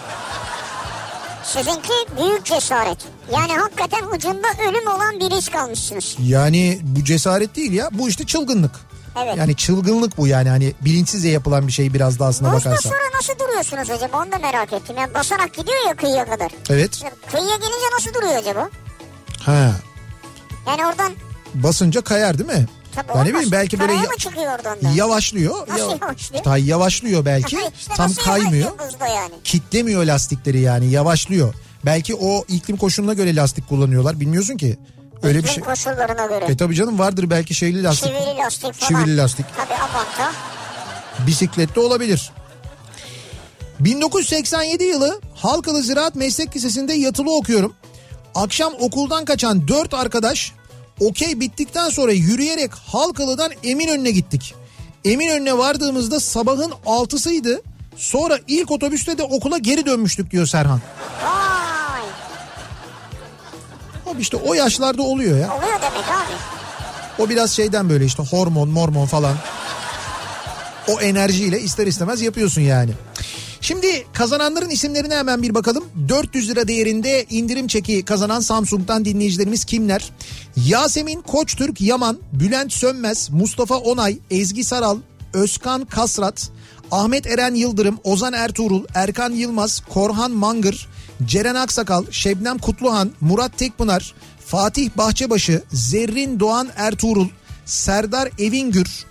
Sizinki 1.43 1.93
büyük 2.17 2.45
cesaret. 2.45 2.97
Yani 3.33 3.53
hakikaten 3.53 4.07
ucunda 4.15 4.47
ölüm 4.69 4.87
olan 4.87 5.19
bir 5.19 5.29
risk 5.37 5.55
almışsınız. 5.55 6.15
Yani 6.19 6.79
bu 6.83 7.03
cesaret 7.03 7.55
değil 7.55 7.71
ya. 7.71 7.89
Bu 7.91 8.09
işte 8.09 8.25
çılgınlık. 8.25 8.71
Evet. 9.23 9.37
Yani 9.37 9.55
çılgınlık 9.55 10.17
bu 10.17 10.27
yani 10.27 10.49
hani 10.49 10.73
bilinçsizce 10.81 11.29
yapılan 11.29 11.67
bir 11.67 11.71
şey 11.71 11.93
biraz 11.93 12.19
da 12.19 12.25
aslına 12.25 12.53
Buzda 12.53 12.69
bakarsan. 12.69 12.89
sonra 12.89 13.01
nasıl 13.17 13.33
duruyorsunuz 13.39 13.89
acaba 13.89 14.23
onu 14.23 14.31
da 14.31 14.37
merak 14.37 14.73
ettim. 14.73 14.95
Yani 14.99 15.13
basarak 15.13 15.53
gidiyor 15.53 15.87
ya 15.87 15.95
kıyıya 15.95 16.25
kadar. 16.25 16.51
Evet. 16.69 17.01
Kıyıya 17.31 17.55
gelince 17.55 17.85
nasıl 17.97 18.13
duruyor 18.13 18.35
acaba? 18.35 18.69
Ha. 19.39 19.71
Yani 20.67 20.85
oradan 20.85 21.11
Basınca 21.53 22.01
kayar 22.01 22.37
değil 22.37 22.49
mi? 22.49 22.65
Tabii 23.07 23.17
Ben 23.19 23.25
ne 23.25 23.29
bileyim 23.33 23.51
belki 23.51 23.79
böyle 23.79 23.93
ya- 23.93 24.01
yavaşlıyor. 24.95 25.67
Nasıl 25.67 25.89
Ya- 25.89 25.97
yavaşlıyor? 26.01 26.43
Ta- 26.43 26.57
yavaşlıyor 26.57 27.25
belki. 27.25 27.57
İşte 27.79 27.93
Tam 27.93 28.09
nasıl 28.09 28.21
kaymıyor. 28.21 28.65
yavaşlıyor 28.65 28.91
buzda 28.93 29.07
yani? 29.07 29.33
kitlemiyor 29.43 30.05
lastikleri 30.05 30.59
yani 30.59 30.91
yavaşlıyor. 30.91 31.53
Belki 31.85 32.15
o 32.15 32.43
iklim 32.47 32.77
koşuluna 32.77 33.13
göre 33.13 33.35
lastik 33.35 33.69
kullanıyorlar 33.69 34.19
bilmiyorsun 34.19 34.57
ki. 34.57 34.77
Öyle 35.23 35.37
bir 35.37 35.43
İklim 35.43 35.53
şey. 35.53 35.63
koşullarına 35.63 36.25
göre. 36.25 36.45
E 36.45 36.57
tabii 36.57 36.75
canım 36.75 36.99
vardır 36.99 37.29
belki 37.29 37.55
şeyli 37.55 37.83
lastik. 37.83 38.09
Çivili 38.13 38.37
lastik 38.37 38.73
falan. 38.73 38.89
Çivili 39.03 39.17
lastik. 39.17 39.45
Tabii 39.57 39.73
Avanta. 39.73 40.31
Bisiklette 41.27 41.79
olabilir. 41.79 42.31
1987 43.79 44.83
yılı 44.83 45.21
Halkalı 45.35 45.83
Ziraat 45.83 46.15
Meslek 46.15 46.55
Lisesi'nde 46.55 46.93
yatılı 46.93 47.37
okuyorum. 47.37 47.73
Akşam 48.35 48.73
okuldan 48.79 49.25
kaçan 49.25 49.67
4 49.67 49.93
arkadaş 49.93 50.51
okey 50.99 51.39
bittikten 51.39 51.89
sonra 51.89 52.11
yürüyerek 52.11 52.71
Halkalı'dan 52.73 53.51
Eminönü'ne 53.63 54.11
gittik. 54.11 54.55
Eminönü'ne 55.05 55.57
vardığımızda 55.57 56.19
sabahın 56.19 56.73
6'sıydı. 56.85 57.61
Sonra 57.95 58.39
ilk 58.47 58.71
otobüste 58.71 59.17
de 59.17 59.23
okula 59.23 59.57
geri 59.57 59.85
dönmüştük 59.85 60.31
diyor 60.31 60.45
Serhan. 60.45 60.81
Vay. 61.23 62.01
Abi 64.13 64.21
işte 64.21 64.37
o 64.37 64.53
yaşlarda 64.53 65.01
oluyor 65.01 65.39
ya. 65.39 65.57
Oluyor 65.57 65.81
demek 65.81 66.07
abi. 66.07 66.33
O 67.19 67.29
biraz 67.29 67.51
şeyden 67.51 67.89
böyle 67.89 68.05
işte 68.05 68.23
hormon 68.23 68.69
mormon 68.69 69.05
falan. 69.05 69.35
O 70.87 71.01
enerjiyle 71.01 71.61
ister 71.61 71.87
istemez 71.87 72.21
yapıyorsun 72.21 72.61
yani. 72.61 72.91
Şimdi 73.61 74.05
kazananların 74.13 74.69
isimlerine 74.69 75.15
hemen 75.15 75.41
bir 75.41 75.55
bakalım. 75.55 75.83
400 76.09 76.49
lira 76.49 76.67
değerinde 76.67 77.25
indirim 77.29 77.67
çeki 77.67 78.05
kazanan 78.05 78.39
Samsung'dan 78.39 79.05
dinleyicilerimiz 79.05 79.65
kimler? 79.65 80.11
Yasemin 80.65 81.21
Koçtürk 81.21 81.81
Yaman, 81.81 82.17
Bülent 82.33 82.73
Sönmez, 82.73 83.29
Mustafa 83.29 83.75
Onay, 83.75 84.17
Ezgi 84.31 84.63
Saral, 84.63 84.99
Özkan 85.33 85.85
Kasrat, 85.85 86.49
Ahmet 86.91 87.27
Eren 87.27 87.55
Yıldırım, 87.55 87.99
Ozan 88.03 88.33
Ertuğrul, 88.33 88.83
Erkan 88.93 89.31
Yılmaz, 89.31 89.83
Korhan 89.89 90.31
Mangır, 90.31 90.87
Ceren 91.25 91.55
Aksakal, 91.55 92.05
Şebnem 92.11 92.57
Kutluhan, 92.57 93.11
Murat 93.21 93.57
Tekpınar, 93.57 94.13
Fatih 94.45 94.89
Bahçebaşı, 94.97 95.63
Zerrin 95.73 96.39
Doğan 96.39 96.69
Ertuğrul, 96.75 97.27
Serdar 97.65 98.29
Evingür, 98.39 99.05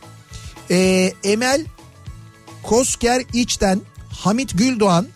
ee, 0.70 1.12
Emel 1.24 1.66
Kosker 2.62 3.22
İçten, 3.32 3.80
Hamit 4.16 4.58
Güldoğan, 4.58 5.06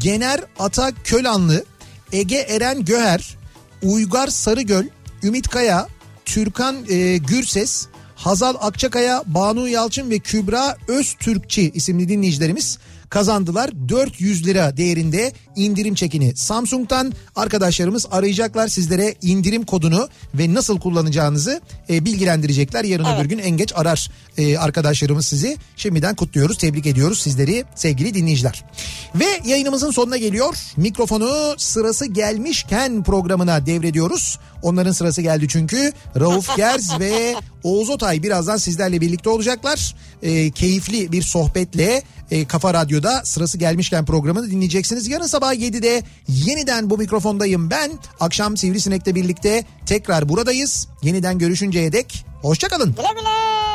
Gener 0.00 0.40
Ata 0.58 0.90
Kölanlı, 1.04 1.64
Ege 2.12 2.36
Eren 2.36 2.84
Göher, 2.84 3.36
Uygar 3.82 4.28
Sarıgöl, 4.28 4.84
Ümit 5.22 5.48
Kaya, 5.48 5.88
Türkan 6.24 6.76
e, 6.88 7.16
Gürses, 7.16 7.86
Hazal 8.16 8.54
Akçakaya, 8.60 9.22
Banu 9.26 9.68
Yalçın 9.68 10.10
ve 10.10 10.18
Kübra 10.18 10.76
Öztürkçi 10.88 11.70
isimli 11.74 12.08
dinleyicilerimiz 12.08 12.78
kazandılar. 13.10 13.70
400 13.88 14.46
lira 14.46 14.76
değerinde 14.76 15.32
indirim 15.56 15.94
çekini 15.94 16.36
Samsung'dan 16.36 17.12
arkadaşlarımız 17.36 18.06
arayacaklar 18.10 18.68
sizlere 18.68 19.14
indirim 19.22 19.64
kodunu 19.64 20.08
ve 20.34 20.54
nasıl 20.54 20.80
kullanacağınızı 20.80 21.60
e, 21.90 22.04
bilgilendirecekler. 22.04 22.84
Yarın 22.84 23.04
Evet. 23.04 23.20
öbür 23.20 23.28
gün 23.28 23.38
en 23.38 23.56
geç 23.56 23.72
arar 23.76 24.10
e, 24.38 24.58
arkadaşlarımız 24.58 25.26
sizi. 25.26 25.56
Şimdiden 25.76 26.14
kutluyoruz, 26.14 26.58
tebrik 26.58 26.86
ediyoruz 26.86 27.20
sizleri 27.20 27.64
sevgili 27.74 28.14
dinleyiciler. 28.14 28.64
Ve 29.14 29.26
yayınımızın 29.44 29.90
sonuna 29.90 30.16
geliyor. 30.16 30.54
Mikrofonu 30.76 31.54
sırası 31.58 32.06
gelmişken 32.06 33.02
programına 33.02 33.66
devrediyoruz. 33.66 34.38
Onların 34.62 34.92
sırası 34.92 35.22
geldi 35.22 35.46
çünkü. 35.48 35.92
Rauf 36.20 36.48
Gerz 36.56 37.00
ve 37.00 37.34
Oğuz 37.62 37.90
Otay 37.90 38.22
birazdan 38.22 38.56
sizlerle 38.56 39.00
birlikte 39.00 39.30
olacaklar. 39.30 39.94
E, 40.22 40.50
keyifli 40.50 41.12
bir 41.12 41.22
sohbetle 41.22 42.02
e, 42.30 42.44
Kafa 42.44 42.74
Radyo'da 42.74 43.22
sırası 43.24 43.58
gelmişken 43.58 44.04
programını 44.04 44.50
dinleyeceksiniz. 44.50 45.08
Yarın 45.08 45.26
sabah 45.26 45.54
7'de 45.54 46.02
yeniden 46.28 46.90
bu 46.90 46.98
mikrofondayım 46.98 47.70
ben. 47.70 47.90
Akşam 48.20 48.56
Sivrisinek'le 48.56 49.14
birlikte 49.14 49.64
tekrar 49.86 50.28
buradayız. 50.28 50.88
Yeniden 51.02 51.38
görüşünceye 51.38 51.92
dek 51.92 52.24
hoşçakalın. 52.42 52.94
Güle 52.94 53.20
güle. 53.20 53.67